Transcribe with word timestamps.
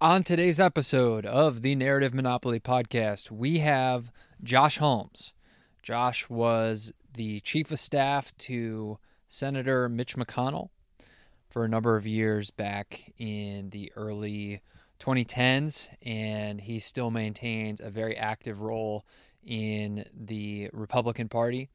On 0.00 0.22
today's 0.22 0.60
episode 0.60 1.26
of 1.26 1.60
the 1.60 1.74
Narrative 1.74 2.14
Monopoly 2.14 2.60
podcast, 2.60 3.32
we 3.32 3.58
have 3.58 4.12
Josh 4.44 4.78
Holmes. 4.78 5.34
Josh 5.82 6.28
was 6.28 6.92
the 7.14 7.40
chief 7.40 7.72
of 7.72 7.80
staff 7.80 8.32
to 8.38 9.00
Senator 9.28 9.88
Mitch 9.88 10.14
McConnell 10.14 10.68
for 11.50 11.64
a 11.64 11.68
number 11.68 11.96
of 11.96 12.06
years 12.06 12.52
back 12.52 13.12
in 13.18 13.70
the 13.70 13.90
early 13.96 14.62
2010s, 15.00 15.88
and 16.06 16.60
he 16.60 16.78
still 16.78 17.10
maintains 17.10 17.80
a 17.80 17.90
very 17.90 18.16
active 18.16 18.60
role 18.60 19.04
in 19.44 20.04
the 20.16 20.70
Republican 20.72 21.28
Party. 21.28 21.70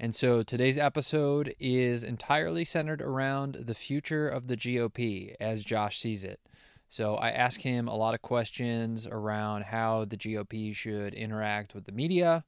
And 0.00 0.16
so 0.16 0.42
today's 0.42 0.78
episode 0.78 1.54
is 1.60 2.02
entirely 2.02 2.64
centered 2.64 3.00
around 3.00 3.54
the 3.54 3.74
future 3.74 4.28
of 4.28 4.48
the 4.48 4.56
GOP 4.56 5.36
as 5.38 5.62
Josh 5.62 6.00
sees 6.00 6.24
it. 6.24 6.40
So 6.88 7.16
I 7.16 7.30
asked 7.30 7.62
him 7.62 7.86
a 7.86 7.94
lot 7.94 8.14
of 8.14 8.22
questions 8.22 9.06
around 9.06 9.64
how 9.64 10.06
the 10.06 10.16
GOP 10.16 10.74
should 10.74 11.12
interact 11.12 11.74
with 11.74 11.84
the 11.84 11.92
media. 11.92 12.44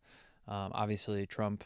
Um, 0.48 0.72
obviously, 0.74 1.26
Trump 1.26 1.64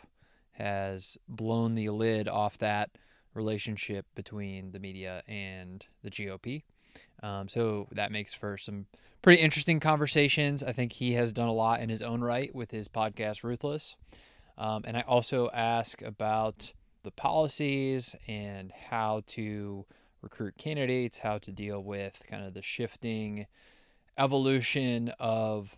has 0.52 1.16
blown 1.28 1.74
the 1.74 1.90
lid 1.90 2.28
off 2.28 2.58
that 2.58 2.90
relationship 3.32 4.06
between 4.14 4.72
the 4.72 4.78
media 4.80 5.22
and 5.28 5.86
the 6.02 6.10
GOP. 6.10 6.62
Um, 7.22 7.48
so 7.48 7.88
that 7.92 8.12
makes 8.12 8.34
for 8.34 8.56
some 8.56 8.86
pretty 9.22 9.40
interesting 9.40 9.80
conversations. 9.80 10.62
I 10.62 10.72
think 10.72 10.92
he 10.92 11.14
has 11.14 11.32
done 11.32 11.48
a 11.48 11.52
lot 11.52 11.80
in 11.80 11.88
his 11.88 12.02
own 12.02 12.20
right 12.22 12.54
with 12.54 12.70
his 12.70 12.88
podcast, 12.88 13.42
Ruthless. 13.42 13.96
Um, 14.56 14.82
and 14.86 14.96
I 14.96 15.00
also 15.02 15.50
ask 15.52 16.02
about 16.02 16.72
the 17.02 17.10
policies 17.10 18.14
and 18.28 18.72
how 18.90 19.22
to 19.28 19.86
recruit 20.24 20.56
candidates, 20.58 21.18
how 21.18 21.38
to 21.38 21.52
deal 21.52 21.80
with 21.80 22.22
kind 22.28 22.44
of 22.44 22.54
the 22.54 22.62
shifting 22.62 23.46
evolution 24.18 25.12
of 25.20 25.76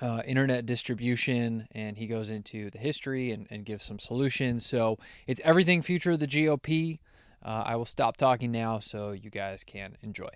uh, 0.00 0.22
internet 0.26 0.66
distribution, 0.66 1.66
and 1.72 1.96
he 1.96 2.06
goes 2.06 2.30
into 2.30 2.70
the 2.70 2.78
history 2.78 3.32
and, 3.32 3.46
and 3.50 3.64
gives 3.64 3.84
some 3.84 3.98
solutions. 3.98 4.64
So 4.64 4.98
it's 5.26 5.40
everything 5.42 5.82
future 5.82 6.12
of 6.12 6.20
the 6.20 6.26
GOP. 6.26 7.00
Uh, 7.44 7.62
I 7.66 7.76
will 7.76 7.86
stop 7.86 8.16
talking 8.16 8.52
now 8.52 8.78
so 8.78 9.12
you 9.12 9.30
guys 9.30 9.64
can 9.64 9.96
enjoy. 10.02 10.28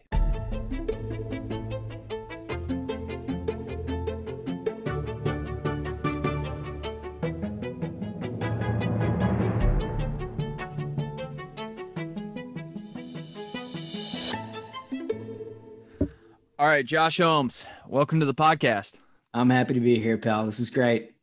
All 16.61 16.66
right, 16.66 16.84
Josh 16.84 17.16
Holmes, 17.16 17.64
welcome 17.89 18.20
to 18.20 18.27
the 18.27 18.34
podcast. 18.34 18.98
I'm 19.33 19.48
happy 19.48 19.72
to 19.72 19.80
be 19.80 19.98
here, 19.98 20.19
pal. 20.19 20.44
This 20.44 20.61
is 20.61 20.69
great. 20.69 21.14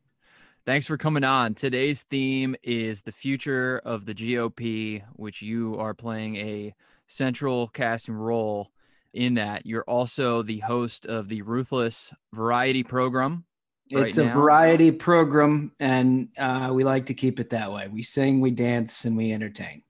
Thanks 0.66 0.88
for 0.88 0.98
coming 0.98 1.24
on. 1.24 1.54
Today's 1.54 2.02
theme 2.02 2.56
is 2.64 3.04
the 3.04 3.12
future 3.12 3.80
of 3.86 4.08
the 4.08 4.16
GOP, 4.16 5.04
which 5.14 5.44
you 5.44 5.78
are 5.78 5.94
playing 5.94 6.38
a 6.38 6.74
central 7.06 7.68
casting 7.68 8.16
role 8.16 8.72
in 9.14 9.36
that. 9.36 9.68
You're 9.68 9.84
also 9.84 10.42
the 10.42 10.58
host 10.58 11.06
of 11.06 11.30
the 11.30 11.44
Ruthless 11.44 12.12
Variety 12.34 12.82
Program. 12.82 13.46
It's 13.92 14.18
right 14.18 14.26
a 14.26 14.34
variety 14.34 14.90
program, 14.90 15.72
and 15.80 16.30
uh, 16.36 16.72
we 16.74 16.84
like 16.84 17.06
to 17.06 17.14
keep 17.14 17.40
it 17.40 17.52
that 17.52 17.72
way. 17.72 17.88
We 17.88 18.02
sing, 18.02 18.42
we 18.42 18.50
dance, 18.50 19.06
and 19.06 19.16
we 19.16 19.32
entertain 19.32 19.84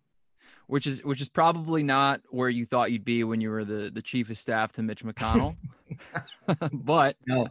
which 0.68 0.86
is 0.86 1.04
which 1.04 1.22
is 1.22 1.30
probably 1.30 1.82
not 1.82 2.22
where 2.30 2.50
you 2.50 2.66
thought 2.66 2.92
you'd 2.92 3.06
be 3.06 3.24
when 3.24 3.42
you 3.42 3.50
were 3.50 3.66
the 3.66 3.90
the 3.92 4.02
chief 4.02 4.30
of 4.30 4.38
staff 4.38 4.74
to 4.74 4.84
Mitch 4.84 5.04
McConnell. 5.04 5.56
but 6.72 7.16
no, 7.26 7.48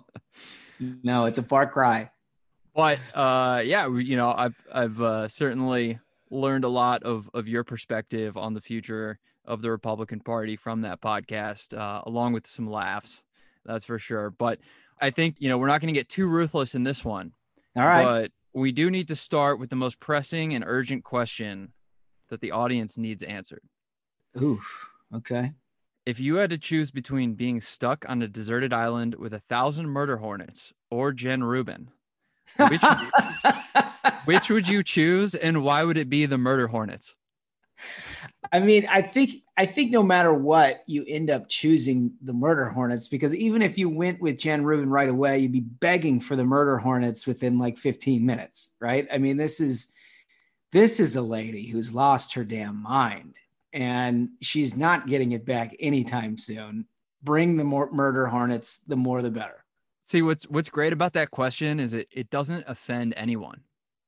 no, 1.02 1.24
it's 1.24 1.38
a 1.38 1.42
far 1.42 1.66
cry. 1.66 2.10
But 2.74 2.98
uh, 3.14 3.62
yeah, 3.64 3.88
you 3.88 4.16
know, 4.16 4.32
I've 4.36 4.60
I've 4.72 5.00
uh, 5.00 5.28
certainly 5.28 5.98
learned 6.30 6.64
a 6.64 6.68
lot 6.68 7.02
of 7.02 7.28
of 7.32 7.48
your 7.48 7.64
perspective 7.64 8.36
on 8.36 8.52
the 8.52 8.60
future 8.60 9.18
of 9.46 9.62
the 9.62 9.70
Republican 9.70 10.20
Party 10.20 10.56
from 10.56 10.82
that 10.82 11.00
podcast, 11.00 11.76
uh, 11.76 12.02
along 12.04 12.34
with 12.34 12.46
some 12.46 12.68
laughs. 12.68 13.24
That's 13.64 13.84
for 13.84 13.98
sure. 13.98 14.30
But 14.30 14.60
I 15.00 15.10
think 15.10 15.36
you 15.38 15.48
know 15.48 15.56
we're 15.56 15.68
not 15.68 15.80
going 15.80 15.92
to 15.92 15.98
get 15.98 16.10
too 16.10 16.26
ruthless 16.26 16.74
in 16.74 16.84
this 16.84 17.02
one. 17.02 17.32
All 17.74 17.84
right. 17.84 18.04
But 18.04 18.32
we 18.52 18.72
do 18.72 18.90
need 18.90 19.08
to 19.08 19.16
start 19.16 19.58
with 19.58 19.70
the 19.70 19.76
most 19.76 20.00
pressing 20.00 20.54
and 20.54 20.64
urgent 20.66 21.04
question 21.04 21.72
that 22.28 22.40
the 22.40 22.52
audience 22.52 22.98
needs 22.98 23.22
answered. 23.22 23.62
Oof. 24.40 24.92
Okay. 25.14 25.52
If 26.04 26.20
you 26.20 26.36
had 26.36 26.50
to 26.50 26.58
choose 26.58 26.90
between 26.90 27.34
being 27.34 27.60
stuck 27.60 28.04
on 28.08 28.22
a 28.22 28.28
deserted 28.28 28.72
island 28.72 29.14
with 29.16 29.34
a 29.34 29.40
thousand 29.40 29.88
murder 29.88 30.18
hornets 30.18 30.72
or 30.90 31.12
Jen 31.12 31.42
Rubin, 31.42 31.90
which, 32.56 32.82
which 34.24 34.50
would 34.50 34.68
you 34.68 34.82
choose 34.82 35.34
and 35.34 35.62
why 35.62 35.82
would 35.82 35.96
it 35.96 36.08
be 36.08 36.26
the 36.26 36.38
murder 36.38 36.68
hornets? 36.68 37.16
I 38.52 38.60
mean, 38.60 38.86
I 38.88 39.02
think 39.02 39.42
I 39.56 39.66
think 39.66 39.90
no 39.90 40.02
matter 40.02 40.32
what, 40.32 40.82
you 40.86 41.04
end 41.06 41.30
up 41.30 41.48
choosing 41.48 42.12
the 42.22 42.32
murder 42.32 42.66
hornets 42.66 43.08
because 43.08 43.34
even 43.34 43.62
if 43.62 43.78
you 43.78 43.88
went 43.88 44.20
with 44.20 44.38
Jen 44.38 44.64
Rubin 44.64 44.90
right 44.90 45.08
away, 45.08 45.38
you'd 45.40 45.52
be 45.52 45.60
begging 45.60 46.20
for 46.20 46.36
the 46.36 46.44
murder 46.44 46.78
hornets 46.78 47.26
within 47.26 47.58
like 47.58 47.78
15 47.78 48.24
minutes, 48.24 48.72
right? 48.80 49.06
I 49.12 49.18
mean, 49.18 49.36
this 49.36 49.60
is 49.60 49.92
this 50.72 51.00
is 51.00 51.16
a 51.16 51.22
lady 51.22 51.66
who's 51.66 51.94
lost 51.94 52.34
her 52.34 52.44
damn 52.44 52.82
mind 52.82 53.34
and 53.76 54.30
she's 54.40 54.74
not 54.74 55.06
getting 55.06 55.32
it 55.32 55.44
back 55.44 55.76
anytime 55.80 56.38
soon. 56.38 56.86
Bring 57.22 57.56
the 57.56 57.64
more 57.64 57.90
murder 57.92 58.26
hornets, 58.26 58.78
the 58.86 58.96
more 58.96 59.20
the 59.20 59.30
better. 59.30 59.64
See 60.04 60.22
what's 60.22 60.44
what's 60.48 60.70
great 60.70 60.92
about 60.92 61.12
that 61.14 61.30
question 61.30 61.78
is 61.78 61.92
it 61.92 62.08
it 62.10 62.30
doesn't 62.30 62.64
offend 62.68 63.12
anyone 63.16 63.60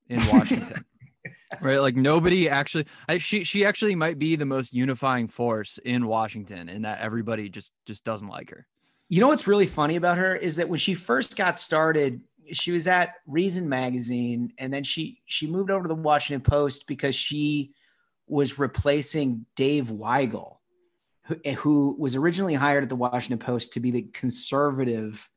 in 0.09 0.21
Washington. 0.33 0.85
right? 1.61 1.79
Like 1.79 1.97
nobody 1.97 2.49
actually 2.49 2.87
I, 3.09 3.19
she 3.19 3.45
she 3.45 3.65
actually 3.65 3.95
might 3.95 4.19
be 4.19 4.37
the 4.37 4.47
most 4.47 4.73
unifying 4.73 5.29
force 5.29 5.79
in 5.79 6.07
Washington 6.07 6.69
in 6.69 6.83
that 6.83 7.01
everybody 7.01 7.49
just 7.49 7.73
just 7.85 8.05
doesn't 8.05 8.29
like 8.29 8.51
her. 8.51 8.67
You 9.11 9.21
know 9.21 9.29
what's 9.29 9.47
really 9.47 9.67
funny 9.67 9.97
about 9.97 10.19
her 10.19 10.35
is 10.35 10.57
that 10.57 10.69
when 10.69 10.79
she 10.79 10.95
first 10.95 11.37
got 11.37 11.59
started, 11.59 12.21
she 12.53 12.73
was 12.73 12.87
at 12.87 13.15
Reason 13.27 13.69
magazine 13.69 14.53
and 14.59 14.73
then 14.73 14.85
she 14.85 15.23
she 15.27 15.47
moved 15.47 15.71
over 15.71 15.85
to 15.85 15.89
the 15.89 15.95
Washington 15.95 16.43
Post 16.43 16.87
because 16.87 17.15
she 17.15 17.73
was 18.27 18.59
replacing 18.59 19.47
Dave 19.57 19.89
Weigel 19.89 20.57
who, 21.25 21.37
who 21.57 21.97
was 21.99 22.17
originally 22.17 22.55
hired 22.55 22.83
at 22.83 22.89
the 22.89 22.97
Washington 22.97 23.39
Post 23.39 23.73
to 23.75 23.81
be 23.81 23.91
the 23.91 24.03
conservative 24.13 25.29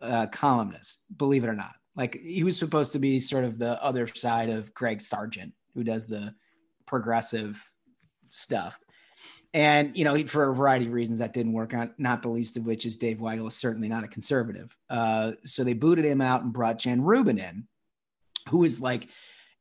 uh, 0.00 0.26
columnist 0.26 1.02
believe 1.16 1.44
it 1.44 1.48
or 1.48 1.54
not. 1.54 1.74
Like 1.96 2.20
he 2.20 2.44
was 2.44 2.58
supposed 2.58 2.92
to 2.92 2.98
be 2.98 3.18
sort 3.20 3.44
of 3.44 3.58
the 3.58 3.82
other 3.82 4.06
side 4.06 4.50
of 4.50 4.72
Greg 4.74 5.00
Sargent 5.00 5.52
who 5.74 5.84
does 5.84 6.06
the 6.06 6.34
progressive 6.86 7.62
stuff 8.28 8.78
and, 9.54 9.96
you 9.96 10.04
know, 10.04 10.26
for 10.26 10.50
a 10.50 10.54
variety 10.54 10.86
of 10.86 10.92
reasons 10.92 11.20
that 11.20 11.32
didn't 11.32 11.52
work 11.52 11.72
out, 11.72 11.98
not 11.98 12.22
the 12.22 12.28
least 12.28 12.56
of 12.56 12.66
which 12.66 12.84
is 12.84 12.96
Dave 12.96 13.18
Weigel 13.18 13.48
is 13.48 13.54
certainly 13.54 13.88
not 13.88 14.04
a 14.04 14.08
conservative. 14.08 14.76
Uh, 14.90 15.32
so 15.44 15.64
they 15.64 15.72
booted 15.72 16.04
him 16.04 16.20
out 16.20 16.42
and 16.42 16.52
brought 16.52 16.78
Jen 16.78 17.02
Rubin 17.02 17.38
in, 17.38 17.66
who 18.50 18.64
is 18.64 18.80
like 18.80 19.08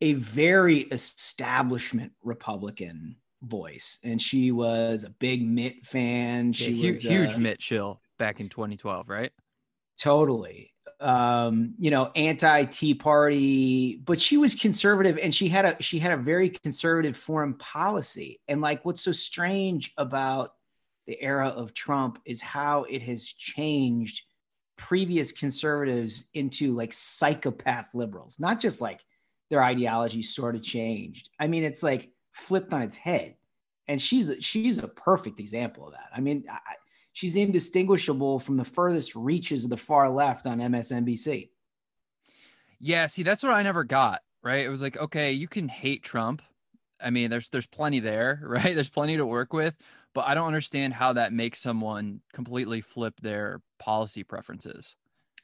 a 0.02 0.14
very 0.14 0.80
establishment 0.80 2.12
Republican 2.22 3.16
voice. 3.42 4.00
And 4.04 4.22
she 4.22 4.52
was 4.52 5.04
a 5.04 5.10
big 5.10 5.48
Mitt 5.48 5.86
fan. 5.86 6.52
She 6.52 6.72
yeah, 6.72 6.90
was 6.90 7.02
huge, 7.02 7.12
huge 7.14 7.38
Mitt 7.38 7.60
chill 7.60 8.02
back 8.20 8.40
in 8.40 8.50
2012, 8.50 9.08
right? 9.08 9.32
Totally 10.00 10.74
um, 11.00 11.76
you 11.78 11.92
know, 11.92 12.12
anti 12.16 12.66
Tea 12.66 12.94
Party, 12.94 13.98
but 14.04 14.20
she 14.20 14.38
was 14.38 14.56
conservative 14.56 15.20
and 15.22 15.34
she 15.34 15.48
had 15.48 15.66
a 15.66 15.82
she 15.82 16.00
had 16.00 16.12
a 16.12 16.18
very 16.18 16.50
conservative 16.50 17.16
foreign 17.16 17.54
policy. 17.54 18.40
And 18.48 18.62
like 18.62 18.84
what's 18.86 19.02
so 19.02 19.12
strange 19.12 19.94
about 19.98 20.54
the 21.06 21.22
era 21.22 21.50
of 21.50 21.74
Trump 21.74 22.20
is 22.26 22.42
how 22.42 22.84
it 22.84 23.04
has 23.04 23.26
changed 23.26 24.24
previous 24.78 25.32
conservatives 25.32 26.30
into 26.34 26.74
like 26.74 26.94
psychopath 26.94 27.94
liberals, 27.94 28.40
not 28.40 28.60
just 28.60 28.82
like 28.82 29.04
their 29.50 29.64
ideology 29.64 30.22
sort 30.22 30.56
of 30.56 30.62
changed. 30.62 31.30
I 31.40 31.48
mean, 31.48 31.64
it's 31.64 31.84
like 31.84 32.12
flipped 32.34 32.74
on 32.74 32.82
its 32.82 32.96
head. 32.96 33.36
And 33.88 34.02
she's 34.02 34.32
she's 34.42 34.80
a 34.80 34.88
perfect 34.88 35.40
example 35.40 35.88
of 35.88 35.94
that. 35.94 36.10
I 36.14 36.20
mean, 36.20 36.44
I, 36.50 36.60
she's 37.18 37.36
indistinguishable 37.36 38.38
from 38.38 38.58
the 38.58 38.64
furthest 38.64 39.16
reaches 39.16 39.64
of 39.64 39.72
the 39.72 39.78
far 39.78 40.08
left 40.08 40.46
on 40.46 40.60
MSNBC. 40.60 41.50
Yeah, 42.80 43.08
see, 43.08 43.24
that's 43.24 43.42
what 43.42 43.56
I 43.56 43.64
never 43.64 43.84
got. 43.84 44.22
Right? 44.44 44.64
It 44.64 44.70
was 44.70 44.84
like, 44.84 44.98
okay, 44.98 45.32
you 45.32 45.48
can 45.48 45.68
hate 45.68 46.04
Trump. 46.04 46.44
I 47.02 47.10
mean, 47.10 47.32
there's 47.32 47.50
there's 47.50 47.66
plenty 47.66 48.00
there, 48.00 48.40
right? 48.44 48.76
There's 48.76 48.92
plenty 48.92 49.18
to 49.18 49.26
work 49.26 49.52
with, 49.52 49.76
but 50.14 50.28
I 50.28 50.36
don't 50.36 50.46
understand 50.46 50.94
how 50.94 51.14
that 51.14 51.34
makes 51.34 51.60
someone 51.60 52.22
completely 52.34 52.82
flip 52.82 53.16
their 53.20 53.62
policy 53.80 54.24
preferences. 54.24 54.96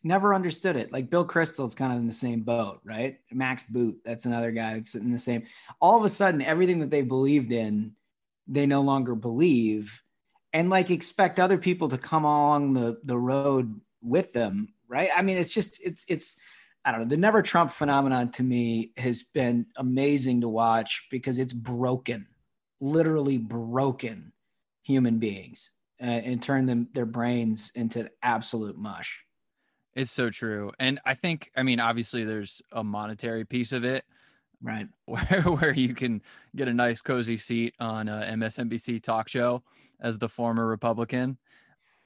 Never 0.04 0.36
understood 0.36 0.75
it. 0.75 0.94
Like 0.94 1.10
Bill 1.10 1.25
Kristol's 1.25 1.74
kind 1.74 1.92
of 1.92 1.98
in 1.98 2.06
the 2.06 2.14
same 2.14 2.42
boat, 2.42 2.81
right? 2.84 3.18
Max 3.31 3.64
Boot, 3.64 4.00
that's 4.06 4.28
another 4.28 4.52
guy 4.52 4.75
that's 4.75 4.94
in 4.94 5.12
the 5.12 5.18
same. 5.18 5.46
All 5.81 5.98
of 5.98 6.06
a 6.06 6.10
sudden, 6.10 6.44
everything 6.44 6.81
that 6.81 6.92
they 6.92 7.02
believed 7.02 7.52
in, 7.52 7.94
they 8.48 8.68
no 8.68 8.81
longer 8.81 9.16
believe 9.16 10.04
and 10.54 10.70
like 10.70 10.92
expect 10.92 11.40
other 11.40 11.58
people 11.58 11.88
to 11.90 11.98
come 11.98 12.24
along 12.24 12.74
the 12.74 13.00
the 13.04 13.18
road 13.18 13.82
with 14.02 14.34
them, 14.34 14.74
right? 14.88 15.10
I 15.14 15.22
mean, 15.22 15.38
it's 15.38 15.54
just 15.54 15.82
it's 15.84 16.06
it's 16.08 16.36
I 16.86 16.92
don't 16.92 17.02
know. 17.02 17.08
The 17.08 17.18
never 17.18 17.42
Trump 17.42 17.72
phenomenon 17.72 18.32
to 18.32 18.44
me 18.44 18.92
has 18.98 19.24
been 19.24 19.66
amazing 19.78 20.42
to 20.42 20.50
watch 20.50 21.08
because 21.10 21.40
it's 21.40 21.54
broken, 21.54 22.28
literally 22.80 23.38
broken 23.38 24.34
human 24.84 25.18
beings 25.18 25.72
uh, 26.02 26.06
and 26.06 26.44
turned 26.44 26.68
them 26.68 26.90
their 26.94 27.06
brains 27.06 27.72
into 27.74 28.10
absolute 28.22 28.78
mush. 28.78 29.24
It's 29.96 30.12
so 30.12 30.30
true. 30.30 30.72
And 30.80 31.00
I 31.06 31.14
think, 31.14 31.52
I 31.56 31.64
mean, 31.64 31.80
obviously 31.80 32.24
there's 32.26 32.62
a 32.72 32.84
monetary 32.84 33.46
piece 33.46 33.72
of 33.72 33.84
it, 33.84 34.04
right? 34.63 34.88
Where, 35.06 35.42
where 35.42 35.74
you 35.74 35.94
can 35.94 36.21
get 36.56 36.68
a 36.68 36.74
nice 36.74 37.01
cozy 37.01 37.38
seat 37.38 37.75
on 37.80 38.07
a 38.07 38.30
MSNBC 38.33 39.04
talk 39.04 39.27
show 39.27 39.63
as 40.00 40.18
the 40.18 40.30
former 40.30 40.65
Republican. 40.65 41.38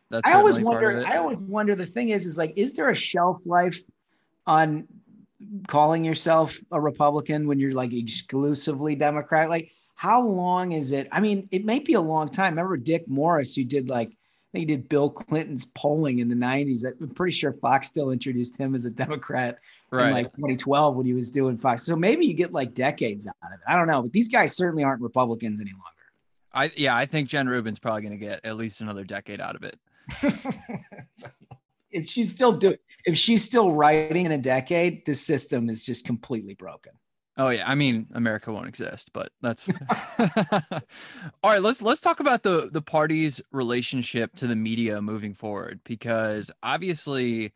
That's 0.09 0.29
I 0.29 0.33
always 0.35 0.59
wonder. 0.59 1.03
I 1.05 1.17
always 1.17 1.41
wonder. 1.41 1.75
The 1.75 1.85
thing 1.85 2.09
is, 2.09 2.25
is 2.25 2.37
like, 2.37 2.53
is 2.55 2.73
there 2.73 2.89
a 2.89 2.95
shelf 2.95 3.39
life 3.45 3.79
on 4.45 4.87
calling 5.67 6.03
yourself 6.03 6.57
a 6.71 6.79
Republican 6.79 7.47
when 7.47 7.59
you're 7.59 7.73
like 7.73 7.93
exclusively 7.93 8.95
Democrat? 8.95 9.49
Like, 9.49 9.71
how 9.95 10.21
long 10.21 10.71
is 10.71 10.91
it? 10.91 11.07
I 11.11 11.19
mean, 11.19 11.47
it 11.51 11.65
may 11.65 11.79
be 11.79 11.93
a 11.93 12.01
long 12.01 12.29
time. 12.29 12.53
Remember 12.53 12.77
Dick 12.77 13.07
Morris, 13.07 13.55
who 13.55 13.63
did 13.63 13.89
like, 13.89 14.09
I 14.09 14.49
think 14.53 14.69
he 14.69 14.75
did 14.75 14.87
Bill 14.87 15.09
Clinton's 15.09 15.65
polling 15.65 16.19
in 16.19 16.29
the 16.29 16.35
90s. 16.35 16.85
I'm 16.85 17.09
pretty 17.09 17.35
sure 17.35 17.51
Fox 17.53 17.87
still 17.87 18.11
introduced 18.11 18.57
him 18.57 18.75
as 18.75 18.85
a 18.85 18.91
Democrat 18.91 19.57
right. 19.91 20.07
in 20.07 20.13
like 20.13 20.35
2012 20.35 20.95
when 20.95 21.05
he 21.05 21.13
was 21.13 21.31
doing 21.31 21.57
Fox. 21.57 21.83
So 21.83 21.95
maybe 21.95 22.25
you 22.25 22.33
get 22.33 22.53
like 22.53 22.73
decades 22.73 23.27
out 23.27 23.35
of 23.43 23.53
it. 23.53 23.59
I 23.67 23.75
don't 23.75 23.87
know, 23.87 24.01
but 24.01 24.11
these 24.11 24.27
guys 24.27 24.55
certainly 24.55 24.83
aren't 24.83 25.01
Republicans 25.01 25.59
any 25.59 25.71
longer. 25.71 25.83
I 26.53 26.71
yeah, 26.75 26.95
I 26.95 27.05
think 27.05 27.29
Jen 27.29 27.47
Rubin's 27.47 27.79
probably 27.79 28.01
going 28.01 28.19
to 28.19 28.25
get 28.25 28.41
at 28.43 28.57
least 28.57 28.81
another 28.81 29.03
decade 29.03 29.41
out 29.41 29.55
of 29.55 29.63
it. 29.63 29.79
if 31.91 32.09
she's 32.09 32.29
still 32.29 32.53
doing 32.53 32.77
if 33.05 33.17
she's 33.17 33.43
still 33.43 33.71
writing 33.71 34.25
in 34.25 34.31
a 34.31 34.37
decade, 34.37 35.05
this 35.05 35.25
system 35.25 35.69
is 35.69 35.85
just 35.85 36.05
completely 36.05 36.55
broken. 36.55 36.93
Oh 37.37 37.49
yeah, 37.49 37.69
I 37.69 37.75
mean 37.75 38.07
America 38.13 38.51
won't 38.51 38.67
exist, 38.67 39.11
but 39.13 39.31
that's 39.41 39.69
all 40.19 41.51
right. 41.51 41.61
Let's 41.61 41.81
let's 41.81 42.01
talk 42.01 42.19
about 42.19 42.41
the 42.41 42.69
the 42.71 42.81
party's 42.81 43.39
relationship 43.51 44.35
to 44.37 44.47
the 44.47 44.55
media 44.55 45.01
moving 45.01 45.35
forward, 45.35 45.79
because 45.83 46.49
obviously 46.63 47.53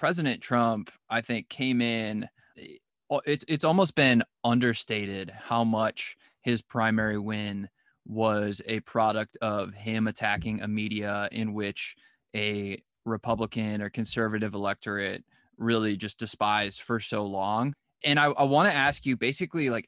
President 0.00 0.40
Trump, 0.40 0.90
I 1.10 1.20
think, 1.20 1.50
came 1.50 1.82
in. 1.82 2.26
Eh, 2.58 2.78
it's 3.26 3.44
it's 3.48 3.64
almost 3.64 3.94
been 3.94 4.24
understated 4.42 5.30
how 5.30 5.62
much 5.62 6.16
his 6.40 6.62
primary 6.62 7.18
win 7.18 7.68
was 8.06 8.62
a 8.64 8.80
product 8.80 9.36
of 9.42 9.74
him 9.74 10.06
attacking 10.06 10.62
a 10.62 10.68
media 10.68 11.28
in 11.32 11.52
which 11.52 11.96
a 12.34 12.82
Republican 13.04 13.82
or 13.82 13.90
conservative 13.90 14.54
electorate 14.54 15.22
really 15.58 15.98
just 15.98 16.18
despised 16.18 16.80
for 16.80 16.98
so 16.98 17.26
long. 17.26 17.74
And 18.02 18.18
I, 18.18 18.28
I 18.28 18.44
want 18.44 18.70
to 18.70 18.74
ask 18.74 19.04
you 19.04 19.18
basically, 19.18 19.68
like, 19.68 19.86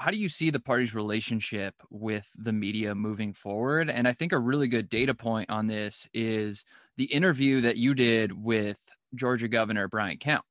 how 0.00 0.10
do 0.10 0.16
you 0.16 0.28
see 0.28 0.50
the 0.50 0.58
party's 0.58 0.96
relationship 0.96 1.76
with 1.90 2.28
the 2.36 2.52
media 2.52 2.92
moving 2.96 3.32
forward? 3.32 3.88
And 3.88 4.08
I 4.08 4.14
think 4.14 4.32
a 4.32 4.38
really 4.40 4.66
good 4.66 4.88
data 4.88 5.14
point 5.14 5.48
on 5.48 5.68
this 5.68 6.08
is 6.12 6.64
the 6.96 7.04
interview 7.04 7.60
that 7.60 7.76
you 7.76 7.94
did 7.94 8.32
with 8.32 8.80
Georgia 9.14 9.48
Governor 9.48 9.88
Brian 9.88 10.18
Kemp, 10.18 10.44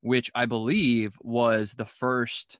which 0.00 0.30
I 0.34 0.46
believe 0.46 1.16
was 1.20 1.74
the 1.74 1.84
first 1.84 2.58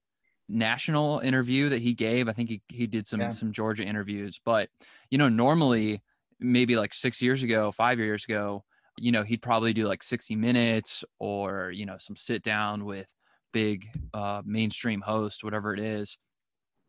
national 0.48 1.20
interview 1.20 1.70
that 1.70 1.80
he 1.80 1.94
gave. 1.94 2.28
I 2.28 2.32
think 2.32 2.48
he, 2.48 2.62
he 2.68 2.86
did 2.86 3.06
some 3.06 3.20
yeah. 3.20 3.30
some 3.30 3.52
Georgia 3.52 3.84
interviews, 3.84 4.40
but 4.44 4.68
you 5.10 5.18
know, 5.18 5.28
normally 5.28 6.02
maybe 6.42 6.76
like 6.76 6.94
six 6.94 7.22
years 7.22 7.42
ago, 7.42 7.72
five 7.72 7.98
years 7.98 8.24
ago, 8.24 8.64
you 8.98 9.12
know, 9.12 9.22
he'd 9.22 9.42
probably 9.42 9.72
do 9.72 9.86
like 9.86 10.02
60 10.02 10.36
minutes 10.36 11.04
or, 11.18 11.70
you 11.70 11.86
know, 11.86 11.96
some 11.98 12.16
sit 12.16 12.42
down 12.42 12.84
with 12.84 13.06
big 13.52 13.88
uh, 14.12 14.42
mainstream 14.44 15.00
host, 15.00 15.44
whatever 15.44 15.72
it 15.72 15.80
is. 15.80 16.18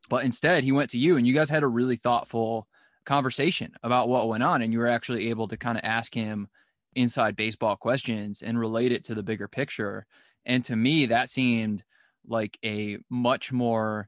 But 0.09 0.25
instead, 0.25 0.63
he 0.63 0.71
went 0.71 0.89
to 0.91 0.97
you 0.97 1.17
and 1.17 1.25
you 1.25 1.33
guys 1.33 1.49
had 1.49 1.63
a 1.63 1.67
really 1.67 1.95
thoughtful 1.95 2.67
conversation 3.05 3.73
about 3.83 4.09
what 4.09 4.27
went 4.27 4.43
on. 4.43 4.61
And 4.61 4.73
you 4.73 4.79
were 4.79 4.87
actually 4.87 5.29
able 5.29 5.47
to 5.47 5.57
kind 5.57 5.77
of 5.77 5.83
ask 5.83 6.13
him 6.13 6.47
inside 6.95 7.35
baseball 7.35 7.75
questions 7.75 8.41
and 8.41 8.59
relate 8.59 8.91
it 8.91 9.03
to 9.05 9.15
the 9.15 9.23
bigger 9.23 9.47
picture. 9.47 10.05
And 10.45 10.63
to 10.65 10.75
me, 10.75 11.07
that 11.07 11.29
seemed 11.29 11.83
like 12.27 12.57
a 12.63 12.97
much 13.09 13.51
more 13.51 14.07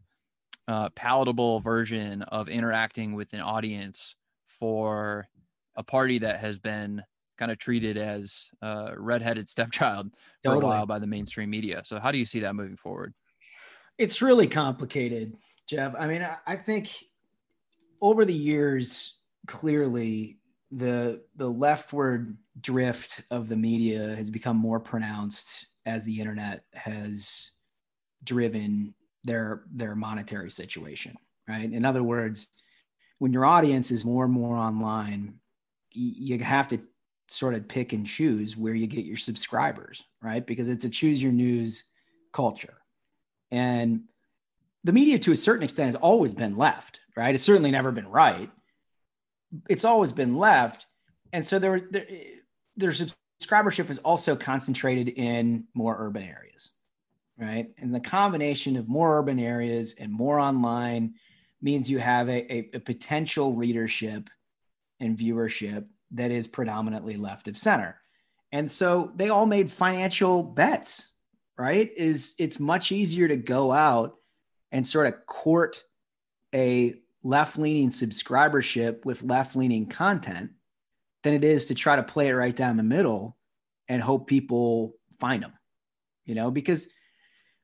uh, 0.67 0.89
palatable 0.89 1.59
version 1.59 2.23
of 2.23 2.49
interacting 2.49 3.13
with 3.13 3.33
an 3.33 3.41
audience 3.41 4.15
for 4.47 5.27
a 5.75 5.83
party 5.83 6.19
that 6.19 6.39
has 6.39 6.59
been 6.59 7.03
kind 7.37 7.51
of 7.51 7.57
treated 7.57 7.97
as 7.97 8.49
a 8.61 8.93
redheaded 8.97 9.49
stepchild 9.49 10.11
for 10.43 10.53
totally. 10.53 10.65
a 10.65 10.67
while 10.67 10.85
by 10.85 10.99
the 10.99 11.07
mainstream 11.07 11.49
media. 11.49 11.81
So 11.85 11.99
how 11.99 12.11
do 12.11 12.17
you 12.17 12.25
see 12.25 12.39
that 12.41 12.55
moving 12.55 12.77
forward? 12.77 13.13
It's 13.97 14.21
really 14.21 14.47
complicated, 14.47 15.35
Jeff. 15.67 15.93
I 15.97 16.07
mean, 16.07 16.27
I 16.45 16.55
think 16.57 16.89
over 18.01 18.25
the 18.25 18.33
years, 18.33 19.19
clearly 19.47 20.37
the 20.71 21.21
the 21.35 21.49
leftward 21.49 22.37
drift 22.59 23.21
of 23.31 23.49
the 23.49 23.55
media 23.55 24.15
has 24.15 24.29
become 24.29 24.57
more 24.57 24.79
pronounced 24.79 25.67
as 25.85 26.05
the 26.05 26.19
internet 26.19 26.63
has 26.73 27.51
driven 28.23 28.93
their 29.23 29.63
their 29.71 29.95
monetary 29.95 30.49
situation 30.49 31.15
right? 31.47 31.71
In 31.71 31.85
other 31.85 32.03
words 32.03 32.47
when 33.19 33.33
your 33.33 33.45
audience 33.45 33.91
is 33.91 34.05
more 34.05 34.25
and 34.25 34.33
more 34.33 34.55
online 34.55 35.35
you 35.91 36.37
have 36.39 36.67
to 36.67 36.79
sort 37.29 37.55
of 37.55 37.67
pick 37.67 37.93
and 37.93 38.05
choose 38.05 38.57
where 38.57 38.73
you 38.73 38.87
get 38.87 39.05
your 39.05 39.17
subscribers 39.17 40.03
right? 40.21 40.45
Because 40.45 40.69
it's 40.69 40.85
a 40.85 40.89
choose 40.89 41.21
your 41.21 41.31
news 41.31 41.83
culture. 42.31 42.77
And 43.51 44.03
the 44.83 44.93
media 44.93 45.19
to 45.19 45.31
a 45.31 45.35
certain 45.35 45.63
extent 45.63 45.87
has 45.87 45.95
always 45.95 46.33
been 46.33 46.57
left 46.57 46.99
right? 47.17 47.35
It's 47.35 47.43
certainly 47.43 47.71
never 47.71 47.91
been 47.91 48.07
right. 48.07 48.49
It's 49.69 49.85
always 49.85 50.11
been 50.11 50.37
left. 50.37 50.87
And 51.31 51.45
so 51.45 51.59
there, 51.59 51.79
there 51.79 52.05
their 52.77 52.91
subscribership 52.91 53.89
is 53.89 53.99
also 53.99 54.35
concentrated 54.35 55.09
in 55.09 55.65
more 55.73 55.95
urban 55.97 56.23
areas 56.23 56.71
right? 57.37 57.69
And 57.77 57.93
the 57.93 57.99
combination 57.99 58.75
of 58.75 58.87
more 58.87 59.19
urban 59.19 59.39
areas 59.39 59.95
and 59.99 60.11
more 60.11 60.39
online 60.39 61.15
means 61.61 61.89
you 61.89 61.99
have 61.99 62.29
a, 62.29 62.53
a, 62.53 62.69
a 62.75 62.79
potential 62.79 63.53
readership 63.53 64.29
and 64.99 65.17
viewership 65.17 65.85
that 66.11 66.31
is 66.31 66.47
predominantly 66.47 67.17
left 67.17 67.47
of 67.47 67.57
center. 67.57 67.99
And 68.51 68.71
so 68.71 69.11
they 69.15 69.29
all 69.29 69.45
made 69.45 69.71
financial 69.71 70.43
bets, 70.43 71.11
right? 71.57 71.91
Is 71.97 72.35
it's 72.39 72.59
much 72.59 72.91
easier 72.91 73.27
to 73.27 73.35
go 73.35 73.71
out 73.71 74.15
and 74.71 74.85
sort 74.85 75.07
of 75.07 75.25
court 75.25 75.83
a 76.53 76.93
left-leaning 77.23 77.89
subscribership 77.89 79.03
with 79.03 79.23
left-leaning 79.23 79.87
content 79.87 80.51
than 81.25 81.33
it 81.33 81.43
is 81.43 81.65
to 81.65 81.75
try 81.75 81.95
to 81.95 82.03
play 82.03 82.27
it 82.27 82.33
right 82.33 82.55
down 82.55 82.77
the 82.77 82.83
middle 82.83 83.35
and 83.89 84.01
hope 84.01 84.27
people 84.27 84.93
find 85.19 85.41
them. 85.41 85.53
You 86.25 86.35
know, 86.35 86.51
because 86.51 86.87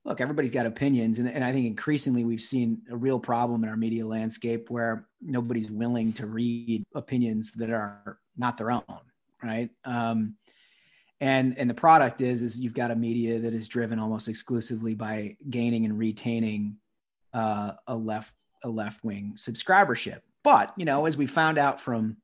look, 0.03 0.19
everybody's 0.19 0.51
got 0.51 0.65
opinions. 0.65 1.19
And, 1.19 1.29
and 1.29 1.43
I 1.43 1.51
think 1.51 1.67
increasingly 1.67 2.25
we've 2.25 2.41
seen 2.41 2.81
a 2.89 2.97
real 2.97 3.19
problem 3.19 3.63
in 3.63 3.69
our 3.69 3.77
media 3.77 4.05
landscape 4.05 4.71
where 4.71 5.07
nobody's 5.21 5.69
willing 5.69 6.11
to 6.13 6.25
read 6.25 6.83
opinions 6.95 7.51
that 7.53 7.69
are 7.69 8.17
not 8.35 8.57
their 8.57 8.71
own. 8.71 8.83
Right. 9.43 9.69
Um, 9.85 10.37
and, 11.19 11.55
and 11.57 11.69
the 11.69 11.75
product 11.75 12.21
is, 12.21 12.41
is 12.41 12.59
you've 12.59 12.73
got 12.73 12.89
a 12.89 12.95
media 12.95 13.37
that 13.39 13.53
is 13.53 13.67
driven 13.67 13.99
almost 13.99 14.27
exclusively 14.27 14.95
by 14.95 15.37
gaining 15.51 15.85
and 15.85 15.99
retaining 15.99 16.77
uh, 17.35 17.73
a 17.85 17.95
left, 17.95 18.33
a 18.63 18.69
left 18.69 19.03
wing 19.03 19.33
subscribership. 19.35 20.21
But, 20.43 20.73
you 20.77 20.85
know, 20.85 21.05
as 21.05 21.15
we 21.15 21.27
found 21.27 21.59
out 21.59 21.79
from 21.79 22.17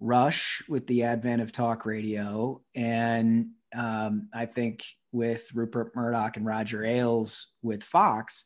Rush 0.00 0.62
with 0.68 0.86
the 0.86 1.04
advent 1.04 1.42
of 1.42 1.52
talk 1.52 1.86
radio, 1.86 2.60
and 2.74 3.50
um, 3.74 4.28
I 4.32 4.46
think 4.46 4.84
with 5.12 5.48
Rupert 5.54 5.94
Murdoch 5.94 6.36
and 6.36 6.46
Roger 6.46 6.84
Ailes 6.84 7.48
with 7.62 7.82
Fox 7.82 8.44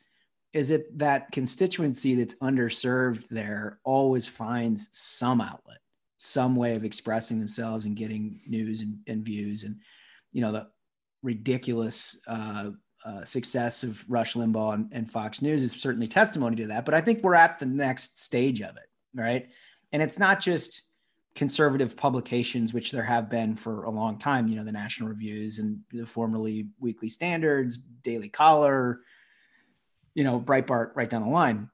is 0.52 0.70
it 0.70 0.98
that 0.98 1.30
constituency 1.30 2.14
that's 2.14 2.34
underserved 2.36 3.28
there 3.28 3.78
always 3.84 4.26
finds 4.26 4.88
some 4.92 5.40
outlet, 5.40 5.78
some 6.16 6.56
way 6.56 6.74
of 6.74 6.84
expressing 6.84 7.38
themselves 7.38 7.84
and 7.84 7.96
getting 7.96 8.40
news 8.46 8.80
and, 8.80 8.98
and 9.06 9.24
views. 9.24 9.64
And, 9.64 9.76
you 10.32 10.40
know, 10.40 10.52
the 10.52 10.66
ridiculous 11.22 12.18
uh, 12.26 12.70
uh, 13.04 13.24
success 13.24 13.82
of 13.82 14.04
Rush 14.08 14.34
Limbaugh 14.34 14.74
and, 14.74 14.88
and 14.92 15.10
Fox 15.10 15.42
News 15.42 15.62
is 15.62 15.72
certainly 15.72 16.06
testimony 16.06 16.56
to 16.56 16.66
that. 16.68 16.84
But 16.84 16.94
I 16.94 17.02
think 17.02 17.22
we're 17.22 17.34
at 17.34 17.58
the 17.58 17.66
next 17.66 18.18
stage 18.18 18.62
of 18.62 18.76
it, 18.76 18.88
right? 19.14 19.48
And 19.92 20.02
it's 20.02 20.18
not 20.18 20.40
just 20.40 20.82
conservative 21.38 21.96
publications, 21.96 22.74
which 22.74 22.90
there 22.90 23.04
have 23.04 23.30
been 23.30 23.54
for 23.54 23.84
a 23.84 23.90
long 23.90 24.18
time, 24.18 24.48
you 24.48 24.56
know, 24.56 24.64
the 24.64 24.72
National 24.72 25.08
Reviews 25.08 25.60
and 25.60 25.78
the 25.92 26.04
formerly 26.04 26.66
Weekly 26.80 27.08
Standards, 27.08 27.78
Daily 28.02 28.28
Caller, 28.28 29.02
you 30.14 30.24
know, 30.24 30.40
Breitbart 30.40 30.96
right 30.96 31.08
down 31.08 31.22
the 31.22 31.28
line. 31.28 31.70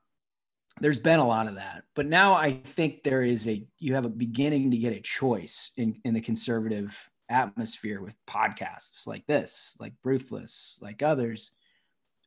there's 0.80 0.98
been 0.98 1.18
a 1.18 1.26
lot 1.26 1.48
of 1.48 1.54
that. 1.54 1.84
But 1.94 2.04
now 2.04 2.34
I 2.34 2.52
think 2.52 3.04
there 3.04 3.22
is 3.22 3.48
a 3.48 3.66
you 3.78 3.94
have 3.94 4.04
a 4.04 4.10
beginning 4.10 4.72
to 4.72 4.76
get 4.76 4.92
a 4.92 5.00
choice 5.00 5.70
in 5.78 5.98
in 6.04 6.12
the 6.12 6.20
conservative 6.20 7.10
atmosphere 7.30 8.02
with 8.02 8.16
podcasts 8.26 9.06
like 9.06 9.26
this, 9.26 9.78
like 9.80 9.94
Ruthless, 10.04 10.78
like 10.82 11.02
others, 11.02 11.52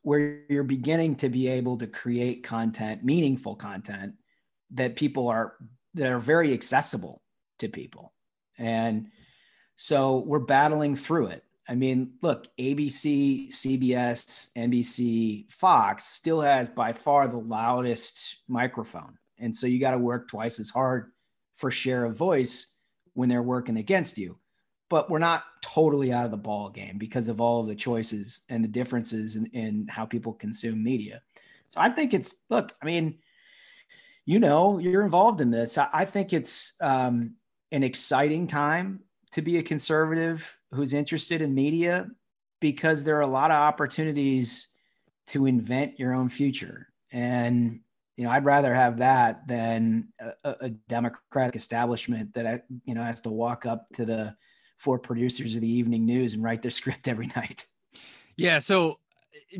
where 0.02 0.42
you're 0.50 0.64
beginning 0.64 1.18
to 1.18 1.30
be 1.30 1.50
able 1.50 1.78
to 1.78 1.86
create 1.86 2.42
content, 2.42 3.04
meaningful 3.04 3.56
content 3.56 4.16
that 4.72 4.96
people 4.96 5.28
are 5.28 5.54
that 5.94 6.08
are 6.08 6.20
very 6.20 6.52
accessible 6.52 7.22
to 7.60 7.70
people. 7.70 8.14
And 8.58 9.08
so 9.76 10.20
we're 10.26 10.40
battling 10.40 10.96
through 10.96 11.28
it. 11.28 11.44
I 11.70 11.76
mean, 11.76 12.14
look, 12.22 12.48
ABC, 12.58 13.50
CBS, 13.50 14.50
NBC, 14.56 15.52
Fox 15.52 16.06
still 16.06 16.42
has 16.42 16.70
by 16.70 16.94
far 16.94 17.28
the 17.28 17.38
loudest 17.38 18.38
microphone. 18.48 19.18
And 19.38 19.56
so 19.56 19.68
you 19.68 19.80
got 19.80 19.92
to 19.92 19.98
work 19.98 20.28
twice 20.28 20.60
as 20.60 20.70
hard 20.70 21.12
for 21.54 21.70
share 21.70 22.06
of 22.06 22.16
voice 22.16 22.76
when 23.14 23.28
they're 23.28 23.44
working 23.44 23.78
against 23.78 24.18
you. 24.18 24.38
But 24.90 25.10
we're 25.10 25.20
not 25.20 25.44
totally 25.62 26.14
out 26.14 26.26
of 26.26 26.32
the 26.32 26.38
ball 26.38 26.70
game 26.70 26.98
because 26.98 27.28
of 27.28 27.42
all 27.42 27.60
of 27.60 27.68
the 27.68 27.76
choices 27.76 28.42
and 28.48 28.64
the 28.64 28.70
differences 28.70 29.36
in, 29.36 29.48
in 29.48 29.88
how 29.90 30.06
people 30.06 30.32
consume 30.34 30.82
media. 30.82 31.22
So 31.68 31.82
I 31.82 31.90
think 31.90 32.14
it's 32.14 32.46
look, 32.50 32.74
I 32.82 32.86
mean, 32.86 33.20
you 34.26 34.40
know, 34.40 34.78
you're 34.78 35.04
involved 35.04 35.42
in 35.42 35.50
this. 35.50 35.78
I, 35.78 35.90
I 35.92 36.06
think 36.06 36.32
it's 36.32 36.74
um, 36.80 37.36
an 37.72 37.84
exciting 37.84 38.48
time 38.48 39.02
to 39.32 39.42
be 39.42 39.58
a 39.58 39.64
conservative 39.64 40.60
who's 40.72 40.94
interested 40.94 41.42
in 41.42 41.54
media 41.54 42.08
because 42.60 43.04
there 43.04 43.18
are 43.18 43.22
a 43.22 43.28
lot 43.28 43.52
of 43.52 43.58
opportunities 43.58 44.70
to 45.28 45.46
invent 45.46 46.00
your 46.00 46.14
own 46.14 46.30
future. 46.30 46.88
And, 47.12 47.82
you 48.16 48.24
know, 48.24 48.32
I'd 48.32 48.46
rather 48.46 48.74
have 48.74 48.98
that 48.98 49.48
than 49.48 50.10
a, 50.44 50.56
a 50.62 50.70
democratic 50.70 51.56
establishment 51.56 52.34
that, 52.34 52.66
you 52.86 52.96
know, 52.96 53.04
has 53.04 53.22
to 53.22 53.30
walk 53.30 53.66
up 53.66 53.88
to 53.94 54.06
the 54.06 54.36
four 54.78 55.00
producers 55.00 55.56
of 55.56 55.62
the 55.62 55.72
evening 55.72 56.06
news 56.06 56.34
and 56.34 56.44
write 56.44 56.62
their 56.62 56.72
script 56.80 57.08
every 57.08 57.28
night. 57.36 57.68
Yeah. 58.36 58.60
So 58.60 59.00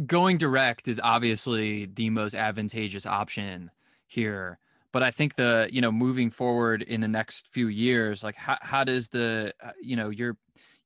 going 0.06 0.38
direct 0.38 0.88
is 0.88 1.00
obviously 1.04 1.86
the 1.86 2.10
most 2.10 2.36
advantageous 2.36 3.06
option 3.06 3.72
here 4.08 4.60
but 4.98 5.04
I 5.04 5.12
think 5.12 5.36
the 5.36 5.70
you 5.72 5.80
know 5.80 5.92
moving 5.92 6.32
forward 6.32 6.82
in 6.82 7.02
the 7.02 7.08
next 7.08 7.50
few 7.50 7.68
years, 7.68 8.24
like 8.24 8.36
how 8.36 8.58
how 8.64 8.84
does 8.84 9.08
the 9.10 9.54
uh, 9.64 9.70
you 9.80 9.96
know 9.96 10.10
your 10.10 10.38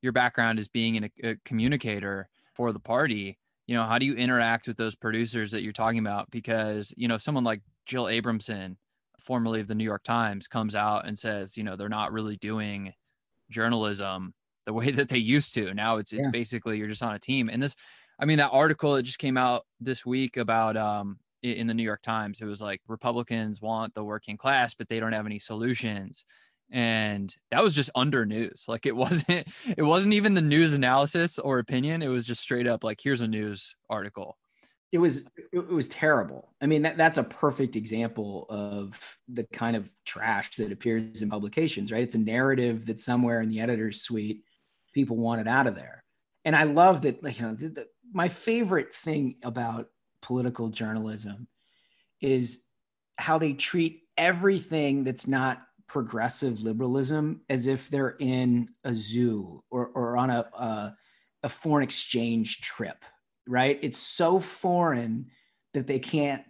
your 0.01 0.11
background 0.11 0.59
as 0.59 0.67
being 0.67 0.97
an, 0.97 1.09
a 1.23 1.37
communicator 1.45 2.27
for 2.53 2.73
the 2.73 2.79
party, 2.79 3.37
you 3.67 3.73
know, 3.73 3.85
how 3.85 3.97
do 3.97 4.05
you 4.05 4.13
interact 4.13 4.67
with 4.67 4.75
those 4.75 4.97
producers 4.97 5.51
that 5.51 5.63
you're 5.63 5.71
talking 5.71 5.99
about? 5.99 6.29
Because 6.29 6.93
you 6.97 7.07
know, 7.07 7.17
someone 7.17 7.45
like 7.45 7.61
Jill 7.85 8.03
Abramson, 8.03 8.75
formerly 9.17 9.61
of 9.61 9.69
the 9.69 9.75
New 9.75 9.85
York 9.85 10.03
Times, 10.03 10.45
comes 10.49 10.75
out 10.75 11.07
and 11.07 11.17
says, 11.17 11.55
you 11.55 11.63
know, 11.63 11.77
they're 11.77 11.87
not 11.87 12.11
really 12.11 12.35
doing 12.35 12.91
journalism 13.49 14.33
the 14.65 14.73
way 14.73 14.91
that 14.99 15.07
they 15.07 15.19
used 15.19 15.53
to. 15.53 15.73
Now 15.73 15.99
it's 15.99 16.11
it's 16.11 16.25
yeah. 16.25 16.31
basically 16.31 16.77
you're 16.77 16.89
just 16.89 17.01
on 17.01 17.15
a 17.15 17.19
team. 17.19 17.47
And 17.47 17.63
this, 17.63 17.77
I 18.19 18.25
mean, 18.25 18.39
that 18.39 18.49
article 18.51 18.95
that 18.95 19.03
just 19.03 19.19
came 19.19 19.37
out 19.37 19.65
this 19.79 20.05
week 20.05 20.35
about 20.35 20.75
um, 20.75 21.17
in 21.43 21.67
the 21.67 21.73
New 21.73 21.83
York 21.83 22.01
Times. 22.01 22.41
It 22.41 22.45
was 22.45 22.61
like 22.61 22.81
Republicans 22.87 23.61
want 23.61 23.93
the 23.93 24.03
working 24.03 24.37
class, 24.37 24.73
but 24.73 24.89
they 24.89 24.99
don't 24.99 25.13
have 25.13 25.25
any 25.25 25.39
solutions. 25.39 26.25
And 26.71 27.35
that 27.51 27.63
was 27.63 27.73
just 27.73 27.89
under 27.95 28.25
news. 28.25 28.65
Like 28.67 28.85
it 28.85 28.95
wasn't 28.95 29.47
it 29.77 29.83
wasn't 29.83 30.13
even 30.13 30.33
the 30.33 30.41
news 30.41 30.73
analysis 30.73 31.39
or 31.39 31.59
opinion. 31.59 32.01
It 32.01 32.07
was 32.07 32.25
just 32.25 32.41
straight 32.41 32.67
up 32.67 32.83
like 32.83 32.99
here's 33.01 33.21
a 33.21 33.27
news 33.27 33.75
article. 33.89 34.37
It 34.91 34.97
was 34.97 35.25
it 35.53 35.67
was 35.67 35.87
terrible. 35.87 36.53
I 36.61 36.67
mean 36.67 36.81
that 36.83 36.97
that's 36.97 37.17
a 37.17 37.23
perfect 37.23 37.75
example 37.75 38.45
of 38.49 39.17
the 39.27 39.45
kind 39.45 39.75
of 39.75 39.91
trash 40.05 40.55
that 40.57 40.71
appears 40.71 41.21
in 41.21 41.29
publications, 41.29 41.91
right? 41.91 42.03
It's 42.03 42.15
a 42.15 42.19
narrative 42.19 42.85
that 42.87 42.99
somewhere 42.99 43.41
in 43.41 43.49
the 43.49 43.61
editor's 43.61 44.01
suite 44.01 44.43
people 44.93 45.17
wanted 45.17 45.47
out 45.47 45.67
of 45.67 45.75
there. 45.75 46.03
And 46.43 46.55
I 46.55 46.63
love 46.63 47.03
that 47.03 47.23
like, 47.23 47.39
you 47.39 47.45
know 47.45 47.53
the, 47.53 47.69
the, 47.69 47.87
my 48.13 48.27
favorite 48.27 48.93
thing 48.93 49.35
about 49.43 49.87
political 50.21 50.69
journalism 50.69 51.47
is 52.21 52.63
how 53.17 53.37
they 53.37 53.53
treat 53.53 54.03
everything 54.17 55.03
that's 55.03 55.27
not 55.27 55.61
progressive 55.87 56.61
liberalism 56.61 57.41
as 57.49 57.67
if 57.67 57.89
they're 57.89 58.15
in 58.19 58.69
a 58.83 58.93
zoo 58.93 59.61
or, 59.69 59.87
or 59.87 60.17
on 60.17 60.29
a, 60.29 60.49
a, 60.53 60.95
a 61.43 61.49
foreign 61.49 61.83
exchange 61.83 62.61
trip, 62.61 63.03
right? 63.47 63.79
It's 63.81 63.97
so 63.97 64.39
foreign 64.39 65.27
that 65.73 65.87
they 65.87 65.99
can't 65.99 66.43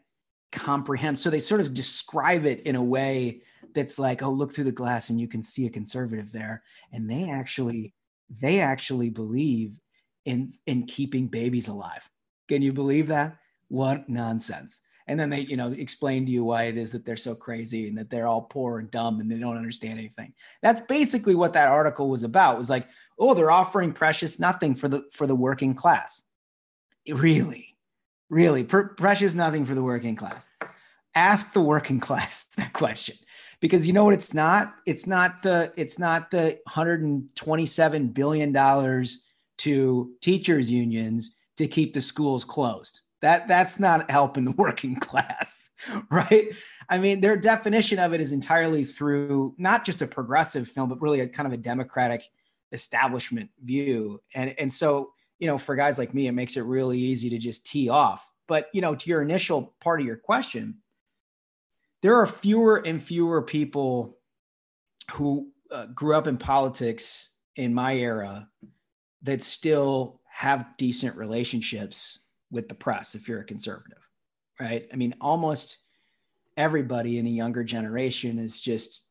comprehend. 0.52 1.18
So 1.18 1.30
they 1.30 1.40
sort 1.40 1.62
of 1.62 1.74
describe 1.74 2.46
it 2.46 2.62
in 2.62 2.76
a 2.76 2.84
way 2.84 3.42
that's 3.74 3.98
like, 3.98 4.22
oh, 4.22 4.32
look 4.32 4.54
through 4.54 4.66
the 4.66 4.72
glass 4.72 5.10
and 5.10 5.20
you 5.20 5.28
can 5.28 5.42
see 5.42 5.66
a 5.66 5.72
conservative 5.72 6.32
there. 6.32 6.64
And 6.92 7.10
they 7.10 7.30
actually, 7.30 7.94
they 8.30 8.60
actually 8.60 9.10
believe 9.10 9.80
in 10.26 10.54
in 10.66 10.86
keeping 10.86 11.28
babies 11.28 11.68
alive. 11.68 12.08
Can 12.48 12.62
you 12.62 12.74
believe 12.74 13.08
that? 13.08 13.38
What 13.72 14.10
nonsense. 14.10 14.82
And 15.08 15.20
then 15.20 15.30
they 15.30 15.42
you 15.42 15.58
know 15.58 15.72
explain 15.72 16.26
to 16.26 16.32
you 16.32 16.44
why 16.44 16.64
it 16.64 16.78
is 16.78 16.92
that 16.92 17.06
they're 17.06 17.18
so 17.18 17.34
crazy 17.34 17.88
and 17.88 17.98
that 17.98 18.10
they're 18.10 18.28
all 18.28 18.44
poor 18.44 18.80
and 18.80 18.92
dumb 18.92 19.20
and 19.20 19.32
they 19.32 19.40
don't 19.40 19.58
understand 19.58 19.98
anything. 19.98 20.34
That's 20.62 20.82
basically 20.82 21.36
what 21.36 21.54
that 21.54 21.70
article 21.70 22.10
was 22.10 22.24
about. 22.24 22.56
It 22.56 22.60
was 22.60 22.70
like 22.70 22.88
oh 23.18 23.34
they're 23.34 23.52
offering 23.52 23.94
precious 23.94 24.40
nothing 24.40 24.76
for 24.76 24.88
the 24.88 25.04
for 25.12 25.26
the 25.26 25.36
working 25.36 25.74
class. 25.74 26.24
Really? 27.10 27.78
Really? 28.30 28.64
Precious 28.64 29.34
nothing 29.34 29.66
for 29.66 29.74
the 29.74 29.82
working 29.82 30.16
class. 30.16 30.50
Ask 31.16 31.54
the 31.54 31.62
working 31.62 32.00
class 32.08 32.48
that 32.58 32.74
question. 32.74 33.16
Because 33.60 33.88
you 33.88 33.94
know 33.94 34.06
what 34.06 34.14
it's 34.14 34.34
not? 34.34 34.76
It's 34.86 35.08
not 35.08 35.42
the 35.44 35.72
it's 35.78 35.98
not 35.98 36.30
the 36.32 36.60
127 36.66 38.08
billion 38.10 38.52
dollars 38.52 39.24
to 39.60 40.12
teachers 40.22 40.72
unions 40.72 41.38
to 41.58 41.68
keep 41.68 41.94
the 41.94 42.02
schools 42.02 42.44
closed 42.44 43.01
that 43.22 43.48
that's 43.48 43.80
not 43.80 44.10
helping 44.10 44.46
the 44.46 44.52
working 44.58 44.96
class, 44.96 45.72
right? 46.10 46.50
I 46.90 46.98
mean, 46.98 47.22
their 47.22 47.38
definition 47.38 48.00
of 48.00 48.14
it 48.14 48.22
is 48.22 48.32
entirely 48.32 48.84
through 48.84 49.56
not 49.58 49.86
just 49.86 50.02
a 50.02 50.08
progressive 50.08 50.68
film, 50.68 50.90
but 50.90 51.02
really 51.02 51.22
a 51.22 51.28
kind 51.28 51.48
of 51.48 51.54
a 51.54 51.58
democratic 51.58 52.24
establishment 52.72 53.50
view. 53.64 54.22
And 54.36 54.54
and 54.60 54.72
so, 54.74 55.14
you 55.40 55.48
know, 55.48 55.58
for 55.58 55.76
guys 55.76 55.98
like 55.98 56.14
me, 56.14 56.28
it 56.28 56.34
makes 56.34 56.58
it 56.58 56.62
really 56.62 57.00
easy 57.00 57.30
to 57.30 57.38
just 57.38 57.66
tee 57.66 57.90
off. 57.90 58.30
But 58.48 58.68
you 58.74 58.82
know, 58.82 58.96
to 58.96 59.10
your 59.10 59.22
initial 59.22 59.76
part 59.80 60.02
of 60.02 60.08
your 60.08 60.18
question, 60.18 60.80
there 62.02 62.16
are 62.16 62.28
fewer 62.28 62.78
and 62.78 63.02
fewer 63.02 63.42
people 63.42 64.18
who 65.14 65.52
uh, 65.72 65.86
grew 65.88 66.16
up 66.16 66.28
in 66.28 66.38
politics 66.38 67.32
in 67.56 67.74
my 67.74 67.96
era 67.96 68.48
that 69.22 69.44
still 69.44 70.20
have 70.28 70.66
decent 70.78 71.16
relationships 71.16 72.20
with 72.52 72.68
the 72.68 72.76
press 72.76 73.16
if 73.16 73.28
you're 73.28 73.42
a 73.42 73.46
conservative, 73.46 74.06
right? 74.60 74.88
I 74.92 74.96
mean, 74.96 75.16
almost 75.22 75.78
everybody 76.58 77.18
in 77.18 77.26
the 77.26 77.32
younger 77.32 77.64
generation 77.64 78.38
is 78.38 78.62
just 78.62 79.06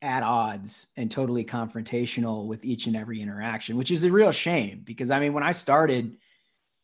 at 0.00 0.22
odds 0.22 0.86
and 0.96 1.10
totally 1.10 1.44
confrontational 1.44 2.46
with 2.46 2.64
each 2.64 2.86
and 2.86 2.96
every 2.96 3.20
interaction, 3.20 3.76
which 3.76 3.90
is 3.90 4.04
a 4.04 4.12
real 4.12 4.30
shame 4.30 4.82
because 4.84 5.10
I 5.10 5.18
mean, 5.18 5.32
when 5.32 5.42
I 5.42 5.50
started, 5.50 6.16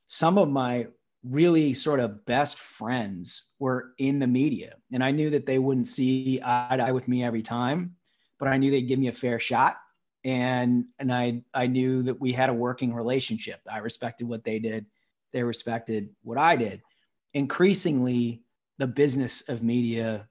some 0.07 0.37
of 0.37 0.51
my 0.51 0.87
really 1.23 1.73
sort 1.75 2.01
of 2.01 2.27
best 2.27 2.59
friends 2.59 3.51
were 3.59 3.93
in 3.99 4.19
the 4.19 4.27
media 4.27 4.77
and 4.93 5.03
I 5.03 5.13
knew 5.13 5.31
that 5.31 5.47
they 5.47 5.59
wouldn't 5.59 5.87
see 5.87 6.41
eye 6.45 6.77
to 6.77 6.83
eye 6.83 6.93
with 6.93 7.09
me 7.09 7.23
every 7.23 7.43
time, 7.43 7.97
but 8.39 8.49
I 8.49 8.59
knew 8.59 8.71
they'd 8.71 8.83
give 8.83 8.99
me 8.99 9.09
a 9.09 9.13
fair 9.13 9.39
shot. 9.39 9.77
And, 10.25 10.87
and 10.99 11.13
I, 11.13 11.43
I 11.53 11.67
knew 11.67 12.03
that 12.05 12.21
we 12.21 12.33
had 12.33 12.49
a 12.49 12.55
working 12.55 12.95
relationship. 12.95 13.61
I 13.71 13.79
respected 13.79 14.27
what 14.27 14.43
they 14.43 14.59
did 14.59 14.87
they 15.35 15.43
respected 15.43 16.09
what 16.23 16.39
I 16.39 16.57
did. 16.57 16.81
Increasingly, 17.35 18.43
the 18.79 18.87
business 18.87 19.47
of 19.49 19.63
media 19.63 20.29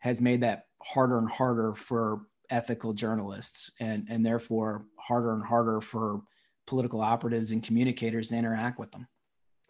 has 0.00 0.20
made 0.20 0.42
that 0.42 0.66
harder 0.82 1.16
and 1.16 1.30
harder 1.30 1.74
for 1.74 2.22
ethical 2.50 2.92
journalists 2.92 3.70
and, 3.80 4.06
and 4.10 4.26
therefore 4.26 4.84
harder 4.98 5.32
and 5.32 5.44
harder 5.44 5.80
for 5.80 6.20
political 6.66 7.00
operatives 7.00 7.52
and 7.52 7.62
communicators 7.62 8.28
to 8.28 8.36
interact 8.36 8.78
with 8.78 8.90
them. 8.90 9.06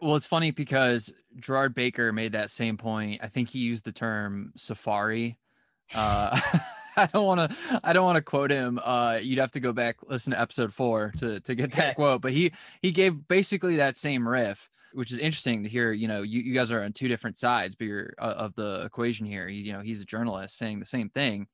Well, 0.01 0.15
it's 0.15 0.25
funny 0.25 0.51
because 0.51 1.13
Gerard 1.39 1.75
Baker 1.75 2.11
made 2.11 2.33
that 2.33 2.49
same 2.49 2.75
point. 2.75 3.21
I 3.23 3.27
think 3.27 3.49
he 3.49 3.59
used 3.59 3.85
the 3.85 3.91
term 3.91 4.51
safari. 4.57 5.37
Uh, 5.95 6.37
I 6.97 7.07
don't 7.07 7.25
want 7.25 7.51
to. 7.51 7.81
I 7.83 7.93
don't 7.93 8.05
want 8.05 8.17
to 8.17 8.21
quote 8.23 8.51
him. 8.51 8.79
Uh, 8.83 9.19
you'd 9.21 9.39
have 9.39 9.51
to 9.53 9.59
go 9.59 9.73
back 9.73 9.97
listen 10.07 10.31
to 10.31 10.39
episode 10.39 10.73
four 10.73 11.11
to 11.17 11.39
to 11.41 11.55
get 11.55 11.71
that 11.73 11.95
quote. 11.95 12.21
But 12.21 12.31
he 12.31 12.51
he 12.81 12.91
gave 12.91 13.27
basically 13.27 13.77
that 13.77 13.97
same 13.97 14.27
riff, 14.27 14.69
which 14.93 15.11
is 15.11 15.19
interesting 15.19 15.63
to 15.63 15.69
hear. 15.69 15.91
You 15.91 16.07
know, 16.07 16.21
you, 16.21 16.41
you 16.41 16.53
guys 16.53 16.71
are 16.71 16.83
on 16.83 16.93
two 16.93 17.07
different 17.07 17.37
sides, 17.37 17.75
but 17.75 17.87
you're 17.87 18.13
uh, 18.19 18.35
of 18.37 18.55
the 18.55 18.83
equation 18.85 19.25
here. 19.25 19.47
He, 19.47 19.57
you 19.57 19.73
know, 19.73 19.81
he's 19.81 20.01
a 20.01 20.05
journalist 20.05 20.57
saying 20.57 20.79
the 20.79 20.85
same 20.85 21.09
thing, 21.09 21.47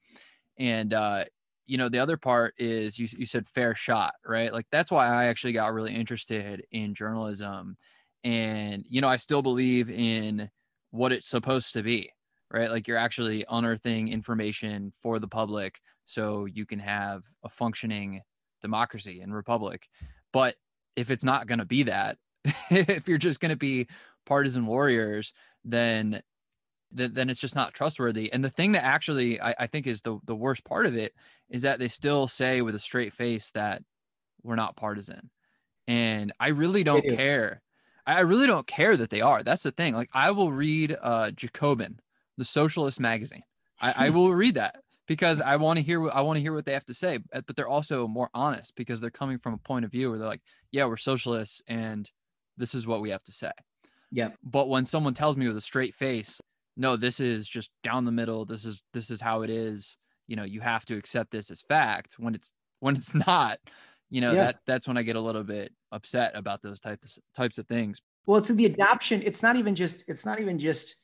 and 0.57 0.93
uh, 0.93 1.25
you 1.65 1.77
know, 1.77 1.89
the 1.89 1.99
other 1.99 2.17
part 2.17 2.53
is 2.57 2.99
you 2.99 3.07
you 3.17 3.25
said 3.25 3.47
fair 3.47 3.75
shot, 3.75 4.15
right? 4.25 4.51
Like 4.51 4.67
that's 4.71 4.91
why 4.91 5.07
I 5.07 5.25
actually 5.25 5.53
got 5.53 5.73
really 5.73 5.93
interested 5.93 6.65
in 6.71 6.95
journalism, 6.95 7.77
and 8.23 8.83
you 8.89 9.01
know, 9.01 9.09
I 9.09 9.15
still 9.15 9.41
believe 9.41 9.89
in 9.89 10.49
what 10.91 11.11
it's 11.11 11.27
supposed 11.27 11.73
to 11.73 11.83
be 11.83 12.11
right? 12.51 12.71
Like 12.71 12.87
you're 12.87 12.97
actually 12.97 13.45
unearthing 13.49 14.07
information 14.07 14.93
for 15.01 15.19
the 15.19 15.27
public 15.27 15.81
so 16.05 16.45
you 16.45 16.65
can 16.65 16.79
have 16.79 17.23
a 17.43 17.49
functioning 17.49 18.21
democracy 18.61 19.21
and 19.21 19.33
republic. 19.33 19.87
But 20.33 20.55
if 20.95 21.11
it's 21.11 21.23
not 21.23 21.47
going 21.47 21.59
to 21.59 21.65
be 21.65 21.83
that, 21.83 22.17
if 22.69 23.07
you're 23.07 23.17
just 23.17 23.39
going 23.39 23.51
to 23.51 23.57
be 23.57 23.87
partisan 24.25 24.65
warriors, 24.65 25.33
then 25.63 26.21
then 26.91 27.29
it's 27.29 27.39
just 27.39 27.55
not 27.55 27.75
trustworthy. 27.75 28.33
And 28.33 28.43
the 28.43 28.49
thing 28.49 28.71
that 28.71 28.83
actually 28.83 29.39
I, 29.39 29.53
I 29.59 29.67
think 29.67 29.85
is 29.85 30.01
the 30.01 30.17
the 30.25 30.35
worst 30.35 30.65
part 30.65 30.87
of 30.87 30.95
it 30.95 31.13
is 31.49 31.61
that 31.61 31.77
they 31.77 31.87
still 31.87 32.27
say 32.27 32.61
with 32.61 32.73
a 32.73 32.79
straight 32.79 33.13
face 33.13 33.51
that 33.51 33.83
we're 34.41 34.55
not 34.55 34.75
partisan. 34.75 35.29
And 35.87 36.33
I 36.39 36.49
really 36.49 36.83
don't 36.83 37.07
care. 37.07 37.61
I 38.07 38.21
really 38.21 38.47
don't 38.47 38.65
care 38.65 38.97
that 38.97 39.11
they 39.11 39.21
are. 39.21 39.43
That's 39.43 39.61
the 39.63 39.71
thing. 39.71 39.93
Like 39.93 40.09
I 40.13 40.31
will 40.31 40.51
read 40.51 40.97
uh 40.99 41.29
Jacobin, 41.31 41.99
the 42.39 42.45
socialist 42.45 42.99
magazine. 42.99 43.43
I, 43.79 43.93
I 43.97 44.09
will 44.15 44.33
read 44.33 44.55
that 44.55 44.77
because 45.07 45.41
I 45.41 45.57
want 45.57 45.77
to 45.77 45.83
hear 45.83 46.09
I 46.09 46.21
want 46.21 46.37
to 46.37 46.41
hear 46.41 46.53
what 46.53 46.65
they 46.65 46.73
have 46.73 46.85
to 46.85 46.93
say. 46.93 47.19
Eh, 47.33 47.41
but 47.45 47.55
they're 47.55 47.67
also 47.67 48.07
more 48.07 48.29
honest 48.33 48.75
because 48.75 48.99
they're 48.99 49.11
coming 49.11 49.37
from 49.37 49.53
a 49.53 49.57
point 49.57 49.85
of 49.85 49.91
view 49.91 50.09
where 50.09 50.17
they're 50.17 50.27
like, 50.27 50.41
yeah, 50.71 50.85
we're 50.85 50.97
socialists 50.97 51.61
and 51.67 52.09
this 52.57 52.73
is 52.73 52.87
what 52.87 53.01
we 53.01 53.11
have 53.11 53.23
to 53.23 53.31
say. 53.31 53.51
Yeah. 54.11 54.29
But 54.43 54.69
when 54.69 54.85
someone 54.85 55.13
tells 55.13 55.37
me 55.37 55.47
with 55.47 55.57
a 55.57 55.61
straight 55.61 55.93
face, 55.93 56.41
no, 56.75 56.95
this 56.95 57.19
is 57.19 57.47
just 57.47 57.71
down 57.83 58.05
the 58.05 58.11
middle. 58.11 58.45
This 58.45 58.65
is 58.65 58.81
this 58.93 59.11
is 59.11 59.21
how 59.21 59.41
it 59.41 59.49
is. 59.49 59.97
You 60.27 60.35
know, 60.35 60.45
you 60.45 60.61
have 60.61 60.85
to 60.85 60.97
accept 60.97 61.31
this 61.31 61.51
as 61.51 61.61
fact. 61.61 62.15
When 62.17 62.35
it's 62.35 62.53
when 62.79 62.95
it's 62.95 63.13
not, 63.27 63.59
you 64.09 64.21
know, 64.21 64.31
yeah. 64.31 64.45
that 64.45 64.59
that's 64.65 64.87
when 64.87 64.97
I 64.97 65.03
get 65.03 65.15
a 65.15 65.21
little 65.21 65.43
bit 65.43 65.73
upset 65.91 66.35
about 66.35 66.61
those 66.61 66.79
types 66.79 67.19
types 67.35 67.57
of 67.57 67.67
things. 67.67 68.01
Well, 68.25 68.37
it's 68.37 68.49
the 68.49 68.65
adoption. 68.65 69.23
It's 69.25 69.41
not 69.41 69.55
even 69.55 69.75
just 69.75 70.07
it's 70.07 70.25
not 70.25 70.39
even 70.39 70.59
just 70.59 70.95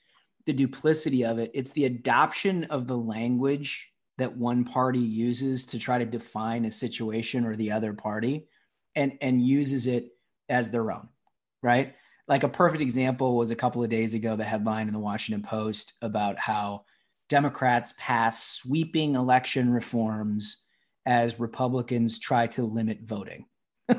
the 0.46 0.54
duplicity 0.54 1.25
of 1.25 1.40
it. 1.40 1.52
It's 1.54 1.72
the 1.72 1.86
adoption 1.86 2.66
of 2.66 2.88
the 2.88 2.98
language 2.98 3.92
that 4.18 4.38
one 4.38 4.64
party 4.64 5.00
uses 5.00 5.66
to 5.66 5.80
try 5.80 5.98
to 5.98 6.06
define 6.06 6.66
a 6.66 6.72
situation 6.72 7.46
or 7.46 7.56
the 7.56 7.72
other 7.72 7.94
party 7.94 8.48
and 8.96 9.18
and 9.22 9.42
uses 9.42 9.88
it 9.88 10.10
as 10.48 10.72
their 10.72 10.92
own, 10.92 11.10
right? 11.62 11.96
like 12.28 12.44
a 12.44 12.50
perfect 12.50 12.82
example 12.82 13.38
was 13.38 13.52
a 13.52 13.56
couple 13.56 13.84
of 13.84 13.90
days 13.90 14.14
ago 14.14 14.36
the 14.36 14.44
headline 14.44 14.88
in 14.88 14.94
the 14.94 15.00
Washington 15.00 15.44
Post 15.44 15.94
about 16.02 16.40
how 16.40 16.86
Democrats 17.30 17.94
pass 17.98 18.44
sweeping 18.44 19.16
election 19.16 19.72
reforms 19.72 20.64
as 21.06 21.40
Republicans 21.40 22.20
try 22.20 22.48
to 22.48 22.64
limit 22.64 23.00
voting. 23.04 23.46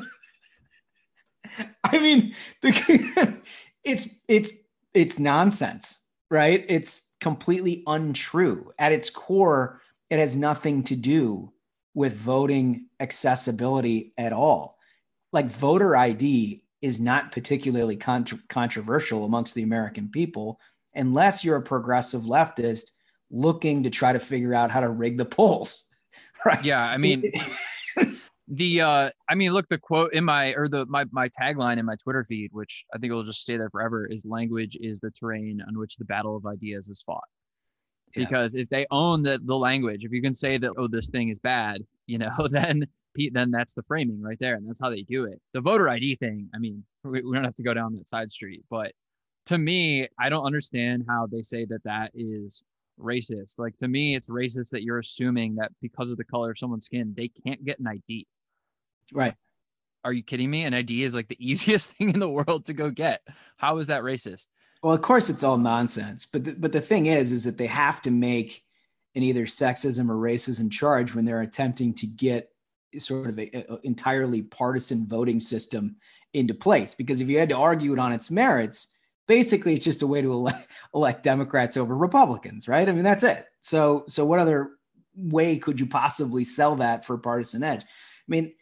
I 1.85 1.99
mean, 1.99 2.35
the, 2.63 3.41
it's 3.85 4.09
it's 4.29 4.53
it's 4.93 5.21
nonsense, 5.21 6.06
right? 6.31 6.65
It's 6.69 7.15
completely 7.21 7.83
untrue. 7.87 8.73
At 8.79 8.93
its 8.93 9.11
core, 9.11 9.81
it 10.11 10.19
has 10.19 10.37
nothing 10.37 10.85
to 10.85 10.97
do 10.97 11.53
with 11.95 12.15
voting 12.15 12.87
accessibility 13.01 14.13
at 14.19 14.33
all. 14.33 14.79
Like 15.33 15.47
voter 15.47 15.97
ID 15.97 16.63
is 16.83 17.01
not 17.01 17.33
particularly 17.33 17.97
contra- 17.97 18.39
controversial 18.49 19.25
amongst 19.25 19.55
the 19.55 19.63
American 19.63 20.11
people 20.11 20.61
unless 20.95 21.45
you're 21.45 21.57
a 21.57 21.63
progressive 21.63 22.23
leftist 22.23 22.93
looking 23.31 23.83
to 23.83 23.91
try 23.91 24.13
to 24.13 24.21
figure 24.21 24.55
out 24.55 24.71
how 24.71 24.81
to 24.81 24.89
rig 24.89 25.19
the 25.19 25.25
polls. 25.25 25.85
Right? 26.45 26.63
Yeah, 26.63 26.83
I 26.83 26.99
mean 26.99 27.33
the 28.49 28.81
uh 28.81 29.11
I 29.29 29.35
mean 29.35 29.53
look 29.53 29.69
the 29.69 29.79
quote 29.79 30.13
in 30.13 30.25
my 30.25 30.55
or 30.55 30.69
the 30.69 30.87
my 30.87 31.05
my 31.11 31.29
tagline 31.29 31.79
in 31.79 31.87
my 31.87 31.97
Twitter 31.97 32.23
feed 32.23 32.51
which 32.53 32.85
I 32.95 32.99
think 32.99 33.13
will 33.13 33.25
just 33.25 33.41
stay 33.41 33.57
there 33.57 33.71
forever 33.71 34.07
is 34.07 34.25
language 34.25 34.77
is 34.81 35.01
the 35.01 35.11
terrain 35.11 35.61
on 35.67 35.79
which 35.79 35.97
the 35.97 36.05
battle 36.05 36.37
of 36.37 36.47
ideas 36.47 36.89
is 36.89 37.03
fought. 37.03 37.25
Yeah. 38.15 38.25
Because 38.25 38.55
if 38.55 38.69
they 38.69 38.87
own 38.91 39.23
the 39.23 39.41
the 39.45 39.57
language, 39.57 40.05
if 40.05 40.13
you 40.13 40.23
can 40.23 40.33
say 40.33 40.59
that 40.59 40.73
oh 40.77 40.87
this 40.87 41.09
thing 41.09 41.29
is 41.29 41.39
bad, 41.39 41.83
you 42.07 42.19
know, 42.19 42.31
then 42.51 42.87
then 43.33 43.51
that's 43.51 43.75
the 43.75 43.83
framing 43.83 44.21
right 44.21 44.39
there, 44.39 44.55
and 44.55 44.69
that's 44.69 44.81
how 44.81 44.91
they 44.91 45.03
do 45.03 45.25
it. 45.25 45.41
The 45.53 45.61
voter 45.61 45.89
ID 45.89 46.17
thing, 46.17 46.49
I 46.55 46.59
mean, 46.59 46.85
we, 47.03 47.23
we 47.23 47.33
don't 47.33 47.45
have 47.45 47.55
to 47.55 47.63
go 47.63 47.75
down 47.75 47.97
that 47.97 48.09
side 48.09 48.31
street, 48.31 48.63
but 48.71 48.93
to 49.47 49.59
me, 49.59 50.07
I 50.19 50.29
don't 50.29 50.45
understand 50.45 51.05
how 51.09 51.27
they 51.27 51.43
say 51.43 51.65
that 51.67 51.83
that 51.85 52.11
is 52.15 52.63
racist. 53.01 53.59
Like 53.59 53.77
to 53.79 53.89
me, 53.89 54.15
it's 54.15 54.29
racist 54.29 54.71
that 54.71 54.83
you're 54.83 54.99
assuming 54.99 55.55
that 55.57 55.73
because 55.81 56.11
of 56.11 56.19
the 56.19 56.25
color 56.25 56.51
of 56.51 56.59
someone's 56.59 56.87
skin, 56.87 57.15
they 57.17 57.29
can't 57.29 57.65
get 57.65 57.79
an 57.79 57.87
ID. 57.87 58.27
Right. 59.13 59.35
Are 60.05 60.13
you 60.13 60.23
kidding 60.23 60.51
me? 60.51 60.65
An 60.65 60.75
ID 60.75 61.03
is 61.03 61.15
like 61.15 61.29
the 61.29 61.37
easiest 61.51 61.91
thing 61.91 62.11
in 62.11 62.21
the 62.21 62.29
world 62.29 62.67
to 62.67 62.75
go 62.75 62.91
get. 62.91 63.23
How 63.57 63.79
is 63.79 63.89
that 63.89 64.03
racist? 64.03 64.47
Well, 64.83 64.95
of 64.95 65.03
course, 65.03 65.31
it's 65.31 65.43
all 65.43 65.59
nonsense. 65.59 66.27
But 66.27 66.45
the, 66.45 66.53
but 66.53 66.73
the 66.73 66.81
thing 66.81 67.07
is, 67.07 67.33
is 67.33 67.45
that 67.45 67.59
they 67.59 67.67
have 67.67 68.03
to 68.03 68.11
make 68.11 68.63
an 69.15 69.23
either 69.23 69.47
sexism 69.47 70.11
or 70.11 70.15
racism 70.15 70.71
charge 70.71 71.15
when 71.15 71.25
they're 71.25 71.41
attempting 71.41 71.95
to 71.95 72.07
get 72.07 72.51
sort 72.99 73.29
of 73.29 73.39
a, 73.39 73.51
a 73.69 73.79
entirely 73.83 74.43
partisan 74.43 75.07
voting 75.07 75.41
system 75.41 75.97
into 76.35 76.55
place. 76.55 76.95
Because 76.95 77.21
if 77.21 77.29
you 77.29 77.39
had 77.39 77.49
to 77.49 77.57
argue 77.57 77.93
it 77.93 77.99
on 77.99 78.13
its 78.13 78.31
merits, 78.31 78.95
basically 79.27 79.75
it's 79.75 79.85
just 79.85 80.03
a 80.03 80.07
way 80.07 80.21
to 80.21 80.33
elect, 80.33 80.69
elect 80.95 81.23
Democrats 81.23 81.77
over 81.77 81.97
Republicans, 81.97 82.69
right? 82.69 82.89
I 82.89 82.93
mean, 82.93 83.05
that's 83.05 83.25
it. 83.25 83.47
So, 83.61 84.05
so 84.07 84.25
what 84.25 84.39
other 84.39 84.71
way 85.17 85.59
could 85.59 85.81
you 85.81 85.87
possibly 85.87 86.45
sell 86.45 86.77
that 86.77 87.05
for 87.05 87.17
partisan 87.19 87.63
edge? 87.63 87.83
I 87.83 88.29
mean, 88.29 88.53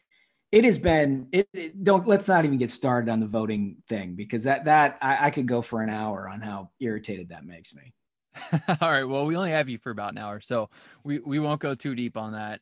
it 0.54 0.64
has 0.64 0.78
been 0.78 1.26
it, 1.32 1.48
it, 1.52 1.82
don't 1.82 2.06
let's 2.06 2.28
not 2.28 2.44
even 2.44 2.58
get 2.58 2.70
started 2.70 3.10
on 3.10 3.18
the 3.18 3.26
voting 3.26 3.76
thing 3.88 4.14
because 4.14 4.44
that 4.44 4.66
that 4.66 4.96
I, 5.02 5.26
I 5.26 5.30
could 5.30 5.48
go 5.48 5.60
for 5.60 5.82
an 5.82 5.90
hour 5.90 6.28
on 6.28 6.40
how 6.40 6.70
irritated 6.78 7.30
that 7.30 7.44
makes 7.44 7.74
me. 7.74 7.92
All 8.80 8.90
right. 8.90 9.02
Well, 9.02 9.26
we 9.26 9.34
only 9.34 9.50
have 9.50 9.68
you 9.68 9.78
for 9.78 9.90
about 9.90 10.12
an 10.12 10.18
hour, 10.18 10.40
so 10.40 10.70
we 11.02 11.18
we 11.18 11.40
won't 11.40 11.60
go 11.60 11.74
too 11.74 11.96
deep 11.96 12.16
on 12.16 12.32
that 12.32 12.60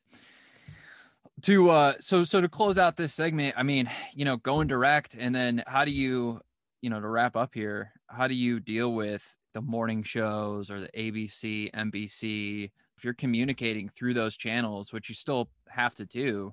to 1.43 1.71
uh 1.71 1.95
so 1.99 2.25
so 2.25 2.41
to 2.41 2.49
close 2.49 2.79
out 2.79 2.97
this 2.97 3.13
segment 3.13 3.55
i 3.57 3.63
mean 3.63 3.91
you 4.15 4.25
know 4.25 4.37
going 4.37 4.69
direct 4.69 5.17
and 5.19 5.35
then 5.35 5.65
how 5.67 5.83
do 5.83 5.91
you 5.91 6.39
you 6.83 6.91
know 6.91 7.01
to 7.01 7.09
wrap 7.09 7.37
up 7.37 7.55
here 7.55 7.91
how 8.07 8.29
do 8.29 8.35
you 8.35 8.61
deal 8.61 8.93
with 8.93 9.35
the 9.55 9.61
morning 9.61 10.03
shows 10.03 10.71
or 10.71 10.79
the 10.79 10.91
abc 10.95 11.73
nbc 11.73 12.71
if 12.97 13.03
you're 13.03 13.15
communicating 13.15 13.89
through 13.89 14.13
those 14.13 14.37
channels 14.37 14.93
which 14.93 15.09
you 15.09 15.15
still 15.15 15.49
have 15.69 15.95
to 15.95 16.05
do 16.05 16.53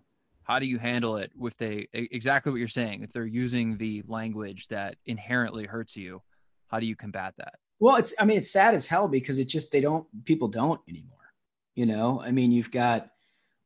how 0.49 0.59
do 0.59 0.65
you 0.65 0.79
handle 0.79 1.17
it 1.17 1.31
with 1.37 1.57
they 1.57 1.87
exactly 1.93 2.51
what 2.51 2.57
you're 2.57 2.67
saying 2.67 3.03
if 3.03 3.13
they're 3.13 3.25
using 3.25 3.77
the 3.77 4.03
language 4.07 4.67
that 4.67 4.95
inherently 5.05 5.65
hurts 5.65 5.95
you 5.95 6.21
how 6.67 6.79
do 6.79 6.85
you 6.87 6.95
combat 6.95 7.33
that 7.37 7.53
well 7.79 7.95
it's 7.97 8.13
i 8.19 8.25
mean 8.25 8.37
it's 8.37 8.51
sad 8.51 8.73
as 8.73 8.87
hell 8.87 9.07
because 9.07 9.37
it 9.37 9.45
just 9.45 9.71
they 9.71 9.79
don't 9.81 10.07
people 10.25 10.47
don't 10.47 10.81
anymore 10.89 11.17
you 11.75 11.85
know 11.85 12.19
i 12.21 12.31
mean 12.31 12.51
you've 12.51 12.71
got 12.71 13.09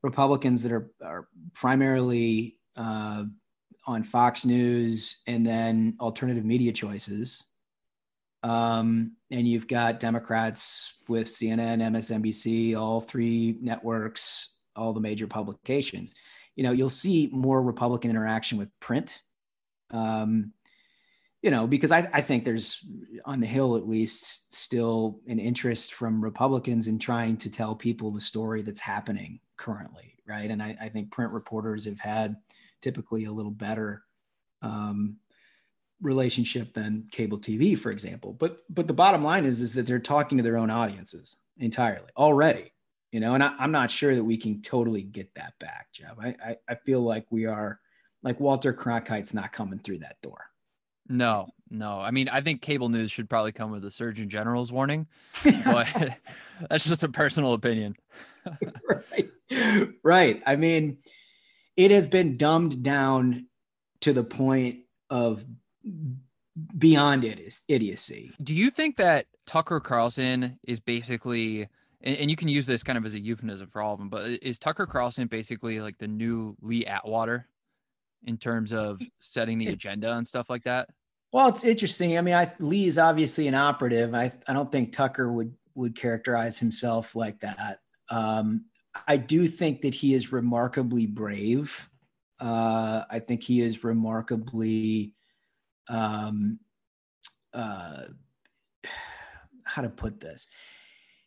Republicans 0.04 0.64
that 0.64 0.72
are, 0.72 0.92
are 1.02 1.28
primarily 1.54 2.58
uh, 2.76 3.24
on 3.88 4.04
Fox 4.04 4.46
News 4.46 5.22
and 5.26 5.48
then 5.48 5.96
alternative 6.00 6.46
media 6.46 6.74
choices. 6.74 7.44
Um, 8.44 9.14
and 9.32 9.48
you've 9.48 9.70
got 9.70 10.02
Democrats 10.02 10.96
with 11.08 11.28
CNN, 11.28 11.82
MSNBC, 11.82 12.78
all 12.78 13.00
three 13.00 13.58
networks, 13.62 14.56
all 14.76 14.92
the 14.92 15.00
major 15.00 15.28
publications. 15.28 16.14
You 16.56 16.64
know, 16.64 16.72
you'll 16.72 16.90
see 16.90 17.30
more 17.32 17.62
Republican 17.62 18.10
interaction 18.10 18.58
with 18.58 18.70
print. 18.80 19.22
Um, 19.92 20.54
you 21.42 21.52
know, 21.52 21.68
because 21.68 21.92
I, 21.92 22.10
I 22.14 22.22
think 22.22 22.46
there's 22.46 22.86
on 23.26 23.42
the 23.42 23.48
Hill 23.48 23.76
at 23.76 23.88
least 23.88 24.54
still 24.54 25.20
an 25.28 25.40
interest 25.40 25.94
from 25.94 26.24
Republicans 26.24 26.88
in 26.88 26.98
trying 26.98 27.36
to 27.38 27.50
tell 27.50 27.76
people 27.76 28.12
the 28.12 28.22
story 28.22 28.62
that's 28.62 28.80
happening 28.80 29.42
currently, 29.58 30.16
right? 30.26 30.50
And 30.50 30.64
I, 30.64 30.78
I 30.80 30.90
think 30.90 31.12
print 31.12 31.34
reporters 31.34 31.86
have 31.86 32.00
had 32.00 32.38
typically 32.82 33.26
a 33.26 33.32
little 33.32 33.52
better 33.52 34.04
um, 34.62 35.18
relationship 36.02 36.74
than 36.74 37.08
cable 37.12 37.40
TV, 37.40 37.78
for 37.78 37.92
example. 37.92 38.34
But 38.34 38.60
but 38.70 38.88
the 38.88 38.94
bottom 38.94 39.24
line 39.24 39.46
is 39.46 39.62
is 39.62 39.74
that 39.74 39.86
they're 39.86 40.00
talking 40.00 40.38
to 40.38 40.44
their 40.44 40.58
own 40.58 40.70
audiences 40.70 41.38
entirely 41.58 42.10
already, 42.18 42.73
you 43.14 43.20
know. 43.20 43.36
And 43.36 43.44
I, 43.44 43.54
am 43.60 43.72
not 43.72 43.92
sure 43.92 44.14
that 44.16 44.24
we 44.24 44.36
can 44.36 44.62
totally 44.62 45.04
get 45.04 45.34
that 45.36 45.54
back, 45.60 45.88
Jeff. 45.94 46.16
I, 46.20 46.36
I 46.44 46.58
I 46.68 46.76
feel 46.76 47.00
like 47.00 47.26
we 47.30 47.46
are 47.46 47.80
like 48.24 48.40
Walter 48.40 48.74
Cronkite's 48.74 49.34
not 49.34 49.54
coming 49.54 49.80
through 49.80 50.00
that 50.00 50.22
door. 50.22 50.40
No, 51.08 51.50
no. 51.70 52.00
I 52.00 52.12
mean, 52.12 52.30
I 52.30 52.42
think 52.42 52.62
cable 52.62 52.90
news 52.90 53.12
should 53.12 53.30
probably 53.30 53.52
come 53.52 53.72
with 53.72 53.86
a 53.86 53.92
Surgeon 53.92 54.30
General's 54.30 54.72
warning, 54.72 55.08
but 55.66 55.88
that's 56.70 56.88
just 56.88 57.04
a 57.04 57.10
personal 57.10 57.54
opinion. 57.54 57.96
right. 58.90 59.30
Right. 60.04 60.44
I 60.46 60.56
mean, 60.56 60.98
it 61.78 61.92
has 61.92 62.08
been 62.08 62.38
dumbed 62.38 62.84
down 62.84 63.48
to 64.02 64.14
the 64.14 64.24
point 64.24 64.80
of 65.10 65.46
beyond 66.78 67.24
it 67.24 67.40
is 67.40 67.62
idiocy. 67.68 68.32
Do 68.42 68.56
you 68.56 68.70
think 68.72 68.98
that 68.98 69.28
Tucker 69.46 69.80
Carlson 69.80 70.60
is 70.64 70.80
basically 70.80 71.68
and, 72.04 72.18
and, 72.18 72.30
you 72.30 72.36
can 72.36 72.48
use 72.48 72.66
this 72.66 72.84
kind 72.84 72.98
of 72.98 73.06
as 73.06 73.16
a 73.16 73.20
euphemism 73.20 73.68
for 73.68 73.82
all 73.82 73.94
of 73.94 74.00
them, 74.00 74.10
but 74.10 74.30
is 74.42 74.60
Tucker 74.60 74.86
Carlson 74.86 75.28
basically 75.28 75.80
like 75.80 75.98
the 75.98 76.08
new 76.08 76.56
Lee 76.62 76.86
Atwater 76.86 77.48
in 78.26 78.38
terms 78.38 78.74
of 78.74 79.02
setting 79.20 79.58
the 79.58 79.68
agenda 79.68 80.14
and 80.14 80.28
stuff 80.28 80.50
like 80.50 80.64
that? 80.64 80.90
Well, 81.32 81.48
it's 81.48 81.64
interesting. 81.64 82.18
I 82.18 82.22
mean, 82.22 82.36
I, 82.36 82.52
Lee 82.60 82.86
is 82.86 83.00
obviously 83.00 83.48
an 83.48 83.56
operative. 83.56 84.14
I, 84.14 84.32
I 84.48 84.54
don't 84.54 84.72
think 84.72 84.92
Tucker 84.92 85.32
would 85.32 85.54
would 85.76 85.96
characterize 85.96 86.60
himself 86.60 87.16
like 87.16 87.40
that. 87.40 87.80
Um, 88.12 88.66
I 89.08 89.18
do 89.18 89.48
think 89.48 89.82
that 89.82 89.96
he 89.96 90.14
is 90.14 90.32
remarkably 90.32 91.08
brave. 91.08 91.90
Uh, 92.40 93.04
I 93.10 93.20
think 93.20 93.42
he 93.42 93.62
is 93.62 93.84
remarkably, 93.84 95.14
um, 95.90 96.60
uh, 97.54 98.04
how 99.64 99.82
to 99.82 99.90
put 99.90 100.20
this? 100.20 100.48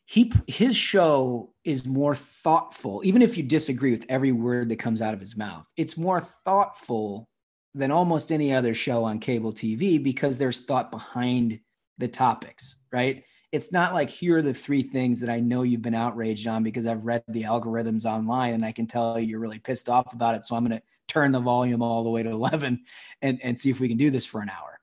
He 0.09 0.33
his 0.47 0.77
show 0.77 1.53
is 1.65 1.85
more 1.85 2.15
thoughtful, 2.15 3.03
even 3.05 3.23
if 3.23 3.37
you 3.37 3.43
disagree 3.43 3.91
with 3.91 4.07
every 4.09 4.31
word 4.31 4.69
that 4.69 4.79
comes 4.79 5.03
out 5.03 5.15
of 5.15 5.21
his 5.21 5.37
mouth. 5.37 5.67
It's 5.77 5.97
more 5.97 6.21
thoughtful 6.21 7.29
than 7.75 7.91
almost 7.91 8.33
any 8.33 8.55
other 8.55 8.73
show 8.73 9.05
on 9.05 9.19
cable 9.19 9.53
TV 9.53 10.03
because 10.03 10.39
there's 10.39 10.61
thought 10.61 10.93
behind 10.93 11.61
the 11.99 12.09
topics, 12.09 12.77
right? 12.93 13.25
It's 13.53 13.73
not 13.73 13.95
like 13.95 14.09
here 14.09 14.39
are 14.39 14.43
the 14.43 14.55
three 14.55 14.83
things 14.83 15.21
that 15.21 15.31
I 15.31 15.41
know 15.41 15.63
you've 15.63 15.83
been 15.83 15.95
outraged 15.95 16.47
on 16.47 16.63
because 16.63 16.87
I've 16.87 17.05
read 17.05 17.25
the 17.29 17.43
algorithms 17.43 18.05
online 18.05 18.55
and 18.55 18.65
I 18.65 18.73
can 18.73 18.87
tell 18.87 19.19
you're 19.19 19.41
really 19.41 19.59
pissed 19.59 19.89
off 19.89 20.15
about 20.15 20.35
it. 20.35 20.45
So 20.45 20.57
I'm 20.57 20.65
going 20.65 20.79
to 20.79 20.85
turn 21.09 21.33
the 21.33 21.41
volume 21.41 21.83
all 21.83 22.05
the 22.05 22.11
way 22.11 22.23
to 22.23 22.31
11 22.31 22.85
and, 23.23 23.41
and 23.43 23.59
see 23.59 23.71
if 23.71 23.81
we 23.81 23.89
can 23.89 23.97
do 23.97 24.11
this 24.11 24.27
for 24.27 24.41
an 24.41 24.51
hour. 24.51 24.81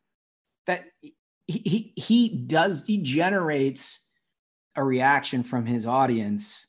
That 0.65 0.85
he, 0.99 1.13
he, 1.47 1.93
he 1.95 2.29
does, 2.29 2.85
he 2.85 2.97
generates 2.97 4.02
a 4.75 4.83
reaction 4.83 5.43
from 5.43 5.65
his 5.65 5.85
audience 5.85 6.67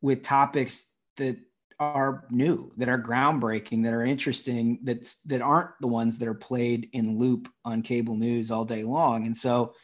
with 0.00 0.22
topics 0.22 0.92
that 1.16 1.38
are 1.78 2.24
new, 2.30 2.70
that 2.76 2.88
are 2.88 3.00
groundbreaking, 3.00 3.82
that 3.84 3.92
are 3.92 4.04
interesting, 4.04 4.78
that 4.84 5.12
that 5.26 5.42
aren't 5.42 5.70
the 5.80 5.86
ones 5.88 6.18
that 6.18 6.28
are 6.28 6.34
played 6.34 6.88
in 6.92 7.18
loop 7.18 7.48
on 7.64 7.82
cable 7.82 8.16
news 8.16 8.50
all 8.50 8.64
day 8.64 8.84
long. 8.84 9.26
And 9.26 9.36
so, 9.36 9.74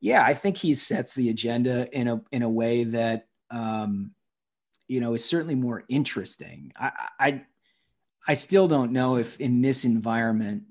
yeah, 0.00 0.22
I 0.22 0.34
think 0.34 0.56
he 0.56 0.74
sets 0.74 1.14
the 1.14 1.28
agenda 1.28 1.88
in 1.92 2.08
a 2.08 2.22
in 2.32 2.42
a 2.42 2.48
way 2.48 2.84
that 2.84 3.26
um, 3.50 4.12
you 4.86 5.00
know 5.00 5.14
is 5.14 5.24
certainly 5.24 5.54
more 5.54 5.84
interesting. 5.88 6.72
I, 6.76 6.92
I 7.18 7.42
I 8.26 8.34
still 8.34 8.68
don't 8.68 8.92
know 8.92 9.16
if 9.16 9.40
in 9.40 9.60
this 9.60 9.84
environment, 9.84 10.64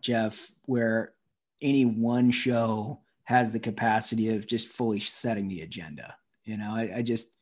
Jeff, 0.00 0.50
where 0.64 1.12
any 1.60 1.84
one 1.84 2.30
show 2.30 3.00
has 3.30 3.52
the 3.52 3.60
capacity 3.60 4.34
of 4.34 4.46
just 4.46 4.66
fully 4.66 4.98
setting 4.98 5.46
the 5.46 5.62
agenda. 5.62 6.16
You 6.44 6.56
know, 6.56 6.74
I, 6.74 6.96
I 6.96 7.02
just 7.02 7.36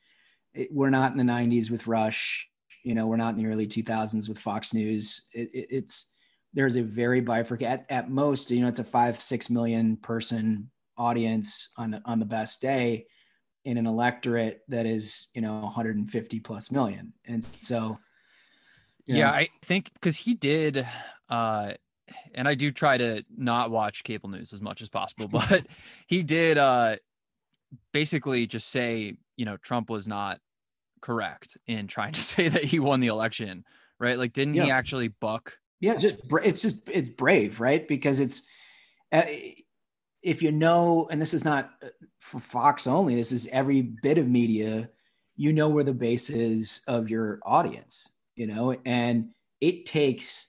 it, 0.52 0.68
we're 0.70 0.90
not 0.90 1.12
in 1.12 1.18
the 1.18 1.24
90s 1.24 1.70
with 1.70 1.86
Rush. 1.86 2.46
You 2.84 2.94
know, 2.94 3.06
we're 3.06 3.16
not 3.16 3.34
in 3.34 3.42
the 3.42 3.50
early 3.50 3.66
2000s 3.66 4.28
with 4.28 4.38
Fox 4.38 4.74
News. 4.74 5.28
It, 5.32 5.48
it, 5.54 5.66
it's 5.70 6.12
there's 6.52 6.76
a 6.76 6.82
very 6.82 7.20
bifurcated 7.20 7.72
at, 7.72 7.86
at 7.90 8.10
most. 8.10 8.50
You 8.50 8.60
know, 8.60 8.68
it's 8.68 8.78
a 8.78 8.84
five 8.84 9.18
six 9.18 9.48
million 9.48 9.96
person 9.96 10.70
audience 10.98 11.70
on 11.78 12.00
on 12.04 12.18
the 12.18 12.26
best 12.26 12.60
day 12.60 13.06
in 13.64 13.78
an 13.78 13.86
electorate 13.86 14.60
that 14.68 14.84
is 14.84 15.28
you 15.34 15.40
know 15.40 15.60
150 15.60 16.40
plus 16.40 16.70
million 16.72 17.12
and 17.26 17.42
so 17.42 17.98
yeah 19.06 19.26
know. 19.26 19.32
i 19.32 19.48
think 19.62 19.92
because 19.94 20.16
he 20.16 20.34
did 20.34 20.86
uh 21.28 21.72
and 22.34 22.48
i 22.48 22.54
do 22.54 22.70
try 22.70 22.96
to 22.96 23.24
not 23.36 23.70
watch 23.70 24.04
cable 24.04 24.28
news 24.28 24.52
as 24.52 24.60
much 24.60 24.82
as 24.82 24.88
possible 24.88 25.26
but 25.48 25.66
he 26.06 26.22
did 26.22 26.58
uh 26.58 26.96
basically 27.92 28.46
just 28.46 28.68
say 28.68 29.16
you 29.36 29.44
know 29.44 29.56
trump 29.58 29.90
was 29.90 30.08
not 30.08 30.40
correct 31.00 31.56
in 31.66 31.86
trying 31.86 32.12
to 32.12 32.20
say 32.32 32.48
that 32.48 32.64
he 32.64 32.78
won 32.78 33.00
the 33.00 33.08
election, 33.08 33.64
right? 33.98 34.18
Like, 34.18 34.32
didn't 34.32 34.54
yeah. 34.54 34.64
he 34.64 34.70
actually 34.70 35.08
buck? 35.08 35.58
Yeah, 35.80 35.96
just 35.96 36.16
it's 36.42 36.62
just 36.62 36.88
it's 36.88 37.10
brave, 37.10 37.60
right? 37.60 37.86
Because 37.86 38.18
it's 38.20 38.46
uh, 39.12 39.22
if 40.22 40.42
you 40.42 40.50
know, 40.50 41.08
and 41.10 41.22
this 41.22 41.34
is 41.34 41.44
not 41.44 41.70
uh, 41.82 41.88
for 42.18 42.40
Fox 42.40 42.86
only. 42.86 43.14
This 43.14 43.30
is 43.30 43.46
every 43.52 43.82
bit 43.82 44.18
of 44.18 44.28
media. 44.28 44.90
You 45.36 45.52
know 45.52 45.68
where 45.68 45.84
the 45.84 45.94
base 45.94 46.30
is 46.30 46.80
of 46.88 47.10
your 47.10 47.38
audience, 47.44 48.10
you 48.34 48.48
know, 48.48 48.74
and 48.84 49.28
it 49.60 49.86
takes 49.86 50.47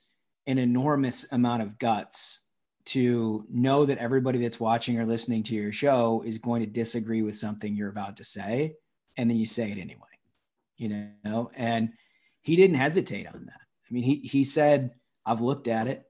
an 0.49 0.57
enormous 0.57 1.31
amount 1.31 1.61
of 1.61 1.79
guts 1.79 2.47
to 2.85 3.45
know 3.49 3.85
that 3.85 3.99
everybody 3.99 4.39
that's 4.39 4.59
watching 4.59 4.99
or 4.99 5.05
listening 5.05 5.43
to 5.43 5.55
your 5.55 5.71
show 5.71 6.23
is 6.25 6.37
going 6.37 6.61
to 6.61 6.67
disagree 6.67 7.21
with 7.21 7.37
something 7.37 7.73
you're 7.73 7.89
about 7.89 8.17
to 8.17 8.23
say, 8.25 8.73
and 9.15 9.29
then 9.29 9.37
you 9.37 9.45
say 9.45 9.71
it 9.71 9.77
anyway 9.77 10.09
you 10.79 11.11
know, 11.23 11.51
and 11.55 11.91
he 12.41 12.55
didn't 12.55 12.77
hesitate 12.77 13.27
on 13.27 13.45
that. 13.45 13.61
I 13.61 13.93
mean, 13.93 14.03
he 14.03 14.15
he 14.15 14.43
said, 14.43 14.91
"I've 15.25 15.41
looked 15.41 15.67
at 15.67 15.87
it. 15.87 16.03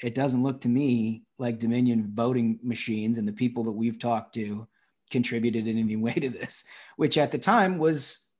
It 0.00 0.14
doesn't 0.14 0.42
look 0.42 0.62
to 0.62 0.68
me 0.68 1.24
like 1.38 1.58
Dominion 1.58 2.12
voting 2.14 2.58
machines 2.62 3.18
and 3.18 3.28
the 3.28 3.32
people 3.32 3.64
that 3.64 3.72
we've 3.72 3.98
talked 3.98 4.34
to 4.34 4.66
contributed 5.10 5.66
in 5.66 5.76
any 5.76 5.96
way 6.06 6.14
to 6.14 6.30
this," 6.30 6.64
which 6.96 7.18
at 7.18 7.32
the 7.32 7.38
time 7.38 7.78
was, 7.78 8.30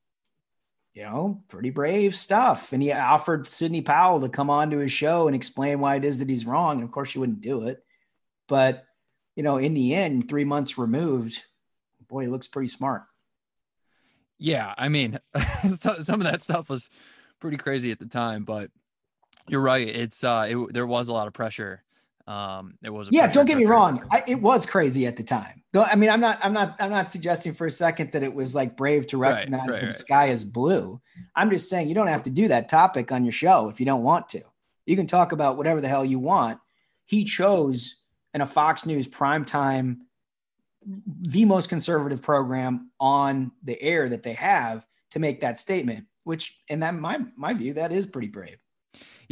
you 0.95 1.03
know, 1.05 1.43
pretty 1.49 1.71
brave 1.71 2.15
stuff. 2.15 2.73
And 2.73 2.83
he 2.83 2.93
offered 2.93 3.51
Sidney 3.51 3.81
Powell 3.81 4.21
to 4.21 4.29
come 4.29 4.51
on 4.51 4.71
to 4.71 4.79
his 4.79 4.93
show 4.93 5.27
and 5.27 5.35
explain 5.35 5.81
why 5.81 5.97
it 5.97 6.05
is 6.05 6.19
that 6.19 6.29
he's 6.29 6.47
wrong. 6.47 6.77
And 6.77 6.85
of 6.85 6.91
course, 6.91 7.09
she 7.09 7.19
wouldn't 7.19 7.41
do 7.41 7.67
it, 7.67 7.83
but 8.49 8.87
you 9.35 9.43
know, 9.43 9.57
in 9.57 9.75
the 9.75 9.95
end, 9.95 10.29
three 10.29 10.45
months 10.45 10.77
removed, 10.77 11.43
boy, 12.09 12.23
he 12.23 12.29
looks 12.29 12.47
pretty 12.47 12.69
smart. 12.69 13.05
Yeah, 14.39 14.75
I 14.77 14.89
mean, 14.89 15.19
some 15.75 16.21
of 16.21 16.25
that 16.25 16.43
stuff 16.43 16.69
was 16.69 16.91
pretty 17.41 17.57
crazy 17.57 17.91
at 17.93 17.99
the 17.99 18.07
time, 18.07 18.45
but 18.45 18.71
you're 19.49 19.63
right. 19.63 19.87
It's 19.87 20.23
uh, 20.23 20.47
it, 20.51 20.73
there 20.73 20.87
was 20.87 21.09
a 21.09 21.13
lot 21.13 21.29
of 21.29 21.33
pressure. 21.33 21.83
Um, 22.27 22.75
it 22.83 22.91
was 22.91 23.09
yeah. 23.11 23.27
Don't 23.27 23.47
get 23.47 23.57
me 23.59 23.65
wrong. 23.65 24.07
I, 24.11 24.23
it 24.27 24.41
was 24.41 24.65
crazy 24.65 25.07
at 25.07 25.17
the 25.17 25.23
time. 25.23 25.63
Though 25.73 25.83
I 25.83 25.97
mean, 25.97 26.11
I'm 26.11 26.21
not, 26.21 26.39
I'm 26.43 26.53
not, 26.53 26.77
I'm 26.81 26.91
not 26.91 27.11
suggesting 27.11 27.53
for 27.53 27.67
a 27.67 27.71
second 27.71 28.13
that 28.13 28.23
it 28.23 28.33
was 28.33 28.55
like 28.55 28.77
brave 28.77 29.07
to 29.09 29.19
recognize 29.19 29.61
right, 29.61 29.69
right, 29.69 29.73
that 29.73 29.83
right. 29.83 29.89
the 29.89 29.95
sky 29.95 30.27
is 30.27 30.45
blue. 30.45 31.01
I'm 31.35 31.51
just 31.51 31.69
saying 31.69 31.89
you 31.89 31.95
don't 31.95 32.07
have 32.07 32.23
to 32.25 32.31
do 32.31 32.49
that 32.49 32.69
topic 32.69 33.13
on 33.13 33.25
your 33.25 33.33
show 33.33 33.69
if 33.69 33.81
you 33.81 33.87
don't 33.87 34.03
want 34.03 34.29
to. 34.31 34.43
You 34.87 34.97
can 34.97 35.07
talk 35.07 35.33
about 35.33 35.57
whatever 35.57 35.81
the 35.81 35.89
hell 35.89 36.05
you 36.05 36.19
want. 36.19 36.59
He 37.05 37.25
chose 37.25 38.03
in 38.35 38.41
a 38.41 38.47
Fox 38.47 38.87
News 38.87 39.09
primetime 39.09 39.99
the 41.21 41.45
most 41.45 41.69
conservative 41.69 42.23
program 42.23 42.91
on 42.99 43.53
the 43.63 43.81
air 43.81 44.09
that 44.09 44.23
they 44.23 44.33
have 44.33 44.85
to 45.11 45.19
make 45.19 45.41
that 45.41 45.59
statement 45.59 46.07
which 46.25 46.59
in 46.69 46.81
that 46.81 46.95
my 46.95 47.21
my 47.37 47.55
view 47.55 47.75
that 47.75 47.93
is 47.93 48.07
pretty 48.07 48.29
brave 48.29 48.59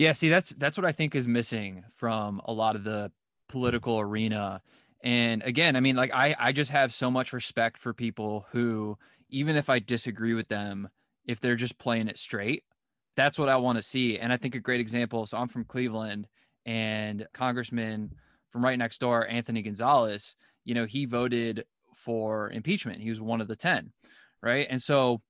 yeah 0.01 0.13
see 0.13 0.29
that's 0.29 0.51
that's 0.51 0.77
what 0.77 0.85
i 0.85 0.93
think 0.93 1.15
is 1.15 1.29
missing 1.29 1.85
from 1.95 2.41
a 2.45 2.53
lot 2.53 2.77
of 2.77 2.85
the 2.85 3.11
political 3.49 4.01
arena 4.01 4.61
and 5.03 5.43
again 5.43 5.77
i 5.77 5.81
mean 5.81 5.97
like 5.97 6.13
i 6.13 6.35
i 6.39 6.53
just 6.53 6.71
have 6.71 6.93
so 6.93 7.11
much 7.11 7.33
respect 7.33 7.79
for 7.79 7.93
people 7.93 8.47
who 8.53 8.97
even 9.29 9.57
if 9.57 9.69
i 9.71 9.79
disagree 9.79 10.35
with 10.35 10.49
them 10.49 10.89
if 11.27 11.41
they're 11.41 11.57
just 11.57 11.79
playing 11.79 12.09
it 12.09 12.19
straight 12.19 12.65
that's 13.17 13.39
what 13.39 13.49
i 13.49 13.57
want 13.57 13.77
to 13.77 13.83
see 13.83 14.19
and 14.19 14.33
i 14.33 14.37
think 14.37 14.55
a 14.55 14.61
great 14.61 14.81
example 14.81 15.27
so 15.27 15.37
i'm 15.37 15.49
from 15.49 15.65
cleveland 15.65 16.27
and 16.67 17.27
congressman 17.33 18.11
from 18.51 18.65
right 18.65 18.79
next 18.79 18.99
door 18.99 19.27
anthony 19.29 19.63
gonzalez 19.63 20.35
you 20.65 20.75
know, 20.75 20.85
he 20.85 21.05
voted 21.05 21.65
for 21.95 22.51
impeachment. 22.51 23.01
He 23.01 23.09
was 23.09 23.21
one 23.21 23.41
of 23.41 23.49
the 23.49 23.57
10, 23.57 23.93
right? 24.43 24.67
And 24.69 24.81
so 24.81 25.21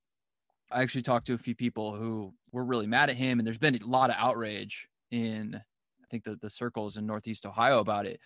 I 0.70 0.82
actually 0.82 1.02
talked 1.02 1.26
to 1.26 1.34
a 1.34 1.38
few 1.38 1.54
people 1.54 1.96
who 1.96 2.34
were 2.52 2.64
really 2.64 2.86
mad 2.86 3.10
at 3.10 3.16
him, 3.16 3.38
and 3.38 3.46
there's 3.46 3.58
been 3.58 3.80
a 3.80 3.86
lot 3.86 4.10
of 4.10 4.16
outrage 4.18 4.88
in, 5.10 5.54
I 5.56 6.06
think, 6.10 6.24
the, 6.24 6.36
the 6.36 6.50
circles 6.50 6.96
in 6.96 7.06
Northeast 7.06 7.46
Ohio 7.46 7.80
about 7.80 8.06
it. 8.06 8.20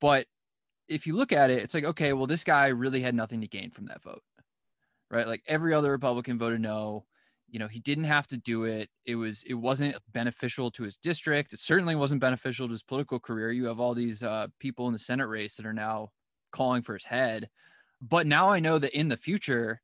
But 0.00 0.26
if 0.88 1.06
you 1.06 1.14
look 1.14 1.32
at 1.32 1.50
it, 1.50 1.62
it's 1.62 1.74
like, 1.74 1.84
okay, 1.84 2.12
well, 2.12 2.26
this 2.26 2.44
guy 2.44 2.68
really 2.68 3.00
had 3.00 3.14
nothing 3.14 3.40
to 3.42 3.48
gain 3.48 3.70
from 3.70 3.86
that 3.86 4.02
vote, 4.02 4.22
right? 5.10 5.26
Like 5.26 5.42
every 5.46 5.74
other 5.74 5.90
Republican 5.90 6.38
voted 6.38 6.60
no. 6.60 7.04
You 7.48 7.58
know, 7.58 7.66
he 7.66 7.80
didn't 7.80 8.04
have 8.04 8.28
to 8.28 8.36
do 8.36 8.62
it. 8.64 8.88
It 9.04 9.16
was, 9.16 9.42
it 9.42 9.54
wasn't 9.54 9.96
beneficial 10.12 10.70
to 10.70 10.84
his 10.84 10.96
district. 10.96 11.52
It 11.52 11.58
certainly 11.58 11.96
wasn't 11.96 12.20
beneficial 12.20 12.68
to 12.68 12.72
his 12.72 12.84
political 12.84 13.18
career. 13.18 13.50
You 13.50 13.66
have 13.66 13.80
all 13.80 13.92
these 13.92 14.22
uh, 14.22 14.46
people 14.60 14.86
in 14.86 14.92
the 14.92 15.00
Senate 15.00 15.26
race 15.26 15.56
that 15.56 15.66
are 15.66 15.72
now 15.72 16.10
calling 16.52 16.82
for 16.82 16.94
his 16.94 17.04
head. 17.04 17.48
But 18.00 18.28
now 18.28 18.50
I 18.50 18.60
know 18.60 18.78
that 18.78 18.96
in 18.96 19.08
the 19.08 19.16
future, 19.16 19.80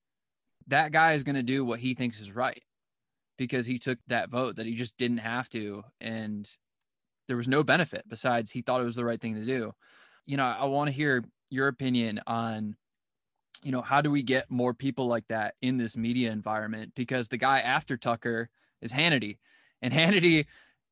that 0.68 0.92
guy 0.92 1.14
is 1.14 1.24
going 1.24 1.34
to 1.34 1.42
do 1.42 1.64
what 1.64 1.80
he 1.80 1.94
thinks 1.94 2.20
is 2.20 2.34
right 2.34 2.62
because 3.36 3.66
he 3.66 3.78
took 3.78 3.98
that 4.08 4.30
vote 4.30 4.56
that 4.56 4.66
he 4.66 4.74
just 4.74 4.96
didn't 4.96 5.18
have 5.18 5.48
to. 5.50 5.84
And 6.00 6.48
there 7.28 7.36
was 7.36 7.48
no 7.48 7.62
benefit 7.62 8.04
besides 8.08 8.50
he 8.50 8.62
thought 8.62 8.80
it 8.80 8.84
was 8.84 8.96
the 8.96 9.04
right 9.04 9.20
thing 9.20 9.34
to 9.34 9.44
do. 9.44 9.72
You 10.26 10.36
know, 10.36 10.44
I 10.44 10.64
want 10.64 10.88
to 10.88 10.92
hear 10.92 11.24
your 11.50 11.68
opinion 11.68 12.20
on, 12.26 12.76
you 13.62 13.72
know, 13.72 13.82
how 13.82 14.00
do 14.00 14.10
we 14.10 14.22
get 14.22 14.50
more 14.50 14.74
people 14.74 15.06
like 15.06 15.26
that 15.28 15.54
in 15.62 15.76
this 15.76 15.96
media 15.96 16.30
environment? 16.30 16.92
Because 16.94 17.28
the 17.28 17.36
guy 17.36 17.60
after 17.60 17.96
Tucker 17.96 18.48
is 18.82 18.92
Hannity, 18.92 19.38
and 19.82 19.92
Hannity 19.92 20.46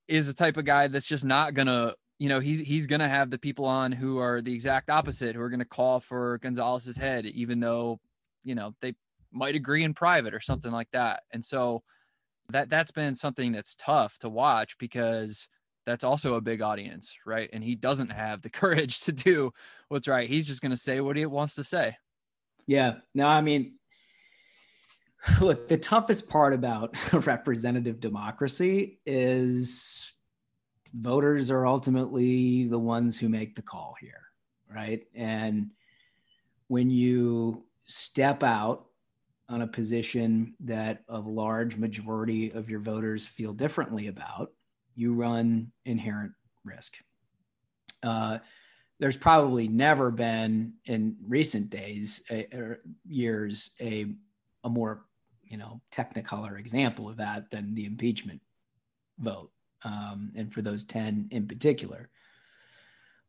is 0.09 0.27
the 0.27 0.35
type 0.35 0.57
of 0.57 0.65
guy 0.65 0.87
that's 0.87 1.07
just 1.07 1.25
not 1.25 1.55
to 1.55 1.97
you 2.19 2.29
know 2.29 2.39
he's 2.39 2.61
he's 2.61 2.87
gonna 2.87 3.09
have 3.09 3.31
the 3.31 3.39
people 3.39 3.65
on 3.65 3.91
who 3.91 4.19
are 4.19 4.41
the 4.41 4.55
exact 4.55 4.89
opposite 4.89 5.35
who 5.35 5.43
are 5.43 5.51
gonna 5.51 5.65
call 5.65 6.01
for 6.01 6.39
Gonzalez's 6.39 6.97
head, 6.97 7.27
even 7.27 7.61
though 7.61 7.99
you 8.45 8.55
know 8.55 8.75
they 8.81 8.95
might 9.33 9.57
agree 9.57 9.83
in 9.83 9.95
private 9.95 10.33
or 10.33 10.41
something 10.41 10.71
like 10.71 10.89
that. 10.93 11.25
And 11.33 11.45
so 11.45 11.83
that 12.51 12.71
that's 12.71 12.93
been 12.93 13.15
something 13.15 13.53
that's 13.53 13.75
tough 13.75 14.19
to 14.19 14.29
watch 14.29 14.77
because 14.79 15.49
that's 15.87 16.05
also 16.05 16.35
a 16.35 16.41
big 16.41 16.63
audience, 16.63 17.15
right? 17.27 17.51
And 17.53 17.63
he 17.63 17.75
doesn't 17.75 18.11
have 18.11 18.43
the 18.43 18.51
courage 18.51 19.01
to 19.01 19.13
do 19.13 19.53
what's 19.89 20.09
right. 20.09 20.29
He's 20.29 20.47
just 20.47 20.63
gonna 20.63 20.77
say 20.77 21.01
what 21.01 21.17
he 21.17 21.27
wants 21.27 21.55
to 21.57 21.65
say. 21.65 21.97
Yeah. 22.67 22.97
No, 23.15 23.27
I 23.27 23.41
mean, 23.41 23.75
look, 25.41 25.69
the 25.69 25.79
toughest 25.79 26.29
part 26.29 26.53
about 26.53 26.97
representative 27.27 28.01
democracy 28.01 29.01
is 29.07 30.13
voters 30.95 31.51
are 31.51 31.67
ultimately 31.67 32.65
the 32.65 32.79
ones 32.79 33.19
who 33.19 33.29
make 33.29 33.57
the 33.57 33.63
call 33.63 33.97
here, 34.01 34.23
right? 34.73 35.05
And 35.15 35.71
when 36.69 36.91
you 36.91 37.65
step 37.87 38.43
out 38.43 38.87
on 39.49 39.63
a 39.63 39.67
position 39.67 40.55
that 40.61 41.03
a 41.09 41.19
large 41.19 41.77
majority 41.77 42.51
of 42.53 42.71
your 42.71 42.81
voters 42.81 43.27
feel 43.27 43.53
differently 43.53 44.07
about, 44.07 44.53
you 44.95 45.13
run 45.15 45.71
inherent 45.85 46.33
risk. 46.65 46.97
Uh, 48.03 48.39
there's 49.01 49.17
probably 49.17 49.69
never 49.69 50.11
been 50.11 50.75
in 50.85 51.17
recent 51.27 51.71
days 51.71 52.23
a, 52.31 52.47
or 52.55 52.81
years 53.07 53.71
a 53.81 54.07
a 54.63 54.71
more 54.71 55.05
you 55.43 55.57
know 55.57 55.81
technicolor 55.93 56.59
example 56.59 57.09
of 57.09 57.17
that 57.19 57.51
than 57.51 57.75
the 57.75 57.85
impeachment 57.85 58.41
vote 59.19 59.51
um, 59.83 60.33
and 60.35 60.53
for 60.53 60.63
those 60.63 60.85
10 60.85 61.29
in 61.31 61.47
particular 61.47 62.09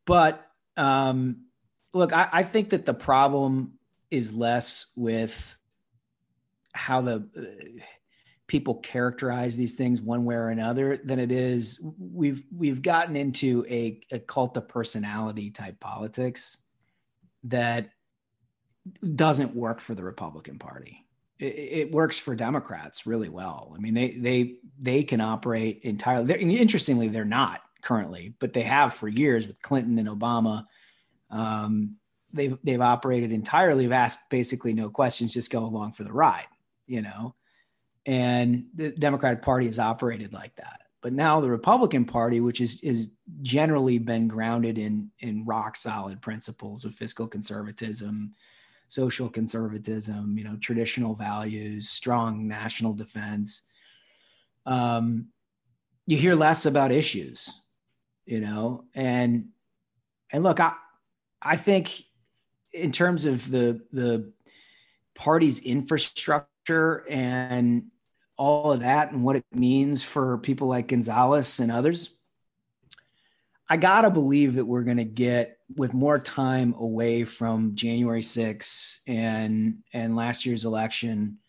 but 0.05 0.47
um, 0.77 1.45
look 1.93 2.13
I, 2.13 2.29
I 2.31 2.43
think 2.43 2.69
that 2.69 2.85
the 2.85 2.93
problem 2.93 3.73
is 4.11 4.33
less 4.33 4.91
with 4.95 5.57
how 6.75 7.01
the 7.01 7.27
uh, 7.37 7.81
people 8.47 8.75
characterize 8.75 9.57
these 9.57 9.73
things 9.73 10.01
one 10.01 10.23
way 10.23 10.35
or 10.35 10.49
another 10.49 10.97
than 10.97 11.19
it 11.19 11.31
is 11.31 11.83
we've 11.97 12.43
we've 12.55 12.81
gotten 12.81 13.15
into 13.15 13.65
a, 13.69 14.01
a 14.11 14.19
cult 14.19 14.55
of 14.57 14.67
personality 14.67 15.49
type 15.49 15.79
politics 15.79 16.57
that 17.43 17.89
doesn't 19.15 19.55
work 19.55 19.79
for 19.79 19.95
the 19.95 20.03
Republican 20.03 20.59
Party. 20.59 21.05
It, 21.39 21.45
it, 21.45 21.91
works 21.91 22.17
for 22.17 22.35
Democrats 22.35 23.05
really 23.05 23.29
well. 23.29 23.73
I 23.75 23.79
mean, 23.79 23.93
they 23.93 24.11
they 24.11 24.55
they 24.79 25.03
can 25.03 25.21
operate 25.21 25.81
entirely. 25.83 26.27
They're, 26.27 26.37
interestingly, 26.37 27.09
they're 27.09 27.25
not 27.25 27.61
currently, 27.81 28.35
but 28.39 28.53
they 28.53 28.61
have 28.61 28.93
for 28.93 29.07
years 29.07 29.47
with 29.47 29.61
Clinton 29.61 29.97
and 29.99 30.07
Obama. 30.07 30.65
Um, 31.29 31.97
they've 32.31 32.57
they've 32.63 32.81
operated 32.81 33.31
entirely. 33.31 33.83
Have 33.83 33.91
asked 33.91 34.29
basically 34.29 34.73
no 34.73 34.89
questions, 34.89 35.33
just 35.33 35.51
go 35.51 35.65
along 35.65 35.93
for 35.93 36.03
the 36.03 36.13
ride. 36.13 36.47
You 36.87 37.01
know, 37.01 37.35
and 38.05 38.65
the 38.75 38.91
Democratic 38.91 39.41
Party 39.41 39.65
has 39.67 39.79
operated 39.79 40.33
like 40.33 40.55
that. 40.55 40.81
But 41.01 41.13
now 41.13 41.39
the 41.39 41.49
Republican 41.49 42.05
Party, 42.05 42.39
which 42.39 42.61
is 42.61 42.81
is 42.81 43.11
generally 43.41 43.99
been 43.99 44.27
grounded 44.27 44.77
in 44.77 45.11
in 45.19 45.45
rock 45.45 45.75
solid 45.75 46.21
principles 46.21 46.83
of 46.83 46.95
fiscal 46.95 47.27
conservatism, 47.27 48.33
social 48.87 49.29
conservatism, 49.29 50.37
you 50.37 50.43
know, 50.43 50.57
traditional 50.57 51.15
values, 51.15 51.89
strong 51.89 52.47
national 52.47 52.93
defense. 52.93 53.63
Um, 54.65 55.27
you 56.07 56.17
hear 56.17 56.35
less 56.35 56.65
about 56.65 56.91
issues, 56.91 57.51
you 58.25 58.39
know, 58.39 58.85
and 58.95 59.49
and 60.31 60.43
look, 60.43 60.59
I 60.59 60.73
I 61.41 61.55
think 61.55 62.01
in 62.73 62.91
terms 62.91 63.25
of 63.25 63.49
the 63.49 63.81
the 63.91 64.33
party's 65.13 65.59
infrastructure 65.59 66.49
and 66.69 67.85
all 68.37 68.71
of 68.71 68.81
that 68.81 69.11
and 69.11 69.23
what 69.23 69.35
it 69.35 69.45
means 69.53 70.03
for 70.03 70.37
people 70.39 70.67
like 70.67 70.87
Gonzalez 70.87 71.59
and 71.59 71.71
others, 71.71 72.17
I 73.69 73.77
gotta 73.77 74.09
believe 74.09 74.55
that 74.55 74.65
we're 74.65 74.83
gonna 74.83 75.03
get 75.03 75.57
with 75.75 75.93
more 75.93 76.19
time 76.19 76.75
away 76.77 77.23
from 77.23 77.75
January 77.75 78.21
6th 78.21 78.99
and 79.07 79.79
and 79.93 80.15
last 80.15 80.45
year's 80.45 80.65
election, 80.65 81.39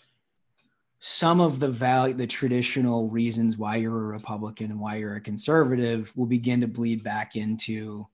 some 1.01 1.41
of 1.41 1.61
the 1.61 1.69
value, 1.69 2.15
the 2.15 2.27
traditional 2.27 3.11
reasons 3.11 3.59
why 3.59 3.77
you're 3.77 4.05
a 4.05 4.07
Republican 4.07 4.71
and 4.71 4.81
why 4.81 4.97
you're 4.97 5.17
a 5.17 5.21
conservative 5.21 6.17
will 6.17 6.27
begin 6.27 6.63
to 6.63 6.69
bleed 6.69 7.05
back 7.05 7.37
into 7.37 8.07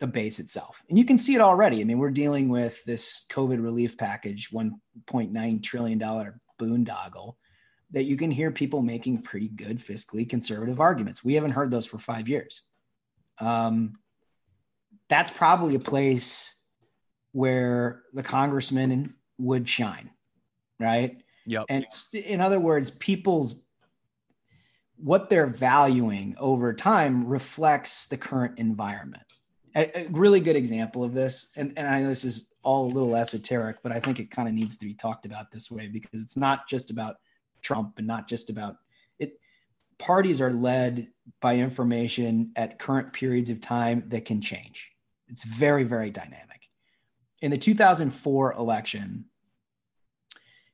the 0.00 0.06
base 0.06 0.40
itself. 0.40 0.82
And 0.88 0.98
you 0.98 1.04
can 1.04 1.18
see 1.18 1.34
it 1.34 1.40
already. 1.40 1.80
I 1.80 1.84
mean, 1.84 1.98
we're 1.98 2.10
dealing 2.10 2.48
with 2.48 2.82
this 2.84 3.24
COVID 3.30 3.62
relief 3.62 3.96
package, 3.96 4.50
$1.9 4.50 5.62
trillion 5.62 6.00
boondoggle 6.58 7.34
that 7.92 8.04
you 8.04 8.16
can 8.16 8.30
hear 8.30 8.50
people 8.50 8.82
making 8.82 9.22
pretty 9.22 9.48
good 9.48 9.78
fiscally 9.78 10.28
conservative 10.28 10.80
arguments. 10.80 11.24
We 11.24 11.34
haven't 11.34 11.52
heard 11.52 11.70
those 11.70 11.86
for 11.86 11.98
five 11.98 12.28
years. 12.28 12.62
Um, 13.38 13.94
that's 15.08 15.30
probably 15.30 15.74
a 15.74 15.80
place 15.80 16.54
where 17.32 18.02
the 18.12 18.22
congressman 18.22 19.14
would 19.38 19.68
shine, 19.68 20.10
right? 20.78 21.22
Yep. 21.46 21.66
And 21.68 21.84
in 22.12 22.40
other 22.40 22.60
words, 22.60 22.90
people's 22.90 23.62
what 24.96 25.30
they're 25.30 25.46
valuing 25.46 26.36
over 26.38 26.74
time 26.74 27.26
reflects 27.26 28.06
the 28.06 28.18
current 28.18 28.58
environment. 28.58 29.22
A, 29.76 30.00
a 30.00 30.08
really 30.10 30.40
good 30.40 30.56
example 30.56 31.04
of 31.04 31.14
this, 31.14 31.50
and, 31.56 31.72
and 31.76 31.86
I 31.86 32.00
know 32.00 32.08
this 32.08 32.24
is 32.24 32.52
all 32.62 32.86
a 32.86 32.92
little 32.92 33.14
esoteric, 33.14 33.78
but 33.82 33.92
I 33.92 34.00
think 34.00 34.18
it 34.18 34.30
kind 34.30 34.48
of 34.48 34.54
needs 34.54 34.76
to 34.78 34.86
be 34.86 34.94
talked 34.94 35.26
about 35.26 35.50
this 35.50 35.70
way 35.70 35.88
because 35.88 36.22
it's 36.22 36.36
not 36.36 36.68
just 36.68 36.90
about 36.90 37.16
Trump 37.62 37.94
and 37.98 38.06
not 38.06 38.28
just 38.28 38.50
about 38.50 38.76
it. 39.18 39.38
Parties 39.98 40.40
are 40.40 40.52
led 40.52 41.08
by 41.40 41.56
information 41.56 42.52
at 42.56 42.78
current 42.78 43.12
periods 43.12 43.50
of 43.50 43.60
time 43.60 44.04
that 44.08 44.24
can 44.24 44.40
change. 44.40 44.90
It's 45.28 45.44
very, 45.44 45.84
very 45.84 46.10
dynamic. 46.10 46.68
In 47.40 47.50
the 47.50 47.58
2004 47.58 48.54
election, 48.54 49.26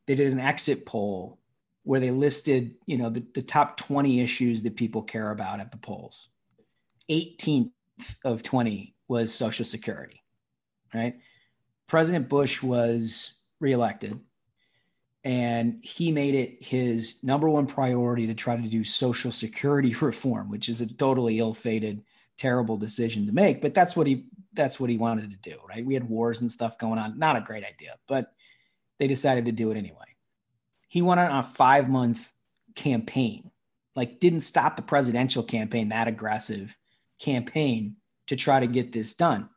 they 0.07 0.15
did 0.15 0.33
an 0.33 0.41
exit 0.41 0.87
poll 0.87 1.39
where 1.83 2.01
they 2.01 2.11
listed, 2.11 2.75
you 2.87 2.97
know, 2.97 3.11
the, 3.11 3.25
the 3.35 3.43
top 3.43 3.77
20 3.77 4.21
issues 4.21 4.63
that 4.65 4.77
people 4.77 5.03
care 5.03 5.31
about 5.31 5.61
at 5.61 5.71
the 5.71 5.77
polls. 5.77 6.31
18th 7.11 7.71
of 8.25 8.43
20 8.43 8.95
was 9.09 9.33
Social 9.33 9.65
Security, 9.65 10.23
right? 10.95 11.17
President 11.87 12.29
Bush 12.29 12.63
was 12.63 13.35
reelected 13.61 14.19
and 15.27 15.81
he 15.83 16.13
made 16.13 16.37
it 16.37 16.63
his 16.63 17.23
number 17.25 17.49
one 17.49 17.67
priority 17.67 18.29
to 18.29 18.35
try 18.35 18.57
to 18.57 18.69
do 18.69 18.85
social 18.85 19.33
security 19.33 19.95
reform 20.01 20.49
which 20.49 20.69
is 20.69 20.81
a 20.81 20.87
totally 20.87 21.39
ill-fated 21.39 22.03
terrible 22.39 22.77
decision 22.77 23.27
to 23.27 23.33
make 23.33 23.61
but 23.61 23.75
that's 23.75 23.97
what 23.97 24.07
he 24.07 24.27
that's 24.53 24.79
what 24.79 24.89
he 24.89 24.97
wanted 24.97 25.31
to 25.31 25.51
do 25.51 25.59
right? 25.69 25.85
We 25.85 25.95
had 25.95 26.09
wars 26.09 26.41
and 26.41 26.51
stuff 26.51 26.79
going 26.79 26.99
on. 26.99 27.19
Not 27.19 27.37
a 27.37 27.41
great 27.41 27.65
idea 27.65 27.97
but 28.07 28.33
they 28.99 29.09
decided 29.09 29.47
to 29.47 29.53
do 29.53 29.71
it 29.71 29.77
anyway. 29.77 30.15
He 30.89 31.03
went 31.03 31.21
on 31.21 31.31
a 31.31 31.43
five 31.43 31.89
month 31.89 32.31
campaign 32.75 33.51
like 33.97 34.21
didn't 34.21 34.41
stop 34.41 34.77
the 34.77 34.83
presidential 34.83 35.43
campaign 35.43 35.89
that 35.89 36.09
aggressive 36.09 36.77
campaign 37.19 37.97
to 38.27 38.37
try 38.37 38.61
to 38.61 38.67
get 38.67 38.93
this 38.93 39.15
done 39.15 39.49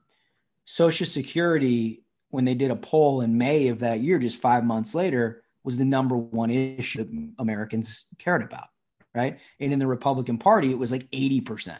social 0.69 1.07
security 1.07 2.03
when 2.29 2.45
they 2.45 2.53
did 2.53 2.69
a 2.69 2.75
poll 2.75 3.21
in 3.21 3.39
may 3.39 3.69
of 3.69 3.79
that 3.79 4.01
year 4.01 4.19
just 4.19 4.37
five 4.37 4.63
months 4.63 4.93
later 4.93 5.41
was 5.63 5.79
the 5.79 5.85
number 5.85 6.15
one 6.15 6.51
issue 6.51 7.03
that 7.03 7.33
Americans 7.39 8.05
cared 8.19 8.43
about, 8.43 8.67
right? 9.15 9.39
And 9.59 9.73
in 9.73 9.79
the 9.79 9.87
Republican 9.87 10.37
Party, 10.37 10.69
it 10.69 10.77
was 10.77 10.91
like 10.91 11.09
80%. 11.09 11.79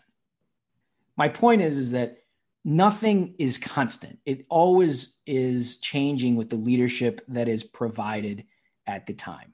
My 1.17 1.29
point 1.29 1.61
is, 1.61 1.77
is 1.77 1.91
that 1.91 2.17
nothing 2.65 3.35
is 3.37 3.59
constant. 3.59 4.17
It 4.25 4.47
always 4.49 5.17
is 5.27 5.77
changing 5.77 6.35
with 6.35 6.49
the 6.49 6.55
leadership 6.55 7.21
that 7.27 7.47
is 7.47 7.63
provided 7.63 8.45
at 8.87 9.05
the 9.05 9.13
time. 9.13 9.53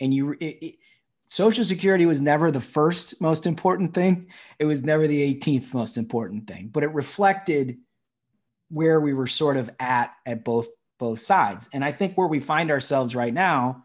And 0.00 0.12
you, 0.12 0.32
it, 0.32 0.44
it, 0.44 0.74
Social 1.32 1.64
Security 1.64 2.04
was 2.04 2.20
never 2.20 2.50
the 2.50 2.60
first 2.60 3.18
most 3.18 3.46
important 3.46 3.94
thing. 3.94 4.28
It 4.58 4.66
was 4.66 4.82
never 4.82 5.06
the 5.06 5.34
18th 5.34 5.72
most 5.72 5.96
important 5.96 6.46
thing, 6.46 6.68
but 6.70 6.82
it 6.82 6.92
reflected 6.92 7.78
where 8.68 9.00
we 9.00 9.14
were 9.14 9.26
sort 9.26 9.56
of 9.56 9.70
at 9.80 10.12
at 10.26 10.44
both 10.44 10.68
both 10.98 11.20
sides. 11.20 11.70
And 11.72 11.82
I 11.82 11.90
think 11.90 12.18
where 12.18 12.26
we 12.26 12.38
find 12.38 12.70
ourselves 12.70 13.16
right 13.16 13.32
now 13.32 13.84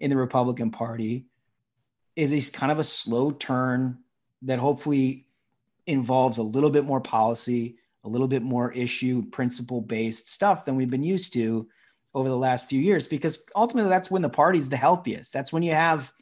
in 0.00 0.10
the 0.10 0.16
Republican 0.16 0.72
Party 0.72 1.26
is 2.16 2.32
a 2.32 2.50
kind 2.50 2.72
of 2.72 2.80
a 2.80 2.84
slow 2.84 3.30
turn 3.30 3.98
that 4.42 4.58
hopefully 4.58 5.28
involves 5.86 6.38
a 6.38 6.42
little 6.42 6.70
bit 6.70 6.84
more 6.84 7.00
policy, 7.00 7.76
a 8.02 8.08
little 8.08 8.26
bit 8.26 8.42
more 8.42 8.72
issue 8.72 9.22
principle 9.30 9.82
based 9.82 10.28
stuff 10.28 10.64
than 10.64 10.74
we've 10.74 10.90
been 10.90 11.04
used 11.04 11.32
to 11.34 11.68
over 12.12 12.28
the 12.28 12.36
last 12.36 12.68
few 12.68 12.80
years 12.80 13.06
because 13.06 13.46
ultimately 13.54 13.88
that's 13.88 14.10
when 14.10 14.22
the 14.22 14.28
party's 14.28 14.68
the 14.68 14.76
healthiest. 14.76 15.32
That's 15.32 15.52
when 15.52 15.62
you 15.62 15.74
have 15.74 16.12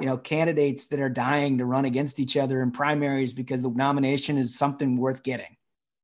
you 0.00 0.06
know 0.06 0.16
candidates 0.16 0.86
that 0.86 1.00
are 1.00 1.10
dying 1.10 1.58
to 1.58 1.64
run 1.64 1.84
against 1.84 2.20
each 2.20 2.36
other 2.36 2.62
in 2.62 2.70
primaries 2.70 3.32
because 3.32 3.62
the 3.62 3.70
nomination 3.70 4.38
is 4.38 4.56
something 4.56 4.96
worth 4.96 5.22
getting, 5.22 5.56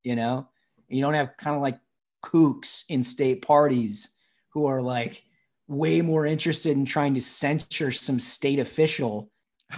you 0.05 0.17
know. 0.17 0.49
You 0.89 1.03
don't 1.03 1.15
have 1.15 1.37
kind 1.37 1.55
of 1.55 1.63
like 1.63 1.79
kooks 2.23 2.85
in 2.89 3.03
state 3.03 3.43
parties 3.43 4.11
who 4.51 4.67
are 4.67 4.83
like 4.83 5.23
way 5.67 6.01
more 6.01 6.27
interested 6.27 6.77
in 6.77 6.85
trying 6.85 7.15
to 7.15 7.21
censure 7.21 7.91
some 7.91 8.19
state 8.19 8.59
official 8.59 9.31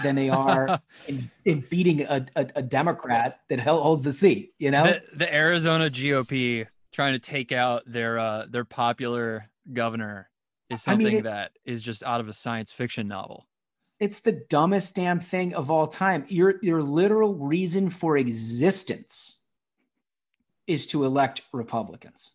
than 0.03 0.15
they 0.15 0.31
are 0.31 0.81
in, 1.09 1.31
in, 1.45 1.61
beating 1.69 2.03
a, 2.03 2.25
a, 2.37 2.47
a, 2.57 2.63
Democrat 2.63 3.41
that 3.49 3.59
holds 3.59 4.05
the 4.05 4.13
seat. 4.13 4.53
You 4.59 4.71
know, 4.71 4.85
the, 4.85 5.03
the 5.15 5.35
Arizona 5.35 5.91
GOP 5.91 6.67
trying 6.93 7.15
to 7.15 7.19
take 7.19 7.51
out 7.53 7.83
their 7.87 8.19
uh, 8.19 8.47
their 8.49 8.65
popular 8.65 9.51
governor 9.73 10.31
is 10.71 10.83
something 10.83 11.07
I 11.07 11.11
mean, 11.11 11.19
it, 11.21 11.25
that 11.25 11.53
is 11.65 11.83
just 11.83 12.05
out 12.05 12.21
of 12.21 12.29
a 12.29 12.33
science 12.33 12.71
fiction 12.73 13.09
novel. 13.09 13.47
It's 14.01 14.21
the 14.21 14.33
dumbest 14.33 14.97
damn 14.97 15.21
thing 15.21 15.55
of 15.55 15.71
all 15.71 15.87
time. 15.87 16.25
Your 16.29 16.59
your 16.63 16.83
literal 16.83 17.35
reason 17.35 17.91
for 17.91 18.17
existence 18.17 19.41
is 20.67 20.87
to 20.87 21.05
elect 21.05 21.43
Republicans. 21.53 22.33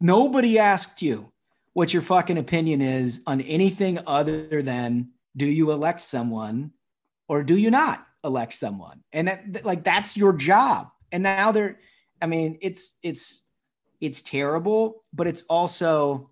Nobody 0.00 0.58
asked 0.58 1.02
you 1.02 1.32
what 1.72 1.92
your 1.92 2.02
fucking 2.02 2.38
opinion 2.38 2.82
is 2.82 3.22
on 3.26 3.40
anything 3.40 3.98
other 4.06 4.60
than 4.60 5.08
do 5.36 5.46
you 5.46 5.70
elect 5.70 6.02
someone 6.02 6.72
or 7.28 7.42
do 7.42 7.56
you 7.56 7.70
not 7.70 8.06
elect 8.22 8.52
someone? 8.52 9.02
And 9.12 9.28
that 9.28 9.64
like 9.64 9.84
that's 9.84 10.16
your 10.16 10.34
job. 10.34 10.90
And 11.12 11.22
now 11.22 11.50
they're 11.50 11.78
I 12.20 12.26
mean, 12.26 12.58
it's 12.60 12.98
it's 13.02 13.46
it's 14.00 14.22
terrible, 14.22 15.02
but 15.12 15.26
it's 15.26 15.42
also 15.44 16.30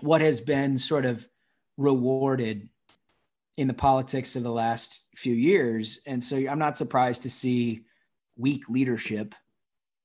what 0.00 0.20
has 0.20 0.40
been 0.40 0.78
sort 0.78 1.04
of 1.04 1.28
rewarded 1.76 2.68
in 3.58 3.66
the 3.66 3.74
politics 3.74 4.36
of 4.36 4.44
the 4.44 4.52
last 4.52 5.02
few 5.16 5.34
years. 5.34 5.98
And 6.06 6.22
so 6.22 6.36
I'm 6.36 6.60
not 6.60 6.76
surprised 6.76 7.24
to 7.24 7.30
see 7.30 7.82
weak 8.36 8.68
leadership 8.68 9.34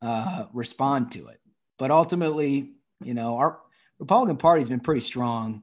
uh, 0.02 0.46
respond 0.54 1.12
to 1.12 1.28
it. 1.28 1.40
But 1.78 1.92
ultimately, 1.92 2.72
you 3.04 3.14
know, 3.14 3.38
our 3.38 3.60
Republican 4.00 4.38
Party 4.38 4.62
has 4.62 4.70
been 4.70 4.80
pretty 4.80 5.02
strong 5.02 5.62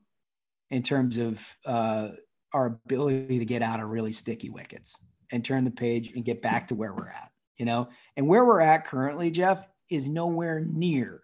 in 0.71 0.83
terms 0.83 1.19
of 1.19 1.45
uh, 1.67 2.11
our 2.55 2.67
ability 2.67 3.41
to 3.41 3.45
get 3.45 3.61
out 3.61 3.81
of 3.81 3.89
really 3.89 4.13
sticky 4.13 4.51
wickets 4.51 4.97
and 5.33 5.45
turn 5.45 5.65
the 5.65 5.71
page 5.73 6.13
and 6.15 6.25
get 6.25 6.41
back 6.41 6.69
to 6.69 6.77
where 6.77 6.95
we're 6.95 7.09
at, 7.09 7.33
you 7.57 7.65
know? 7.65 7.89
And 8.17 8.29
where 8.29 8.45
we're 8.45 8.61
at 8.61 8.85
currently, 8.85 9.33
Jeff, 9.33 9.67
is 9.91 10.09
nowhere 10.09 10.61
near 10.61 11.23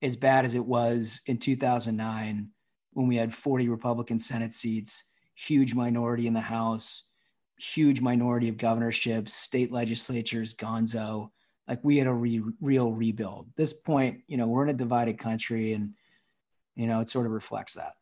as 0.00 0.16
bad 0.16 0.46
as 0.46 0.54
it 0.54 0.64
was 0.64 1.20
in 1.26 1.36
2009 1.36 2.48
when 2.94 3.06
we 3.06 3.16
had 3.16 3.34
40 3.34 3.68
Republican 3.68 4.18
Senate 4.18 4.54
seats, 4.54 5.04
huge 5.36 5.74
minority 5.74 6.26
in 6.26 6.32
the 6.32 6.40
House, 6.40 7.04
huge 7.58 8.00
minority 8.00 8.48
of 8.48 8.56
governorships, 8.56 9.32
state 9.32 9.70
legislatures, 9.70 10.54
gonzo. 10.54 11.30
Like 11.68 11.80
we 11.84 11.98
had 11.98 12.06
a 12.06 12.12
re- 12.12 12.42
real 12.60 12.92
rebuild. 12.92 13.48
This 13.56 13.72
point, 13.72 14.22
you 14.26 14.36
know, 14.36 14.48
we're 14.48 14.64
in 14.64 14.70
a 14.70 14.74
divided 14.74 15.18
country 15.18 15.72
and, 15.72 15.92
you 16.74 16.86
know, 16.86 17.00
it 17.00 17.08
sort 17.08 17.26
of 17.26 17.32
reflects 17.32 17.74
that. 17.74 17.92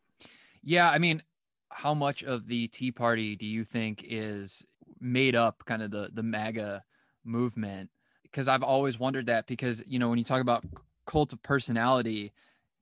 Yeah. 0.63 0.89
I 0.89 0.97
mean, 0.97 1.21
how 1.69 1.93
much 1.93 2.23
of 2.23 2.47
the 2.47 2.67
Tea 2.69 2.91
Party 2.91 3.35
do 3.35 3.45
you 3.45 3.63
think 3.63 4.05
is 4.07 4.65
made 4.99 5.35
up 5.35 5.63
kind 5.65 5.81
of 5.81 5.91
the, 5.91 6.09
the 6.13 6.23
MAGA 6.23 6.83
movement? 7.23 7.89
Because 8.23 8.47
I've 8.47 8.63
always 8.63 8.99
wondered 8.99 9.27
that 9.27 9.47
because, 9.47 9.83
you 9.85 9.99
know, 9.99 10.09
when 10.09 10.17
you 10.17 10.23
talk 10.23 10.41
about 10.41 10.63
cult 11.05 11.33
of 11.33 11.41
personality, 11.43 12.33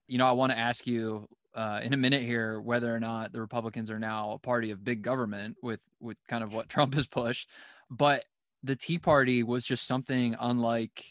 you 0.07 0.17
know, 0.17 0.27
I 0.27 0.33
want 0.33 0.51
to 0.51 0.57
ask 0.57 0.85
you 0.85 1.27
uh, 1.55 1.79
in 1.83 1.93
a 1.93 1.97
minute 1.97 2.23
here 2.23 2.59
whether 2.59 2.93
or 2.93 2.99
not 2.99 3.31
the 3.31 3.41
Republicans 3.41 3.91
are 3.91 3.99
now 3.99 4.31
a 4.31 4.39
party 4.39 4.71
of 4.71 4.83
big 4.83 5.01
government 5.01 5.57
with 5.61 5.81
with 5.99 6.17
kind 6.27 6.43
of 6.43 6.53
what 6.53 6.69
Trump 6.69 6.93
has 6.95 7.07
pushed, 7.07 7.49
but 7.89 8.25
the 8.63 8.75
Tea 8.75 8.97
Party 8.97 9.43
was 9.43 9.65
just 9.65 9.85
something 9.85 10.35
unlike 10.39 11.03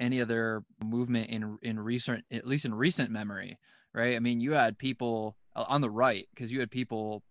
any 0.00 0.20
other 0.20 0.62
movement 0.84 1.30
in 1.30 1.58
in 1.62 1.80
recent 1.80 2.24
at 2.30 2.46
least 2.46 2.64
in 2.64 2.74
recent 2.74 3.10
memory, 3.10 3.58
right? 3.94 4.14
I 4.14 4.18
mean, 4.20 4.40
you 4.40 4.52
had 4.52 4.78
people 4.78 5.36
uh, 5.54 5.64
on 5.68 5.80
the 5.80 5.90
right 5.90 6.28
because 6.34 6.52
you 6.52 6.60
had 6.60 6.70
people 6.70 7.22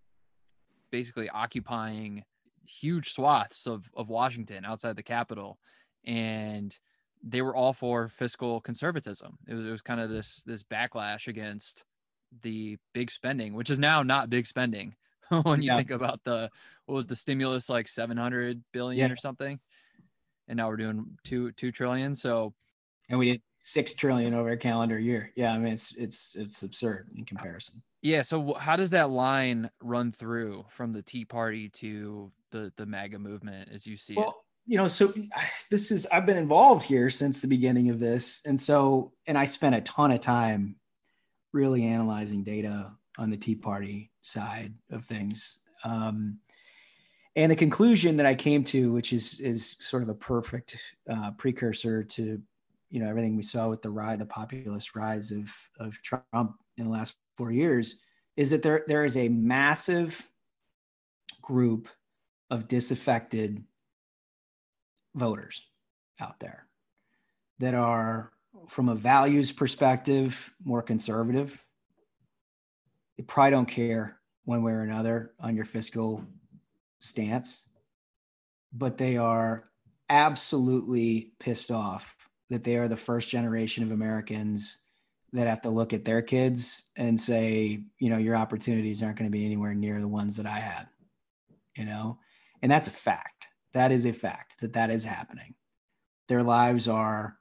basically 0.91 1.29
occupying 1.29 2.23
huge 2.65 3.11
swaths 3.11 3.67
of 3.67 3.89
of 3.95 4.09
Washington 4.09 4.65
outside 4.65 4.95
the 4.95 5.03
Capitol, 5.03 5.59
and 6.05 6.77
they 7.23 7.41
were 7.41 7.55
all 7.55 7.73
for 7.73 8.07
fiscal 8.07 8.61
conservatism. 8.61 9.37
It 9.47 9.53
was, 9.53 9.65
it 9.65 9.71
was 9.71 9.81
kind 9.81 10.01
of 10.01 10.09
this 10.09 10.43
this 10.45 10.63
backlash 10.63 11.27
against 11.27 11.85
the 12.41 12.77
big 12.93 13.11
spending, 13.11 13.53
which 13.53 13.69
is 13.69 13.79
now 13.79 14.03
not 14.03 14.29
big 14.29 14.45
spending 14.45 14.95
when 15.43 15.61
you 15.61 15.67
yeah. 15.67 15.77
think 15.77 15.91
about 15.91 16.21
the 16.23 16.49
what 16.85 16.95
was 16.95 17.07
the 17.07 17.15
stimulus 17.15 17.69
like 17.69 17.87
700 17.87 18.63
billion 18.71 19.07
yeah. 19.07 19.13
or 19.13 19.15
something, 19.15 19.59
and 20.47 20.57
now 20.57 20.69
we're 20.69 20.77
doing 20.77 21.17
two 21.23 21.51
two 21.53 21.71
trillion. 21.71 22.15
So, 22.15 22.53
and 23.09 23.17
we 23.17 23.31
did 23.31 23.41
six 23.57 23.93
trillion 23.93 24.33
over 24.33 24.49
a 24.49 24.57
calendar 24.57 24.99
year. 24.99 25.31
Yeah, 25.35 25.53
I 25.53 25.57
mean 25.57 25.73
it's 25.73 25.95
it's 25.95 26.35
it's 26.35 26.63
absurd 26.63 27.09
in 27.15 27.25
comparison. 27.25 27.81
Yeah. 28.01 28.21
So 28.21 28.53
how 28.53 28.75
does 28.75 28.91
that 28.91 29.09
line 29.09 29.69
run 29.81 30.11
through 30.11 30.65
from 30.69 30.93
the 30.93 31.01
Tea 31.01 31.25
Party 31.25 31.69
to 31.69 32.31
the 32.51 32.71
the 32.77 32.85
MAGA 32.85 33.19
movement 33.19 33.69
as 33.73 33.87
you 33.87 33.97
see 33.97 34.15
well, 34.15 34.29
it? 34.29 34.35
you 34.71 34.77
know, 34.77 34.87
so 34.87 35.13
this 35.71 35.91
is 35.91 36.07
I've 36.11 36.25
been 36.25 36.37
involved 36.37 36.85
here 36.85 37.09
since 37.09 37.39
the 37.39 37.47
beginning 37.47 37.89
of 37.89 37.99
this, 37.99 38.41
and 38.45 38.59
so 38.59 39.13
and 39.25 39.37
I 39.37 39.45
spent 39.45 39.75
a 39.75 39.81
ton 39.81 40.11
of 40.11 40.19
time 40.19 40.75
really 41.55 41.85
analyzing 41.85 42.43
data 42.43 42.91
on 43.17 43.29
the 43.29 43.37
Tea 43.37 43.55
Party 43.55 44.11
side 44.21 44.73
of 44.91 45.05
things. 45.05 45.59
Um, 45.83 46.39
and 47.35 47.51
the 47.51 47.55
conclusion 47.55 48.17
that 48.17 48.25
I 48.25 48.35
came 48.35 48.63
to, 48.65 48.91
which 48.91 49.13
is 49.13 49.39
is 49.39 49.75
sort 49.79 50.03
of 50.03 50.09
a 50.09 50.13
perfect 50.13 50.77
uh, 51.09 51.31
precursor 51.31 52.03
to 52.03 52.41
you 52.89 52.99
know 52.99 53.09
everything 53.09 53.35
we 53.35 53.43
saw 53.43 53.69
with 53.69 53.81
the 53.81 53.89
rise, 53.89 54.19
the 54.19 54.25
populist 54.25 54.95
rise 54.95 55.31
of 55.31 55.51
of 55.79 55.99
Trump 56.01 56.57
in 56.77 56.85
the 56.85 56.89
last 56.89 57.15
four 57.37 57.51
years, 57.51 57.95
is 58.37 58.51
that 58.51 58.61
there 58.61 58.83
there 58.87 59.05
is 59.05 59.17
a 59.17 59.29
massive 59.29 60.29
group 61.41 61.87
of 62.49 62.67
disaffected 62.67 63.63
voters 65.15 65.63
out 66.19 66.39
there 66.39 66.67
that 67.59 67.73
are, 67.73 68.31
from 68.67 68.89
a 68.89 68.95
values 68.95 69.51
perspective, 69.51 70.53
more 70.63 70.81
conservative. 70.81 71.63
They 73.17 73.23
probably 73.23 73.51
don't 73.51 73.65
care 73.65 74.19
one 74.43 74.63
way 74.63 74.73
or 74.73 74.81
another 74.81 75.33
on 75.39 75.55
your 75.55 75.65
fiscal 75.65 76.23
stance, 76.99 77.67
but 78.73 78.97
they 78.97 79.17
are 79.17 79.69
absolutely 80.09 81.33
pissed 81.39 81.71
off 81.71 82.15
that 82.49 82.63
they 82.63 82.77
are 82.77 82.87
the 82.87 82.97
first 82.97 83.29
generation 83.29 83.83
of 83.83 83.91
Americans 83.91 84.79
that 85.33 85.47
have 85.47 85.61
to 85.61 85.69
look 85.69 85.93
at 85.93 86.05
their 86.05 86.21
kids 86.21 86.83
and 86.95 87.19
say, 87.19 87.83
you 87.99 88.09
know, 88.09 88.17
your 88.17 88.35
opportunities 88.35 89.01
aren't 89.01 89.17
going 89.17 89.29
to 89.29 89.37
be 89.37 89.45
anywhere 89.45 89.73
near 89.73 89.99
the 89.99 90.07
ones 90.07 90.37
that 90.37 90.45
I 90.45 90.59
had, 90.59 90.87
you 91.75 91.85
know, 91.85 92.19
and 92.61 92.71
that's 92.71 92.87
a 92.87 92.91
fact. 92.91 93.47
That 93.73 93.91
is 93.91 94.05
a 94.05 94.13
fact 94.13 94.61
that 94.61 94.73
that 94.73 94.89
is 94.89 95.03
happening. 95.03 95.55
Their 96.27 96.43
lives 96.43 96.87
are 96.87 97.37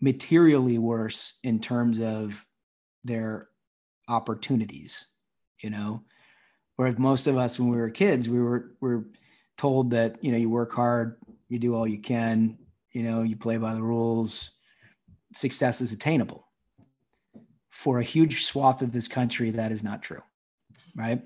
materially 0.00 0.78
worse 0.78 1.38
in 1.42 1.60
terms 1.60 2.00
of 2.00 2.44
their 3.04 3.48
opportunities, 4.08 5.06
you 5.62 5.70
know. 5.70 6.04
Whereas 6.76 6.98
most 6.98 7.26
of 7.26 7.36
us, 7.36 7.58
when 7.58 7.68
we 7.68 7.76
were 7.76 7.90
kids, 7.90 8.28
we 8.28 8.40
were 8.40 8.72
we 8.80 8.94
were 8.94 9.06
told 9.58 9.90
that 9.90 10.22
you 10.24 10.32
know 10.32 10.38
you 10.38 10.48
work 10.48 10.72
hard, 10.72 11.16
you 11.48 11.58
do 11.58 11.74
all 11.74 11.86
you 11.86 12.00
can, 12.00 12.58
you 12.92 13.02
know, 13.02 13.22
you 13.22 13.36
play 13.36 13.58
by 13.58 13.74
the 13.74 13.82
rules. 13.82 14.52
Success 15.32 15.80
is 15.80 15.92
attainable. 15.92 16.46
For 17.68 17.98
a 17.98 18.04
huge 18.04 18.44
swath 18.44 18.82
of 18.82 18.92
this 18.92 19.08
country, 19.08 19.50
that 19.52 19.72
is 19.72 19.84
not 19.84 20.02
true, 20.02 20.22
right? 20.94 21.22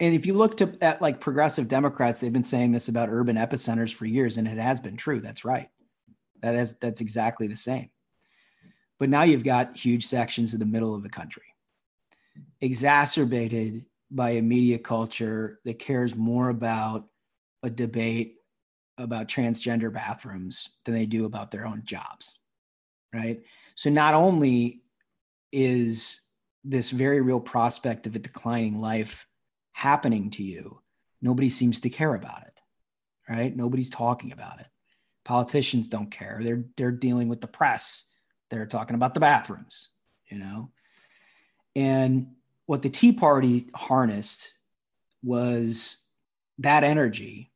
and 0.00 0.14
if 0.14 0.26
you 0.26 0.34
look 0.34 0.56
to, 0.56 0.76
at 0.80 1.00
like 1.00 1.20
progressive 1.20 1.68
Democrats, 1.68 2.18
they've 2.18 2.32
been 2.32 2.42
saying 2.42 2.72
this 2.72 2.88
about 2.88 3.08
urban 3.08 3.36
epicenters 3.36 3.94
for 3.94 4.04
years, 4.04 4.36
and 4.36 4.48
it 4.48 4.58
has 4.58 4.80
been 4.80 4.96
true. 4.96 5.20
That's 5.20 5.44
right. 5.44 5.68
That 6.40 6.56
is 6.56 6.74
that's 6.76 7.00
exactly 7.00 7.46
the 7.46 7.54
same. 7.54 7.90
But 9.02 9.10
now 9.10 9.24
you've 9.24 9.42
got 9.42 9.76
huge 9.76 10.06
sections 10.06 10.54
of 10.54 10.60
the 10.60 10.64
middle 10.64 10.94
of 10.94 11.02
the 11.02 11.08
country, 11.08 11.42
exacerbated 12.60 13.84
by 14.12 14.30
a 14.30 14.42
media 14.42 14.78
culture 14.78 15.58
that 15.64 15.80
cares 15.80 16.14
more 16.14 16.50
about 16.50 17.08
a 17.64 17.68
debate 17.68 18.36
about 18.96 19.26
transgender 19.26 19.92
bathrooms 19.92 20.68
than 20.84 20.94
they 20.94 21.06
do 21.06 21.24
about 21.24 21.50
their 21.50 21.66
own 21.66 21.82
jobs. 21.84 22.38
Right. 23.12 23.42
So 23.74 23.90
not 23.90 24.14
only 24.14 24.84
is 25.50 26.20
this 26.62 26.92
very 26.92 27.20
real 27.22 27.40
prospect 27.40 28.06
of 28.06 28.14
a 28.14 28.20
declining 28.20 28.78
life 28.78 29.26
happening 29.72 30.30
to 30.30 30.44
you, 30.44 30.78
nobody 31.20 31.48
seems 31.48 31.80
to 31.80 31.90
care 31.90 32.14
about 32.14 32.42
it, 32.42 32.60
right? 33.28 33.56
Nobody's 33.56 33.90
talking 33.90 34.30
about 34.30 34.60
it. 34.60 34.68
Politicians 35.24 35.88
don't 35.88 36.12
care. 36.12 36.38
They're 36.40 36.66
they're 36.76 36.92
dealing 36.92 37.26
with 37.26 37.40
the 37.40 37.48
press. 37.48 38.04
They're 38.52 38.66
talking 38.66 38.94
about 38.94 39.14
the 39.14 39.20
bathrooms, 39.20 39.88
you 40.30 40.38
know. 40.38 40.70
And 41.74 42.28
what 42.66 42.82
the 42.82 42.90
Tea 42.90 43.12
Party 43.12 43.66
harnessed 43.74 44.52
was 45.22 45.96
that 46.58 46.84
energy 46.84 47.50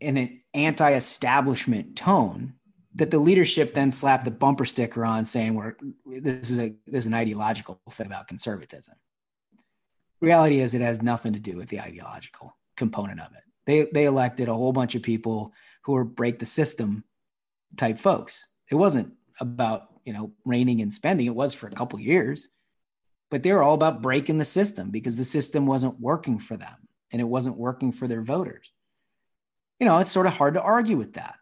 in 0.00 0.16
an 0.16 0.40
anti-establishment 0.52 1.96
tone 1.96 2.54
that 2.96 3.10
the 3.10 3.18
leadership 3.18 3.74
then 3.74 3.90
slapped 3.90 4.24
the 4.24 4.30
bumper 4.30 4.64
sticker 4.64 5.04
on 5.04 5.24
saying 5.24 5.54
we're 5.54 5.76
this 6.06 6.50
is 6.50 6.58
a 6.58 6.74
this 6.86 7.04
is 7.04 7.06
an 7.06 7.14
ideological 7.14 7.80
thing 7.90 8.06
about 8.06 8.28
conservatism 8.28 8.94
reality 10.24 10.60
is 10.60 10.74
it 10.74 10.80
has 10.80 11.02
nothing 11.02 11.32
to 11.34 11.38
do 11.38 11.56
with 11.56 11.68
the 11.68 11.80
ideological 11.80 12.56
component 12.76 13.20
of 13.20 13.32
it. 13.34 13.42
They 13.66 13.88
they 13.92 14.06
elected 14.06 14.48
a 14.48 14.54
whole 14.54 14.72
bunch 14.72 14.94
of 14.94 15.02
people 15.02 15.52
who 15.82 15.94
are 15.94 16.04
break 16.04 16.38
the 16.38 16.46
system 16.46 17.04
type 17.76 17.98
folks. 17.98 18.46
It 18.70 18.74
wasn't 18.74 19.12
about 19.40 19.88
you 20.04 20.12
know, 20.12 20.32
reining 20.44 20.80
and 20.80 20.92
spending. 20.92 21.26
It 21.26 21.34
was 21.34 21.54
for 21.54 21.66
a 21.66 21.72
couple 21.72 21.98
years, 21.98 22.48
but 23.30 23.42
they 23.42 23.52
were 23.52 23.62
all 23.62 23.74
about 23.74 24.02
breaking 24.02 24.38
the 24.38 24.44
system 24.44 24.90
because 24.90 25.16
the 25.16 25.24
system 25.24 25.66
wasn't 25.66 26.00
working 26.00 26.38
for 26.38 26.56
them 26.56 26.88
and 27.10 27.20
it 27.20 27.24
wasn't 27.24 27.56
working 27.56 27.92
for 27.92 28.06
their 28.06 28.22
voters. 28.22 28.70
You 29.80 29.86
know, 29.86 29.98
it's 29.98 30.10
sort 30.10 30.26
of 30.26 30.36
hard 30.36 30.54
to 30.54 30.62
argue 30.62 30.96
with 30.96 31.14
that. 31.14 31.36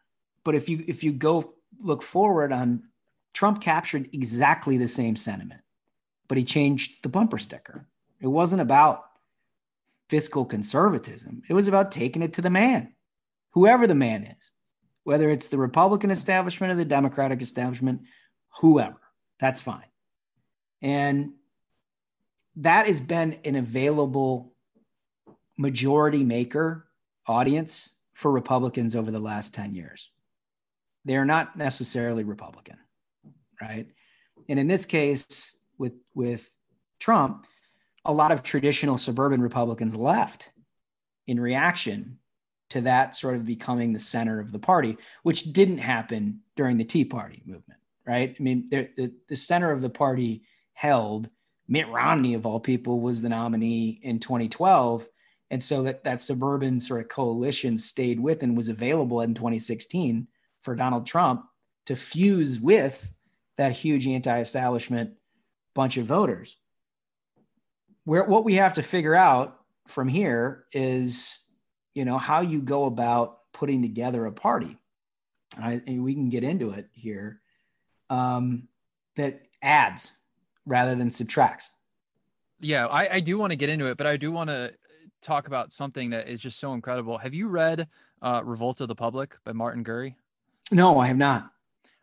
But 0.45 0.55
if 0.55 0.68
you 0.68 0.84
if 0.86 1.05
you 1.05 1.12
go 1.12 1.55
look 1.78 2.03
forward 2.03 2.53
on 2.53 2.84
Trump 3.34 3.61
captured 3.61 4.09
exactly 4.12 4.76
the 4.76 4.88
same 4.88 5.16
sentiment, 5.16 5.61
but 6.28 6.38
he 6.38 6.45
changed 6.45 7.03
the 7.03 7.09
bumper 7.09 7.38
sticker. 7.38 7.86
It 8.20 8.26
wasn't 8.26 8.62
about 8.62 9.05
fiscal 10.09 10.45
conservatism. 10.45 11.43
It 11.49 11.55
was 11.55 11.68
about 11.68 11.93
taking 11.93 12.22
it 12.22 12.34
to 12.34 12.43
the 12.43 12.51
man, 12.51 12.95
whoever 13.51 13.86
the 13.86 13.95
man 13.95 14.24
is, 14.24 14.53
whether 15.05 15.30
it's 15.30 15.48
the 15.48 15.59
Republican 15.59 16.11
establishment 16.11 16.72
or 16.72 16.76
the 16.76 16.84
Democratic 16.84 17.42
establishment, 17.42 18.03
whoever. 18.61 19.00
That's 19.40 19.61
fine. 19.61 19.84
And 20.80 21.32
that 22.57 22.86
has 22.86 23.00
been 23.00 23.38
an 23.44 23.57
available 23.57 24.53
majority 25.59 26.24
maker 26.24 26.86
audience 27.26 27.90
for 28.12 28.30
Republicans 28.30 28.94
over 28.94 29.11
the 29.11 29.20
last 29.20 29.55
10 29.55 29.74
years. 29.74 30.11
They're 31.05 31.24
not 31.24 31.57
necessarily 31.57 32.24
Republican, 32.24 32.78
right? 33.61 33.86
And 34.48 34.59
in 34.59 34.66
this 34.66 34.86
case, 34.86 35.57
with, 35.78 35.94
with 36.14 36.57
Trump, 37.00 37.46
a 38.05 38.12
lot 38.12 38.32
of 38.32 38.42
traditional 38.42 38.98
suburban 38.98 39.40
Republicans 39.40 39.96
left 39.96 40.53
in 41.26 41.40
reaction 41.40 42.18
to 42.73 42.81
that 42.81 43.14
sort 43.14 43.35
of 43.35 43.45
becoming 43.45 43.93
the 43.93 43.99
center 43.99 44.41
of 44.41 44.51
the 44.51 44.59
party, 44.59 44.97
which 45.25 45.53
didn't 45.53 45.77
happen 45.77 46.41
during 46.57 46.79
the 46.79 46.85
Tea 46.85 47.05
Party 47.05 47.43
movement, 47.45 47.81
right? 48.07 48.35
I 48.39 48.43
mean, 48.43 48.70
the, 48.70 49.12
the 49.29 49.37
center 49.37 49.70
of 49.70 49.83
the 49.83 49.91
party 49.91 50.45
held 50.73 51.29
Mitt 51.68 51.87
Romney, 51.89 52.33
of 52.33 52.47
all 52.47 52.61
people, 52.61 53.01
was 53.01 53.20
the 53.20 53.29
nominee 53.29 54.01
in 54.03 54.20
2012. 54.20 55.07
And 55.51 55.62
so 55.62 55.83
that, 55.83 56.03
that 56.05 56.23
suburban 56.23 56.81
sort 56.81 57.03
of 57.03 57.11
coalition 57.11 57.77
stayed 57.77 58.18
with 58.18 58.43
and 58.43 58.57
was 58.57 58.70
available 58.70 59.20
in 59.20 59.35
2016 59.35 60.27
for 60.62 60.75
Donald 60.75 61.07
Trump 61.07 61.45
to 61.87 61.95
fuse 61.95 62.59
with 62.59 63.12
that 63.59 63.73
huge 63.73 64.07
anti 64.07 64.41
establishment 64.41 65.12
bunch 65.75 65.99
of 65.99 66.07
voters. 66.07 66.57
Where, 68.05 68.25
what 68.25 68.45
we 68.45 68.55
have 68.55 68.75
to 68.75 68.83
figure 68.83 69.14
out 69.14 69.59
from 69.89 70.09
here 70.09 70.64
is, 70.73 71.39
you 71.95 72.05
know, 72.05 72.18
how 72.18 72.40
you 72.40 72.61
go 72.61 72.84
about 72.84 73.38
putting 73.53 73.82
together 73.82 74.26
a 74.26 74.32
party. 74.32 74.78
I, 75.61 75.82
we 75.86 76.14
can 76.14 76.28
get 76.28 76.45
into 76.45 76.70
it 76.70 76.88
here. 76.93 77.40
Um, 78.09 78.68
that 79.16 79.43
adds 79.62 80.16
rather 80.66 80.95
than 80.95 81.11
subtracts. 81.11 81.72
Yeah, 82.61 82.86
I, 82.86 83.16
I 83.16 83.20
do 83.20 83.38
want 83.38 83.51
to 83.51 83.57
get 83.57 83.68
into 83.68 83.86
it, 83.86 83.97
but 83.97 84.07
I 84.07 84.16
do 84.16 84.30
want 84.30 84.49
to 84.49 84.72
talk 85.20 85.47
about 85.47 85.72
something 85.72 86.11
that 86.11 86.28
is 86.28 86.40
just 86.40 86.59
so 86.59 86.72
incredible. 86.74 87.18
Have 87.18 87.34
you 87.34 87.49
read 87.49 87.88
uh, 88.22 88.43
Revolt 88.45 88.80
of 88.80 88.88
the 88.88 88.95
Public 88.95 89.36
by 89.45 89.53
Martin 89.53 89.84
Gurri? 89.84 90.14
No, 90.70 90.99
I 90.99 91.07
have 91.09 91.16
not. 91.16 91.51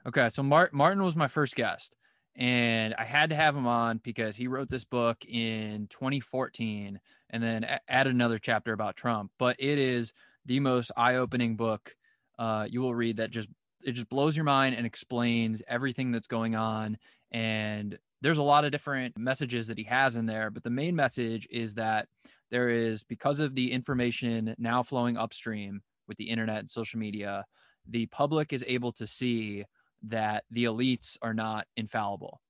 Okay, 0.06 0.30
so 0.30 0.44
Mart- 0.44 0.74
Martin 0.74 1.04
was 1.04 1.16
my 1.16 1.28
first 1.28 1.56
guest, 1.56 1.96
and 2.36 2.94
I 2.96 3.06
had 3.06 3.30
to 3.30 3.36
have 3.36 3.56
him 3.56 3.68
on 3.68 4.00
because 4.04 4.36
he 4.36 4.48
wrote 4.48 4.70
this 4.70 4.86
book 4.86 5.24
in 5.26 5.88
2014 5.90 7.00
and 7.30 7.44
then 7.44 7.66
add 7.88 8.08
another 8.08 8.40
chapter 8.40 8.74
about 8.74 8.96
Trump. 8.96 9.32
But 9.38 9.56
it 9.60 9.78
is 9.78 10.14
the 10.46 10.60
most 10.60 10.92
eye-opening 10.98 11.56
book 11.56 11.96
uh, 12.38 12.68
you 12.70 12.82
will 12.82 12.96
read 12.96 13.18
that 13.18 13.32
just 13.32 13.50
it 13.84 13.94
just 13.94 14.10
blows 14.10 14.36
your 14.36 14.46
mind 14.46 14.76
and 14.76 14.86
explains 14.86 15.62
everything 15.68 16.12
that's 16.12 16.28
going 16.28 16.56
on 16.56 16.98
and 17.32 17.98
there's 18.22 18.38
a 18.38 18.44
lot 18.44 18.66
of 18.66 18.72
different 18.72 19.18
messages 19.18 19.68
that 19.68 19.78
he 19.78 19.86
has 19.86 20.16
in 20.16 20.26
there, 20.26 20.50
but 20.50 20.64
the 20.64 20.70
main 20.70 20.96
message 20.96 21.48
is 21.50 21.76
that 21.76 22.08
there 22.52 22.70
is 22.70 23.04
because 23.04 23.40
of 23.40 23.56
the 23.56 23.72
information 23.72 24.56
now 24.58 24.84
flowing 24.84 25.18
upstream 25.18 25.82
with 26.08 26.18
the 26.18 26.30
internet 26.30 26.60
and 26.60 26.70
social 26.70 27.00
media, 27.00 27.46
the 27.88 28.08
public 28.08 28.52
is 28.52 28.66
able 28.68 28.92
to 28.94 29.08
see 29.08 29.64
that 30.04 30.44
the 30.52 30.66
elites 30.66 31.18
are 31.22 31.34
not 31.34 31.68
infallible. 31.78 32.42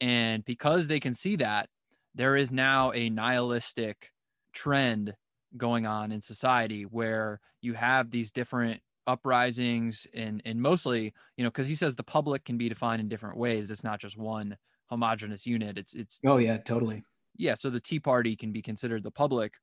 And 0.00 0.44
because 0.44 0.88
they 0.88 1.00
can 1.00 1.14
see 1.14 1.36
that, 1.36 1.68
there 2.14 2.36
is 2.36 2.50
now 2.50 2.92
a 2.92 3.10
nihilistic 3.10 4.10
trend 4.54 5.14
going 5.56 5.86
on 5.86 6.12
in 6.12 6.22
society 6.22 6.82
where 6.82 7.40
you 7.60 7.74
have 7.74 8.10
these 8.10 8.32
different 8.32 8.80
uprisings 9.06 10.06
and 10.14 10.40
and 10.46 10.62
mostly 10.62 11.12
you 11.36 11.44
know 11.44 11.50
because 11.50 11.68
he 11.68 11.74
says 11.74 11.94
the 11.94 12.02
public 12.02 12.42
can 12.44 12.56
be 12.56 12.70
defined 12.70 13.00
in 13.00 13.08
different 13.08 13.36
ways 13.36 13.70
it's 13.70 13.84
not 13.84 14.00
just 14.00 14.16
one 14.16 14.56
homogenous 14.86 15.46
unit. 15.46 15.78
It's 15.78 15.94
it's 15.94 16.20
oh 16.24 16.36
it's, 16.36 16.46
yeah, 16.46 16.56
totally. 16.58 17.04
Yeah, 17.36 17.54
so 17.54 17.70
the 17.70 17.80
Tea 17.80 18.00
Party 18.00 18.36
can 18.36 18.52
be 18.52 18.62
considered 18.62 19.02
the 19.02 19.10
public, 19.10 19.54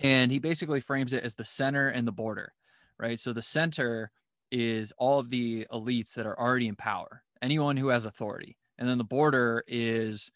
and 0.00 0.30
he 0.32 0.38
basically 0.38 0.80
frames 0.80 1.12
it 1.12 1.24
as 1.24 1.34
the 1.34 1.44
center 1.44 1.88
and 1.88 2.06
the 2.06 2.12
border, 2.12 2.52
right? 2.98 3.18
So 3.18 3.32
the 3.32 3.42
center 3.42 4.10
is 4.50 4.92
all 4.98 5.20
of 5.20 5.30
the 5.30 5.66
elites 5.72 6.14
that 6.14 6.26
are 6.26 6.38
already 6.38 6.66
in 6.66 6.74
power, 6.74 7.22
anyone 7.40 7.76
who 7.76 7.88
has 7.88 8.06
authority, 8.06 8.56
and 8.78 8.88
then 8.88 8.98
the 8.98 9.04
border 9.04 9.62
is 9.68 10.30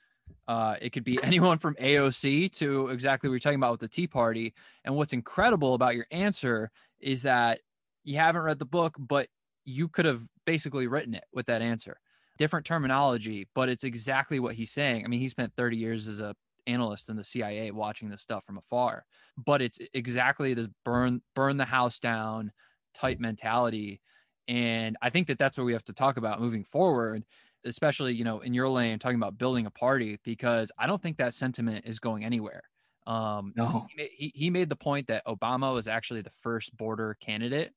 uh, 0.49 0.77
it 0.81 0.91
could 0.91 1.05
be 1.05 1.18
anyone 1.22 1.59
from 1.59 1.75
AOC 1.77 2.53
to 2.53 2.89
exactly 2.89 3.29
what 3.29 3.35
you're 3.35 3.41
talking 3.41 3.59
about 3.59 3.72
with 3.72 3.81
the 3.81 3.89
Tea 3.89 4.07
Party. 4.07 4.55
And 4.85 4.95
what's 4.95 5.12
incredible 5.12 5.75
about 5.75 5.95
your 5.95 6.07
answer 6.11 6.70
is 7.01 7.22
that 7.22 7.61
you 8.03 8.16
haven't 8.16 8.43
read 8.43 8.59
the 8.59 8.66
book, 8.66 8.95
but 8.99 9.29
you 9.64 9.89
could 9.89 10.05
have 10.05 10.22
basically 10.45 10.87
written 10.87 11.14
it 11.14 11.25
with 11.33 11.47
that 11.47 11.62
answer 11.62 11.99
different 12.39 12.66
terminology, 12.66 13.49
but 13.55 13.68
it's 13.68 13.85
exactly 13.85 14.41
what 14.41 14.55
he's 14.55 14.70
saying. 14.70 15.05
I 15.05 15.09
mean, 15.09 15.20
he 15.20 15.29
spent 15.29 15.53
30 15.57 15.77
years 15.77 16.09
as 16.09 16.20
a 16.20 16.35
analyst 16.66 17.11
in 17.11 17.16
the 17.16 17.25
CIA 17.25 17.70
watching 17.70 18.09
this 18.09 18.22
stuff 18.22 18.45
from 18.45 18.57
afar, 18.57 19.05
but 19.37 19.61
it's 19.61 19.79
exactly 19.93 20.55
this 20.55 20.68
burn 20.85 21.20
burn 21.35 21.57
the 21.57 21.64
house 21.64 21.99
down 22.01 22.53
type 22.95 23.20
mentality. 23.20 24.01
And 24.49 24.97
I 25.03 25.11
think 25.11 25.29
that 25.29 25.39
that's 25.39 25.57
what 25.57 25.64
we 25.64 25.72
have 25.72 25.85
to 25.85 25.93
talk 25.93 26.16
about 26.16 26.41
moving 26.41 26.64
forward, 26.64 27.25
especially, 27.64 28.14
you 28.14 28.24
know, 28.24 28.40
in 28.40 28.54
your 28.54 28.68
lane, 28.68 28.98
talking 28.98 29.18
about 29.18 29.38
building 29.38 29.66
a 29.66 29.70
party, 29.70 30.18
because 30.24 30.70
I 30.78 30.86
don't 30.86 31.02
think 31.02 31.18
that 31.18 31.34
sentiment 31.34 31.84
is 31.86 31.98
going 31.98 32.24
anywhere. 32.24 32.62
Um, 33.06 33.52
no. 33.56 33.86
he, 33.96 34.32
he 34.34 34.50
made 34.50 34.68
the 34.68 34.76
point 34.76 35.08
that 35.08 35.26
Obama 35.26 35.74
was 35.74 35.88
actually 35.88 36.22
the 36.22 36.30
first 36.30 36.74
border 36.76 37.16
candidate, 37.20 37.72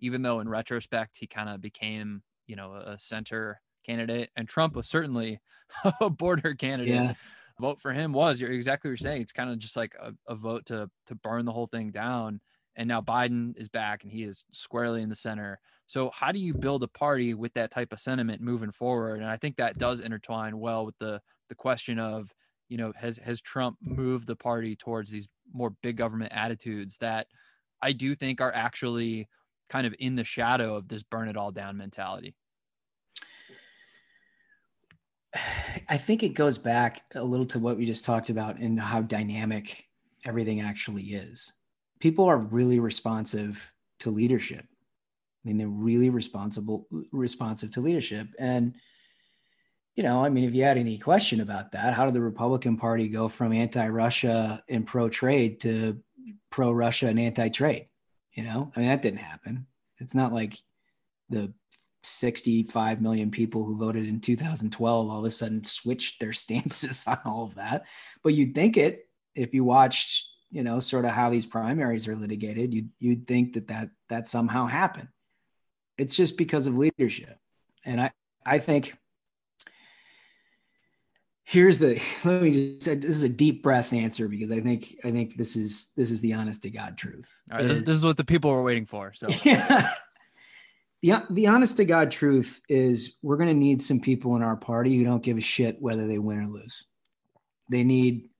even 0.00 0.22
though 0.22 0.40
in 0.40 0.48
retrospect, 0.48 1.18
he 1.18 1.26
kind 1.26 1.48
of 1.48 1.60
became, 1.60 2.22
you 2.46 2.56
know, 2.56 2.74
a 2.74 2.98
center 2.98 3.60
candidate, 3.84 4.30
and 4.36 4.48
Trump 4.48 4.74
was 4.74 4.88
certainly 4.88 5.40
a 6.00 6.10
border 6.10 6.54
candidate. 6.54 6.94
Yeah. 6.94 7.14
Vote 7.60 7.80
for 7.80 7.92
him 7.92 8.12
was 8.12 8.40
you're 8.40 8.50
exactly 8.50 8.88
what 8.88 9.00
you're 9.00 9.10
saying. 9.10 9.22
It's 9.22 9.32
kind 9.32 9.48
of 9.48 9.58
just 9.58 9.76
like 9.76 9.94
a, 10.00 10.12
a 10.26 10.34
vote 10.34 10.66
to 10.66 10.90
to 11.06 11.14
burn 11.14 11.44
the 11.44 11.52
whole 11.52 11.68
thing 11.68 11.92
down. 11.92 12.40
And 12.76 12.88
now 12.88 13.00
Biden 13.00 13.56
is 13.56 13.68
back 13.68 14.02
and 14.02 14.12
he 14.12 14.24
is 14.24 14.44
squarely 14.52 15.02
in 15.02 15.08
the 15.08 15.14
center. 15.14 15.60
So 15.86 16.10
how 16.12 16.32
do 16.32 16.38
you 16.38 16.54
build 16.54 16.82
a 16.82 16.88
party 16.88 17.34
with 17.34 17.54
that 17.54 17.70
type 17.70 17.92
of 17.92 18.00
sentiment 18.00 18.40
moving 18.40 18.70
forward? 18.70 19.20
And 19.20 19.28
I 19.28 19.36
think 19.36 19.56
that 19.56 19.78
does 19.78 20.00
intertwine 20.00 20.58
well 20.58 20.84
with 20.86 20.98
the 20.98 21.20
the 21.48 21.54
question 21.54 21.98
of, 21.98 22.32
you 22.68 22.78
know, 22.78 22.92
has 22.96 23.18
has 23.18 23.40
Trump 23.40 23.76
moved 23.82 24.26
the 24.26 24.36
party 24.36 24.76
towards 24.76 25.10
these 25.10 25.28
more 25.52 25.70
big 25.82 25.96
government 25.96 26.32
attitudes 26.34 26.98
that 26.98 27.26
I 27.82 27.92
do 27.92 28.14
think 28.14 28.40
are 28.40 28.54
actually 28.54 29.28
kind 29.68 29.86
of 29.86 29.94
in 29.98 30.16
the 30.16 30.24
shadow 30.24 30.74
of 30.74 30.88
this 30.88 31.02
burn 31.02 31.28
it 31.28 31.36
all 31.36 31.52
down 31.52 31.76
mentality. 31.76 32.34
I 35.88 35.96
think 35.96 36.22
it 36.22 36.30
goes 36.30 36.58
back 36.58 37.02
a 37.14 37.24
little 37.24 37.46
to 37.46 37.58
what 37.58 37.76
we 37.76 37.86
just 37.86 38.04
talked 38.04 38.30
about 38.30 38.58
and 38.58 38.80
how 38.80 39.02
dynamic 39.02 39.86
everything 40.24 40.60
actually 40.60 41.02
is. 41.02 41.52
People 42.00 42.26
are 42.26 42.38
really 42.38 42.78
responsive 42.78 43.72
to 44.00 44.10
leadership. 44.10 44.64
I 44.64 45.48
mean, 45.48 45.58
they're 45.58 45.68
really 45.68 46.10
responsible, 46.10 46.86
responsive 47.12 47.72
to 47.72 47.80
leadership. 47.80 48.28
And, 48.38 48.74
you 49.94 50.02
know, 50.02 50.24
I 50.24 50.28
mean, 50.28 50.44
if 50.44 50.54
you 50.54 50.64
had 50.64 50.78
any 50.78 50.98
question 50.98 51.40
about 51.40 51.72
that, 51.72 51.94
how 51.94 52.04
did 52.06 52.14
the 52.14 52.20
Republican 52.20 52.76
Party 52.76 53.08
go 53.08 53.28
from 53.28 53.52
anti 53.52 53.88
Russia 53.88 54.62
and 54.68 54.86
pro 54.86 55.08
trade 55.08 55.60
to 55.60 56.00
pro 56.50 56.72
Russia 56.72 57.08
and 57.08 57.20
anti 57.20 57.48
trade? 57.48 57.86
You 58.32 58.44
know, 58.44 58.72
I 58.74 58.80
mean, 58.80 58.88
that 58.88 59.02
didn't 59.02 59.18
happen. 59.18 59.66
It's 59.98 60.14
not 60.14 60.32
like 60.32 60.58
the 61.28 61.52
65 62.02 63.00
million 63.00 63.30
people 63.30 63.64
who 63.64 63.78
voted 63.78 64.06
in 64.06 64.20
2012 64.20 65.10
all 65.10 65.18
of 65.18 65.24
a 65.24 65.30
sudden 65.30 65.64
switched 65.64 66.20
their 66.20 66.32
stances 66.44 67.04
on 67.06 67.18
all 67.24 67.44
of 67.44 67.54
that. 67.56 67.86
But 68.22 68.34
you'd 68.34 68.54
think 68.54 68.76
it 68.76 69.08
if 69.34 69.52
you 69.52 69.64
watched, 69.64 70.28
you 70.54 70.62
know, 70.62 70.78
sort 70.78 71.04
of 71.04 71.10
how 71.10 71.28
these 71.30 71.46
primaries 71.46 72.08
are 72.08 72.16
litigated, 72.16 72.72
you'd, 72.72 72.90
you'd 72.98 73.26
think 73.26 73.54
that, 73.54 73.68
that 73.68 73.90
that 74.08 74.26
somehow 74.26 74.66
happened. 74.66 75.08
It's 75.98 76.16
just 76.16 76.38
because 76.38 76.66
of 76.66 76.76
leadership. 76.76 77.36
And 77.84 78.00
I, 78.00 78.12
I 78.46 78.58
think 78.58 78.96
here's 81.42 81.78
the 81.78 82.00
let 82.24 82.40
me 82.40 82.50
just 82.50 82.82
say 82.84 82.94
this 82.94 83.16
is 83.16 83.24
a 83.24 83.28
deep 83.28 83.62
breath 83.62 83.92
answer 83.92 84.28
because 84.28 84.50
I 84.50 84.60
think 84.60 84.96
I 85.04 85.10
think 85.10 85.36
this 85.36 85.56
is 85.56 85.90
this 85.96 86.10
is 86.10 86.20
the 86.20 86.34
honest 86.34 86.62
to 86.62 86.70
God 86.70 86.96
truth. 86.96 87.42
All 87.50 87.58
right, 87.58 87.68
this, 87.68 87.80
this 87.80 87.96
is 87.96 88.04
what 88.04 88.16
the 88.16 88.24
people 88.24 88.54
were 88.54 88.62
waiting 88.62 88.86
for. 88.86 89.12
So 89.12 89.28
yeah 89.44 89.90
the, 91.04 91.26
the 91.28 91.48
honest 91.48 91.76
to 91.76 91.84
God 91.84 92.10
truth 92.10 92.62
is 92.66 93.16
we're 93.22 93.36
going 93.36 93.50
to 93.50 93.54
need 93.54 93.82
some 93.82 94.00
people 94.00 94.36
in 94.36 94.42
our 94.42 94.56
party 94.56 94.96
who 94.96 95.04
don't 95.04 95.22
give 95.22 95.36
a 95.36 95.42
shit 95.42 95.76
whether 95.78 96.06
they 96.06 96.18
win 96.18 96.38
or 96.38 96.48
lose. 96.48 96.86
They 97.68 97.84
need 97.84 98.30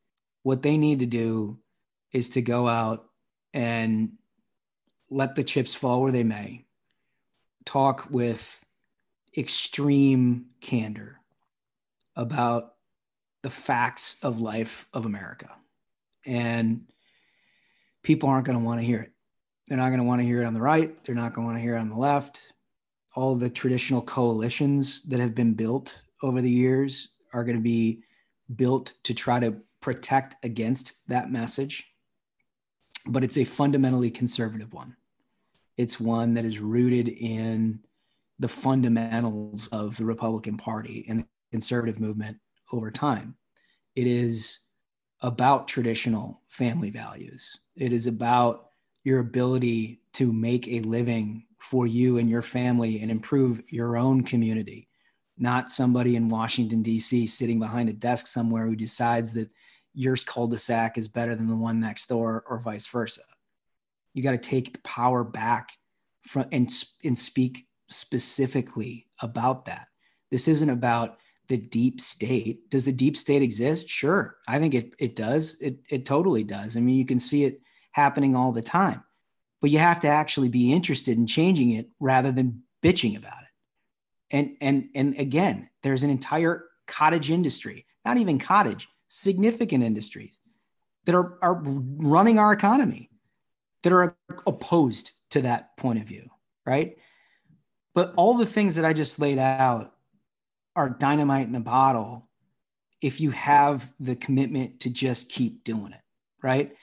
what 0.45 0.63
they 0.63 0.79
need 0.79 1.01
to 1.01 1.07
do 1.07 1.59
is 2.15 2.31
to 2.31 2.41
go 2.41 2.67
out 2.69 3.05
and 3.53 4.13
let 5.11 5.35
the 5.35 5.45
chips 5.45 5.75
fall 5.75 6.01
where 6.01 6.13
they 6.13 6.25
may, 6.25 6.65
talk 7.67 8.07
with 8.09 8.65
extreme 9.37 10.47
candor 10.61 11.21
about 12.17 12.75
the 13.43 13.51
facts 13.51 14.17
of 14.23 14.41
life 14.41 14.87
of 14.95 15.05
America. 15.05 15.51
And 16.25 16.87
people 18.03 18.29
aren't 18.29 18.47
going 18.47 18.59
to 18.59 18.65
want 18.65 18.81
to 18.81 18.87
hear 18.87 19.01
it. 19.01 19.13
They're 19.67 19.77
not 19.77 19.89
going 19.89 19.99
to 19.99 20.05
want 20.05 20.21
to 20.21 20.27
hear 20.27 20.43
it 20.43 20.47
on 20.47 20.55
the 20.55 20.61
right. 20.61 21.03
They're 21.05 21.15
not 21.15 21.35
going 21.35 21.47
to 21.47 21.53
want 21.53 21.59
to 21.59 21.63
hear 21.63 21.75
it 21.75 21.81
on 21.81 21.89
the 21.89 21.97
left. 21.97 22.53
All 23.17 23.35
the 23.35 23.51
traditional 23.51 24.03
coalitions 24.03 25.03
that 25.03 25.21
have 25.21 25.35
been 25.35 25.55
built 25.55 26.01
over 26.23 26.41
the 26.41 26.51
years 26.51 27.09
are 27.33 27.45
going 27.45 27.57
to 27.57 27.63
be 27.63 28.05
built 28.55 28.93
to 29.03 29.15
try 29.15 29.41
to 29.41 29.57
protect 29.81 30.37
against 30.45 31.07
that 31.09 31.31
message. 31.31 31.94
But 33.07 33.25
it's 33.25 33.39
a 33.39 33.45
fundamentally 33.45 34.11
conservative 34.11 34.73
one. 34.73 34.97
It's 35.77 36.01
one 36.01 36.35
that 36.35 36.45
is 36.45 36.61
rooted 36.61 37.09
in 37.09 37.81
the 38.39 38.49
fundamentals 38.49 39.69
of 39.69 39.97
the 39.97 40.05
Republican 40.05 40.57
Party 40.57 41.05
and 41.09 41.21
the 41.21 41.27
conservative 41.51 42.01
movement 42.01 42.39
over 42.73 42.91
time. 42.91 43.37
It 43.95 44.07
is 44.07 44.61
about 45.21 45.69
traditional 45.69 46.43
family 46.49 46.91
values. 46.91 47.59
It 47.77 47.93
is 47.93 48.07
about 48.07 48.67
your 49.05 49.21
ability 49.21 50.01
to 50.15 50.33
make 50.33 50.67
a 50.69 50.81
living 50.81 51.45
for 51.59 51.87
you 51.87 52.19
and 52.19 52.29
your 52.29 52.43
family 52.43 53.01
and 53.01 53.11
improve 53.11 53.63
your 53.69 53.97
own 53.97 54.23
community, 54.23 54.89
not 55.39 55.71
somebody 55.71 56.17
in 56.17 56.29
Washington, 56.29 56.83
D.C. 56.83 57.27
sitting 57.27 57.59
behind 57.59 57.89
a 57.89 57.93
desk 57.93 58.27
somewhere 58.27 58.67
who 58.67 58.77
decides 58.77 59.33
that 59.33 59.51
your 59.95 60.17
cul-de-sac 60.17 60.99
is 60.99 61.09
better 61.09 61.35
than 61.35 61.49
the 61.49 61.57
one 61.57 61.81
next 61.81 62.09
door 62.09 62.45
or 62.49 62.59
vice 62.59 62.87
versa. 62.87 63.23
You 64.13 64.23
got 64.23 64.33
to 64.33 64.39
take 64.39 64.73
the 64.73 64.81
power 64.81 65.25
back 65.25 65.73
from 66.23 66.47
and, 66.53 66.71
and 67.05 67.17
speak 67.17 67.67
specifically 67.89 69.07
about 69.21 69.67
that. 69.67 69.89
This 70.31 70.49
isn't 70.49 70.71
about 70.71 71.19
the 71.49 71.59
deep 71.59 72.01
state. 72.01 72.71
Does 72.71 72.85
the 72.85 72.93
deep 72.93 73.17
state 73.17 73.43
exist? 73.43 73.89
Sure. 73.89 74.37
I 74.49 74.59
think 74.59 74.75
it, 74.75 74.95
it 74.99 75.15
does. 75.15 75.61
It, 75.61 75.79
it 75.91 76.07
totally 76.07 76.43
does. 76.43 76.77
I 76.77 76.81
mean, 76.81 76.97
you 76.97 77.05
can 77.05 77.19
see 77.19 77.45
it 77.45 77.61
happening 77.93 78.35
all 78.35 78.53
the 78.53 78.63
time. 78.63 79.03
But 79.61 79.71
you 79.71 79.79
have 79.79 80.01
to 80.01 80.09
actually 80.09 80.49
be 80.49 80.73
interested 80.73 81.17
in 81.17 81.27
changing 81.27 81.71
it 81.71 81.89
rather 82.01 82.33
than 82.33 82.63
bitching 82.83 83.17
about 83.17 83.43
it. 83.43 83.49
And 84.31 84.57
and 84.61 84.89
and 84.95 85.15
again, 85.19 85.69
there's 85.83 86.03
an 86.03 86.11
entire 86.11 86.65
cottage 86.87 87.31
industry, 87.31 87.87
not 88.05 88.17
even 88.17 88.39
cottage, 88.39 88.89
significant 89.09 89.83
industries 89.83 90.41
that 91.05 91.15
are, 91.15 91.39
are 91.43 91.63
running 91.65 92.39
our 92.39 92.53
economy 92.53 93.11
that 93.83 93.93
are 93.93 94.17
opposed 94.47 95.13
to 95.31 95.43
that 95.43 95.77
point 95.77 95.99
of 95.99 96.07
view, 96.07 96.29
right? 96.67 96.97
But 97.95 98.15
all 98.17 98.37
the 98.37 98.47
things 98.47 98.77
that 98.77 98.85
I 98.85 98.93
just 98.93 99.21
laid 99.21 99.39
out 99.39 99.93
are 100.75 100.89
dynamite 100.89 101.49
in 101.49 101.55
a 101.55 101.61
bottle 101.61 102.29
if 103.01 103.21
you 103.21 103.31
have 103.31 103.93
the 104.01 104.17
commitment 104.17 104.81
to 104.81 104.91
just 104.91 105.29
keep 105.29 105.63
doing 105.63 105.93
it, 105.93 106.01
right? 106.43 106.75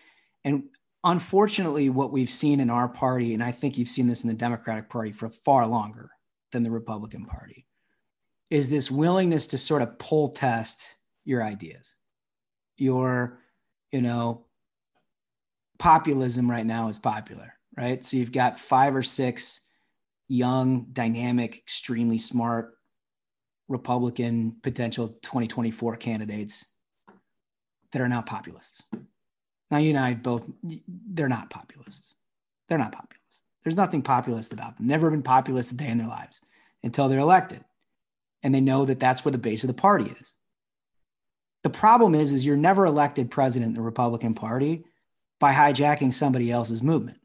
And 0.43 0.65
unfortunately, 1.03 1.89
what 1.89 2.11
we've 2.11 2.29
seen 2.29 2.59
in 2.59 2.69
our 2.69 2.87
party, 2.87 3.33
and 3.33 3.43
I 3.43 3.51
think 3.51 3.77
you've 3.77 3.89
seen 3.89 4.07
this 4.07 4.23
in 4.23 4.27
the 4.27 4.35
Democratic 4.35 4.89
Party 4.89 5.11
for 5.11 5.29
far 5.29 5.65
longer 5.65 6.09
than 6.51 6.63
the 6.63 6.71
Republican 6.71 7.25
Party, 7.25 7.65
is 8.51 8.69
this 8.69 8.91
willingness 8.91 9.47
to 9.47 9.57
sort 9.57 9.81
of 9.81 9.97
pull 9.97 10.29
test 10.29 10.95
your 11.25 11.43
ideas. 11.43 11.95
Your, 12.81 13.37
you 13.91 14.01
know, 14.01 14.45
populism 15.77 16.49
right 16.49 16.65
now 16.65 16.89
is 16.89 16.97
popular, 16.97 17.53
right? 17.77 18.03
So 18.03 18.17
you've 18.17 18.31
got 18.31 18.57
five 18.57 18.95
or 18.95 19.03
six 19.03 19.61
young, 20.27 20.87
dynamic, 20.91 21.57
extremely 21.57 22.17
smart 22.17 22.73
Republican 23.67 24.55
potential 24.63 25.09
2024 25.21 25.95
candidates 25.97 26.65
that 27.91 28.01
are 28.01 28.09
now 28.09 28.23
populists. 28.23 28.83
Now, 29.69 29.77
you 29.77 29.91
and 29.91 29.99
I 29.99 30.15
both, 30.15 30.43
they're 30.87 31.29
not 31.29 31.51
populists. 31.51 32.15
They're 32.67 32.79
not 32.79 32.93
populists. 32.93 33.41
There's 33.63 33.75
nothing 33.75 34.01
populist 34.01 34.53
about 34.53 34.77
them. 34.77 34.87
Never 34.87 35.11
been 35.11 35.21
populist 35.21 35.71
a 35.71 35.75
day 35.75 35.87
in 35.87 35.99
their 35.99 36.07
lives 36.07 36.41
until 36.81 37.09
they're 37.09 37.19
elected. 37.19 37.63
And 38.41 38.55
they 38.55 38.61
know 38.61 38.85
that 38.85 38.99
that's 38.99 39.23
where 39.23 39.31
the 39.31 39.37
base 39.37 39.63
of 39.63 39.67
the 39.67 39.75
party 39.75 40.15
is. 40.19 40.33
The 41.63 41.69
problem 41.69 42.15
is, 42.15 42.31
is 42.31 42.45
you're 42.45 42.57
never 42.57 42.85
elected 42.85 43.29
president 43.29 43.69
in 43.69 43.75
the 43.75 43.81
Republican 43.81 44.33
Party 44.33 44.85
by 45.39 45.53
hijacking 45.53 46.13
somebody 46.13 46.51
else's 46.51 46.81
movement. 46.81 47.19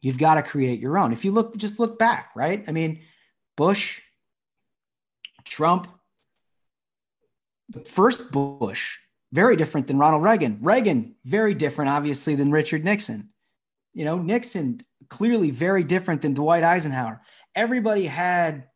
You've 0.00 0.18
got 0.18 0.34
to 0.34 0.42
create 0.42 0.80
your 0.80 0.96
own. 0.98 1.12
If 1.12 1.24
you 1.24 1.32
look, 1.32 1.56
just 1.56 1.80
look 1.80 1.98
back, 1.98 2.30
right? 2.34 2.64
I 2.68 2.72
mean, 2.72 3.00
Bush, 3.56 4.00
Trump, 5.44 5.88
the 7.68 7.80
first 7.80 8.30
Bush 8.30 8.98
very 9.32 9.56
different 9.56 9.86
than 9.86 9.98
Ronald 9.98 10.22
Reagan. 10.22 10.58
Reagan, 10.62 11.14
very 11.24 11.54
different, 11.54 11.90
obviously, 11.90 12.34
than 12.34 12.50
Richard 12.50 12.84
Nixon. 12.84 13.30
You 13.92 14.04
know, 14.04 14.18
Nixon, 14.18 14.80
clearly 15.08 15.50
very 15.50 15.84
different 15.84 16.22
than 16.22 16.34
Dwight 16.34 16.62
Eisenhower. 16.62 17.20
Everybody 17.54 18.06
had 18.06 18.68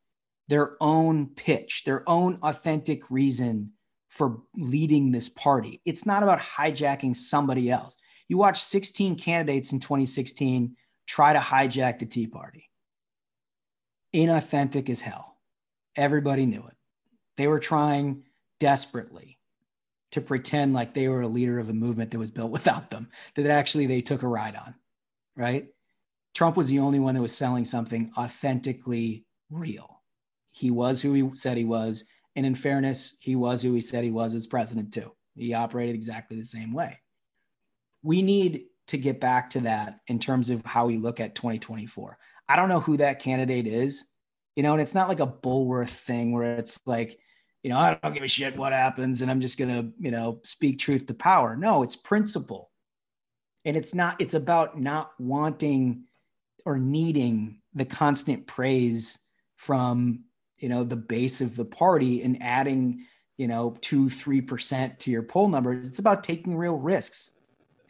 their 0.49 0.77
own 0.81 1.29
pitch, 1.29 1.85
their 1.85 2.09
own 2.09 2.39
authentic 2.43 3.11
reason 3.11 3.73
for 4.13 4.43
leading 4.55 5.11
this 5.11 5.31
party. 5.31 5.81
It's 5.87 6.05
not 6.05 6.23
about 6.23 6.39
hijacking 6.39 7.17
somebody 7.17 7.71
else. 7.71 7.97
You 8.29 8.37
watch 8.37 8.61
16 8.61 9.17
candidates 9.17 9.73
in 9.73 9.81
2016 9.81 10.77
try 11.07 11.33
to 11.33 11.39
hijack 11.39 11.99
the 11.99 12.05
Tea 12.05 12.27
Party. 12.27 12.69
Inauthentic 14.15 14.91
as 14.91 15.01
hell. 15.01 15.39
Everybody 15.97 16.45
knew 16.45 16.63
it. 16.69 16.77
They 17.39 17.49
were 17.49 17.59
trying 17.59 18.25
desperately 18.61 19.39
to 20.11 20.21
pretend 20.21 20.75
like 20.75 20.93
they 20.93 21.09
were 21.09 21.23
a 21.23 21.27
leader 21.27 21.59
of 21.59 21.71
a 21.71 21.75
movement 21.75 22.11
that 22.11 22.19
was 22.19 22.31
built 22.31 22.51
without 22.59 22.91
them, 22.91 23.09
that 23.35 23.47
actually 23.47 23.87
they 23.87 24.03
took 24.03 24.23
a 24.23 24.29
ride 24.29 24.57
on, 24.57 24.75
right? 25.37 25.69
Trump 26.35 26.59
was 26.59 26.69
the 26.69 26.81
only 26.81 27.01
one 27.01 27.15
that 27.15 27.23
was 27.23 27.35
selling 27.35 27.65
something 27.65 28.13
authentically 28.19 29.25
real. 29.51 30.03
He 30.51 30.71
was 30.71 31.01
who 31.01 31.15
he 31.15 31.31
said 31.33 31.57
he 31.57 31.65
was. 31.65 32.05
And 32.35 32.47
in 32.47 32.55
fairness, 32.55 33.17
he 33.21 33.37
was 33.37 33.63
who 33.63 33.75
he 33.75 33.81
said 33.81 34.05
he 34.05 34.11
was 34.11 34.35
as 34.35 34.47
president, 34.47 34.93
too. 34.93 35.13
He 35.37 35.55
operated 35.55 35.95
exactly 35.95 36.37
the 36.37 36.45
same 36.45 36.73
way. 36.73 36.99
We 38.03 38.23
need 38.23 38.65
to 38.89 38.99
get 38.99 39.21
back 39.21 39.51
to 39.51 39.61
that 39.61 40.01
in 40.09 40.19
terms 40.19 40.51
of 40.51 40.65
how 40.65 40.87
we 40.87 40.99
look 40.99 41.21
at 41.21 41.35
2024. 41.35 42.19
I 42.49 42.57
don't 42.57 42.69
know 42.69 42.81
who 42.81 42.97
that 42.99 43.21
candidate 43.21 43.67
is, 43.67 44.05
you 44.57 44.63
know, 44.63 44.73
and 44.73 44.83
it's 44.83 44.95
not 44.95 45.09
like 45.09 45.21
a 45.21 45.27
Bulworth 45.27 45.91
thing 45.91 46.33
where 46.33 46.59
it's 46.59 46.81
like, 46.85 47.19
you 47.63 47.71
know, 47.71 47.79
I 47.79 47.99
don't 48.03 48.13
give 48.13 48.25
a 48.25 48.29
shit 48.29 48.57
what 48.57 48.73
happens 48.73 49.23
and 49.23 49.31
I'm 49.31 49.41
just 49.41 49.59
going 49.59 49.71
to, 49.71 49.93
you 49.99 50.11
know, 50.11 50.41
speak 50.43 50.79
truth 50.79 51.07
to 51.07 51.15
power. 51.15 51.57
No, 51.57 51.83
it's 51.83 51.97
principle. 51.97 52.71
And 53.65 53.77
it's 53.77 53.95
not, 53.95 54.21
it's 54.21 54.35
about 54.35 54.79
not 54.81 55.13
wanting 55.19 56.05
or 56.67 56.77
needing 56.77 57.61
the 57.73 57.85
constant 57.85 58.47
praise 58.47 59.19
from, 59.57 60.25
you 60.63 60.69
know, 60.69 60.85
the 60.85 60.97
base 60.97 61.41
of 61.41 61.57
the 61.57 61.65
party 61.65 62.23
and 62.23 62.43
adding, 62.43 63.07
you 63.37 63.49
know, 63.49 63.77
two, 63.81 64.07
3% 64.07 64.99
to 64.99 65.11
your 65.11 65.23
poll 65.23 65.49
numbers. 65.49 65.89
It's 65.89 65.99
about 65.99 66.25
taking 66.25 66.57
real 66.57 66.77
risks 66.77 67.33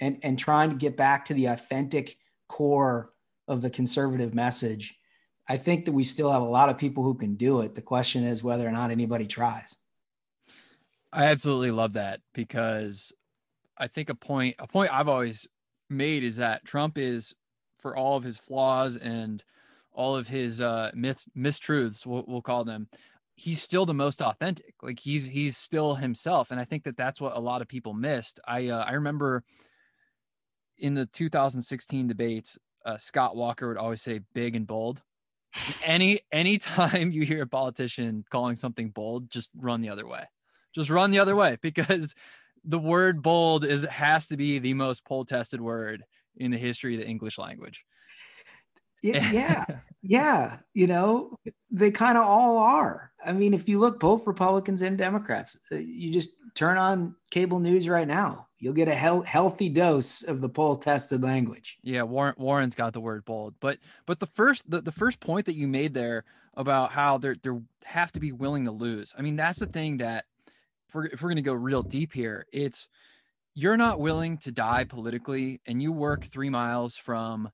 and, 0.01 0.19
and 0.23 0.39
trying 0.39 0.71
to 0.71 0.77
get 0.77 0.97
back 0.97 1.27
to 1.27 1.35
the 1.35 1.47
authentic 1.47 2.17
core 2.49 3.13
of 3.49 3.61
the 3.61 3.71
conservative 3.71 4.35
message 4.35 4.99
I 5.49 5.57
think 5.57 5.85
that 5.85 5.93
we 5.93 6.05
still 6.05 6.31
have 6.33 6.43
a 6.43 6.47
lot 6.47 6.69
of 6.69 6.79
people 6.79 7.03
who 7.03 7.15
can 7.15 7.35
do 7.35 7.61
it. 7.61 7.75
The 7.75 7.83
question 7.83 8.25
is 8.25 8.43
whether 8.43 8.67
or 8.67 8.73
not 8.73 8.91
anybody 8.91 9.27
tries. 9.27 9.77
I 11.13 11.25
absolutely 11.25 11.73
love 11.73 11.95
that 11.95 12.21
because 12.33 13.13
I 13.77 13.89
think 13.89 14.09
a 14.09 14.15
point 14.15 14.57
a 14.59 14.67
point 14.67 14.93
I've 14.93 15.09
always 15.09 15.47
made 15.91 16.25
is 16.25 16.37
that 16.37 16.65
Trump 16.65 16.97
is 16.97 17.35
for 17.81 17.97
all 17.97 18.17
of 18.17 18.23
his 18.23 18.39
flaws 18.39 18.97
and 18.97 19.45
all 19.93 20.17
of 20.17 20.29
his 20.29 20.61
uh 20.61 20.91
myths 20.95 21.27
mistruths 21.37 22.07
we'll, 22.07 22.25
we'll 22.27 22.43
call 22.43 22.65
them 22.65 22.89
he's 23.35 23.61
still 23.61 23.87
the 23.87 23.95
most 23.95 24.21
authentic 24.21 24.75
like 24.83 24.99
he's 24.99 25.27
he's 25.27 25.57
still 25.57 25.95
himself 25.95 26.51
and 26.51 26.61
i 26.61 26.65
think 26.65 26.85
that 26.85 26.97
that's 26.97 27.21
what 27.21 27.37
a 27.37 27.41
lot 27.41 27.63
of 27.63 27.69
people 27.69 27.95
missed 27.95 28.41
i 28.47 28.69
uh, 28.69 28.85
i 28.85 28.93
remember 28.93 29.43
in 30.79 30.95
the 30.95 31.07
2016 31.07 32.09
debates 32.09 32.59
uh, 32.85 32.97
scott 32.97 33.37
walker 33.37 33.69
would 33.69 33.77
always 33.77 34.03
say 34.03 34.21
big 34.35 34.57
and 34.57 34.67
bold 34.67 35.03
any 35.85 36.21
anytime 36.31 37.13
you 37.13 37.23
hear 37.23 37.43
a 37.43 37.47
politician 37.47 38.25
calling 38.31 38.57
something 38.57 38.91
bold, 38.91 39.31
just 39.31 39.51
run 39.57 39.81
the 39.81 39.91
other 39.91 40.07
way. 40.07 40.25
Just 40.75 40.91
run 40.91 41.11
the 41.11 41.19
other 41.19 41.37
way 41.37 41.59
because 41.61 42.15
the 42.65 42.79
word 42.79 43.23
bold 43.23 43.65
is 43.65 43.85
has 43.85 44.27
to 44.29 44.37
be 44.37 44.59
the 44.59 44.75
most 44.75 45.05
poll 45.05 45.25
tested 45.25 45.61
word 45.61 46.05
in 46.37 46.51
the 46.51 46.59
history 46.59 46.95
of 46.95 47.01
the 47.01 47.07
English 47.07 47.39
language. 47.39 47.85
yeah, 49.33 49.65
yeah. 50.03 50.59
You 50.75 50.87
know, 50.87 51.37
they 51.71 51.91
kind 51.91 52.17
of 52.17 52.25
all 52.25 52.59
are. 52.59 53.13
I 53.25 53.33
mean, 53.33 53.55
if 53.55 53.69
you 53.69 53.79
look, 53.79 54.01
both 54.01 54.27
Republicans 54.27 54.83
and 54.83 54.97
Democrats, 54.99 55.57
uh, 55.71 55.77
you 55.77 56.13
just 56.13 56.31
turn 56.55 56.77
on 56.77 57.15
cable 57.31 57.61
news 57.61 57.89
right 57.89 58.07
now. 58.07 58.49
You'll 58.59 58.75
get 58.75 58.89
a 58.89 58.95
he- 58.95 59.27
healthy 59.29 59.69
dose 59.69 60.23
of 60.23 60.41
the 60.41 60.49
poll 60.49 60.77
tested 60.77 61.23
language. 61.23 61.79
Yeah, 61.83 62.03
Warren 62.03 62.35
Warren's 62.37 62.75
got 62.75 62.93
the 62.93 63.01
word 63.01 63.25
bold, 63.25 63.55
but 63.61 63.79
but 64.07 64.21
the 64.21 64.27
first 64.27 64.71
the, 64.71 64.81
the 64.81 64.93
first 64.93 65.21
point 65.21 65.47
that 65.47 65.57
you 65.57 65.67
made 65.67 65.95
there 65.95 66.25
about 66.55 66.93
how 66.93 67.19
they're 67.19 67.35
they 67.43 67.51
have 67.85 68.13
to 68.13 68.21
be 68.21 68.33
willing 68.33 68.67
to 68.67 68.73
lose. 68.73 69.15
I 69.19 69.23
mean, 69.23 69.37
that's 69.37 69.59
the 69.59 69.67
thing 69.67 69.99
that 69.99 70.27
if 70.89 70.95
we're, 70.95 71.07
if 71.07 71.23
we're 71.23 71.31
going 71.31 71.37
to 71.37 71.43
go 71.43 71.55
real 71.55 71.83
deep 71.83 72.13
here, 72.13 72.47
it's 72.53 72.89
you're 73.55 73.77
not 73.77 74.01
willing 74.01 74.39
to 74.39 74.53
die 74.53 74.85
politically, 74.85 75.61
and 75.67 75.83
you 75.83 75.93
work 75.93 76.25
three 76.25 76.51
miles 76.51 76.97
from 76.97 77.51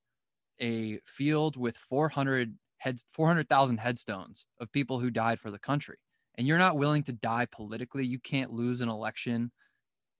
a 0.61 0.98
field 1.04 1.56
with 1.56 1.76
400 1.76 2.54
heads 2.78 3.04
400,000 3.12 3.78
headstones 3.78 4.46
of 4.61 4.72
people 4.72 5.00
who 5.00 5.11
died 5.11 5.40
for 5.40 5.50
the 5.50 5.59
country. 5.59 5.96
And 6.36 6.46
you're 6.46 6.59
not 6.59 6.76
willing 6.76 7.02
to 7.04 7.12
die 7.12 7.46
politically. 7.50 8.06
You 8.06 8.20
can't 8.20 8.52
lose 8.52 8.80
an 8.80 8.88
election 8.88 9.50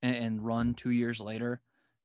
and, 0.03 0.17
and 0.17 0.45
run 0.45 0.75
2 0.75 0.91
years 0.91 1.21
later 1.21 1.61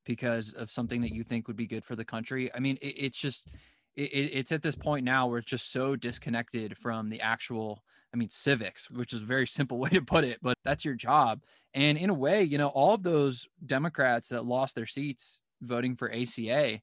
because 0.05 0.53
of 0.53 0.69
something 0.69 1.01
that 1.01 1.13
you 1.13 1.23
think 1.23 1.47
would 1.47 1.57
be 1.57 1.67
good 1.67 1.85
for 1.85 1.95
the 1.95 2.05
country. 2.05 2.53
I 2.53 2.59
mean 2.59 2.77
it, 2.81 2.95
it's 2.97 3.17
just 3.17 3.49
it, 3.95 4.01
it's 4.01 4.51
at 4.51 4.61
this 4.61 4.75
point 4.75 5.05
now 5.05 5.27
where 5.27 5.37
it's 5.37 5.47
just 5.47 5.71
so 5.71 5.95
disconnected 5.95 6.77
from 6.77 7.09
the 7.09 7.21
actual 7.21 7.83
i 8.13 8.17
mean 8.17 8.29
civics 8.29 8.89
which 8.89 9.13
is 9.13 9.21
a 9.21 9.25
very 9.25 9.47
simple 9.59 9.77
way 9.77 9.89
to 9.89 10.01
put 10.01 10.23
it 10.23 10.39
but 10.41 10.57
that's 10.63 10.85
your 10.85 10.95
job. 10.95 11.41
And 11.73 11.97
in 11.97 12.09
a 12.09 12.13
way 12.13 12.43
you 12.43 12.57
know 12.57 12.69
all 12.69 12.93
of 12.93 13.03
those 13.03 13.47
democrats 13.65 14.27
that 14.29 14.45
lost 14.45 14.75
their 14.75 14.85
seats 14.85 15.41
voting 15.61 15.95
for 15.95 16.11
aca 16.11 16.81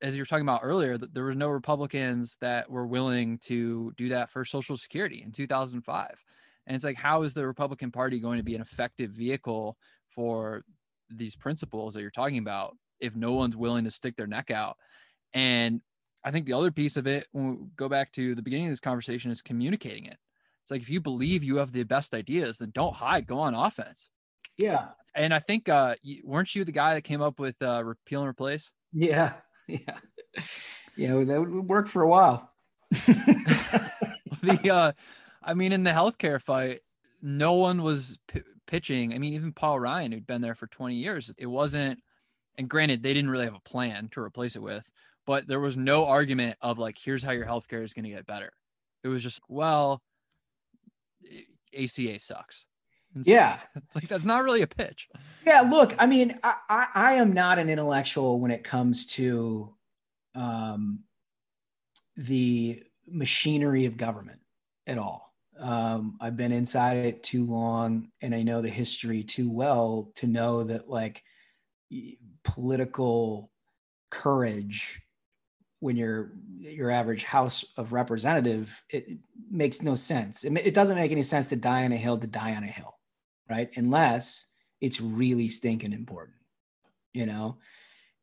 as 0.00 0.16
you 0.16 0.22
were 0.22 0.26
talking 0.26 0.44
about 0.44 0.60
earlier, 0.62 0.96
there 0.96 1.24
was 1.24 1.36
no 1.36 1.48
Republicans 1.48 2.36
that 2.40 2.70
were 2.70 2.86
willing 2.86 3.38
to 3.38 3.92
do 3.96 4.10
that 4.10 4.30
for 4.30 4.44
Social 4.44 4.76
Security 4.76 5.22
in 5.24 5.32
2005. 5.32 6.24
And 6.66 6.74
it's 6.74 6.84
like, 6.84 6.96
how 6.96 7.22
is 7.22 7.34
the 7.34 7.46
Republican 7.46 7.90
Party 7.90 8.20
going 8.20 8.38
to 8.38 8.44
be 8.44 8.54
an 8.54 8.60
effective 8.60 9.10
vehicle 9.10 9.76
for 10.08 10.62
these 11.10 11.34
principles 11.34 11.94
that 11.94 12.02
you're 12.02 12.10
talking 12.10 12.38
about 12.38 12.76
if 13.00 13.16
no 13.16 13.32
one's 13.32 13.56
willing 13.56 13.84
to 13.84 13.90
stick 13.90 14.16
their 14.16 14.26
neck 14.26 14.50
out? 14.50 14.76
And 15.32 15.80
I 16.24 16.30
think 16.30 16.46
the 16.46 16.52
other 16.52 16.70
piece 16.70 16.96
of 16.96 17.06
it, 17.06 17.26
when 17.32 17.48
we 17.48 17.56
go 17.76 17.88
back 17.88 18.12
to 18.12 18.34
the 18.34 18.42
beginning 18.42 18.66
of 18.66 18.72
this 18.72 18.80
conversation, 18.80 19.30
is 19.30 19.42
communicating 19.42 20.04
it. 20.04 20.18
It's 20.62 20.70
like 20.70 20.82
if 20.82 20.90
you 20.90 21.00
believe 21.00 21.42
you 21.42 21.56
have 21.56 21.72
the 21.72 21.84
best 21.84 22.14
ideas, 22.14 22.58
then 22.58 22.70
don't 22.72 22.94
hide, 22.94 23.26
go 23.26 23.38
on 23.38 23.54
offense. 23.54 24.10
Yeah. 24.58 24.88
And 25.14 25.32
I 25.32 25.38
think, 25.38 25.68
uh, 25.68 25.94
weren't 26.22 26.54
you 26.54 26.64
the 26.64 26.72
guy 26.72 26.94
that 26.94 27.02
came 27.02 27.22
up 27.22 27.40
with 27.40 27.56
uh, 27.62 27.82
repeal 27.82 28.20
and 28.20 28.28
replace? 28.28 28.70
Yeah. 28.92 29.32
yeah, 29.86 29.98
yeah, 30.96 31.24
that 31.24 31.40
would 31.40 31.68
work 31.68 31.88
for 31.88 32.02
a 32.02 32.08
while. 32.08 32.50
the, 32.90 34.70
uh, 34.72 34.92
I 35.42 35.54
mean, 35.54 35.72
in 35.72 35.84
the 35.84 35.90
healthcare 35.90 36.40
fight, 36.40 36.80
no 37.20 37.54
one 37.54 37.82
was 37.82 38.18
p- 38.28 38.42
pitching. 38.66 39.12
I 39.12 39.18
mean, 39.18 39.34
even 39.34 39.52
Paul 39.52 39.78
Ryan, 39.78 40.12
who'd 40.12 40.26
been 40.26 40.40
there 40.40 40.54
for 40.54 40.66
20 40.66 40.94
years, 40.94 41.32
it 41.36 41.46
wasn't. 41.46 42.00
And 42.56 42.68
granted, 42.68 43.02
they 43.02 43.14
didn't 43.14 43.30
really 43.30 43.44
have 43.44 43.54
a 43.54 43.60
plan 43.60 44.08
to 44.12 44.20
replace 44.20 44.56
it 44.56 44.62
with, 44.62 44.90
but 45.26 45.46
there 45.46 45.60
was 45.60 45.76
no 45.76 46.06
argument 46.06 46.56
of 46.60 46.78
like, 46.78 46.96
here's 46.98 47.22
how 47.22 47.30
your 47.30 47.46
healthcare 47.46 47.84
is 47.84 47.92
going 47.92 48.04
to 48.04 48.10
get 48.10 48.26
better. 48.26 48.52
It 49.04 49.08
was 49.08 49.22
just, 49.22 49.40
well, 49.48 50.02
ACA 51.78 52.18
sucks. 52.18 52.66
Yeah, 53.22 53.58
like 53.94 54.08
that's 54.08 54.24
not 54.24 54.44
really 54.44 54.62
a 54.62 54.66
pitch. 54.66 55.08
Yeah, 55.46 55.62
look, 55.62 55.94
I 55.98 56.06
mean, 56.06 56.38
I, 56.42 56.54
I, 56.68 56.86
I 56.94 57.14
am 57.14 57.32
not 57.32 57.58
an 57.58 57.68
intellectual 57.68 58.40
when 58.40 58.50
it 58.50 58.64
comes 58.64 59.06
to 59.06 59.74
um, 60.34 61.00
the 62.16 62.82
machinery 63.06 63.86
of 63.86 63.96
government 63.96 64.40
at 64.86 64.98
all. 64.98 65.32
Um, 65.58 66.18
I've 66.20 66.36
been 66.36 66.52
inside 66.52 66.98
it 66.98 67.22
too 67.22 67.44
long, 67.44 68.08
and 68.20 68.34
I 68.34 68.42
know 68.42 68.62
the 68.62 68.68
history 68.68 69.24
too 69.24 69.50
well 69.50 70.12
to 70.16 70.26
know 70.26 70.64
that 70.64 70.88
like 70.88 71.22
political 72.44 73.50
courage 74.10 75.02
when 75.80 75.96
you're 75.96 76.32
your 76.58 76.90
average 76.90 77.24
house 77.24 77.64
of 77.76 77.92
representative 77.92 78.82
it, 78.90 79.06
makes 79.50 79.82
no 79.82 79.94
sense 79.94 80.44
it, 80.44 80.52
it, 80.56 80.74
doesn't 80.74 80.96
make 80.96 81.12
any 81.12 81.22
sense 81.22 81.46
to 81.46 81.56
die 81.56 81.84
on 81.84 81.92
a 81.92 81.96
hill 81.96 82.18
to 82.18 82.26
die 82.26 82.54
on 82.54 82.64
a 82.64 82.68
hill 82.68 82.97
right? 83.48 83.70
Unless 83.76 84.46
it's 84.80 85.00
really 85.00 85.48
stinking 85.48 85.92
important, 85.92 86.36
you 87.12 87.26
know? 87.26 87.58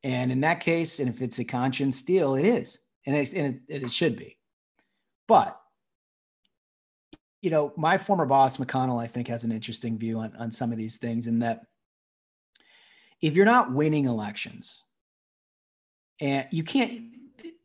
And 0.04 0.32
in 0.32 0.42
that 0.42 0.60
case, 0.60 1.00
and 1.00 1.10
if 1.10 1.22
it's 1.22 1.40
a 1.40 1.46
conscience 1.46 2.02
deal, 2.02 2.36
it 2.36 2.46
is, 2.46 2.80
and 3.06 3.16
it, 3.16 3.34
and 3.34 3.62
it, 3.68 3.84
it 3.84 3.92
should 3.92 4.16
be. 4.16 4.38
But, 5.28 5.60
you 7.42 7.50
know, 7.50 7.74
my 7.76 7.98
former 7.98 8.26
boss, 8.26 8.58
McConnell, 8.58 9.02
I 9.02 9.08
think 9.08 9.28
has 9.28 9.44
an 9.44 9.52
interesting 9.52 9.98
view 9.98 10.20
on, 10.20 10.36
on 10.38 10.52
some 10.52 10.72
of 10.72 10.78
these 10.78 10.98
things 10.98 11.28
in 11.28 11.40
that 11.40 11.66
if 13.22 13.36
you're 13.36 13.46
not 13.46 13.74
winning 13.74 14.06
elections 14.06 14.84
and 16.22 16.48
you 16.52 16.64
can't, 16.64 17.02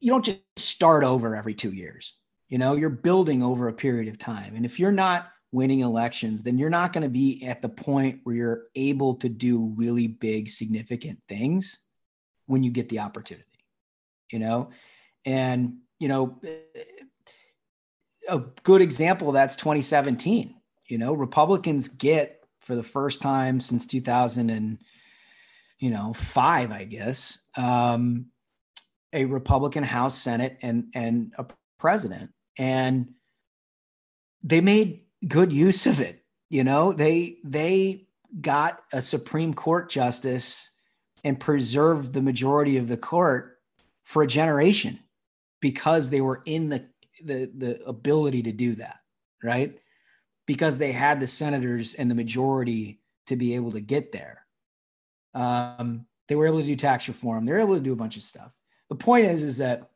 you 0.00 0.10
don't 0.10 0.24
just 0.24 0.40
start 0.56 1.04
over 1.04 1.36
every 1.36 1.54
two 1.54 1.72
years, 1.72 2.14
you 2.48 2.56
know, 2.56 2.74
you're 2.74 2.88
building 2.88 3.42
over 3.42 3.68
a 3.68 3.72
period 3.72 4.08
of 4.08 4.18
time. 4.18 4.56
And 4.56 4.64
if 4.64 4.80
you're 4.80 4.92
not 4.92 5.30
winning 5.52 5.80
elections, 5.80 6.42
then 6.42 6.58
you're 6.58 6.70
not 6.70 6.92
going 6.92 7.02
to 7.02 7.08
be 7.08 7.44
at 7.46 7.62
the 7.62 7.68
point 7.68 8.20
where 8.22 8.34
you're 8.34 8.62
able 8.74 9.14
to 9.16 9.28
do 9.28 9.74
really 9.76 10.06
big, 10.06 10.48
significant 10.48 11.20
things 11.28 11.80
when 12.46 12.62
you 12.62 12.70
get 12.70 12.88
the 12.88 13.00
opportunity, 13.00 13.46
you 14.30 14.38
know? 14.38 14.70
And, 15.24 15.78
you 15.98 16.08
know, 16.08 16.40
a 18.28 18.38
good 18.62 18.80
example 18.80 19.32
that's 19.32 19.56
2017. 19.56 20.54
You 20.88 20.98
know, 20.98 21.14
Republicans 21.14 21.88
get 21.88 22.44
for 22.60 22.74
the 22.74 22.82
first 22.82 23.22
time 23.22 23.60
since 23.60 23.86
2000 23.86 24.50
and, 24.50 24.78
you 25.78 25.90
know, 25.90 26.12
five, 26.12 26.70
I 26.70 26.84
guess, 26.84 27.44
um, 27.56 28.26
a 29.12 29.24
Republican 29.24 29.82
House, 29.82 30.16
Senate, 30.16 30.58
and 30.62 30.86
and 30.94 31.32
a 31.36 31.46
president, 31.78 32.30
and 32.56 33.08
they 34.42 34.60
made 34.60 35.02
good 35.26 35.52
use 35.52 35.86
of 35.86 36.00
it. 36.00 36.22
You 36.48 36.64
know, 36.64 36.92
they 36.92 37.38
they 37.44 38.06
got 38.40 38.80
a 38.92 39.00
Supreme 39.00 39.54
Court 39.54 39.88
justice 39.88 40.70
and 41.24 41.38
preserved 41.38 42.12
the 42.12 42.22
majority 42.22 42.76
of 42.76 42.88
the 42.88 42.96
court 42.96 43.58
for 44.04 44.22
a 44.22 44.26
generation 44.26 44.98
because 45.60 46.10
they 46.10 46.20
were 46.20 46.42
in 46.46 46.68
the 46.68 46.86
the 47.22 47.50
the 47.56 47.82
ability 47.86 48.42
to 48.44 48.52
do 48.52 48.74
that, 48.76 48.98
right? 49.42 49.78
Because 50.46 50.78
they 50.78 50.92
had 50.92 51.20
the 51.20 51.26
senators 51.26 51.94
and 51.94 52.10
the 52.10 52.14
majority 52.14 53.00
to 53.26 53.36
be 53.36 53.54
able 53.54 53.70
to 53.72 53.80
get 53.80 54.10
there. 54.10 54.44
Um, 55.34 56.06
they 56.28 56.34
were 56.34 56.46
able 56.46 56.60
to 56.60 56.66
do 56.66 56.76
tax 56.76 57.06
reform. 57.06 57.44
They're 57.44 57.60
able 57.60 57.74
to 57.74 57.80
do 57.80 57.92
a 57.92 57.96
bunch 57.96 58.16
of 58.16 58.22
stuff. 58.22 58.52
The 58.88 58.96
point 58.96 59.26
is, 59.26 59.44
is 59.44 59.58
that 59.58 59.90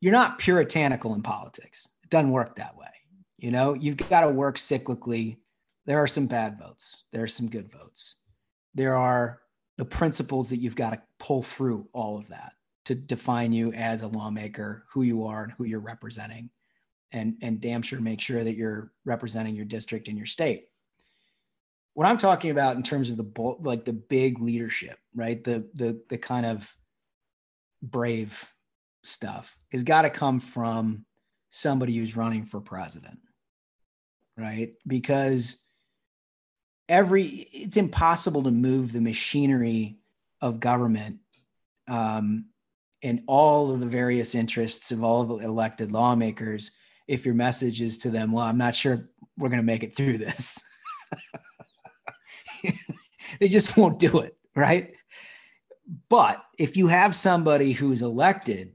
you're 0.00 0.12
not 0.12 0.38
puritanical 0.38 1.14
in 1.14 1.22
politics. 1.22 1.88
It 2.02 2.10
doesn't 2.10 2.30
work 2.30 2.56
that 2.56 2.76
way. 2.76 2.86
You 3.38 3.52
know, 3.52 3.74
you've 3.74 3.96
got 3.96 4.22
to 4.22 4.30
work 4.30 4.56
cyclically. 4.56 5.38
There 5.86 5.98
are 5.98 6.08
some 6.08 6.26
bad 6.26 6.58
votes, 6.58 7.04
there 7.12 7.22
are 7.22 7.28
some 7.28 7.48
good 7.48 7.70
votes. 7.70 8.16
There 8.74 8.96
are 8.96 9.40
the 9.78 9.84
principles 9.84 10.50
that 10.50 10.58
you've 10.58 10.76
got 10.76 10.90
to 10.90 11.02
pull 11.18 11.42
through 11.42 11.88
all 11.92 12.18
of 12.18 12.28
that 12.28 12.52
to 12.86 12.94
define 12.94 13.52
you 13.52 13.72
as 13.72 14.02
a 14.02 14.08
lawmaker, 14.08 14.84
who 14.92 15.02
you 15.02 15.24
are 15.24 15.44
and 15.44 15.52
who 15.52 15.64
you're 15.64 15.80
representing. 15.80 16.50
And, 17.12 17.36
and 17.40 17.60
damn 17.60 17.80
sure 17.80 18.00
make 18.00 18.20
sure 18.20 18.44
that 18.44 18.56
you're 18.56 18.92
representing 19.04 19.54
your 19.54 19.64
district 19.64 20.08
and 20.08 20.16
your 20.16 20.26
state. 20.26 20.66
What 21.94 22.06
I'm 22.06 22.18
talking 22.18 22.50
about 22.50 22.76
in 22.76 22.82
terms 22.82 23.08
of 23.08 23.16
the 23.16 23.56
like 23.60 23.84
the 23.84 23.92
big 23.92 24.40
leadership, 24.40 24.98
right? 25.16 25.42
The 25.42 25.68
the 25.74 26.00
the 26.08 26.18
kind 26.18 26.46
of 26.46 26.76
brave 27.82 28.54
stuff 29.02 29.56
has 29.72 29.82
got 29.82 30.02
to 30.02 30.10
come 30.10 30.38
from 30.38 31.06
somebody 31.50 31.96
who's 31.96 32.16
running 32.16 32.44
for 32.44 32.60
president 32.60 33.18
right? 34.38 34.72
Because 34.86 35.56
every 36.88 37.26
it's 37.26 37.76
impossible 37.76 38.44
to 38.44 38.50
move 38.50 38.92
the 38.92 39.00
machinery 39.00 39.98
of 40.40 40.60
government 40.60 41.18
um, 41.88 42.46
and 43.02 43.22
all 43.26 43.70
of 43.70 43.80
the 43.80 43.86
various 43.86 44.34
interests 44.34 44.92
of 44.92 45.02
all 45.04 45.24
the 45.24 45.44
elected 45.44 45.92
lawmakers 45.92 46.70
if 47.08 47.24
your 47.24 47.34
message 47.34 47.80
is 47.80 47.98
to 47.98 48.10
them, 48.10 48.30
well, 48.30 48.44
I'm 48.44 48.58
not 48.58 48.74
sure 48.74 49.08
we're 49.36 49.48
going 49.48 49.60
to 49.60 49.66
make 49.66 49.82
it 49.82 49.96
through 49.96 50.18
this. 50.18 50.62
they 53.40 53.48
just 53.48 53.76
won't 53.76 53.98
do 53.98 54.20
it, 54.20 54.36
right? 54.54 54.92
But 56.10 56.44
if 56.58 56.76
you 56.76 56.88
have 56.88 57.14
somebody 57.14 57.72
who's 57.72 58.02
elected 58.02 58.74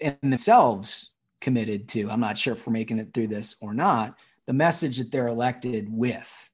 and 0.00 0.16
themselves 0.22 1.12
committed 1.42 1.88
to. 1.90 2.10
I'm 2.10 2.20
not 2.20 2.38
sure 2.38 2.54
if 2.54 2.66
we're 2.66 2.72
making 2.72 2.98
it 2.98 3.12
through 3.12 3.26
this 3.26 3.56
or 3.60 3.74
not. 3.74 4.16
The 4.46 4.54
message 4.54 4.96
that 4.96 5.12
they're 5.12 5.28
elected 5.28 5.88
with 5.90 6.50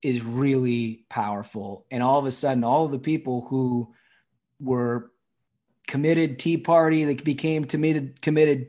is 0.00 0.22
really 0.22 1.04
powerful. 1.10 1.86
And 1.90 2.02
all 2.02 2.18
of 2.18 2.24
a 2.24 2.30
sudden, 2.30 2.64
all 2.64 2.86
of 2.86 2.92
the 2.92 2.98
people 2.98 3.46
who 3.48 3.92
were 4.60 5.10
committed 5.86 6.38
Tea 6.38 6.56
Party 6.56 7.04
that 7.04 7.24
became 7.24 7.64
committed 7.64 8.22
committed 8.22 8.68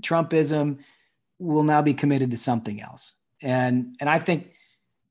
Trumpism 0.00 0.78
will 1.38 1.62
now 1.62 1.82
be 1.82 1.94
committed 1.94 2.30
to 2.32 2.36
something 2.36 2.80
else. 2.80 3.14
And 3.42 3.96
and 4.00 4.08
I 4.08 4.18
think 4.18 4.52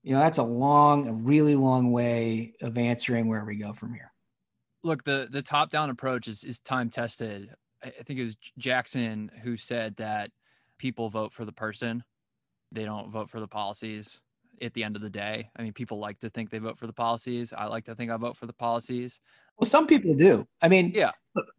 you 0.04 0.14
know 0.14 0.20
that's 0.20 0.38
a 0.38 0.44
long, 0.44 1.08
a 1.08 1.14
really 1.14 1.56
long 1.56 1.92
way 1.92 2.54
of 2.62 2.78
answering 2.78 3.28
where 3.28 3.46
we 3.46 3.56
go 3.56 3.74
from 3.74 3.94
here. 3.94 4.12
Look, 4.84 5.04
the 5.04 5.28
the 5.30 5.42
top 5.42 5.70
down 5.70 5.90
approach 5.90 6.28
is 6.28 6.44
is 6.44 6.60
time 6.60 6.90
tested. 6.90 7.50
I 7.84 7.90
think 7.90 8.20
it 8.20 8.24
was 8.24 8.38
Jackson 8.58 9.32
who 9.44 9.58
said 9.58 9.96
that 9.98 10.32
people 10.78 11.10
vote 11.10 11.34
for 11.34 11.46
the 11.46 11.52
person, 11.52 12.04
they 12.72 12.86
don't 12.86 13.12
vote 13.12 13.30
for 13.30 13.40
the 13.40 13.48
policies. 13.48 14.22
At 14.62 14.74
the 14.74 14.84
end 14.84 14.98
of 14.98 15.02
the 15.02 15.10
day, 15.10 15.50
I 15.56 15.64
mean, 15.64 15.72
people 15.72 16.00
like 16.00 16.20
to 16.20 16.30
think 16.30 16.50
they 16.50 16.58
vote 16.58 16.78
for 16.78 16.86
the 16.86 16.92
policies. 16.92 17.54
I 17.54 17.68
like 17.68 17.86
to 17.86 17.96
think 17.96 18.12
I 18.12 18.18
vote 18.18 18.36
for 18.36 18.46
the 18.46 18.52
policies. 18.52 19.18
Well, 19.58 19.70
some 19.70 19.88
people 19.88 20.16
do. 20.16 20.46
I 20.62 20.68
mean, 20.68 20.92
yeah, 20.94 21.12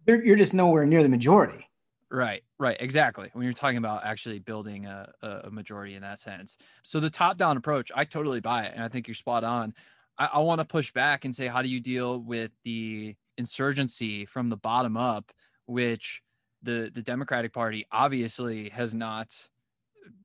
you're, 0.07 0.23
you're 0.23 0.37
just 0.37 0.53
nowhere 0.53 0.85
near 0.85 1.03
the 1.03 1.09
majority. 1.09 1.66
Right, 2.11 2.43
right, 2.59 2.77
exactly. 2.79 3.31
When 3.33 3.45
you're 3.45 3.55
talking 3.55 3.79
about 3.79 4.05
actually 4.05 4.39
building 4.41 4.85
a, 4.85 5.11
a 5.23 5.51
majority 5.51 5.95
in 5.95 6.03
that 6.03 6.18
sense. 6.18 6.59
So 6.83 7.01
the 7.01 7.09
top 7.09 7.39
down 7.39 7.57
approach, 7.57 7.91
I 7.95 8.05
totally 8.05 8.41
buy 8.41 8.64
it. 8.64 8.73
And 8.75 8.85
I 8.85 8.89
think 8.89 9.09
you're 9.09 9.14
spot 9.14 9.45
on. 9.45 9.73
I, 10.18 10.27
I 10.35 10.39
want 10.41 10.61
to 10.61 10.66
push 10.66 10.93
back 10.93 11.25
and 11.25 11.35
say, 11.35 11.47
how 11.47 11.62
do 11.62 11.68
you 11.68 11.81
deal 11.81 12.18
with 12.18 12.51
the 12.64 13.14
insurgency 13.39 14.27
from 14.27 14.51
the 14.51 14.57
bottom 14.59 14.99
up, 14.99 15.33
which 15.71 16.23
the, 16.62 16.91
the 16.93 17.03
Democratic 17.03 17.53
Party 17.53 17.87
obviously 17.91 18.68
has 18.71 18.95
not 18.95 19.35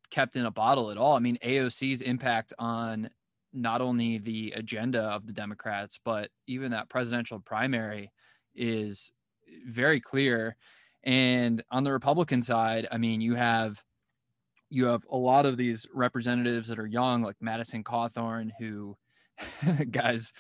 kept 0.10 0.36
in 0.36 0.46
a 0.46 0.52
bottle 0.52 0.92
at 0.92 0.98
all? 0.98 1.16
I 1.16 1.20
mean, 1.20 1.38
AOC's 1.44 2.02
impact 2.02 2.54
on 2.60 3.10
not 3.54 3.82
only 3.82 4.18
the 4.18 4.54
agenda 4.56 5.02
of 5.02 5.26
the 5.26 5.34
Democrats, 5.34 6.00
but 6.04 6.30
even 6.48 6.72
that 6.72 6.90
presidential 6.90 7.40
primary 7.40 8.12
is 8.54 9.12
very 9.66 10.00
clear 10.02 10.58
and 11.06 11.64
on 11.70 11.84
the 11.84 11.94
Republican 11.94 12.42
side, 12.42 12.88
I 12.92 12.98
mean, 12.98 13.22
you 13.22 13.36
have 13.36 13.82
you 14.72 14.88
have 14.88 15.06
a 15.12 15.16
lot 15.16 15.46
of 15.46 15.56
these 15.56 15.86
representatives 15.94 16.68
that 16.68 16.80
are 16.80 16.88
young, 16.88 17.22
like 17.22 17.36
Madison 17.40 17.84
Cawthorn, 17.84 18.50
who 18.60 18.98
guys 19.92 20.34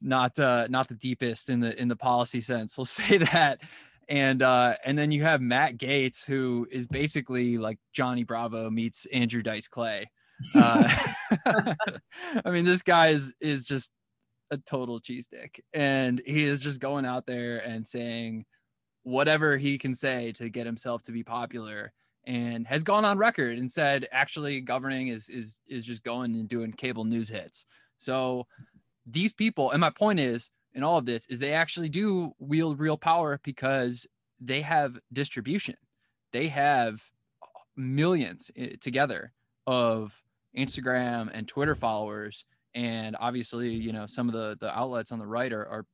not 0.00 0.38
uh 0.38 0.66
not 0.70 0.88
the 0.88 0.94
deepest 0.94 1.50
in 1.50 1.60
the 1.60 1.78
in 1.80 1.88
the 1.88 1.96
policy 1.96 2.40
sense. 2.40 2.78
We'll 2.78 2.84
say 2.86 3.18
that. 3.18 3.60
And 4.10 4.42
uh 4.42 4.74
and 4.84 4.98
then 4.98 5.12
you 5.12 5.22
have 5.22 5.40
Matt 5.40 5.78
Gaetz, 5.78 6.24
who 6.24 6.66
is 6.70 6.86
basically 6.86 7.56
like 7.56 7.78
Johnny 7.92 8.24
Bravo 8.24 8.68
meets 8.68 9.06
Andrew 9.06 9.42
Dice 9.42 9.68
Clay. 9.68 10.10
Uh, 10.54 10.88
I 12.44 12.50
mean, 12.50 12.64
this 12.64 12.82
guy 12.82 13.08
is 13.08 13.34
is 13.40 13.64
just 13.64 13.92
a 14.50 14.58
total 14.58 15.00
cheese 15.00 15.26
stick, 15.26 15.62
and 15.72 16.20
he 16.26 16.44
is 16.44 16.60
just 16.60 16.80
going 16.80 17.06
out 17.06 17.26
there 17.26 17.58
and 17.58 17.86
saying 17.86 18.44
whatever 19.02 19.56
he 19.56 19.78
can 19.78 19.94
say 19.94 20.32
to 20.32 20.48
get 20.48 20.66
himself 20.66 21.02
to 21.02 21.12
be 21.12 21.22
popular 21.22 21.92
and 22.24 22.66
has 22.66 22.84
gone 22.84 23.04
on 23.04 23.16
record 23.16 23.58
and 23.58 23.70
said 23.70 24.06
actually 24.12 24.60
governing 24.60 25.08
is 25.08 25.28
is 25.28 25.60
is 25.68 25.84
just 25.84 26.02
going 26.02 26.34
and 26.34 26.48
doing 26.48 26.72
cable 26.72 27.04
news 27.04 27.28
hits. 27.28 27.64
So 27.96 28.46
these 29.06 29.32
people 29.32 29.70
and 29.70 29.80
my 29.80 29.90
point 29.90 30.20
is 30.20 30.50
in 30.74 30.82
all 30.82 30.98
of 30.98 31.06
this 31.06 31.26
is 31.26 31.38
they 31.38 31.52
actually 31.52 31.88
do 31.88 32.32
wield 32.38 32.78
real 32.78 32.96
power 32.96 33.40
because 33.42 34.06
they 34.40 34.60
have 34.60 34.98
distribution. 35.12 35.76
They 36.32 36.48
have 36.48 37.02
millions 37.76 38.50
eh, 38.56 38.76
together 38.80 39.32
of 39.66 40.22
Instagram 40.56 41.30
and 41.32 41.46
Twitter 41.46 41.74
followers 41.74 42.44
and 42.74 43.16
obviously, 43.18 43.70
you 43.70 43.92
know, 43.92 44.06
some 44.06 44.28
of 44.28 44.32
the 44.32 44.56
the 44.60 44.76
outlets 44.76 45.10
on 45.10 45.18
the 45.18 45.26
right 45.26 45.52
are, 45.52 45.66
are 45.66 45.86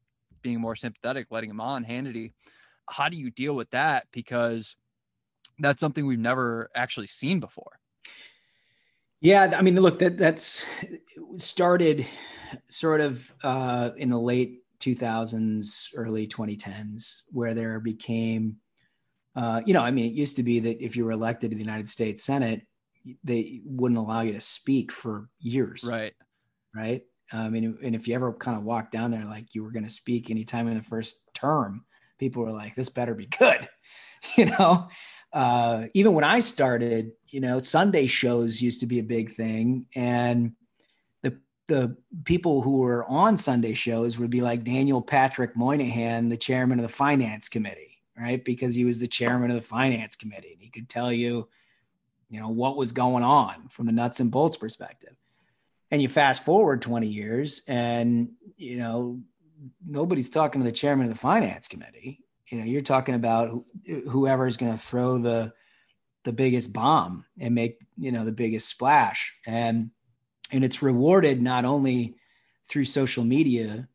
being 0.43 0.61
more 0.61 0.77
sympathetic, 0.77 1.29
letting 1.31 1.49
them 1.49 1.61
on. 1.61 1.85
Hannity 1.85 2.33
how 2.89 3.09
do 3.09 3.17
you 3.17 3.31
deal 3.31 3.55
with 3.55 3.71
that? 3.71 4.07
Because 4.13 4.77
that's 5.59 5.81
something 5.81 6.07
we've 6.07 6.19
never 6.19 6.71
actually 6.75 7.07
seen 7.07 7.41
before. 7.41 7.79
Yeah, 9.21 9.55
I 9.57 9.63
mean, 9.63 9.81
look, 9.81 9.99
that 10.01 10.19
that's 10.19 10.65
started 11.37 12.07
sort 12.69 13.01
of 13.01 13.35
uh, 13.43 13.91
in 13.97 14.11
the 14.11 14.21
late 14.21 14.63
2000s, 14.79 15.89
early 15.95 16.27
2010s, 16.27 17.23
where 17.31 17.55
there 17.55 17.81
became, 17.81 18.57
uh, 19.35 19.61
you 19.65 19.75
know, 19.75 19.83
I 19.83 19.91
mean, 19.91 20.07
it 20.07 20.13
used 20.13 20.37
to 20.37 20.43
be 20.43 20.61
that 20.61 20.85
if 20.85 20.97
you 20.97 21.05
were 21.05 21.13
elected 21.13 21.51
to 21.51 21.57
the 21.57 21.63
United 21.63 21.89
States 21.89 22.25
Senate, 22.25 22.67
they 23.23 23.61
wouldn't 23.65 23.99
allow 23.99 24.23
you 24.23 24.33
to 24.33 24.41
speak 24.41 24.91
for 24.91 25.29
years. 25.41 25.85
Right. 25.89 26.15
Right. 26.75 27.03
I 27.33 27.49
mean, 27.49 27.77
and 27.83 27.95
if 27.95 28.07
you 28.07 28.15
ever 28.15 28.33
kind 28.33 28.57
of 28.57 28.65
walked 28.65 28.93
down 28.93 29.11
there 29.11 29.25
like 29.25 29.55
you 29.55 29.65
were 29.65 29.73
going 29.73 29.85
to 29.85 29.91
speak 29.91 30.31
anytime 30.31 30.69
in 30.69 30.77
the 30.77 30.83
first 30.83 31.21
term, 31.35 31.85
people 32.19 32.43
were 32.43 32.53
like, 32.53 32.75
this 32.75 32.89
better 32.89 33.15
be 33.15 33.27
good. 33.27 33.69
you 34.37 34.47
know, 34.47 34.89
uh, 35.33 35.87
even 35.95 36.15
when 36.15 36.25
I 36.25 36.41
started, 36.41 37.13
you 37.29 37.41
know, 37.41 37.59
Sunday 37.59 38.07
shows 38.07 38.63
used 38.63 38.81
to 38.81 38.87
be 38.87 38.99
a 38.99 39.05
big 39.05 39.31
thing. 39.31 39.87
And 39.95 40.53
the, 41.69 41.97
people 42.25 42.63
who 42.63 42.79
were 42.79 43.05
on 43.05 43.37
Sunday 43.37 43.75
shows 43.75 44.19
would 44.19 44.31
be 44.31 44.43
like 44.43 44.65
Daniel 44.65 45.03
Patrick 45.03 45.57
Moynihan, 45.57 46.29
the 46.29 46.37
chairman 46.37 46.79
of 46.79 46.83
the 46.83 46.89
finance 46.89 47.49
committee, 47.49 47.99
right? 48.19 48.45
Because 48.45 48.75
he 48.75 48.85
was 48.85 48.99
the 48.99 49.07
chairman 49.07 49.51
of 49.51 49.57
the 49.57 49.63
finance 49.63 50.17
committee 50.17 50.53
and 50.53 50.63
he 50.63 50.69
could 50.69 50.89
tell 50.89 51.13
you, 51.13 51.49
you 52.29 52.41
know, 52.41 52.49
what 52.49 52.77
was 52.77 52.93
going 52.93 53.23
on 53.23 53.69
from 53.69 53.87
the 53.87 53.93
nuts 53.93 54.21
and 54.21 54.31
bolts 54.31 54.57
perspective. 54.57 55.17
And 55.91 56.03
you 56.03 56.09
fast 56.09 56.45
forward 56.45 56.83
20 56.83 57.07
years 57.07 57.63
and, 57.69 58.31
you 58.57 58.77
know, 58.79 59.21
nobody's 59.87 60.31
talking 60.31 60.61
to 60.61 60.65
the 60.65 60.73
chairman 60.73 61.07
of 61.07 61.13
the 61.13 61.19
finance 61.19 61.69
committee. 61.69 62.25
You 62.49 62.59
know, 62.59 62.65
you're 62.65 62.83
talking 62.83 63.15
about 63.15 63.65
whoever 64.09 64.47
is 64.47 64.57
going 64.57 64.73
to 64.73 64.79
throw 64.79 65.19
the 65.19 65.53
the 66.25 66.33
biggest 66.33 66.73
bomb 66.73 67.25
and 67.39 67.55
make 67.55 67.79
you 67.97 68.11
know 68.11 68.25
the 68.25 68.33
biggest 68.33 68.69
splash, 68.69 69.35
and 69.47 69.91
and 70.53 70.65
it's 70.65 70.83
rewarded 70.83 71.43
not 71.43 71.65
only 71.65 72.17
through 72.69 72.85
social 72.85 73.25
media, 73.25 73.89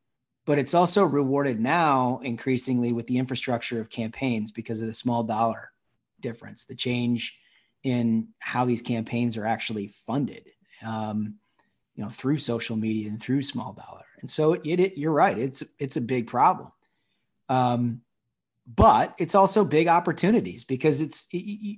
but 0.46 0.58
it's 0.58 0.74
also 0.74 1.04
rewarded 1.04 1.60
now 1.60 2.20
increasingly 2.24 2.94
with 2.94 3.08
the 3.08 3.18
infrastructure 3.18 3.80
of 3.80 3.90
campaigns 3.90 4.52
because 4.52 4.80
of 4.80 4.88
the 4.88 4.94
small 4.94 5.24
dollar 5.24 5.72
difference, 6.20 6.66
the 6.66 6.76
change 6.76 7.38
in 7.84 8.30
how 8.40 8.66
these 8.66 8.82
campaigns 8.82 9.38
are 9.38 9.46
actually 9.46 9.88
funded. 9.88 10.50
Um, 10.86 11.36
you 11.96 12.04
know, 12.04 12.10
through 12.10 12.38
social 12.38 12.76
media 12.76 13.10
and 13.10 13.22
through 13.22 13.42
small 13.42 13.74
dollar. 13.74 14.06
And 14.22 14.30
so 14.30 14.54
it, 14.54 14.80
it 14.80 14.98
you're 14.98 15.12
right. 15.12 15.38
It's, 15.38 15.62
it's 15.78 15.98
a 15.98 16.02
big 16.02 16.26
problem. 16.28 16.72
Um, 17.50 18.02
but 18.66 19.14
it's 19.20 19.36
also 19.36 19.66
big 19.66 19.88
opportunities 19.88 20.64
because 20.64 21.02
it's, 21.02 21.28
it, 21.32 21.78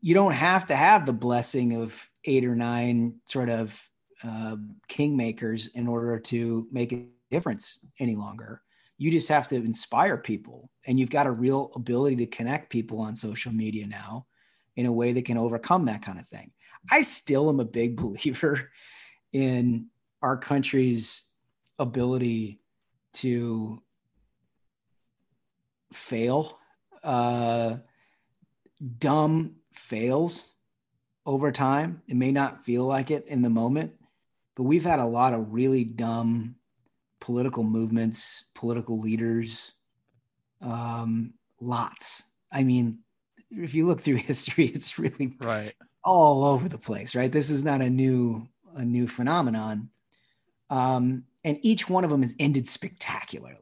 you 0.00 0.14
don't 0.14 0.34
have 0.34 0.66
to 0.66 0.76
have 0.76 1.06
the 1.06 1.12
blessing 1.12 1.82
of 1.82 2.08
eight 2.24 2.44
or 2.44 2.54
nine 2.54 3.14
sort 3.24 3.48
of 3.48 3.89
uh, 4.24 4.56
kingmakers 4.88 5.68
in 5.74 5.86
order 5.86 6.18
to 6.18 6.66
make 6.70 6.92
a 6.92 7.06
difference 7.30 7.78
any 7.98 8.16
longer. 8.16 8.62
You 8.98 9.10
just 9.10 9.28
have 9.28 9.46
to 9.48 9.56
inspire 9.56 10.18
people, 10.18 10.70
and 10.86 11.00
you've 11.00 11.10
got 11.10 11.26
a 11.26 11.30
real 11.30 11.70
ability 11.74 12.16
to 12.16 12.26
connect 12.26 12.70
people 12.70 13.00
on 13.00 13.14
social 13.14 13.52
media 13.52 13.86
now 13.86 14.26
in 14.76 14.86
a 14.86 14.92
way 14.92 15.12
that 15.12 15.24
can 15.24 15.38
overcome 15.38 15.86
that 15.86 16.02
kind 16.02 16.18
of 16.18 16.26
thing. 16.28 16.50
I 16.90 17.02
still 17.02 17.48
am 17.48 17.60
a 17.60 17.64
big 17.64 17.96
believer 18.02 18.70
in 19.32 19.86
our 20.22 20.36
country's 20.36 21.22
ability 21.78 22.60
to 23.12 23.82
fail, 25.92 26.58
uh, 27.02 27.76
dumb 28.98 29.56
fails 29.72 30.52
over 31.26 31.50
time. 31.52 32.02
It 32.08 32.16
may 32.16 32.32
not 32.32 32.64
feel 32.64 32.84
like 32.84 33.10
it 33.10 33.26
in 33.26 33.42
the 33.42 33.50
moment, 33.50 33.92
but 34.60 34.66
we've 34.66 34.84
had 34.84 34.98
a 34.98 35.06
lot 35.06 35.32
of 35.32 35.54
really 35.54 35.84
dumb 35.84 36.54
political 37.18 37.64
movements, 37.64 38.44
political 38.54 39.00
leaders, 39.00 39.72
um, 40.60 41.32
lots. 41.62 42.24
I 42.52 42.62
mean, 42.62 42.98
if 43.50 43.72
you 43.72 43.86
look 43.86 44.02
through 44.02 44.16
history, 44.16 44.66
it's 44.66 44.98
really 44.98 45.34
right 45.40 45.72
all 46.04 46.44
over 46.44 46.68
the 46.68 46.76
place, 46.76 47.16
right? 47.16 47.32
This 47.32 47.48
is 47.48 47.64
not 47.64 47.80
a 47.80 47.88
new 47.88 48.46
a 48.76 48.84
new 48.84 49.06
phenomenon. 49.06 49.88
Um, 50.68 51.24
and 51.42 51.58
each 51.62 51.88
one 51.88 52.04
of 52.04 52.10
them 52.10 52.20
has 52.20 52.34
ended 52.38 52.68
spectacularly, 52.68 53.56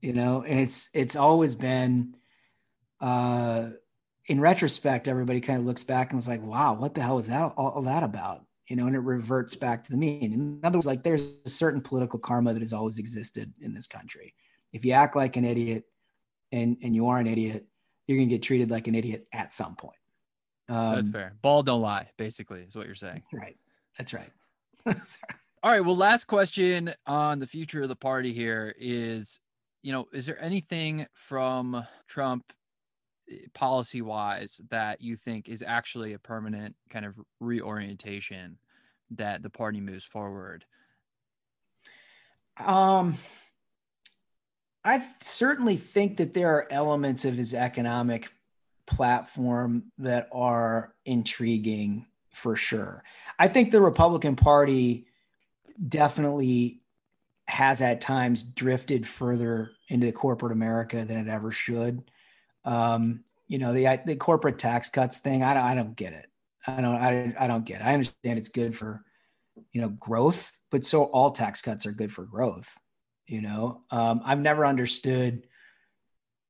you 0.00 0.14
know, 0.14 0.44
and 0.44 0.60
it's, 0.60 0.88
it's 0.94 1.14
always 1.14 1.54
been, 1.54 2.16
uh, 3.02 3.68
in 4.28 4.40
retrospect, 4.40 5.08
everybody 5.08 5.42
kind 5.42 5.58
of 5.58 5.66
looks 5.66 5.84
back 5.84 6.08
and 6.08 6.16
was 6.16 6.26
like, 6.26 6.42
wow, 6.42 6.72
what 6.72 6.94
the 6.94 7.02
hell 7.02 7.18
is 7.18 7.26
that 7.26 7.52
all, 7.58 7.68
all 7.68 7.82
that 7.82 8.02
about? 8.02 8.43
You 8.68 8.76
know, 8.76 8.86
and 8.86 8.96
it 8.96 9.00
reverts 9.00 9.54
back 9.54 9.84
to 9.84 9.90
the 9.90 9.96
mean. 9.96 10.32
In 10.32 10.60
other 10.64 10.78
words, 10.78 10.86
like 10.86 11.02
there's 11.02 11.36
a 11.44 11.48
certain 11.48 11.80
political 11.80 12.18
karma 12.18 12.54
that 12.54 12.62
has 12.62 12.72
always 12.72 12.98
existed 12.98 13.52
in 13.60 13.74
this 13.74 13.86
country. 13.86 14.34
If 14.72 14.84
you 14.84 14.92
act 14.92 15.16
like 15.16 15.36
an 15.36 15.44
idiot 15.44 15.84
and, 16.50 16.76
and 16.82 16.94
you 16.94 17.08
are 17.08 17.18
an 17.18 17.26
idiot, 17.26 17.66
you're 18.06 18.18
to 18.18 18.26
get 18.26 18.42
treated 18.42 18.70
like 18.70 18.86
an 18.86 18.94
idiot 18.94 19.26
at 19.32 19.52
some 19.52 19.76
point. 19.76 19.98
Um, 20.68 20.94
that's 20.94 21.10
fair. 21.10 21.36
Ball 21.42 21.62
don't 21.62 21.82
lie, 21.82 22.10
basically, 22.16 22.62
is 22.62 22.74
what 22.74 22.86
you're 22.86 22.94
saying. 22.94 23.22
That's 23.30 23.34
right. 23.34 23.56
That's 23.98 24.14
right. 24.14 24.30
All 25.62 25.70
right. 25.70 25.84
Well, 25.84 25.96
last 25.96 26.24
question 26.24 26.92
on 27.06 27.38
the 27.38 27.46
future 27.46 27.82
of 27.82 27.88
the 27.88 27.96
party 27.96 28.32
here 28.32 28.74
is 28.78 29.40
you 29.84 29.92
know, 29.92 30.08
is 30.14 30.24
there 30.24 30.42
anything 30.42 31.06
from 31.12 31.86
Trump 32.08 32.52
policy 33.54 34.02
wise 34.02 34.60
that 34.70 35.00
you 35.00 35.16
think 35.16 35.48
is 35.48 35.64
actually 35.66 36.12
a 36.12 36.18
permanent 36.18 36.76
kind 36.90 37.04
of 37.04 37.18
reorientation 37.40 38.58
that 39.12 39.42
the 39.42 39.50
party 39.50 39.80
moves 39.80 40.04
forward? 40.04 40.64
Um, 42.58 43.16
I 44.84 45.06
certainly 45.20 45.76
think 45.76 46.18
that 46.18 46.34
there 46.34 46.50
are 46.50 46.70
elements 46.70 47.24
of 47.24 47.34
his 47.34 47.54
economic 47.54 48.30
platform 48.86 49.90
that 49.98 50.28
are 50.30 50.94
intriguing 51.06 52.06
for 52.30 52.56
sure. 52.56 53.02
I 53.38 53.48
think 53.48 53.70
the 53.70 53.80
Republican 53.80 54.36
Party 54.36 55.06
definitely 55.88 56.82
has 57.48 57.82
at 57.82 58.00
times 58.00 58.42
drifted 58.42 59.06
further 59.06 59.70
into 59.88 60.10
corporate 60.12 60.52
America 60.52 61.04
than 61.04 61.16
it 61.16 61.30
ever 61.30 61.52
should. 61.52 62.02
Um, 62.64 63.24
you 63.46 63.58
know, 63.58 63.72
the 63.72 64.00
the 64.06 64.16
corporate 64.16 64.58
tax 64.58 64.88
cuts 64.88 65.18
thing, 65.18 65.42
I 65.42 65.54
don't, 65.54 65.62
I 65.62 65.74
don't 65.74 65.96
get 65.96 66.12
it. 66.12 66.26
I 66.66 66.80
don't 66.80 66.96
I, 66.96 67.34
I 67.38 67.46
don't 67.46 67.66
get 67.66 67.80
it. 67.80 67.84
I 67.84 67.94
understand 67.94 68.38
it's 68.38 68.48
good 68.48 68.76
for 68.76 69.04
you 69.72 69.80
know 69.80 69.90
growth, 69.90 70.58
but 70.70 70.84
so 70.84 71.04
all 71.04 71.30
tax 71.30 71.62
cuts 71.62 71.86
are 71.86 71.92
good 71.92 72.12
for 72.12 72.24
growth. 72.24 72.76
You 73.26 73.42
know, 73.42 73.82
um, 73.90 74.20
I've 74.24 74.40
never 74.40 74.66
understood 74.66 75.46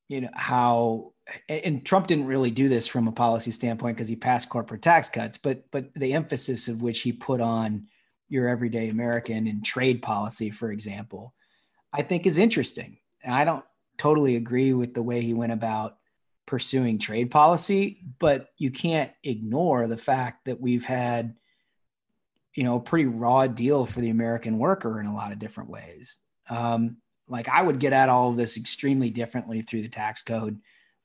you 0.09 0.21
know 0.21 0.31
how 0.35 1.13
and 1.49 1.85
Trump 1.85 2.07
didn't 2.07 2.27
really 2.27 2.51
do 2.51 2.69
this 2.69 2.87
from 2.87 3.09
a 3.09 3.13
policy 3.13 3.51
standpoint 3.51 3.97
because 3.97 4.09
he 4.09 4.17
passed 4.17 4.51
corporate 4.51 4.83
tax 4.83 5.09
cuts, 5.09 5.39
but 5.39 5.65
but 5.71 5.93
the 5.95 6.13
emphasis 6.13 6.69
of 6.69 6.83
which 6.83 7.01
he 7.01 7.13
put 7.13 7.41
on 7.41 7.87
your 8.29 8.49
everyday 8.49 8.89
American 8.89 9.47
in 9.47 9.63
trade 9.63 10.03
policy, 10.03 10.51
for 10.51 10.71
example, 10.71 11.35
I 11.93 12.03
think 12.03 12.27
is 12.27 12.39
interesting. 12.39 12.99
And 13.23 13.35
I 13.35 13.45
don't 13.45 13.65
totally 13.97 14.37
agree 14.37 14.73
with 14.73 14.95
the 14.95 15.03
way 15.03 15.23
he 15.23 15.35
went 15.35 15.53
about 15.53 15.97
pursuing 16.47 16.99
trade 16.99 17.31
policy, 17.31 18.03
but 18.19 18.49
you 18.59 18.71
can't 18.71 19.11
ignore 19.23 19.87
the 19.87 19.97
fact 19.97 20.45
that 20.45 20.61
we've 20.61 20.85
had, 20.85 21.37
you 22.55 22.65
know, 22.65 22.77
a 22.77 22.81
pretty 22.81 23.07
raw 23.07 23.47
deal 23.47 23.87
for 23.87 24.01
the 24.01 24.11
American 24.11 24.59
worker 24.59 25.01
in 25.01 25.07
a 25.07 25.15
lot 25.15 25.33
of 25.33 25.39
different 25.39 25.71
ways. 25.71 26.19
Um, 26.49 26.99
like 27.29 27.49
I 27.49 27.63
would 27.63 27.81
get 27.81 27.93
at 27.93 28.09
all 28.09 28.31
of 28.31 28.37
this 28.37 28.57
extremely 28.57 29.11
differently 29.11 29.63
through 29.63 29.83
the 29.83 29.89
tax 29.89 30.23
code 30.23 30.61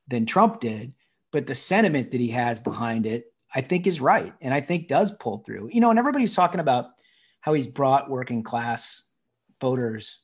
than 0.08 0.26
Trump 0.26 0.60
did, 0.60 0.94
but 1.32 1.48
the 1.48 1.56
sentiment 1.56 2.12
that 2.12 2.20
he 2.20 2.30
has 2.30 2.60
behind 2.60 3.06
it, 3.06 3.26
I 3.54 3.62
think 3.62 3.88
is 3.88 4.02
right. 4.02 4.34
And 4.42 4.54
I 4.54 4.62
think 4.62 4.88
does 4.88 5.12
pull 5.12 5.38
through, 5.38 5.70
you 5.72 5.80
know, 5.80 5.90
and 5.90 6.00
everybody's 6.00 6.36
talking 6.36 6.60
about 6.60 6.88
how 7.42 7.54
he's 7.54 7.68
brought 7.68 8.10
working 8.10 8.44
class 8.44 9.04
voters. 9.62 10.20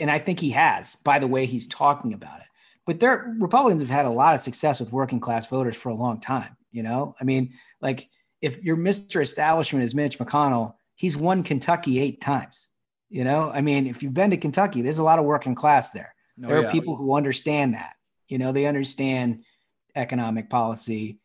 And 0.00 0.10
I 0.10 0.18
think 0.18 0.40
he 0.40 0.50
has 0.50 0.96
by 0.96 1.18
the 1.18 1.28
way 1.28 1.46
he's 1.46 1.68
talking 1.68 2.14
about 2.14 2.40
it. 2.40 2.46
But 2.86 3.00
there 3.00 3.34
Republicans 3.38 3.80
have 3.80 3.90
had 3.90 4.06
a 4.06 4.10
lot 4.10 4.34
of 4.34 4.40
success 4.40 4.80
with 4.80 4.92
working 4.92 5.20
class 5.20 5.46
voters 5.46 5.76
for 5.76 5.90
a 5.90 5.94
long 5.94 6.20
time. 6.20 6.56
You 6.70 6.82
know, 6.82 7.14
I 7.20 7.24
mean, 7.24 7.54
like 7.80 8.08
if 8.40 8.62
your 8.62 8.76
Mr. 8.76 9.20
Establishment 9.20 9.84
is 9.84 9.94
Mitch 9.94 10.18
McConnell, 10.18 10.74
he's 10.94 11.16
won 11.16 11.42
Kentucky 11.42 12.00
eight 12.00 12.20
times. 12.20 12.68
You 13.08 13.24
know, 13.24 13.50
I 13.52 13.60
mean, 13.60 13.86
if 13.86 14.02
you've 14.02 14.14
been 14.14 14.30
to 14.30 14.36
Kentucky, 14.36 14.82
there's 14.82 14.98
a 14.98 15.04
lot 15.04 15.18
of 15.18 15.26
working 15.26 15.54
class 15.54 15.90
there. 15.90 16.14
Oh, 16.42 16.48
there 16.48 16.58
are 16.58 16.62
yeah. 16.62 16.72
people 16.72 16.96
who 16.96 17.14
understand 17.14 17.74
that. 17.74 17.94
You 18.28 18.38
know, 18.38 18.52
they 18.52 18.66
understand 18.66 19.44
economic 19.94 20.48
policy 20.48 21.18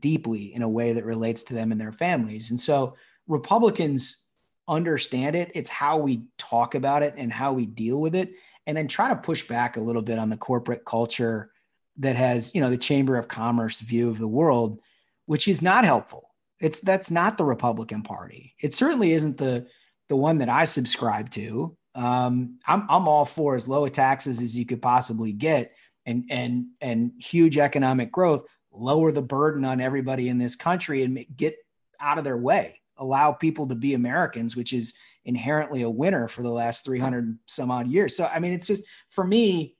deeply 0.00 0.54
in 0.54 0.62
a 0.62 0.68
way 0.68 0.94
that 0.94 1.04
relates 1.04 1.42
to 1.44 1.54
them 1.54 1.70
and 1.70 1.80
their 1.80 1.92
families. 1.92 2.50
And 2.50 2.58
so 2.58 2.96
Republicans 3.28 4.24
understand 4.66 5.36
it. 5.36 5.52
It's 5.54 5.70
how 5.70 5.98
we 5.98 6.22
talk 6.38 6.74
about 6.74 7.02
it 7.02 7.14
and 7.16 7.32
how 7.32 7.52
we 7.52 7.66
deal 7.66 8.00
with 8.00 8.14
it. 8.14 8.34
And 8.66 8.76
then 8.76 8.88
try 8.88 9.08
to 9.08 9.16
push 9.16 9.46
back 9.46 9.76
a 9.76 9.80
little 9.80 10.02
bit 10.02 10.18
on 10.18 10.30
the 10.30 10.36
corporate 10.36 10.84
culture 10.84 11.50
that 11.98 12.16
has, 12.16 12.54
you 12.54 12.60
know, 12.60 12.70
the 12.70 12.78
Chamber 12.78 13.16
of 13.16 13.28
Commerce 13.28 13.80
view 13.80 14.08
of 14.08 14.18
the 14.18 14.28
world, 14.28 14.80
which 15.26 15.48
is 15.48 15.62
not 15.62 15.84
helpful. 15.84 16.30
It's 16.60 16.80
that's 16.80 17.10
not 17.10 17.36
the 17.36 17.44
Republican 17.44 18.02
Party. 18.02 18.54
It 18.60 18.74
certainly 18.74 19.12
isn't 19.12 19.36
the 19.36 19.66
the 20.08 20.16
one 20.16 20.38
that 20.38 20.48
I 20.48 20.64
subscribe 20.64 21.30
to. 21.30 21.76
Um, 21.94 22.58
I'm 22.66 22.86
I'm 22.88 23.08
all 23.08 23.24
for 23.24 23.54
as 23.54 23.68
low 23.68 23.84
a 23.84 23.90
taxes 23.90 24.42
as 24.42 24.56
you 24.56 24.66
could 24.66 24.82
possibly 24.82 25.32
get, 25.32 25.72
and 26.06 26.24
and 26.30 26.66
and 26.80 27.12
huge 27.18 27.58
economic 27.58 28.10
growth. 28.10 28.44
Lower 28.72 29.12
the 29.12 29.22
burden 29.22 29.64
on 29.64 29.80
everybody 29.80 30.28
in 30.28 30.38
this 30.38 30.56
country 30.56 31.02
and 31.02 31.24
get 31.36 31.56
out 32.00 32.18
of 32.18 32.24
their 32.24 32.36
way. 32.36 32.80
Allow 32.96 33.32
people 33.32 33.66
to 33.68 33.74
be 33.74 33.94
Americans, 33.94 34.56
which 34.56 34.72
is 34.72 34.94
inherently 35.24 35.82
a 35.82 35.90
winner 35.90 36.28
for 36.28 36.42
the 36.42 36.50
last 36.50 36.84
300 36.84 37.38
some 37.46 37.70
odd 37.70 37.88
years. 37.88 38.16
So 38.16 38.26
I 38.32 38.38
mean, 38.38 38.52
it's 38.52 38.66
just 38.66 38.84
for 39.10 39.24
me, 39.24 39.76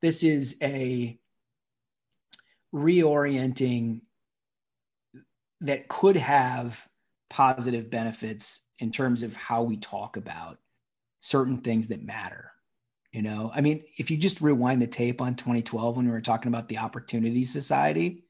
this 0.00 0.22
is 0.22 0.56
a 0.62 1.18
reorienting 2.74 4.02
that 5.60 5.88
could 5.88 6.16
have 6.16 6.86
positive 7.30 7.90
benefits 7.90 8.64
in 8.78 8.90
terms 8.90 9.22
of 9.22 9.34
how 9.36 9.62
we 9.62 9.76
talk 9.76 10.16
about 10.16 10.58
certain 11.20 11.58
things 11.58 11.88
that 11.88 12.02
matter. 12.02 12.52
You 13.12 13.22
know, 13.22 13.50
I 13.54 13.62
mean, 13.62 13.82
if 13.96 14.10
you 14.10 14.16
just 14.16 14.40
rewind 14.40 14.82
the 14.82 14.86
tape 14.86 15.20
on 15.20 15.34
2012 15.34 15.96
when 15.96 16.06
we 16.06 16.12
were 16.12 16.20
talking 16.20 16.52
about 16.52 16.68
the 16.68 16.78
Opportunity 16.78 17.44
Society, 17.44 18.24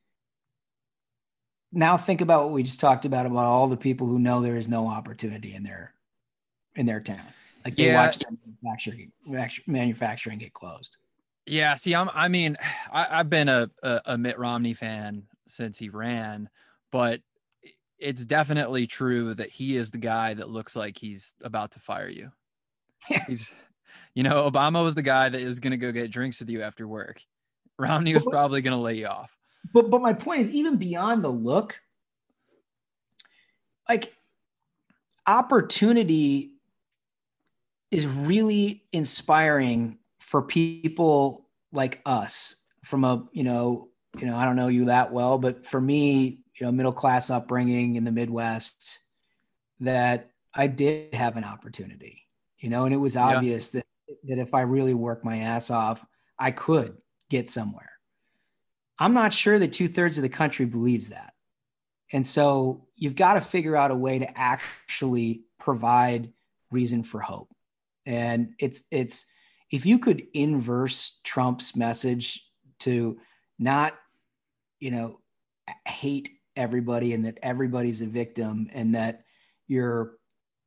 now 1.73 1.97
think 1.97 2.21
about 2.21 2.45
what 2.45 2.53
we 2.53 2.62
just 2.62 2.81
talked 2.81 3.05
about 3.05 3.27
about 3.27 3.47
all 3.47 3.69
the 3.69 3.77
people 3.77 4.07
who 4.07 4.19
know 4.19 4.41
there 4.41 4.57
is 4.57 4.69
no 4.69 4.89
opportunity 4.89 5.55
in 5.55 5.62
their 5.62 5.93
in 6.77 6.87
their 6.87 7.01
town. 7.01 7.21
Like 7.64 7.77
they 7.77 7.87
yeah. 7.87 8.07
watch 8.07 8.23
manufacturing 8.62 9.12
manufacturing 9.66 10.39
get 10.39 10.53
closed. 10.53 10.97
Yeah, 11.47 11.75
see, 11.77 11.95
I'm. 11.95 12.11
I 12.12 12.29
mean, 12.29 12.57
I, 12.93 13.19
have 13.19 13.31
been 13.31 13.49
a, 13.49 13.71
a, 13.83 14.01
a 14.07 14.19
Mitt 14.19 14.39
Romney 14.39 14.75
fan 14.75 15.25
since 15.47 15.79
he 15.79 15.89
ran, 15.89 16.51
but 16.93 17.21
it's 17.99 18.25
definitely 18.25 18.87
true 18.87 19.35
that 19.35 19.51
he 19.51 19.77
is 19.77 19.91
the 19.91 19.99
guy 19.99 20.35
that 20.35 20.51
looks 20.51 20.77
like 20.77 20.99
he's 20.99 21.33
about 21.43 21.73
to 21.73 21.81
fire 21.81 22.09
you. 22.09 22.31
he's, 23.27 23.53
you 24.14 24.23
know, 24.23 24.49
Obama 24.49 24.85
was 24.85 24.95
the 24.95 25.03
guy 25.03 25.29
that 25.29 25.43
was 25.43 25.59
going 25.59 25.71
to 25.71 25.77
go 25.77 25.91
get 25.91 26.11
drinks 26.11 26.39
with 26.41 26.51
you 26.51 26.62
after 26.62 26.87
work. 26.87 27.23
Romney 27.79 28.14
was 28.14 28.25
probably 28.25 28.61
going 28.61 28.77
to 28.77 28.83
lay 28.83 28.95
you 28.95 29.07
off. 29.07 29.38
But 29.72 29.90
but 29.90 30.00
my 30.00 30.12
point 30.12 30.40
is, 30.40 30.50
even 30.50 30.76
beyond 30.76 31.22
the 31.22 31.30
look, 31.30 31.80
like 33.88 34.14
opportunity 35.26 36.52
is 37.90 38.06
really 38.06 38.84
inspiring 38.92 39.98
for 40.20 40.42
people 40.42 41.46
like 41.72 42.00
us 42.06 42.56
from 42.84 43.04
a 43.04 43.26
you 43.32 43.44
know 43.44 43.88
you 44.18 44.26
know 44.26 44.36
i 44.36 44.46
don't 44.46 44.56
know 44.56 44.68
you 44.68 44.86
that 44.86 45.12
well 45.12 45.36
but 45.36 45.66
for 45.66 45.80
me 45.80 46.40
you 46.54 46.64
know 46.64 46.72
middle 46.72 46.92
class 46.92 47.28
upbringing 47.28 47.96
in 47.96 48.04
the 48.04 48.12
Midwest 48.12 49.00
that 49.80 50.30
I 50.54 50.66
did 50.66 51.14
have 51.14 51.36
an 51.36 51.44
opportunity, 51.44 52.26
you 52.59 52.70
know, 52.70 52.84
and 52.84 52.94
it 52.94 52.98
was 52.98 53.16
obvious 53.16 53.74
yeah. 53.74 53.80
that 53.80 53.84
that 54.24 54.38
if 54.38 54.54
I 54.54 54.62
really 54.62 54.94
worked 54.94 55.24
my 55.24 55.38
ass 55.38 55.70
off, 55.70 56.04
I 56.38 56.50
could 56.50 56.96
get 57.30 57.48
somewhere. 57.48 57.90
I'm 58.99 59.14
not 59.14 59.32
sure 59.32 59.59
that 59.59 59.72
two 59.72 59.88
thirds 59.88 60.18
of 60.18 60.22
the 60.22 60.28
country 60.28 60.66
believes 60.66 61.11
that. 61.11 61.32
And 62.12 62.26
so 62.26 62.86
you've 62.96 63.16
got 63.16 63.34
to 63.34 63.40
figure 63.40 63.76
out 63.76 63.90
a 63.90 63.96
way 63.96 64.18
to 64.18 64.38
actually 64.38 65.44
provide 65.59 66.32
reason 66.70 67.03
for 67.03 67.20
hope. 67.20 67.55
And 68.07 68.55
it's 68.59 68.82
it's 68.90 69.26
if 69.70 69.84
you 69.84 69.99
could 69.99 70.22
inverse 70.32 71.20
Trump's 71.22 71.76
message 71.76 72.46
to 72.80 73.18
not, 73.59 73.94
you 74.80 74.90
know, 74.90 75.20
hate 75.86 76.30
everybody 76.57 77.12
and 77.12 77.26
that 77.26 77.38
everybody's 77.42 78.01
a 78.01 78.07
victim 78.07 78.68
and 78.72 78.94
that 78.94 79.24
you're 79.66 80.16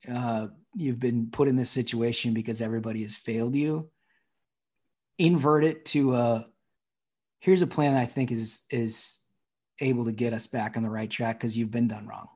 uh, 0.09 0.47
you've 0.75 0.99
been 0.99 1.29
put 1.31 1.47
in 1.47 1.55
this 1.55 1.69
situation 1.69 2.33
because 2.33 2.61
everybody 2.61 3.01
has 3.01 3.15
failed 3.15 3.55
you 3.55 3.89
invert 5.17 5.63
it 5.63 5.85
to 5.85 6.15
a 6.15 6.45
here's 7.41 7.61
a 7.61 7.67
plan 7.67 7.95
i 7.95 8.05
think 8.05 8.31
is 8.31 8.61
is 8.69 9.21
able 9.81 10.05
to 10.05 10.11
get 10.11 10.33
us 10.33 10.47
back 10.47 10.77
on 10.77 10.83
the 10.83 10.89
right 10.89 11.09
track 11.09 11.39
because 11.39 11.57
you've 11.57 11.71
been 11.71 11.87
done 11.87 12.07
wrong. 12.07 12.29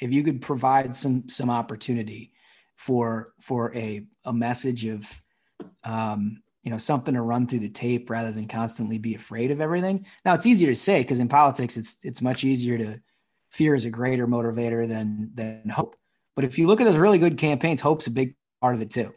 If 0.00 0.12
you 0.12 0.22
could 0.22 0.42
provide 0.42 0.94
some 0.94 1.28
some 1.28 1.48
opportunity 1.48 2.32
for 2.76 3.32
for 3.40 3.74
a 3.74 4.06
a 4.24 4.32
message 4.32 4.84
of 4.84 5.22
um, 5.84 6.42
you 6.62 6.70
know 6.70 6.78
something 6.78 7.14
to 7.14 7.22
run 7.22 7.46
through 7.46 7.60
the 7.60 7.68
tape 7.68 8.10
rather 8.10 8.32
than 8.32 8.48
constantly 8.48 8.98
be 8.98 9.14
afraid 9.14 9.50
of 9.52 9.60
everything. 9.60 10.06
Now 10.24 10.34
it's 10.34 10.46
easier 10.46 10.68
to 10.68 10.76
say 10.76 11.02
because 11.02 11.20
in 11.20 11.28
politics 11.28 11.76
it's 11.76 12.04
it's 12.04 12.20
much 12.20 12.42
easier 12.42 12.76
to 12.78 12.98
fear 13.50 13.76
is 13.76 13.84
a 13.84 13.90
greater 13.90 14.26
motivator 14.26 14.88
than 14.88 15.30
than 15.34 15.68
hope. 15.68 15.96
But 16.34 16.44
if 16.44 16.58
you 16.58 16.66
look 16.66 16.80
at 16.80 16.84
those 16.84 16.96
really 16.96 17.18
good 17.18 17.38
campaigns 17.38 17.80
hope's 17.80 18.08
a 18.08 18.10
big 18.10 18.34
part 18.60 18.74
of 18.74 18.82
it 18.82 18.90
too. 18.90 19.14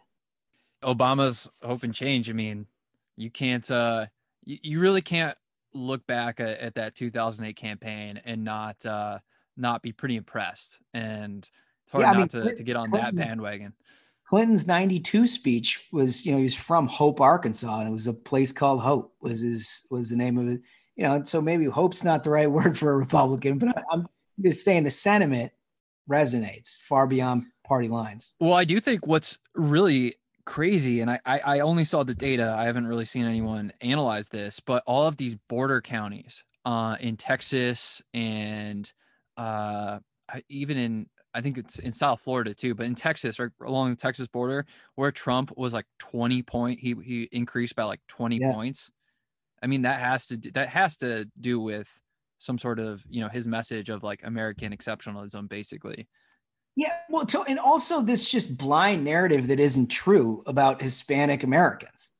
Obama's 0.83 1.49
hope 1.63 1.81
and 1.81 1.93
change 1.93 2.29
i 2.29 2.33
mean 2.33 2.67
you 3.15 3.31
can't 3.31 3.69
uh 3.71 4.05
you, 4.47 4.57
you 4.63 4.79
really 4.79 5.01
can't 5.01 5.37
look 5.73 6.07
back 6.07 6.39
at, 6.39 6.59
at 6.59 6.75
that 6.75 6.95
2008 6.95 7.55
campaign 7.55 8.21
and 8.25 8.43
not 8.43 8.83
uh 8.85 9.19
not 9.57 9.81
be 9.81 9.91
pretty 9.91 10.15
impressed 10.15 10.79
and 10.93 11.49
it's 11.83 11.91
hard 11.91 12.03
yeah, 12.03 12.11
not 12.11 12.33
mean, 12.33 12.45
to, 12.45 12.55
to 12.55 12.63
get 12.63 12.75
on 12.75 12.89
that 12.91 13.15
bandwagon 13.15 13.73
Clinton's 14.27 14.67
92 14.67 15.25
speech 15.25 15.87
was, 15.93 16.25
you 16.25 16.33
know, 16.33 16.37
he 16.39 16.43
was 16.43 16.53
from 16.53 16.87
Hope, 16.87 17.21
Arkansas, 17.21 17.79
and 17.79 17.87
it 17.87 17.91
was 17.91 18.07
a 18.07 18.13
place 18.13 18.51
called 18.51 18.81
Hope 18.81 19.15
was 19.21 19.39
his 19.39 19.87
was 19.89 20.09
the 20.09 20.17
name 20.17 20.37
of 20.37 20.49
it. 20.49 20.61
You 20.97 21.03
know, 21.03 21.23
so 21.23 21.39
maybe 21.39 21.65
hope's 21.65 22.03
not 22.03 22.25
the 22.25 22.31
right 22.31 22.51
word 22.51 22.77
for 22.77 22.91
a 22.91 22.97
Republican, 22.97 23.57
but 23.57 23.83
I'm 23.89 24.05
just 24.41 24.65
saying 24.65 24.83
the 24.83 24.89
sentiment 24.89 25.53
resonates 26.09 26.77
far 26.77 27.07
beyond 27.07 27.45
party 27.65 27.87
lines. 27.87 28.33
Well, 28.39 28.53
I 28.53 28.65
do 28.65 28.81
think 28.81 29.07
what's 29.07 29.39
really 29.55 30.15
crazy, 30.47 31.01
and 31.01 31.11
I, 31.11 31.19
I, 31.25 31.39
I 31.39 31.59
only 31.59 31.83
saw 31.83 32.03
the 32.03 32.15
data. 32.15 32.55
I 32.57 32.63
haven't 32.63 32.87
really 32.87 33.05
seen 33.05 33.25
anyone 33.25 33.73
analyze 33.81 34.29
this, 34.29 34.59
but 34.61 34.81
all 34.87 35.05
of 35.05 35.17
these 35.17 35.35
border 35.49 35.81
counties 35.81 36.43
uh, 36.65 36.95
in 36.99 37.17
Texas 37.17 38.01
and 38.13 38.91
uh, 39.35 39.99
even 40.49 40.77
in 40.77 41.09
I 41.33 41.41
think 41.41 41.59
it's 41.59 41.77
in 41.77 41.91
South 41.91 42.21
Florida 42.21 42.55
too, 42.55 42.73
but 42.73 42.87
in 42.87 42.95
Texas, 42.95 43.37
right 43.37 43.51
along 43.61 43.91
the 43.91 43.95
Texas 43.97 44.27
border, 44.27 44.65
where 44.95 45.11
Trump 45.11 45.51
was 45.55 45.73
like 45.73 45.85
20 45.99 46.41
point, 46.43 46.79
he 46.79 46.95
he 47.03 47.29
increased 47.31 47.75
by 47.75 47.83
like 47.83 47.99
20 48.07 48.37
yeah. 48.37 48.51
points. 48.51 48.89
I 49.61 49.67
mean, 49.67 49.83
that 49.83 49.99
has 49.99 50.27
to 50.27 50.37
that 50.53 50.69
has 50.69 50.97
to 50.97 51.29
do 51.39 51.59
with 51.59 51.87
some 52.39 52.57
sort 52.57 52.79
of 52.79 53.03
you 53.09 53.21
know 53.21 53.27
his 53.27 53.47
message 53.47 53.89
of 53.89 54.01
like 54.01 54.21
American 54.23 54.75
exceptionalism, 54.75 55.49
basically. 55.49 56.07
Yeah, 56.77 56.95
well, 57.09 57.25
to, 57.25 57.41
and 57.41 57.59
also 57.59 58.01
this 58.01 58.29
just 58.29 58.57
blind 58.57 59.03
narrative 59.03 59.47
that 59.47 59.59
isn't 59.59 59.87
true 59.87 60.43
about 60.45 60.81
Hispanic 60.81 61.43
Americans, 61.43 62.11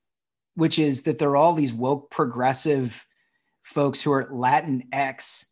which 0.55 0.79
is 0.79 1.03
that 1.03 1.19
there 1.19 1.29
are 1.29 1.37
all 1.37 1.53
these 1.53 1.73
woke 1.73 2.09
progressive 2.09 3.05
folks 3.61 4.01
who 4.01 4.11
are 4.11 4.27
Latin 4.31 4.83
X 4.91 5.45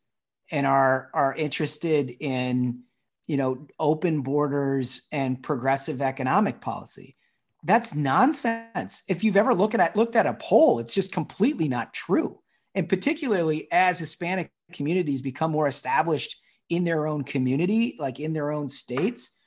and 0.51 0.65
are 0.65 1.11
are 1.13 1.35
interested 1.35 2.09
in 2.19 2.83
you 3.27 3.37
know, 3.37 3.67
open 3.79 4.21
borders 4.21 5.07
and 5.11 5.41
progressive 5.41 6.01
economic 6.01 6.61
policy. 6.61 7.15
That's 7.63 7.95
nonsense. 7.95 9.03
If 9.07 9.23
you've 9.23 9.37
ever 9.37 9.53
looked 9.53 9.75
at 9.75 9.95
looked 9.95 10.15
at 10.15 10.27
a 10.27 10.35
poll, 10.35 10.79
it's 10.79 10.93
just 10.93 11.11
completely 11.11 11.67
not 11.67 11.93
true. 11.93 12.39
And 12.75 12.87
particularly 12.87 13.67
as 13.71 13.99
Hispanic 13.99 14.51
communities 14.73 15.21
become 15.21 15.51
more 15.51 15.67
established 15.67 16.37
in 16.69 16.83
their 16.83 17.07
own 17.07 17.23
community, 17.23 17.95
like 17.99 18.19
in 18.19 18.33
their 18.33 18.51
own 18.51 18.69
states, 18.69 19.37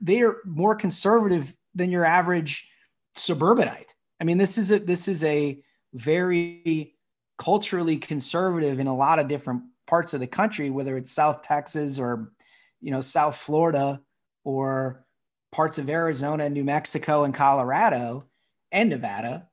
they 0.00 0.22
are 0.22 0.36
more 0.44 0.74
conservative 0.74 1.54
than 1.74 1.90
your 1.90 2.04
average 2.04 2.70
suburbanite. 3.14 3.94
I 4.20 4.24
mean, 4.24 4.38
this 4.38 4.58
is 4.58 4.70
a 4.70 4.78
this 4.78 5.08
is 5.08 5.24
a 5.24 5.62
very 5.92 6.96
culturally 7.38 7.96
conservative 7.96 8.78
in 8.78 8.86
a 8.86 8.96
lot 8.96 9.18
of 9.18 9.28
different 9.28 9.62
parts 9.86 10.14
of 10.14 10.20
the 10.20 10.26
country, 10.26 10.70
whether 10.70 10.96
it's 10.96 11.12
South 11.12 11.42
Texas 11.42 11.98
or 11.98 12.32
you 12.80 12.90
know, 12.90 13.00
South 13.00 13.36
Florida 13.36 14.00
or 14.44 15.06
parts 15.50 15.78
of 15.78 15.88
Arizona, 15.88 16.50
New 16.50 16.64
Mexico, 16.64 17.24
and 17.24 17.32
Colorado 17.32 18.26
and 18.70 18.90
Nevada. 18.90 19.48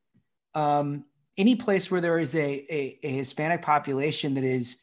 Um, 0.54 1.06
any 1.38 1.56
place 1.56 1.90
where 1.90 2.02
there 2.02 2.20
is 2.20 2.36
a, 2.36 2.40
a, 2.40 3.00
a 3.04 3.12
Hispanic 3.14 3.62
population 3.62 4.34
that 4.34 4.44
is 4.44 4.82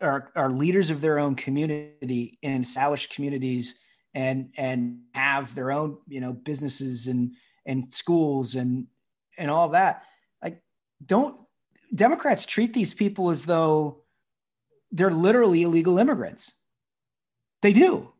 are, 0.00 0.30
are 0.34 0.50
leaders 0.50 0.90
of 0.90 1.00
their 1.00 1.18
own 1.18 1.34
community 1.34 2.38
in 2.42 2.52
established 2.52 3.14
communities 3.14 3.78
and 4.14 4.52
and 4.56 5.00
have 5.14 5.54
their 5.54 5.70
own 5.70 5.98
you 6.08 6.20
know 6.20 6.32
businesses 6.32 7.06
and 7.06 7.34
and 7.66 7.92
schools 7.92 8.54
and 8.54 8.86
and 9.36 9.50
all 9.50 9.68
that 9.68 10.02
like 10.42 10.60
don't 11.04 11.38
democrats 11.94 12.46
treat 12.46 12.72
these 12.72 12.94
people 12.94 13.30
as 13.30 13.46
though 13.46 14.02
they're 14.90 15.10
literally 15.10 15.62
illegal 15.62 15.98
immigrants 15.98 16.54
they 17.62 17.72
do. 17.72 18.12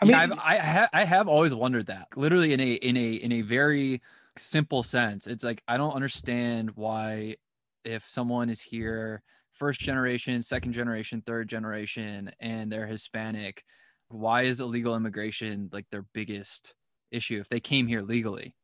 I 0.00 0.04
mean, 0.04 0.12
yeah, 0.12 0.20
I've, 0.20 0.32
I, 0.32 0.56
ha- 0.58 0.88
I 0.92 1.04
have 1.04 1.28
always 1.28 1.54
wondered 1.54 1.86
that. 1.86 2.08
Literally, 2.16 2.52
in 2.52 2.60
a 2.60 2.72
in 2.72 2.96
a 2.96 3.12
in 3.14 3.32
a 3.32 3.40
very 3.42 4.02
simple 4.36 4.82
sense, 4.82 5.26
it's 5.26 5.44
like 5.44 5.62
I 5.68 5.76
don't 5.76 5.94
understand 5.94 6.72
why, 6.74 7.36
if 7.84 8.08
someone 8.08 8.50
is 8.50 8.60
here, 8.60 9.22
first 9.52 9.80
generation, 9.80 10.42
second 10.42 10.72
generation, 10.72 11.22
third 11.24 11.48
generation, 11.48 12.30
and 12.40 12.70
they're 12.70 12.86
Hispanic, 12.86 13.64
why 14.08 14.42
is 14.42 14.60
illegal 14.60 14.94
immigration 14.94 15.68
like 15.72 15.86
their 15.90 16.04
biggest 16.12 16.74
issue 17.10 17.40
if 17.40 17.48
they 17.48 17.60
came 17.60 17.86
here 17.86 18.02
legally? 18.02 18.54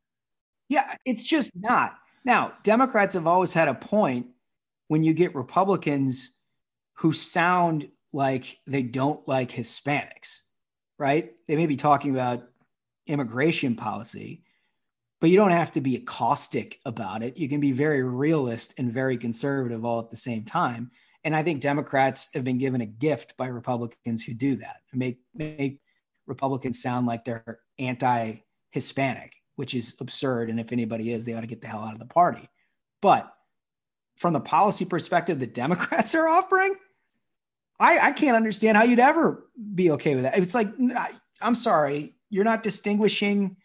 Yeah, 0.69 0.95
it's 1.05 1.25
just 1.25 1.51
not. 1.55 1.97
Now, 2.25 2.53
Democrats 2.63 3.15
have 3.15 3.27
always 3.27 3.53
had 3.53 3.69
a 3.69 3.75
point 3.75 4.27
when 4.89 5.03
you 5.03 5.15
get 5.15 5.35
Republicans 5.35 6.37
who 6.95 7.13
sound 7.13 7.89
like 8.13 8.59
they 8.67 8.83
don't 8.83 9.27
like 9.29 9.51
Hispanics, 9.51 10.41
right? 10.99 11.33
They 11.47 11.57
may 11.57 11.67
be 11.67 11.77
talking 11.77 12.11
about 12.11 12.49
immigration 13.07 13.77
policy, 13.77 14.43
but 15.21 15.31
you 15.31 15.37
don't 15.37 15.51
have 15.51 15.73
to 15.73 15.81
be 15.81 15.99
caustic 15.99 16.81
about 16.85 17.23
it. 17.23 17.37
You 17.37 17.49
can 17.49 17.61
be 17.61 17.73
very 17.73 18.03
realist 18.03 18.75
and 18.79 18.93
very 18.93 19.17
conservative 19.17 19.85
all 19.85 20.01
at 20.01 20.11
the 20.11 20.17
same 20.17 20.45
time. 20.45 20.91
And 21.25 21.35
I 21.35 21.43
think 21.43 21.61
Democrats 21.61 22.31
have 22.35 22.45
been 22.45 22.59
given 22.59 22.81
a 22.81 22.87
gift 22.87 23.37
by 23.37 23.49
Republicans 23.49 24.23
who 24.23 24.33
do 24.33 24.57
that 24.57 24.77
make 24.93 25.19
make 25.35 25.81
Republicans 26.27 26.81
sound 26.81 27.07
like 27.07 27.25
they're 27.25 27.61
anti-Hispanic, 27.79 29.35
which 29.57 29.75
is 29.75 29.97
absurd. 30.01 30.51
And 30.51 30.61
if 30.61 30.73
anybody 30.73 31.13
is, 31.13 31.25
they 31.25 31.35
ought 31.35 31.41
to 31.41 31.47
get 31.47 31.61
the 31.61 31.67
hell 31.67 31.83
out 31.83 31.95
of 31.95 31.99
the 31.99 32.07
party. 32.07 32.49
But 33.01 33.33
from 34.17 34.33
the 34.33 34.41
policy 34.41 34.85
perspective 34.85 35.41
that 35.41 35.55
Democrats 35.55 36.15
are 36.15 36.29
offering, 36.29 36.75
I, 37.81 37.99
I 37.99 38.13
can't 38.13 38.37
understand 38.37 38.77
how 38.77 38.83
you'd 38.83 38.99
ever 38.99 39.49
be 39.75 39.93
okay 39.93 40.15
with 40.15 40.25
that. 40.25 40.37
It's 40.39 40.55
like, 40.55 40.69
I'm 41.41 41.55
sorry, 41.55 42.17
you're 42.29 42.45
not 42.45 42.63
distinguishing 42.63 43.57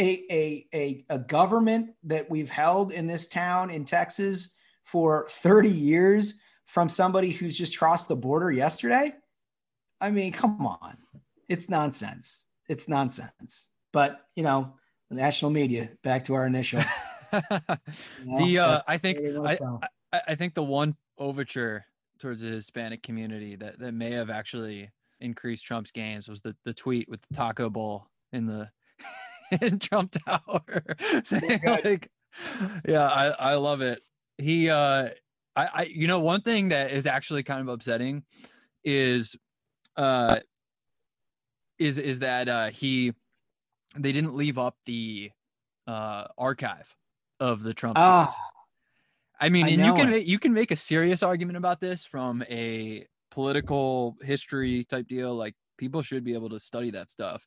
a, 0.00 0.24
a, 0.30 0.66
a, 0.74 1.04
a 1.10 1.18
government 1.18 1.90
that 2.04 2.30
we've 2.30 2.50
held 2.50 2.90
in 2.90 3.06
this 3.06 3.26
town 3.28 3.70
in 3.70 3.84
Texas 3.84 4.54
for 4.84 5.26
30 5.28 5.68
years 5.68 6.40
from 6.64 6.88
somebody 6.88 7.30
who's 7.30 7.56
just 7.56 7.78
crossed 7.78 8.08
the 8.08 8.16
border 8.16 8.50
yesterday. 8.50 9.12
I 10.00 10.10
mean, 10.10 10.32
come 10.32 10.66
on. 10.66 10.96
It's 11.48 11.68
nonsense. 11.68 12.46
It's 12.68 12.88
nonsense. 12.88 13.70
But, 13.92 14.20
you 14.34 14.42
know, 14.42 14.74
the 15.10 15.16
national 15.16 15.50
media, 15.50 15.90
back 16.02 16.24
to 16.24 16.34
our 16.34 16.46
initial. 16.46 16.80
you 17.32 17.40
know, 18.24 18.46
the 18.46 18.58
uh, 18.58 18.80
I 18.88 18.96
think 18.96 19.18
I, 19.20 19.58
I, 20.12 20.20
I 20.28 20.34
think 20.34 20.54
the 20.54 20.62
one 20.62 20.96
overture 21.18 21.84
towards 22.18 22.40
the 22.40 22.48
Hispanic 22.48 23.02
community 23.02 23.56
that 23.56 23.78
that 23.80 23.92
may 23.92 24.12
have 24.12 24.30
actually 24.30 24.90
increased 25.20 25.66
Trump's 25.66 25.90
gains 25.90 26.28
was 26.28 26.40
the 26.40 26.56
the 26.64 26.72
tweet 26.72 27.08
with 27.08 27.20
the 27.22 27.34
taco 27.34 27.68
bowl 27.68 28.08
in 28.32 28.46
the 28.46 28.70
in 29.60 29.78
Trump 29.78 30.12
Tower 30.12 30.84
saying 31.24 31.60
like 31.64 32.10
yeah 32.86 33.08
I 33.08 33.26
I 33.28 33.54
love 33.54 33.80
it 33.80 34.00
he 34.38 34.70
uh 34.70 35.08
I 35.56 35.66
I 35.66 35.82
you 35.92 36.06
know 36.08 36.20
one 36.20 36.42
thing 36.42 36.70
that 36.70 36.92
is 36.92 37.06
actually 37.06 37.42
kind 37.42 37.60
of 37.60 37.68
upsetting 37.68 38.24
is 38.84 39.36
uh 39.96 40.38
is 41.78 41.98
is 41.98 42.20
that 42.20 42.48
uh 42.48 42.70
he 42.70 43.12
they 43.96 44.12
didn't 44.12 44.34
leave 44.34 44.58
up 44.58 44.76
the 44.86 45.30
uh 45.86 46.24
archive 46.38 46.94
of 47.40 47.62
the 47.62 47.74
Trump 47.74 47.96
oh. 47.98 48.32
I 49.40 49.48
mean, 49.48 49.66
I 49.66 49.70
and 49.70 49.84
you 49.84 49.94
can 49.94 50.12
it. 50.12 50.26
you 50.26 50.38
can 50.38 50.52
make 50.52 50.70
a 50.70 50.76
serious 50.76 51.22
argument 51.22 51.56
about 51.56 51.80
this 51.80 52.04
from 52.04 52.42
a 52.50 53.06
political 53.30 54.16
history 54.22 54.84
type 54.84 55.08
deal. 55.08 55.34
Like 55.34 55.54
people 55.78 56.02
should 56.02 56.24
be 56.24 56.34
able 56.34 56.50
to 56.50 56.60
study 56.60 56.90
that 56.90 57.10
stuff. 57.10 57.46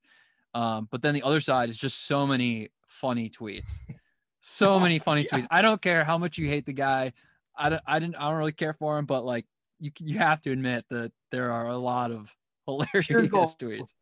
Um, 0.53 0.87
but 0.91 1.01
then 1.01 1.13
the 1.13 1.23
other 1.23 1.39
side 1.39 1.69
is 1.69 1.77
just 1.77 2.05
so 2.05 2.27
many 2.27 2.69
funny 2.87 3.29
tweets, 3.29 3.79
so 4.41 4.79
many 4.79 4.99
funny 4.99 5.23
yeah. 5.23 5.39
tweets. 5.39 5.47
I 5.49 5.61
don't 5.61 5.81
care 5.81 6.03
how 6.03 6.17
much 6.17 6.37
you 6.37 6.47
hate 6.47 6.65
the 6.65 6.73
guy. 6.73 7.13
I 7.55 7.69
don't, 7.69 7.81
I 7.85 7.99
didn't, 7.99 8.15
I 8.15 8.29
don't 8.29 8.37
really 8.37 8.51
care 8.51 8.73
for 8.73 8.97
him, 8.97 9.05
but 9.05 9.25
like 9.25 9.45
you, 9.79 9.91
you 9.99 10.17
have 10.19 10.41
to 10.43 10.51
admit 10.51 10.85
that 10.89 11.11
there 11.31 11.51
are 11.51 11.67
a 11.67 11.77
lot 11.77 12.11
of 12.11 12.33
hilarious 12.65 13.55
tweets. 13.55 13.93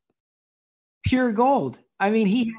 Pure 1.03 1.31
gold. 1.33 1.79
I 1.99 2.11
mean, 2.11 2.27
he 2.27 2.45
had 2.45 2.55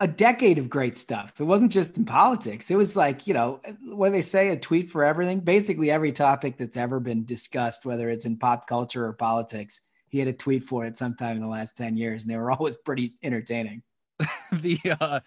a 0.00 0.08
decade 0.08 0.58
of 0.58 0.70
great 0.70 0.96
stuff. 0.96 1.34
It 1.38 1.44
wasn't 1.44 1.72
just 1.72 1.96
in 1.98 2.04
politics. 2.04 2.70
It 2.70 2.76
was 2.76 2.96
like, 2.96 3.26
you 3.26 3.34
know, 3.34 3.60
what 3.84 4.08
do 4.08 4.12
they 4.12 4.22
say? 4.22 4.48
A 4.48 4.56
tweet 4.56 4.88
for 4.88 5.04
everything. 5.04 5.40
Basically, 5.40 5.90
every 5.90 6.12
topic 6.12 6.56
that's 6.56 6.76
ever 6.76 7.00
been 7.00 7.24
discussed, 7.24 7.84
whether 7.84 8.08
it's 8.08 8.24
in 8.24 8.38
pop 8.38 8.66
culture 8.66 9.04
or 9.04 9.12
politics, 9.12 9.82
he 10.10 10.18
had 10.18 10.28
a 10.28 10.32
tweet 10.32 10.64
for 10.64 10.84
it 10.84 10.96
sometime 10.96 11.36
in 11.36 11.42
the 11.42 11.48
last 11.48 11.76
10 11.76 11.96
years, 11.96 12.22
and 12.22 12.30
they 12.30 12.36
were 12.36 12.50
always 12.52 12.76
pretty 12.76 13.14
entertaining. 13.22 13.82
the 14.52 14.78
uh 15.00 15.20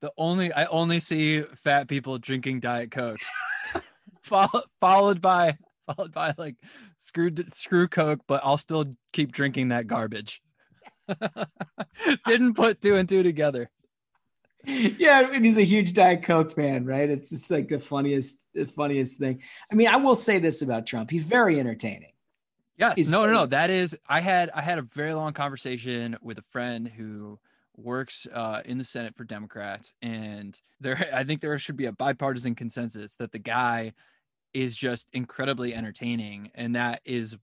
the 0.00 0.12
only 0.16 0.52
I 0.52 0.66
only 0.66 1.00
see 1.00 1.40
fat 1.40 1.88
people 1.88 2.18
drinking 2.18 2.60
Diet 2.60 2.92
Coke. 2.92 3.18
followed 4.22 4.64
followed 4.80 5.20
by 5.20 5.56
followed 5.86 6.12
by 6.12 6.32
like 6.38 6.54
screw 6.96 7.30
screw 7.52 7.88
Coke, 7.88 8.20
but 8.28 8.40
I'll 8.44 8.58
still 8.58 8.86
keep 9.12 9.32
drinking 9.32 9.68
that 9.68 9.88
garbage. 9.88 10.42
Didn't 12.26 12.54
put 12.54 12.80
two 12.80 12.94
and 12.96 13.08
two 13.08 13.24
together 13.24 13.70
yeah, 14.66 15.30
and 15.32 15.44
he's 15.44 15.58
a 15.58 15.62
huge 15.62 15.92
Diet 15.92 16.22
Coke 16.22 16.52
fan, 16.52 16.84
right? 16.84 17.08
It's 17.08 17.30
just 17.30 17.50
like 17.50 17.68
the 17.68 17.78
funniest, 17.78 18.46
the 18.52 18.64
funniest 18.64 19.18
thing. 19.18 19.42
I 19.70 19.74
mean, 19.74 19.88
I 19.88 19.96
will 19.96 20.16
say 20.16 20.38
this 20.38 20.62
about 20.62 20.86
Trump: 20.86 21.10
he's 21.10 21.22
very 21.22 21.60
entertaining. 21.60 22.12
Yes, 22.78 22.94
he's 22.96 23.08
no, 23.08 23.24
no, 23.24 23.32
no. 23.32 23.46
That 23.46 23.70
is, 23.70 23.96
I 24.06 24.20
had 24.20 24.50
I 24.54 24.60
had 24.60 24.78
a 24.78 24.82
very 24.82 25.14
long 25.14 25.32
conversation 25.32 26.16
with 26.20 26.38
a 26.38 26.44
friend 26.50 26.86
who 26.86 27.38
works 27.76 28.26
uh, 28.32 28.62
in 28.64 28.78
the 28.78 28.84
Senate 28.84 29.16
for 29.16 29.24
Democrats, 29.24 29.94
and 30.02 30.58
there 30.80 31.08
I 31.14 31.24
think 31.24 31.40
there 31.40 31.58
should 31.58 31.76
be 31.76 31.86
a 31.86 31.92
bipartisan 31.92 32.54
consensus 32.54 33.16
that 33.16 33.32
the 33.32 33.38
guy 33.38 33.94
is 34.52 34.76
just 34.76 35.08
incredibly 35.12 35.74
entertaining, 35.74 36.50
and 36.54 36.76
that 36.76 37.00
is 37.04 37.36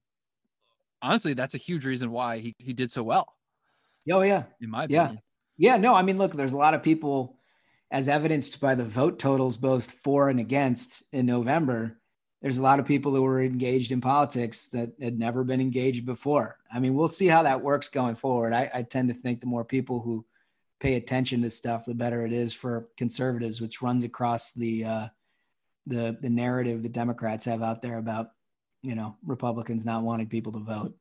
honestly 1.01 1.33
that's 1.33 1.55
a 1.55 1.59
huge 1.59 1.85
reason 1.85 2.11
why 2.11 2.39
he 2.39 2.55
he 2.59 2.73
did 2.73 2.91
so 2.91 3.01
well. 3.01 3.33
Oh 4.11 4.21
yeah, 4.21 4.43
in 4.61 4.69
my 4.69 4.83
opinion. 4.83 5.19
Yeah, 5.57 5.73
yeah. 5.73 5.77
No, 5.77 5.95
I 5.95 6.03
mean, 6.03 6.19
look, 6.19 6.33
there's 6.33 6.51
a 6.51 6.57
lot 6.57 6.75
of 6.75 6.83
people, 6.83 7.37
as 7.89 8.07
evidenced 8.07 8.61
by 8.61 8.75
the 8.75 8.85
vote 8.85 9.17
totals, 9.17 9.57
both 9.57 9.89
for 9.89 10.29
and 10.29 10.39
against 10.39 11.01
in 11.11 11.25
November 11.25 11.99
there's 12.43 12.57
a 12.57 12.61
lot 12.61 12.79
of 12.79 12.85
people 12.85 13.15
who 13.15 13.21
were 13.21 13.41
engaged 13.41 13.93
in 13.93 14.01
politics 14.01 14.65
that 14.67 14.91
had 15.01 15.17
never 15.17 15.45
been 15.45 15.61
engaged 15.61 16.05
before. 16.05 16.57
I 16.71 16.79
mean, 16.79 16.93
we'll 16.93 17.07
see 17.07 17.27
how 17.27 17.43
that 17.43 17.61
works 17.61 17.87
going 17.87 18.15
forward. 18.15 18.51
I, 18.51 18.69
I 18.73 18.83
tend 18.83 19.07
to 19.07 19.15
think 19.15 19.39
the 19.39 19.47
more 19.47 19.63
people 19.63 20.01
who 20.01 20.25
pay 20.81 20.95
attention 20.95 21.41
to 21.43 21.49
stuff, 21.49 21.85
the 21.85 21.93
better 21.93 22.25
it 22.25 22.33
is 22.33 22.53
for 22.53 22.89
conservatives, 22.97 23.61
which 23.61 23.81
runs 23.81 24.03
across 24.03 24.51
the 24.51 24.83
uh, 24.83 25.07
the 25.87 26.17
the 26.21 26.29
narrative 26.29 26.83
the 26.83 26.89
Democrats 26.89 27.45
have 27.45 27.63
out 27.63 27.81
there 27.81 27.97
about 27.97 28.31
you 28.81 28.93
know 28.93 29.15
Republicans 29.25 29.85
not 29.85 30.03
wanting 30.03 30.27
people 30.27 30.51
to 30.51 30.59
vote. 30.59 30.93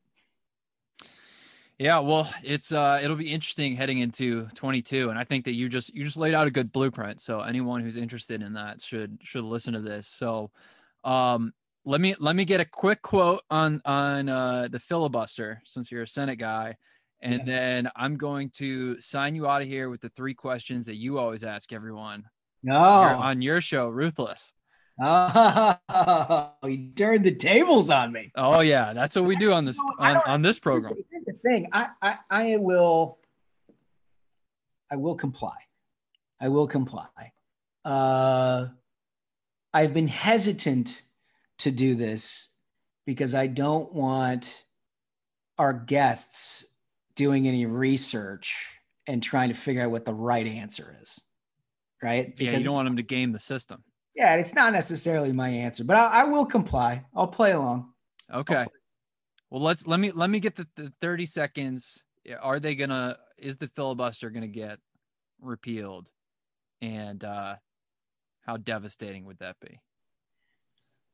Yeah, 1.77 1.99
well, 1.99 2.33
it's 2.41 2.71
uh 2.71 3.01
it'll 3.03 3.17
be 3.17 3.31
interesting 3.31 3.75
heading 3.75 3.99
into 3.99 4.47
22 4.55 5.09
and 5.09 5.19
I 5.19 5.25
think 5.25 5.43
that 5.45 5.55
you 5.55 5.67
just 5.67 5.93
you 5.93 6.05
just 6.05 6.17
laid 6.17 6.33
out 6.33 6.47
a 6.47 6.51
good 6.51 6.71
blueprint. 6.71 7.19
So 7.19 7.41
anyone 7.41 7.81
who's 7.81 7.97
interested 7.97 8.41
in 8.41 8.53
that 8.53 8.79
should 8.79 9.19
should 9.23 9.43
listen 9.43 9.73
to 9.73 9.81
this. 9.81 10.07
So 10.07 10.51
um, 11.03 11.53
let 11.85 11.99
me 11.99 12.15
let 12.19 12.35
me 12.35 12.45
get 12.45 12.61
a 12.61 12.65
quick 12.65 13.01
quote 13.01 13.41
on 13.49 13.81
on 13.85 14.29
uh, 14.29 14.67
the 14.71 14.79
filibuster 14.79 15.61
since 15.65 15.91
you're 15.91 16.03
a 16.03 16.07
Senate 16.07 16.37
guy, 16.37 16.77
and 17.21 17.39
yeah. 17.39 17.45
then 17.45 17.89
I'm 17.95 18.17
going 18.17 18.49
to 18.51 18.99
sign 19.01 19.35
you 19.35 19.47
out 19.47 19.61
of 19.61 19.67
here 19.67 19.89
with 19.89 20.01
the 20.01 20.09
three 20.09 20.33
questions 20.33 20.85
that 20.85 20.95
you 20.95 21.17
always 21.17 21.43
ask 21.43 21.73
everyone. 21.73 22.25
No, 22.63 22.77
on 22.77 23.41
your 23.41 23.59
show, 23.59 23.89
Ruthless. 23.89 24.53
Oh, 25.01 25.75
you 26.63 26.91
turned 26.95 27.25
the 27.25 27.35
tables 27.35 27.89
on 27.89 28.11
me. 28.11 28.31
Oh 28.35 28.61
yeah, 28.61 28.93
that's 28.93 29.15
what 29.15 29.25
we 29.25 29.35
do 29.35 29.51
on 29.51 29.65
this 29.65 29.79
on, 29.99 30.17
on 30.25 30.41
this 30.41 30.59
program. 30.59 30.93
Here's 31.11 31.25
the 31.25 31.33
thing, 31.33 31.67
I, 31.73 31.87
I 32.01 32.17
I 32.29 32.57
will 32.57 33.17
I 34.91 34.95
will 34.95 35.15
comply. 35.15 35.57
I 36.39 36.49
will 36.49 36.67
comply. 36.67 37.07
Uh 37.83 38.67
I've 39.73 39.93
been 39.93 40.07
hesitant 40.07 41.01
to 41.59 41.71
do 41.71 41.95
this 41.95 42.49
because 43.05 43.35
I 43.35 43.47
don't 43.47 43.91
want 43.93 44.65
our 45.57 45.73
guests 45.73 46.65
doing 47.15 47.47
any 47.47 47.65
research 47.65 48.77
and 49.07 49.21
trying 49.21 49.49
to 49.49 49.55
figure 49.55 49.83
out 49.83 49.91
what 49.91 50.05
the 50.05 50.13
right 50.13 50.45
answer 50.45 50.95
is. 51.01 51.23
Right? 52.01 52.35
Because 52.35 52.53
yeah, 52.53 52.59
you 52.59 52.65
don't 52.65 52.75
want 52.75 52.85
them 52.85 52.97
to 52.97 53.03
game 53.03 53.31
the 53.31 53.39
system. 53.39 53.83
Yeah, 54.15 54.35
it's 54.35 54.53
not 54.53 54.73
necessarily 54.73 55.31
my 55.31 55.49
answer, 55.49 55.83
but 55.83 55.97
I, 55.97 56.21
I 56.21 56.23
will 56.25 56.45
comply. 56.45 57.05
I'll 57.15 57.27
play 57.27 57.51
along. 57.51 57.91
Okay. 58.31 58.55
Play. 58.55 58.65
Well, 59.49 59.61
let's 59.61 59.87
let 59.87 59.99
me 59.99 60.11
let 60.11 60.29
me 60.29 60.39
get 60.39 60.55
the, 60.55 60.67
the 60.75 60.91
30 61.01 61.25
seconds. 61.25 62.03
Are 62.41 62.59
they 62.59 62.75
gonna 62.75 63.17
is 63.37 63.57
the 63.57 63.67
filibuster 63.69 64.29
gonna 64.29 64.47
get 64.47 64.79
repealed? 65.41 66.09
And 66.81 67.23
uh 67.23 67.55
how 68.45 68.57
devastating 68.57 69.25
would 69.25 69.39
that 69.39 69.55
be? 69.59 69.79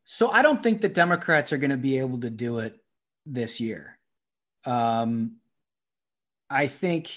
So 0.04 0.32
I 0.32 0.42
don't 0.42 0.62
think 0.62 0.82
the 0.82 0.90
Democrats 0.90 1.54
are 1.54 1.58
going 1.58 1.70
to 1.70 1.78
be 1.78 2.00
able 2.00 2.20
to 2.22 2.30
do 2.30 2.60
it 2.60 2.78
this 3.26 3.62
year. 3.62 3.98
Um, 4.66 5.38
I 6.50 6.68
think 6.68 7.12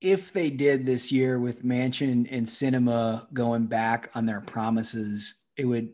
if 0.00 0.32
they 0.32 0.50
did 0.50 0.86
this 0.86 1.10
year 1.10 1.38
with 1.38 1.64
Manchin 1.64 2.28
and 2.30 2.46
Sinema 2.46 3.32
going 3.32 3.66
back 3.66 4.10
on 4.14 4.26
their 4.26 4.40
promises, 4.40 5.42
it 5.56 5.64
would 5.64 5.90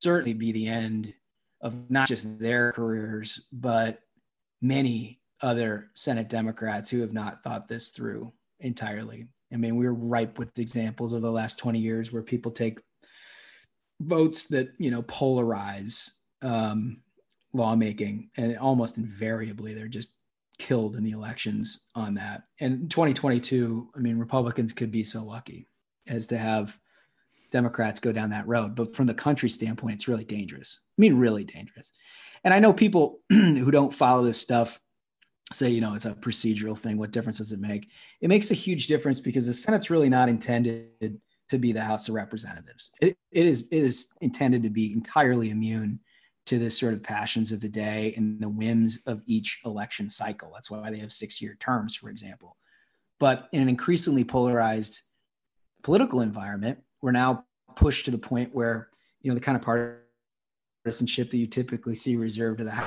certainly 0.00 0.34
be 0.34 0.52
the 0.52 0.68
end 0.68 1.14
of 1.60 1.90
not 1.90 2.08
just 2.08 2.38
their 2.38 2.72
careers, 2.72 3.46
but 3.52 4.00
many 4.60 5.20
other 5.40 5.90
Senate 5.94 6.28
Democrats 6.28 6.90
who 6.90 7.00
have 7.00 7.12
not 7.12 7.42
thought 7.42 7.68
this 7.68 7.90
through 7.90 8.32
entirely. 8.60 9.28
I 9.52 9.56
mean, 9.56 9.76
we're 9.76 9.92
ripe 9.92 10.38
with 10.38 10.58
examples 10.58 11.12
of 11.12 11.22
the 11.22 11.30
last 11.30 11.58
20 11.58 11.78
years 11.78 12.12
where 12.12 12.22
people 12.22 12.50
take 12.50 12.80
votes 14.00 14.46
that, 14.48 14.68
you 14.78 14.90
know, 14.90 15.02
polarize 15.02 16.10
um, 16.42 16.98
lawmaking, 17.52 18.30
and 18.36 18.58
almost 18.58 18.98
invariably 18.98 19.74
they're 19.74 19.88
just 19.88 20.12
killed 20.58 20.96
in 20.96 21.04
the 21.04 21.10
elections 21.12 21.86
on 21.94 22.14
that. 22.14 22.42
And 22.60 22.90
2022, 22.90 23.90
I 23.94 23.98
mean, 23.98 24.18
Republicans 24.18 24.72
could 24.72 24.90
be 24.90 25.04
so 25.04 25.24
lucky 25.24 25.68
as 26.06 26.26
to 26.28 26.38
have 26.38 26.78
Democrats 27.50 28.00
go 28.00 28.12
down 28.12 28.30
that 28.30 28.46
road. 28.46 28.74
But 28.74 28.94
from 28.94 29.06
the 29.06 29.14
country 29.14 29.48
standpoint, 29.48 29.94
it's 29.94 30.08
really 30.08 30.24
dangerous. 30.24 30.80
I 30.98 31.00
mean, 31.00 31.14
really 31.14 31.44
dangerous. 31.44 31.92
And 32.44 32.52
I 32.52 32.58
know 32.58 32.72
people 32.72 33.20
who 33.30 33.70
don't 33.70 33.94
follow 33.94 34.24
this 34.24 34.40
stuff 34.40 34.80
say, 35.52 35.70
you 35.70 35.80
know, 35.80 35.94
it's 35.94 36.06
a 36.06 36.14
procedural 36.14 36.76
thing. 36.76 36.98
What 36.98 37.12
difference 37.12 37.38
does 37.38 37.52
it 37.52 37.60
make? 37.60 37.88
It 38.20 38.28
makes 38.28 38.50
a 38.50 38.54
huge 38.54 38.86
difference 38.88 39.20
because 39.20 39.46
the 39.46 39.52
Senate's 39.52 39.90
really 39.90 40.08
not 40.08 40.28
intended 40.28 41.20
to 41.48 41.58
be 41.58 41.72
the 41.72 41.82
House 41.82 42.08
of 42.08 42.14
Representatives. 42.14 42.90
It, 43.00 43.16
it 43.30 43.46
is 43.46 43.68
it 43.70 43.82
is 43.82 44.12
intended 44.20 44.62
to 44.64 44.70
be 44.70 44.92
entirely 44.92 45.50
immune 45.50 46.00
to 46.46 46.58
the 46.58 46.70
sort 46.70 46.94
of 46.94 47.02
passions 47.02 47.52
of 47.52 47.60
the 47.60 47.68
day 47.68 48.14
and 48.16 48.40
the 48.40 48.48
whims 48.48 49.00
of 49.06 49.22
each 49.26 49.60
election 49.64 50.08
cycle. 50.08 50.50
That's 50.54 50.70
why 50.70 50.90
they 50.90 50.98
have 50.98 51.12
six 51.12 51.40
year 51.40 51.56
terms, 51.60 51.94
for 51.94 52.08
example. 52.08 52.56
But 53.18 53.48
in 53.52 53.62
an 53.62 53.68
increasingly 53.68 54.24
polarized 54.24 55.02
political 55.82 56.20
environment, 56.20 56.78
we're 57.02 57.12
now 57.12 57.44
pushed 57.76 58.04
to 58.06 58.10
the 58.10 58.18
point 58.18 58.54
where 58.54 58.88
you 59.22 59.30
know 59.30 59.34
the 59.36 59.40
kind 59.40 59.56
of 59.56 59.62
partisanship 60.84 61.30
that 61.30 61.38
you 61.38 61.46
typically 61.46 61.94
see 61.94 62.16
reserved 62.16 62.58
to 62.58 62.64
the 62.64 62.84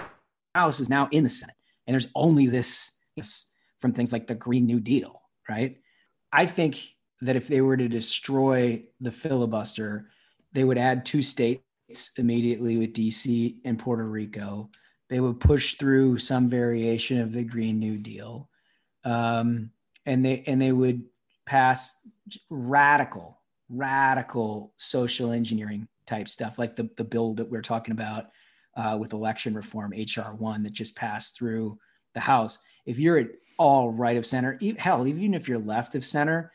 House 0.56 0.82
is 0.82 0.90
now 0.90 1.08
in 1.12 1.24
the 1.24 1.30
Senate 1.30 1.56
and 1.90 1.96
there's 1.96 2.12
only 2.14 2.46
this, 2.46 2.92
from 3.80 3.94
things 3.94 4.14
like 4.14 4.28
the 4.28 4.36
Green 4.36 4.68
New 4.68 4.80
Deal, 4.80 5.24
right? 5.50 5.78
I 6.32 6.46
think 6.46 6.78
that 7.22 7.36
if 7.36 7.48
they 7.48 7.62
were 7.62 7.78
to 7.78 7.88
destroy 7.88 8.84
the 9.00 9.12
filibuster, 9.12 10.12
they 10.54 10.64
would 10.64 10.78
add 10.78 11.04
two 11.04 11.24
states 11.24 11.64
immediately 12.16 12.78
with 12.78 12.94
DC 12.94 13.56
and 13.66 13.80
Puerto 13.80 14.04
Rico. 14.04 14.70
They 15.10 15.20
would 15.20 15.40
push 15.40 15.78
through 15.78 16.20
some 16.20 16.48
variation 16.48 17.20
of 17.20 17.34
the 17.34 17.44
Green 17.44 17.80
New 17.80 17.98
Deal, 17.98 18.48
um, 19.04 19.72
and 20.06 20.24
they 20.24 20.44
and 20.46 20.62
they 20.62 20.72
would 20.72 21.06
pass 21.48 21.96
radical, 22.52 23.42
radical 23.68 24.76
social 24.78 25.32
engineering 25.32 25.88
type 26.06 26.30
stuff, 26.30 26.60
like 26.60 26.76
the 26.76 26.88
the 26.98 27.04
bill 27.04 27.34
that 27.34 27.50
we're 27.50 27.64
talking 27.64 27.94
about 27.94 28.28
uh, 28.80 28.98
with 28.98 29.12
election 29.12 29.54
reform, 29.54 29.92
HR 29.92 30.34
one 30.38 30.64
that 30.64 30.72
just 30.72 30.96
passed 30.96 31.38
through 31.38 31.78
the 32.14 32.22
House. 32.22 32.60
If 32.86 32.98
you're 32.98 33.18
at 33.18 33.32
all 33.58 33.92
right 33.92 34.16
of 34.16 34.26
center, 34.26 34.58
hell, 34.78 35.06
even 35.06 35.34
if 35.34 35.50
you're 35.50 35.60
left 35.60 35.96
of 35.96 36.06
center, 36.06 36.54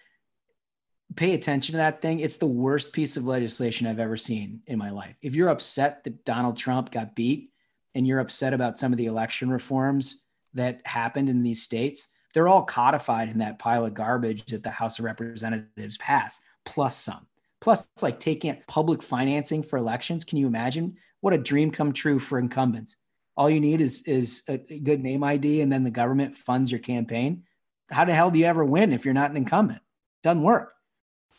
pay 1.17 1.35
attention 1.35 1.75
to 1.75 1.77
that 1.77 2.01
thing. 2.01 2.21
It's 2.21 2.39
the 2.39 2.47
worst 2.47 2.95
piece 2.95 3.19
of 3.19 3.27
legislation 3.27 3.87
I've 3.87 4.01
ever 4.01 4.17
seen 4.17 4.63
in 4.67 4.79
my 4.79 4.89
life. 4.89 5.15
If 5.21 5.35
you're 5.35 5.51
upset 5.51 6.03
that 6.05 6.25
Donald 6.25 6.57
Trump 6.57 6.91
got 6.91 7.15
beat 7.15 7.51
and 7.95 8.07
you're 8.07 8.21
upset 8.21 8.55
about 8.55 8.79
some 8.79 8.91
of 8.91 8.97
the 8.97 9.07
election 9.07 9.51
reforms 9.51 10.23
that 10.55 10.81
happened 10.87 11.29
in 11.29 11.43
these 11.43 11.63
states, 11.63 12.09
they're 12.33 12.49
all 12.49 12.63
codified 12.63 13.29
in 13.29 13.39
that 13.39 13.59
pile 13.59 13.85
of 13.85 13.93
garbage 13.93 14.47
that 14.47 14.63
the 14.63 14.71
House 14.71 14.99
of 14.99 15.05
Representatives 15.05 15.99
passed, 15.99 16.41
plus 16.65 16.97
some. 16.97 17.27
Plus, 17.61 17.91
it's 17.93 18.03
like 18.03 18.19
taking 18.19 18.63
public 18.67 19.03
financing 19.03 19.63
for 19.63 19.77
elections. 19.79 20.25
Can 20.25 20.39
you 20.39 20.47
imagine 20.47 20.97
what 21.25 21.33
a 21.33 21.39
dream 21.39 21.71
come 21.71 21.95
true 21.95 22.19
for 22.19 22.39
incumbents. 22.39 22.97
All 23.35 23.49
you 23.49 23.59
need 23.59 23.81
is 23.81 24.03
is 24.03 24.43
a 24.47 24.59
good 24.59 25.03
name 25.03 25.25
ID, 25.25 25.63
and 25.63 25.73
then 25.73 25.83
the 25.83 25.91
government 25.91 26.37
funds 26.37 26.71
your 26.71 26.81
campaign. 26.81 27.45
How 27.91 28.05
the 28.05 28.13
hell 28.13 28.31
do 28.31 28.39
you 28.39 28.45
ever 28.45 28.63
win 28.63 28.93
if 28.93 29.07
you're 29.07 29.15
not 29.15 29.31
an 29.31 29.39
incumbent? 29.39 29.81
Doesn't 30.23 30.43
work. 30.43 30.75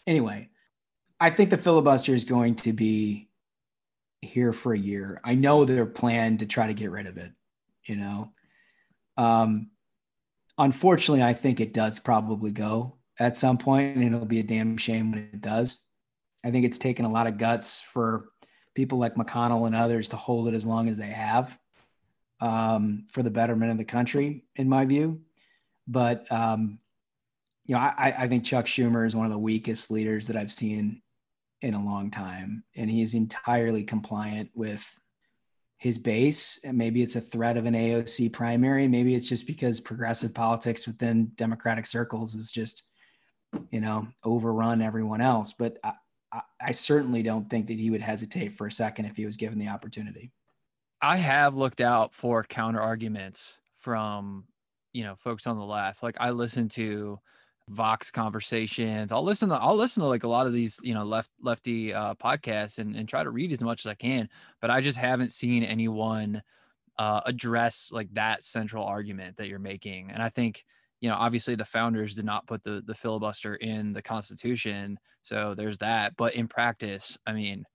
Anyway, 0.07 0.49
I 1.19 1.29
think 1.29 1.51
the 1.51 1.57
filibuster 1.57 2.15
is 2.15 2.23
going 2.23 2.55
to 2.55 2.73
be 2.73 3.29
here 4.23 4.53
for 4.53 4.73
a 4.73 4.77
year. 4.77 5.21
I 5.23 5.35
know 5.35 5.65
their 5.65 5.85
plan 5.85 6.39
to 6.39 6.47
try 6.47 6.65
to 6.65 6.73
get 6.73 6.89
rid 6.89 7.05
of 7.05 7.17
it. 7.17 7.31
You 7.83 7.97
know, 7.97 8.31
um, 9.17 9.69
unfortunately, 10.57 11.23
I 11.23 11.33
think 11.33 11.59
it 11.59 11.75
does 11.75 11.99
probably 11.99 12.51
go 12.51 12.97
at 13.19 13.37
some 13.37 13.59
point, 13.59 13.95
and 13.95 14.03
it'll 14.03 14.25
be 14.25 14.39
a 14.39 14.43
damn 14.43 14.77
shame 14.77 15.11
when 15.11 15.19
it 15.19 15.41
does. 15.41 15.77
I 16.43 16.49
think 16.49 16.65
it's 16.65 16.79
taken 16.79 17.05
a 17.05 17.11
lot 17.11 17.27
of 17.27 17.37
guts 17.37 17.81
for 17.81 18.29
people 18.75 18.99
like 18.99 19.15
McConnell 19.15 19.65
and 19.65 19.75
others 19.75 20.09
to 20.09 20.17
hold 20.17 20.47
it 20.47 20.53
as 20.53 20.65
long 20.65 20.89
as 20.89 20.97
they 20.97 21.07
have 21.07 21.57
um, 22.41 23.05
for 23.09 23.23
the 23.23 23.31
betterment 23.31 23.71
of 23.71 23.77
the 23.77 23.85
country, 23.85 24.43
in 24.55 24.69
my 24.69 24.85
view. 24.85 25.21
But 25.87 26.31
um, 26.31 26.77
you 27.65 27.75
know, 27.75 27.81
I, 27.81 28.13
I 28.17 28.27
think 28.27 28.43
Chuck 28.43 28.65
Schumer 28.65 29.07
is 29.07 29.15
one 29.15 29.25
of 29.25 29.31
the 29.31 29.39
weakest 29.39 29.89
leaders 29.89 30.27
that 30.27 30.35
I've 30.35 30.51
seen 30.51 31.01
in 31.61 31.73
a 31.73 31.83
long 31.83 32.11
time, 32.11 32.63
and 32.75 32.91
he 32.91 33.01
is 33.01 33.15
entirely 33.15 33.83
compliant 33.83 34.51
with 34.53 34.99
his 35.77 35.97
base. 35.97 36.59
And 36.63 36.77
maybe 36.77 37.01
it's 37.01 37.15
a 37.15 37.21
threat 37.21 37.57
of 37.57 37.65
an 37.65 37.73
AOC 37.73 38.31
primary. 38.33 38.87
Maybe 38.87 39.15
it's 39.15 39.27
just 39.27 39.47
because 39.47 39.81
progressive 39.81 40.33
politics 40.33 40.87
within 40.87 41.31
Democratic 41.35 41.85
circles 41.85 42.35
is 42.35 42.51
just, 42.51 42.89
you 43.71 43.81
know, 43.81 44.07
overrun 44.23 44.81
everyone 44.81 45.21
else. 45.21 45.53
But 45.53 45.77
I, 45.83 45.93
I, 46.59 46.71
certainly 46.71 47.23
don't 47.23 47.49
think 47.49 47.67
that 47.67 47.79
he 47.79 47.89
would 47.89 48.01
hesitate 48.01 48.49
for 48.49 48.67
a 48.67 48.71
second 48.71 49.05
if 49.05 49.15
he 49.15 49.25
was 49.25 49.37
given 49.37 49.59
the 49.59 49.67
opportunity. 49.67 50.31
I 51.01 51.17
have 51.17 51.55
looked 51.55 51.81
out 51.81 52.13
for 52.13 52.43
counter 52.43 52.81
arguments 52.81 53.59
from, 53.77 54.45
you 54.93 55.03
know, 55.03 55.15
folks 55.15 55.47
on 55.47 55.57
the 55.57 55.65
left. 55.65 56.01
Like 56.03 56.17
I 56.19 56.31
listen 56.31 56.69
to 56.69 57.19
Vox 57.69 58.11
conversations. 58.11 59.11
I'll 59.11 59.23
listen 59.23 59.49
to 59.49 59.55
I'll 59.55 59.75
listen 59.75 60.01
to 60.01 60.09
like 60.09 60.23
a 60.23 60.27
lot 60.27 60.47
of 60.47 60.53
these, 60.53 60.79
you 60.83 60.93
know, 60.93 61.03
left 61.03 61.31
lefty 61.41 61.93
uh, 61.93 62.13
podcasts 62.15 62.77
and, 62.77 62.95
and 62.95 63.09
try 63.09 63.23
to 63.23 63.29
read 63.29 63.51
as 63.51 63.61
much 63.61 63.85
as 63.85 63.89
I 63.89 63.95
can. 63.95 64.29
But 64.61 64.71
I 64.71 64.81
just 64.81 64.97
haven't 64.97 65.31
seen 65.31 65.63
anyone 65.63 66.43
uh, 66.97 67.21
address 67.25 67.89
like 67.91 68.13
that 68.13 68.43
central 68.43 68.85
argument 68.85 69.37
that 69.37 69.47
you're 69.47 69.59
making. 69.59 70.11
And 70.11 70.21
I 70.21 70.29
think, 70.29 70.63
you 71.01 71.09
know, 71.09 71.15
obviously 71.15 71.55
the 71.55 71.65
founders 71.65 72.15
did 72.15 72.25
not 72.25 72.47
put 72.47 72.63
the 72.63 72.81
the 72.85 72.95
filibuster 72.95 73.55
in 73.55 73.93
the 73.93 74.01
Constitution, 74.01 74.97
so 75.21 75.53
there's 75.55 75.77
that. 75.79 76.15
But 76.15 76.35
in 76.35 76.47
practice, 76.47 77.17
I 77.25 77.33
mean, 77.33 77.65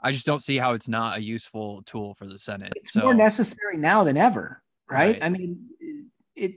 I 0.00 0.12
just 0.12 0.26
don't 0.26 0.42
see 0.42 0.56
how 0.56 0.72
it's 0.72 0.88
not 0.88 1.18
a 1.18 1.22
useful 1.22 1.82
tool 1.84 2.14
for 2.14 2.26
the 2.26 2.38
Senate. 2.38 2.72
It's 2.76 2.92
so, 2.92 3.00
more 3.00 3.14
necessary 3.14 3.76
now 3.76 4.04
than 4.04 4.16
ever, 4.16 4.62
right? 4.88 5.14
Right. 5.14 5.24
I 5.24 5.28
mean, 5.28 5.66
it 6.34 6.54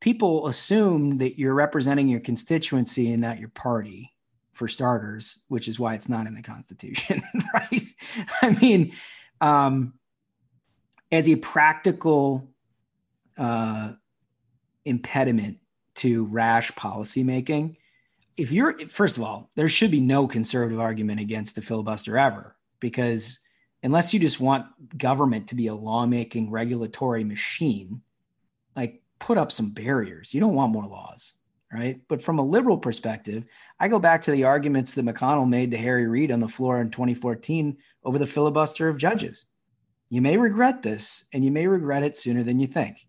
people 0.00 0.48
assume 0.48 1.18
that 1.18 1.38
you're 1.38 1.54
representing 1.54 2.08
your 2.08 2.20
constituency 2.20 3.12
and 3.12 3.22
not 3.22 3.38
your 3.38 3.50
party 3.50 4.12
for 4.52 4.68
starters, 4.68 5.42
which 5.48 5.68
is 5.68 5.78
why 5.80 5.94
it's 5.94 6.08
not 6.08 6.26
in 6.26 6.34
the 6.34 6.42
Constitution, 6.42 7.22
right? 7.54 7.82
I 8.42 8.56
mean, 8.60 8.92
um, 9.40 9.94
as 11.10 11.28
a 11.28 11.36
practical 11.36 12.48
uh, 13.36 13.92
impediment 14.84 15.58
to 15.96 16.26
rash 16.26 16.72
policymaking, 16.72 17.76
if 18.36 18.50
you're 18.50 18.78
first 18.88 19.16
of 19.16 19.22
all, 19.22 19.48
there 19.56 19.68
should 19.68 19.90
be 19.90 20.00
no 20.00 20.26
conservative 20.26 20.80
argument 20.80 21.20
against 21.20 21.54
the 21.54 21.62
filibuster 21.62 22.18
ever, 22.18 22.56
because 22.80 23.38
unless 23.82 24.12
you 24.12 24.18
just 24.18 24.40
want 24.40 24.66
government 24.98 25.48
to 25.48 25.54
be 25.54 25.68
a 25.68 25.74
lawmaking 25.74 26.50
regulatory 26.50 27.22
machine, 27.22 28.02
like 28.74 29.02
put 29.18 29.38
up 29.38 29.52
some 29.52 29.70
barriers. 29.70 30.34
You 30.34 30.40
don't 30.40 30.54
want 30.54 30.72
more 30.72 30.86
laws, 30.86 31.34
right? 31.72 32.00
But 32.08 32.22
from 32.22 32.38
a 32.38 32.44
liberal 32.44 32.78
perspective, 32.78 33.44
I 33.78 33.88
go 33.88 33.98
back 33.98 34.22
to 34.22 34.32
the 34.32 34.44
arguments 34.44 34.94
that 34.94 35.04
McConnell 35.04 35.48
made 35.48 35.70
to 35.70 35.76
Harry 35.76 36.08
Reid 36.08 36.32
on 36.32 36.40
the 36.40 36.48
floor 36.48 36.80
in 36.80 36.90
2014 36.90 37.76
over 38.04 38.18
the 38.18 38.26
filibuster 38.26 38.88
of 38.88 38.98
judges. 38.98 39.46
You 40.10 40.22
may 40.22 40.36
regret 40.36 40.82
this, 40.82 41.24
and 41.32 41.44
you 41.44 41.50
may 41.50 41.66
regret 41.66 42.02
it 42.02 42.16
sooner 42.16 42.42
than 42.42 42.60
you 42.60 42.66
think. 42.66 43.06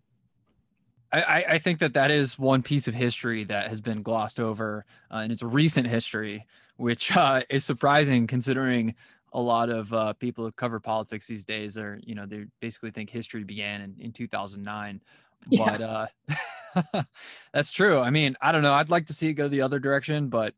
I, 1.22 1.46
I 1.54 1.60
think 1.60 1.80
that 1.80 1.94
that 1.94 2.12
is 2.12 2.40
one 2.40 2.64
piece 2.64 2.88
of 2.88 2.94
history 2.94 3.44
that 3.46 3.70
has 3.70 3.82
been 3.82 4.02
glossed 4.02 4.40
over, 4.40 4.86
uh, 5.12 5.18
and 5.18 5.32
it's 5.32 5.42
a 5.42 5.48
recent 5.48 5.88
history, 5.88 6.46
which 6.78 7.16
uh, 7.16 7.42
is 7.50 7.64
surprising 7.64 8.28
considering 8.28 8.96
a 9.34 9.40
lot 9.40 9.70
of 9.70 9.92
uh, 9.94 10.14
people 10.14 10.46
who 10.46 10.52
cover 10.54 10.80
politics 10.80 11.28
these 11.28 11.44
days 11.44 11.78
are, 11.78 12.00
you 12.04 12.16
know, 12.16 12.26
they 12.26 12.46
basically 12.62 12.92
think 12.92 13.10
history 13.10 13.44
began 13.44 13.82
in, 13.82 13.96
in 14.00 14.12
2009. 14.14 15.02
Yeah. 15.50 15.78
But 15.78 15.82
uh, 15.82 17.04
that's 17.54 17.72
true. 17.72 18.00
I 18.00 18.10
mean, 18.10 18.38
I 18.42 18.52
don't 18.52 18.64
know. 18.64 18.74
I'd 18.74 18.90
like 18.90 19.08
to 19.08 19.14
see 19.14 19.30
it 19.30 19.34
go 19.34 19.48
the 19.48 19.62
other 19.62 19.80
direction, 19.80 20.30
but 20.30 20.54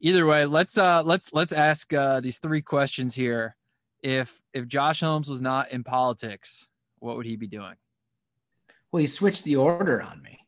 either 0.00 0.26
way, 0.26 0.44
let's 0.46 0.78
uh, 0.78 1.02
let's 1.04 1.32
let's 1.32 1.52
ask 1.52 1.92
uh, 1.92 2.20
these 2.20 2.38
three 2.38 2.62
questions 2.62 3.14
here. 3.14 3.56
If 4.02 4.40
if 4.52 4.68
Josh 4.68 5.00
Holmes 5.00 5.28
was 5.28 5.40
not 5.40 5.72
in 5.72 5.82
politics, 5.82 6.68
what 6.98 7.16
would 7.16 7.26
he 7.26 7.36
be 7.36 7.48
doing? 7.48 7.74
Well, 8.92 9.00
you 9.00 9.06
switched 9.06 9.44
the 9.44 9.56
order 9.56 10.02
on 10.02 10.22
me. 10.22 10.38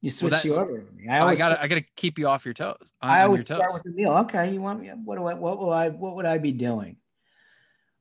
You 0.00 0.10
switched 0.10 0.42
that- 0.42 0.48
the 0.48 0.54
order 0.54 0.86
on 0.88 0.96
me. 0.96 1.08
I, 1.08 1.20
always 1.20 1.38
gotta 1.38 1.60
I 1.60 1.66
gotta 1.68 1.84
keep 1.96 2.18
you 2.18 2.28
off 2.28 2.44
your 2.44 2.54
toes. 2.54 2.76
on- 3.02 3.10
I 3.10 3.20
on 3.20 3.26
always 3.26 3.48
your 3.48 3.56
start 3.58 3.70
toes. 3.70 3.74
with 3.74 3.82
the 3.84 4.00
meal. 4.00 4.12
Okay, 4.12 4.52
you 4.52 4.60
want 4.60 4.80
me? 4.80 4.88
What 4.88 5.16
do 5.16 5.24
I? 5.24 5.34
What 5.34 5.58
will 5.58 5.72
I? 5.72 5.88
What 5.88 6.16
would 6.16 6.26
I 6.26 6.38
be 6.38 6.52
doing? 6.52 6.96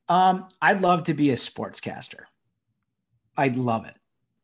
Um, 0.09 0.47
I'd 0.61 0.81
love 0.81 1.03
to 1.05 1.14
be 1.14 1.31
a 1.31 1.35
sportscaster. 1.35 2.22
I'd 3.35 3.57
love 3.57 3.85
it. 3.85 3.95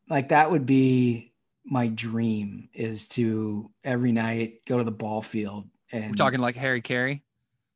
Like 0.08 0.28
that 0.30 0.50
would 0.50 0.66
be 0.66 1.32
my 1.64 1.88
dream. 1.88 2.68
Is 2.74 3.08
to 3.08 3.70
every 3.82 4.12
night 4.12 4.64
go 4.66 4.78
to 4.78 4.84
the 4.84 4.90
ball 4.92 5.22
field 5.22 5.68
and 5.92 6.10
We're 6.10 6.16
talking 6.16 6.40
like 6.40 6.54
Harry 6.56 6.82
Caray. 6.82 7.22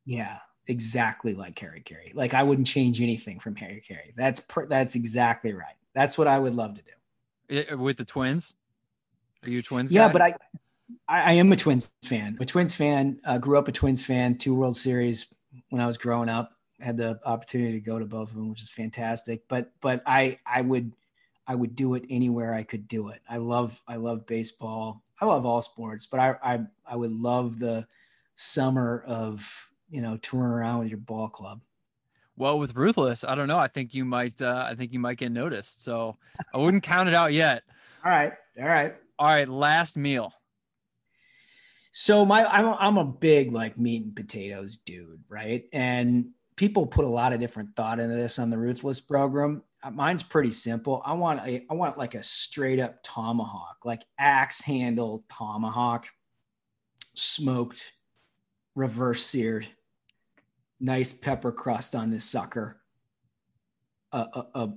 Yeah, 0.04 0.38
exactly 0.66 1.34
like 1.34 1.58
Harry 1.58 1.82
Caray. 1.82 2.12
Like 2.14 2.34
I 2.34 2.42
wouldn't 2.42 2.66
change 2.66 3.00
anything 3.00 3.38
from 3.38 3.56
Harry 3.56 3.82
Caray. 3.86 4.12
That's 4.16 4.40
per, 4.40 4.66
that's 4.66 4.94
exactly 4.96 5.52
right. 5.54 5.76
That's 5.94 6.18
what 6.18 6.26
I 6.26 6.38
would 6.38 6.54
love 6.54 6.74
to 6.76 6.82
do. 6.82 6.90
I- 7.50 7.74
with 7.74 7.96
the 7.96 8.04
Twins. 8.04 8.54
Are 9.44 9.50
you 9.50 9.60
a 9.60 9.62
Twins? 9.62 9.92
Yeah, 9.92 10.06
guy? 10.08 10.12
but 10.12 10.22
I, 10.22 10.34
I, 11.08 11.22
I 11.22 11.32
am 11.34 11.52
a 11.52 11.56
Twins 11.56 11.92
fan. 12.02 12.34
I'm 12.36 12.42
a 12.42 12.46
Twins 12.46 12.74
fan. 12.74 13.20
Uh, 13.24 13.38
grew 13.38 13.58
up 13.58 13.68
a 13.68 13.72
Twins 13.72 14.04
fan. 14.04 14.36
Two 14.36 14.54
World 14.54 14.76
Series 14.76 15.32
when 15.70 15.80
I 15.80 15.86
was 15.86 15.96
growing 15.98 16.28
up. 16.28 16.52
Had 16.80 16.96
the 16.96 17.18
opportunity 17.24 17.72
to 17.72 17.80
go 17.80 17.98
to 17.98 18.04
both 18.04 18.30
of 18.30 18.36
them, 18.36 18.50
which 18.50 18.62
is 18.62 18.70
fantastic. 18.70 19.42
But 19.48 19.72
but 19.80 20.02
I 20.06 20.38
I 20.46 20.60
would 20.60 20.94
I 21.46 21.54
would 21.54 21.74
do 21.74 21.94
it 21.94 22.04
anywhere 22.08 22.54
I 22.54 22.62
could 22.62 22.86
do 22.86 23.08
it. 23.08 23.20
I 23.28 23.38
love 23.38 23.82
I 23.88 23.96
love 23.96 24.26
baseball. 24.26 25.02
I 25.20 25.24
love 25.24 25.44
all 25.44 25.62
sports, 25.62 26.06
but 26.06 26.20
I 26.20 26.36
I 26.42 26.60
I 26.86 26.96
would 26.96 27.10
love 27.12 27.58
the 27.58 27.86
summer 28.36 29.02
of 29.06 29.70
you 29.90 30.00
know 30.00 30.16
touring 30.18 30.52
around 30.52 30.80
with 30.80 30.88
your 30.88 30.98
ball 30.98 31.28
club. 31.28 31.60
Well, 32.38 32.60
with 32.60 32.76
Ruthless, 32.76 33.24
I 33.24 33.34
don't 33.34 33.48
know. 33.48 33.58
I 33.58 33.66
think 33.66 33.94
you 33.94 34.04
might. 34.04 34.40
Uh, 34.40 34.64
I 34.68 34.76
think 34.76 34.92
you 34.92 35.00
might 35.00 35.18
get 35.18 35.32
noticed. 35.32 35.82
So 35.82 36.16
I 36.54 36.58
wouldn't 36.58 36.84
count 36.84 37.08
it 37.08 37.14
out 37.14 37.32
yet. 37.32 37.64
All 38.04 38.12
right, 38.12 38.32
all 38.56 38.64
right. 38.64 38.94
All 39.18 39.28
right, 39.28 39.48
last 39.48 39.96
meal. 39.96 40.32
So 41.90 42.24
my 42.24 42.46
I'm 42.46 42.64
a, 42.64 42.76
I'm 42.78 42.96
a 42.96 43.04
big 43.04 43.52
like 43.52 43.76
meat 43.76 44.04
and 44.04 44.14
potatoes 44.14 44.76
dude, 44.76 45.24
right? 45.28 45.64
And 45.72 46.28
people 46.54 46.86
put 46.86 47.04
a 47.04 47.08
lot 47.08 47.32
of 47.32 47.40
different 47.40 47.74
thought 47.74 47.98
into 47.98 48.14
this 48.14 48.38
on 48.38 48.50
the 48.50 48.58
Ruthless 48.58 49.00
program. 49.00 49.64
Uh, 49.82 49.90
Mine's 49.90 50.22
pretty 50.22 50.52
simple. 50.52 51.02
I 51.04 51.14
want 51.14 51.40
a 51.44 51.66
I 51.68 51.74
want 51.74 51.98
like 51.98 52.14
a 52.14 52.22
straight 52.22 52.78
up 52.78 53.02
tomahawk, 53.02 53.78
like 53.84 54.04
axe 54.16 54.60
handle 54.60 55.24
tomahawk, 55.28 56.06
smoked, 57.14 57.92
reverse 58.76 59.24
seared, 59.24 59.66
nice 60.80 61.12
pepper 61.12 61.52
crust 61.52 61.94
on 61.94 62.10
this 62.10 62.24
sucker. 62.24 62.80
A, 64.12 64.18
a, 64.18 64.46
a 64.54 64.72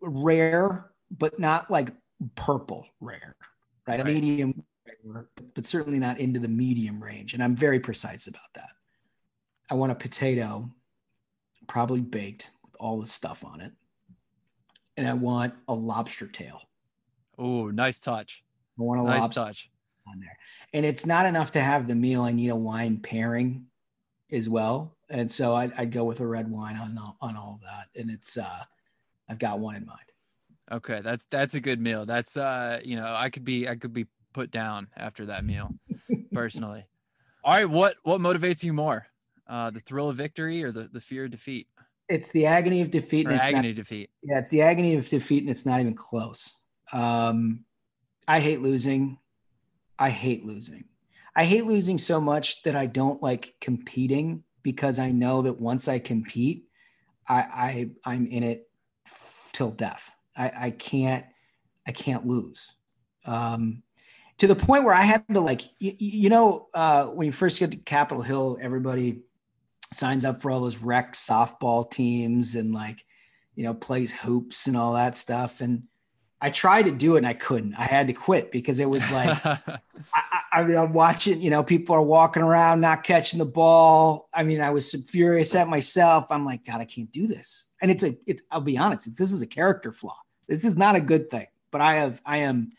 rare, 0.00 0.90
but 1.10 1.38
not 1.38 1.70
like 1.70 1.90
purple 2.34 2.86
rare, 3.00 3.36
right? 3.86 4.00
A 4.00 4.04
Right. 4.04 4.14
medium 4.14 4.64
rare, 5.04 5.28
but 5.54 5.66
certainly 5.66 5.98
not 5.98 6.18
into 6.18 6.40
the 6.40 6.48
medium 6.48 7.02
range. 7.02 7.34
And 7.34 7.42
I'm 7.42 7.54
very 7.54 7.78
precise 7.80 8.26
about 8.26 8.52
that. 8.54 8.70
I 9.70 9.74
want 9.74 9.92
a 9.92 9.94
potato, 9.94 10.70
probably 11.68 12.00
baked 12.00 12.50
with 12.64 12.74
all 12.80 13.00
the 13.00 13.06
stuff 13.06 13.44
on 13.44 13.60
it. 13.60 13.72
And 14.96 15.06
I 15.06 15.12
want 15.14 15.54
a 15.68 15.74
lobster 15.74 16.26
tail. 16.26 16.60
Oh, 17.38 17.70
nice 17.70 17.98
touch. 18.00 18.42
I 18.78 18.82
want 18.82 19.00
a 19.00 19.04
Nice 19.04 19.20
lobster 19.20 19.40
touch. 19.40 19.70
on 20.06 20.20
there. 20.20 20.36
And 20.72 20.84
it's 20.86 21.06
not 21.06 21.26
enough 21.26 21.52
to 21.52 21.60
have 21.60 21.86
the 21.88 21.94
meal. 21.94 22.22
I 22.22 22.32
need 22.32 22.48
a 22.50 22.56
wine 22.56 22.98
pairing 23.00 23.66
as 24.34 24.48
well. 24.48 24.96
And 25.10 25.30
so 25.30 25.54
I'd, 25.54 25.72
I'd 25.74 25.92
go 25.92 26.04
with 26.04 26.20
a 26.20 26.26
red 26.26 26.50
wine 26.50 26.76
on 26.76 26.96
all, 26.98 27.16
on 27.20 27.36
all 27.36 27.54
of 27.54 27.60
that. 27.62 27.88
And 28.00 28.10
it's 28.10 28.36
uh, 28.36 28.64
I've 29.28 29.38
got 29.38 29.58
one 29.60 29.76
in 29.76 29.86
mind. 29.86 30.00
Okay, 30.72 31.00
that's 31.02 31.26
that's 31.30 31.54
a 31.54 31.60
good 31.60 31.80
meal. 31.80 32.06
That's 32.06 32.36
uh, 32.36 32.80
you 32.84 32.96
know, 32.96 33.14
I 33.14 33.28
could 33.30 33.44
be 33.44 33.68
I 33.68 33.76
could 33.76 33.92
be 33.92 34.06
put 34.32 34.50
down 34.50 34.88
after 34.96 35.26
that 35.26 35.44
meal, 35.44 35.70
personally. 36.32 36.84
All 37.44 37.52
right, 37.52 37.68
what 37.68 37.96
what 38.02 38.20
motivates 38.20 38.62
you 38.64 38.72
more, 38.72 39.06
uh, 39.46 39.70
the 39.70 39.80
thrill 39.80 40.08
of 40.08 40.16
victory 40.16 40.62
or 40.64 40.72
the 40.72 40.88
the 40.90 41.00
fear 41.00 41.26
of 41.26 41.30
defeat 41.32 41.68
It's 42.08 42.30
the 42.30 42.46
agony 42.46 42.80
of 42.80 42.90
defeat. 42.90 43.26
or 43.26 43.30
And 43.30 43.36
it's 43.36 43.44
agony 43.46 43.68
not, 43.68 43.70
of 43.72 43.76
defeat? 43.76 44.10
yeah, 44.22 44.38
it's 44.38 44.48
the 44.48 44.62
agony 44.62 44.94
of 44.94 45.06
defeat, 45.06 45.42
and 45.42 45.50
it's 45.50 45.66
not 45.66 45.80
even 45.80 45.94
close. 45.94 46.62
Um, 46.94 47.64
I 48.26 48.40
hate 48.40 48.62
losing. 48.62 49.18
I 49.98 50.08
hate 50.08 50.44
losing. 50.46 50.84
I 51.36 51.44
hate 51.44 51.66
losing 51.66 51.98
so 51.98 52.20
much 52.20 52.62
that 52.62 52.76
I 52.76 52.86
don't 52.86 53.22
like 53.22 53.54
competing 53.60 54.44
because 54.62 54.98
I 54.98 55.10
know 55.10 55.42
that 55.42 55.60
once 55.60 55.88
I 55.88 55.98
compete, 55.98 56.68
I, 57.28 57.36
I 57.36 57.90
I'm 58.04 58.26
in 58.26 58.42
it 58.42 58.68
till 59.52 59.70
death. 59.70 60.14
I, 60.36 60.52
I 60.56 60.70
can't 60.70 61.24
I 61.86 61.92
can't 61.92 62.26
lose. 62.26 62.74
Um, 63.26 63.82
to 64.38 64.46
the 64.46 64.56
point 64.56 64.84
where 64.84 64.94
I 64.94 65.02
had 65.02 65.24
to 65.32 65.40
like 65.40 65.62
you, 65.78 65.94
you 65.98 66.28
know 66.28 66.68
uh, 66.74 67.06
when 67.06 67.26
you 67.26 67.32
first 67.32 67.58
get 67.58 67.70
to 67.70 67.76
Capitol 67.76 68.22
Hill, 68.22 68.58
everybody 68.60 69.22
signs 69.92 70.24
up 70.24 70.42
for 70.42 70.50
all 70.50 70.60
those 70.60 70.78
rec 70.78 71.14
softball 71.14 71.88
teams 71.88 72.54
and 72.54 72.74
like 72.74 73.04
you 73.54 73.64
know 73.64 73.74
plays 73.74 74.12
hoops 74.12 74.66
and 74.66 74.76
all 74.76 74.94
that 74.94 75.16
stuff 75.16 75.60
and 75.60 75.84
I 76.44 76.50
tried 76.50 76.82
to 76.82 76.90
do 76.90 77.14
it 77.14 77.18
and 77.18 77.26
I 77.26 77.32
couldn't. 77.32 77.74
I 77.74 77.84
had 77.84 78.08
to 78.08 78.12
quit 78.12 78.52
because 78.52 78.78
it 78.78 78.84
was 78.84 79.10
like 79.10 79.34
I, 79.46 79.78
I, 80.52 80.62
mean, 80.62 80.76
I'm 80.76 80.92
watching. 80.92 81.40
You 81.40 81.48
know, 81.48 81.64
people 81.64 81.96
are 81.96 82.02
walking 82.02 82.42
around 82.42 82.82
not 82.82 83.02
catching 83.02 83.38
the 83.38 83.46
ball. 83.46 84.28
I 84.30 84.42
mean, 84.42 84.60
I 84.60 84.68
was 84.68 84.92
furious 85.08 85.54
at 85.54 85.68
myself. 85.68 86.26
I'm 86.28 86.44
like, 86.44 86.66
God, 86.66 86.82
I 86.82 86.84
can't 86.84 87.10
do 87.10 87.26
this. 87.26 87.72
And 87.80 87.90
it's 87.90 88.04
a. 88.04 88.14
It, 88.26 88.42
I'll 88.50 88.60
be 88.60 88.76
honest. 88.76 89.06
It's, 89.06 89.16
this 89.16 89.32
is 89.32 89.40
a 89.40 89.46
character 89.46 89.90
flaw. 89.90 90.18
This 90.46 90.66
is 90.66 90.76
not 90.76 90.96
a 90.96 91.00
good 91.00 91.30
thing. 91.30 91.46
But 91.70 91.80
I 91.80 91.94
have. 91.94 92.20
I 92.26 92.38
am. 92.40 92.72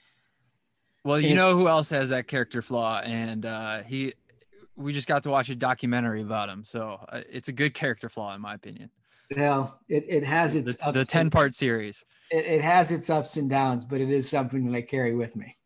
Well, 1.03 1.19
you 1.19 1.33
know 1.33 1.57
who 1.57 1.67
else 1.67 1.89
has 1.89 2.09
that 2.09 2.27
character 2.27 2.61
flaw, 2.61 2.99
and 2.99 3.47
uh, 3.47 3.81
he. 3.81 4.13
We 4.75 4.93
just 4.93 5.07
got 5.07 5.23
to 5.23 5.31
watch 5.31 5.49
a 5.49 5.55
documentary 5.55 6.21
about 6.21 6.49
him, 6.49 6.65
so 6.65 7.03
uh, 7.09 7.21
it's 7.31 7.47
a 7.47 7.53
good 7.53 7.73
character 7.73 8.09
flaw 8.09 8.35
in 8.35 8.41
my 8.41 8.53
opinion. 8.53 8.91
Well, 9.35 9.80
it, 9.88 10.06
it 10.07 10.23
has 10.23 10.56
its 10.56 10.76
the, 10.76 10.91
the 10.91 11.06
10 11.06 11.30
part 11.30 11.56
series. 11.56 12.03
It, 12.31 12.45
it 12.45 12.61
has 12.61 12.91
its 12.91 13.10
ups 13.10 13.38
and 13.38 13.49
downs, 13.49 13.85
but 13.85 14.02
it 14.02 14.10
is 14.10 14.30
something 14.30 14.69
that 14.69 14.77
I 14.77 14.81
carry 14.81 15.15
with 15.15 15.35
me. 15.35 15.57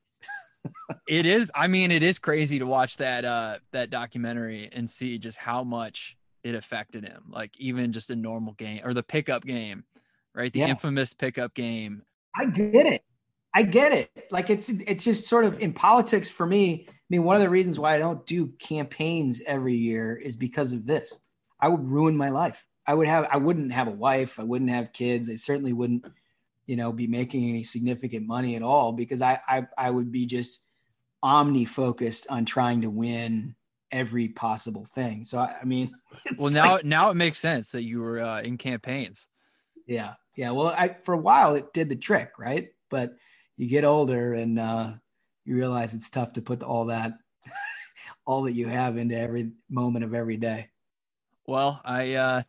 it 1.07 1.25
is. 1.25 1.51
I 1.55 1.67
mean, 1.67 1.91
it 1.91 2.03
is 2.03 2.19
crazy 2.19 2.59
to 2.59 2.65
watch 2.65 2.97
that 2.97 3.25
uh 3.25 3.57
that 3.71 3.89
documentary 3.89 4.69
and 4.71 4.89
see 4.89 5.17
just 5.17 5.37
how 5.37 5.63
much 5.63 6.17
it 6.43 6.55
affected 6.55 7.03
him. 7.03 7.23
Like 7.29 7.51
even 7.59 7.91
just 7.91 8.09
a 8.09 8.15
normal 8.15 8.53
game 8.53 8.81
or 8.83 8.93
the 8.93 9.03
pickup 9.03 9.43
game, 9.43 9.83
right? 10.33 10.51
The 10.51 10.59
yeah. 10.59 10.67
infamous 10.67 11.13
pickup 11.13 11.53
game. 11.53 12.03
I 12.35 12.45
get 12.45 12.85
it. 12.85 13.03
I 13.53 13.63
get 13.63 13.91
it. 13.91 14.11
Like 14.31 14.49
it's 14.49 14.69
it's 14.69 15.03
just 15.03 15.27
sort 15.27 15.45
of 15.45 15.59
in 15.59 15.73
politics 15.73 16.29
for 16.29 16.45
me. 16.45 16.85
I 16.87 16.91
mean, 17.09 17.23
one 17.23 17.35
of 17.35 17.41
the 17.41 17.49
reasons 17.49 17.79
why 17.79 17.95
I 17.95 17.99
don't 17.99 18.25
do 18.25 18.47
campaigns 18.59 19.41
every 19.45 19.75
year 19.75 20.15
is 20.15 20.35
because 20.35 20.73
of 20.73 20.85
this. 20.85 21.21
I 21.59 21.67
would 21.67 21.89
ruin 21.89 22.15
my 22.15 22.29
life. 22.29 22.65
I 22.89 22.95
would 22.95 23.07
have 23.07 23.27
I 23.29 23.37
wouldn't 23.37 23.71
have 23.71 23.87
a 23.87 23.91
wife, 23.91 24.39
I 24.39 24.43
wouldn't 24.43 24.71
have 24.71 24.93
kids, 24.93 25.29
I 25.29 25.35
certainly 25.35 25.73
wouldn't, 25.73 26.07
you 26.65 26.75
know, 26.75 26.91
be 26.91 27.05
making 27.05 27.47
any 27.47 27.63
significant 27.63 28.25
money 28.25 28.55
at 28.55 28.63
all 28.63 28.93
because 28.93 29.21
I 29.21 29.39
I, 29.47 29.67
I 29.77 29.91
would 29.91 30.11
be 30.11 30.25
just 30.25 30.61
omni 31.21 31.65
focused 31.65 32.25
on 32.31 32.45
trying 32.45 32.81
to 32.81 32.89
win 32.89 33.53
every 33.91 34.29
possible 34.29 34.85
thing. 34.85 35.23
So 35.23 35.37
I, 35.37 35.57
I 35.61 35.65
mean, 35.65 35.91
well 36.39 36.49
now 36.49 36.73
like, 36.77 36.83
now 36.83 37.11
it 37.11 37.13
makes 37.13 37.37
sense 37.37 37.73
that 37.73 37.83
you 37.83 38.01
were 38.01 38.21
uh, 38.21 38.41
in 38.41 38.57
campaigns. 38.57 39.27
Yeah, 39.85 40.15
yeah. 40.35 40.49
Well, 40.49 40.73
I 40.75 40.97
for 41.03 41.13
a 41.13 41.19
while 41.19 41.53
it 41.53 41.71
did 41.73 41.89
the 41.89 41.95
trick, 41.95 42.39
right? 42.39 42.69
But 42.89 43.13
you 43.55 43.69
get 43.69 43.85
older 43.85 44.33
and 44.33 44.57
uh, 44.57 44.93
you 45.45 45.55
realize 45.55 45.93
it's 45.93 46.09
tough 46.09 46.33
to 46.33 46.41
put 46.41 46.63
all 46.63 46.85
that 46.85 47.13
all 48.25 48.41
that 48.43 48.53
you 48.53 48.67
have 48.67 48.97
into 48.97 49.15
every 49.15 49.51
moment 49.69 50.05
of 50.05 50.15
every 50.15 50.37
day. 50.37 50.69
Well, 51.49 51.81
I 51.83 52.13
uh, 52.13 52.43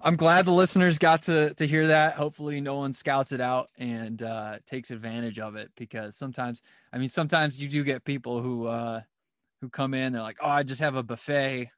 I'm 0.00 0.16
glad 0.16 0.46
the 0.46 0.52
listeners 0.52 0.98
got 0.98 1.24
to 1.24 1.52
to 1.52 1.66
hear 1.66 1.88
that. 1.88 2.14
Hopefully, 2.14 2.62
no 2.62 2.76
one 2.76 2.94
scouts 2.94 3.32
it 3.32 3.40
out 3.42 3.68
and 3.76 4.22
uh, 4.22 4.60
takes 4.66 4.90
advantage 4.90 5.38
of 5.38 5.56
it 5.56 5.70
because 5.76 6.16
sometimes, 6.16 6.62
I 6.90 6.96
mean, 6.96 7.10
sometimes 7.10 7.62
you 7.62 7.68
do 7.68 7.84
get 7.84 8.02
people 8.02 8.40
who 8.40 8.66
uh, 8.66 9.02
who 9.60 9.68
come 9.68 9.92
in. 9.92 10.14
They're 10.14 10.22
like, 10.22 10.38
"Oh, 10.40 10.48
I 10.48 10.62
just 10.62 10.80
have 10.80 10.96
a 10.96 11.02
buffet." 11.02 11.70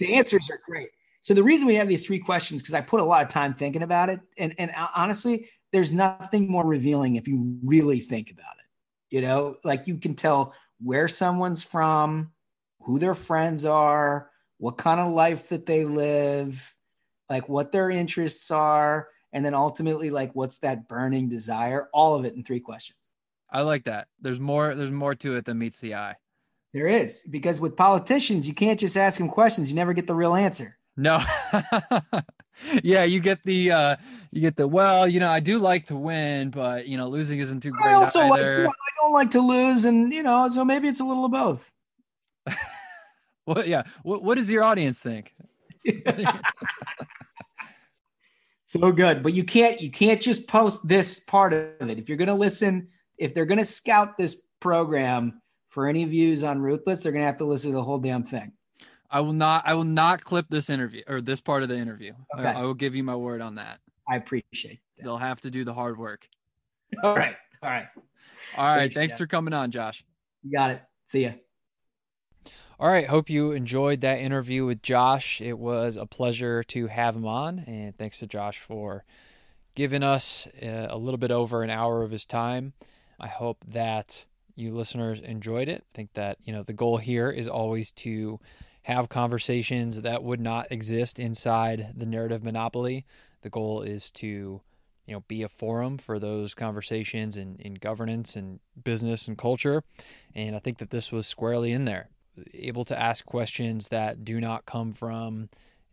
The 0.00 0.14
answers 0.14 0.50
are 0.50 0.58
great. 0.66 0.88
So 1.20 1.34
the 1.34 1.42
reason 1.44 1.68
we 1.68 1.76
have 1.76 1.86
these 1.86 2.04
three 2.04 2.18
questions 2.18 2.62
because 2.62 2.74
I 2.74 2.80
put 2.80 2.98
a 2.98 3.04
lot 3.04 3.22
of 3.22 3.28
time 3.28 3.54
thinking 3.54 3.84
about 3.84 4.08
it, 4.08 4.18
and 4.36 4.56
and 4.58 4.72
honestly, 4.96 5.48
there's 5.72 5.92
nothing 5.92 6.50
more 6.50 6.66
revealing 6.66 7.14
if 7.14 7.28
you 7.28 7.60
really 7.62 8.00
think 8.00 8.32
about 8.32 8.56
it. 8.58 9.14
You 9.14 9.22
know, 9.22 9.54
like 9.62 9.86
you 9.86 9.98
can 9.98 10.16
tell 10.16 10.52
where 10.80 11.06
someone's 11.06 11.62
from, 11.62 12.32
who 12.80 12.98
their 12.98 13.14
friends 13.14 13.64
are 13.64 14.31
what 14.62 14.78
kind 14.78 15.00
of 15.00 15.12
life 15.12 15.48
that 15.48 15.66
they 15.66 15.84
live, 15.84 16.72
like 17.28 17.48
what 17.48 17.72
their 17.72 17.90
interests 17.90 18.48
are, 18.52 19.08
and 19.32 19.44
then 19.44 19.54
ultimately 19.54 20.08
like 20.08 20.30
what's 20.34 20.58
that 20.58 20.86
burning 20.86 21.28
desire, 21.28 21.88
all 21.92 22.14
of 22.14 22.24
it 22.24 22.36
in 22.36 22.44
three 22.44 22.60
questions. 22.60 23.10
I 23.50 23.62
like 23.62 23.86
that. 23.86 24.06
There's 24.20 24.38
more 24.38 24.76
there's 24.76 24.92
more 24.92 25.16
to 25.16 25.34
it 25.34 25.46
than 25.46 25.58
meets 25.58 25.80
the 25.80 25.96
eye. 25.96 26.14
There 26.72 26.86
is 26.86 27.24
because 27.28 27.60
with 27.60 27.74
politicians, 27.74 28.46
you 28.46 28.54
can't 28.54 28.78
just 28.78 28.96
ask 28.96 29.18
them 29.18 29.28
questions. 29.28 29.68
You 29.68 29.74
never 29.74 29.94
get 29.94 30.06
the 30.06 30.14
real 30.14 30.36
answer. 30.36 30.78
No. 30.96 31.20
yeah, 32.84 33.02
you 33.02 33.18
get 33.18 33.42
the 33.42 33.72
uh 33.72 33.96
you 34.30 34.42
get 34.42 34.54
the 34.54 34.68
well, 34.68 35.08
you 35.08 35.18
know, 35.18 35.28
I 35.28 35.40
do 35.40 35.58
like 35.58 35.86
to 35.86 35.96
win, 35.96 36.50
but 36.50 36.86
you 36.86 36.96
know, 36.96 37.08
losing 37.08 37.40
isn't 37.40 37.62
too 37.62 37.72
great. 37.72 37.90
I 37.90 37.94
also 37.94 38.20
either. 38.20 38.28
like 38.28 38.58
you 38.58 38.62
know, 38.62 38.70
I 38.70 39.02
don't 39.02 39.12
like 39.12 39.30
to 39.30 39.40
lose, 39.40 39.86
and 39.86 40.12
you 40.12 40.22
know, 40.22 40.46
so 40.46 40.64
maybe 40.64 40.86
it's 40.86 41.00
a 41.00 41.04
little 41.04 41.24
of 41.24 41.32
both. 41.32 41.72
What? 43.44 43.66
Yeah. 43.66 43.82
What? 44.02 44.22
What 44.22 44.38
does 44.38 44.50
your 44.50 44.62
audience 44.62 45.00
think? 45.00 45.34
so 48.64 48.92
good, 48.92 49.22
but 49.22 49.34
you 49.34 49.44
can't. 49.44 49.80
You 49.80 49.90
can't 49.90 50.20
just 50.20 50.46
post 50.46 50.86
this 50.86 51.20
part 51.20 51.52
of 51.52 51.88
it. 51.88 51.98
If 51.98 52.08
you're 52.08 52.18
going 52.18 52.28
to 52.28 52.34
listen, 52.34 52.88
if 53.18 53.34
they're 53.34 53.46
going 53.46 53.58
to 53.58 53.64
scout 53.64 54.16
this 54.16 54.42
program 54.60 55.40
for 55.68 55.88
any 55.88 56.04
views 56.04 56.44
on 56.44 56.60
Ruthless, 56.60 57.02
they're 57.02 57.12
going 57.12 57.22
to 57.22 57.26
have 57.26 57.38
to 57.38 57.44
listen 57.44 57.70
to 57.72 57.76
the 57.76 57.82
whole 57.82 57.98
damn 57.98 58.24
thing. 58.24 58.52
I 59.10 59.20
will 59.20 59.32
not. 59.34 59.64
I 59.66 59.74
will 59.74 59.84
not 59.84 60.24
clip 60.24 60.46
this 60.48 60.70
interview 60.70 61.02
or 61.06 61.20
this 61.20 61.40
part 61.40 61.62
of 61.62 61.68
the 61.68 61.76
interview. 61.76 62.12
Okay. 62.36 62.48
I, 62.48 62.60
I 62.60 62.62
will 62.62 62.74
give 62.74 62.94
you 62.94 63.04
my 63.04 63.16
word 63.16 63.40
on 63.40 63.56
that. 63.56 63.78
I 64.08 64.16
appreciate. 64.16 64.80
That. 64.96 65.04
They'll 65.04 65.18
have 65.18 65.40
to 65.42 65.50
do 65.50 65.64
the 65.64 65.74
hard 65.74 65.98
work. 65.98 66.26
All 67.02 67.14
right. 67.14 67.36
All 67.62 67.70
right. 67.70 67.88
All 68.56 68.64
right. 68.64 68.80
Thanks, 68.80 68.96
Thanks 68.96 69.18
for 69.18 69.26
coming 69.26 69.52
on, 69.52 69.70
Josh. 69.70 70.04
You 70.42 70.52
got 70.52 70.70
it. 70.70 70.82
See 71.04 71.24
ya. 71.24 71.32
All 72.82 72.90
right. 72.90 73.06
Hope 73.06 73.30
you 73.30 73.52
enjoyed 73.52 74.00
that 74.00 74.18
interview 74.18 74.66
with 74.66 74.82
Josh. 74.82 75.40
It 75.40 75.56
was 75.56 75.94
a 75.96 76.04
pleasure 76.04 76.64
to 76.64 76.88
have 76.88 77.14
him 77.14 77.24
on. 77.24 77.60
And 77.60 77.96
thanks 77.96 78.18
to 78.18 78.26
Josh 78.26 78.58
for 78.58 79.04
giving 79.76 80.02
us 80.02 80.48
uh, 80.60 80.88
a 80.90 80.98
little 80.98 81.16
bit 81.16 81.30
over 81.30 81.62
an 81.62 81.70
hour 81.70 82.02
of 82.02 82.10
his 82.10 82.24
time. 82.24 82.72
I 83.20 83.28
hope 83.28 83.64
that 83.68 84.26
you 84.56 84.74
listeners 84.74 85.20
enjoyed 85.20 85.68
it. 85.68 85.84
I 85.92 85.96
think 85.96 86.14
that, 86.14 86.38
you 86.42 86.52
know, 86.52 86.64
the 86.64 86.72
goal 86.72 86.96
here 86.96 87.30
is 87.30 87.46
always 87.46 87.92
to 87.92 88.40
have 88.82 89.08
conversations 89.08 90.00
that 90.00 90.24
would 90.24 90.40
not 90.40 90.72
exist 90.72 91.20
inside 91.20 91.94
the 91.96 92.04
narrative 92.04 92.42
monopoly. 92.42 93.06
The 93.42 93.50
goal 93.50 93.82
is 93.82 94.10
to, 94.10 94.26
you 95.06 95.14
know, 95.14 95.22
be 95.28 95.44
a 95.44 95.48
forum 95.48 95.98
for 95.98 96.18
those 96.18 96.52
conversations 96.52 97.36
in, 97.36 97.54
in 97.60 97.74
governance 97.74 98.34
and 98.34 98.58
business 98.82 99.28
and 99.28 99.38
culture. 99.38 99.84
And 100.34 100.56
I 100.56 100.58
think 100.58 100.78
that 100.78 100.90
this 100.90 101.12
was 101.12 101.28
squarely 101.28 101.70
in 101.70 101.84
there 101.84 102.08
able 102.54 102.84
to 102.86 102.98
ask 102.98 103.24
questions 103.24 103.88
that 103.88 104.24
do 104.24 104.40
not 104.40 104.66
come 104.66 104.92
from 104.92 105.48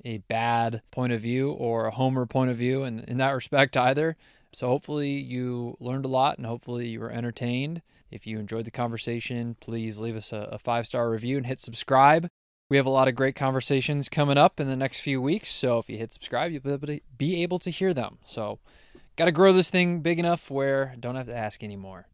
a 0.05 0.19
bad 0.19 0.81
point 0.91 1.11
of 1.11 1.21
view 1.21 1.51
or 1.51 1.85
a 1.85 1.91
homer 1.91 2.25
point 2.25 2.49
of 2.49 2.57
view 2.57 2.83
in, 2.83 2.99
in 3.01 3.17
that 3.17 3.31
respect 3.31 3.75
either. 3.75 4.15
So 4.51 4.67
hopefully 4.67 5.11
you 5.11 5.75
learned 5.79 6.05
a 6.05 6.09
lot 6.09 6.37
and 6.37 6.47
hopefully 6.47 6.87
you 6.87 6.99
were 6.99 7.11
entertained. 7.11 7.81
If 8.09 8.25
you 8.25 8.39
enjoyed 8.39 8.65
the 8.65 8.71
conversation, 8.71 9.55
please 9.59 9.99
leave 9.99 10.15
us 10.15 10.33
a, 10.33 10.49
a 10.51 10.57
five 10.57 10.87
star 10.87 11.09
review 11.09 11.37
and 11.37 11.45
hit 11.45 11.59
subscribe. 11.59 12.29
We 12.69 12.77
have 12.77 12.85
a 12.85 12.91
lot 12.91 13.07
of 13.07 13.15
great 13.15 13.35
conversations 13.35 14.09
coming 14.09 14.37
up 14.37 14.59
in 14.59 14.67
the 14.67 14.75
next 14.75 14.99
few 14.99 15.21
weeks. 15.21 15.51
So 15.51 15.79
if 15.79 15.89
you 15.89 15.97
hit 15.97 16.13
subscribe, 16.13 16.51
you'll 16.51 16.61
be 16.61 16.71
able 16.71 16.87
to, 16.87 16.99
be 17.17 17.43
able 17.43 17.59
to 17.59 17.69
hear 17.69 17.93
them. 17.93 18.19
So 18.25 18.59
got 19.15 19.25
to 19.25 19.31
grow 19.31 19.53
this 19.53 19.69
thing 19.69 20.01
big 20.01 20.19
enough 20.19 20.49
where 20.49 20.91
I 20.93 20.95
don't 20.95 21.15
have 21.15 21.27
to 21.27 21.37
ask 21.37 21.63
anymore. 21.63 22.07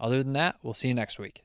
Other 0.00 0.22
than 0.22 0.32
that, 0.34 0.56
we'll 0.62 0.74
see 0.74 0.88
you 0.88 0.94
next 0.94 1.18
week. 1.18 1.44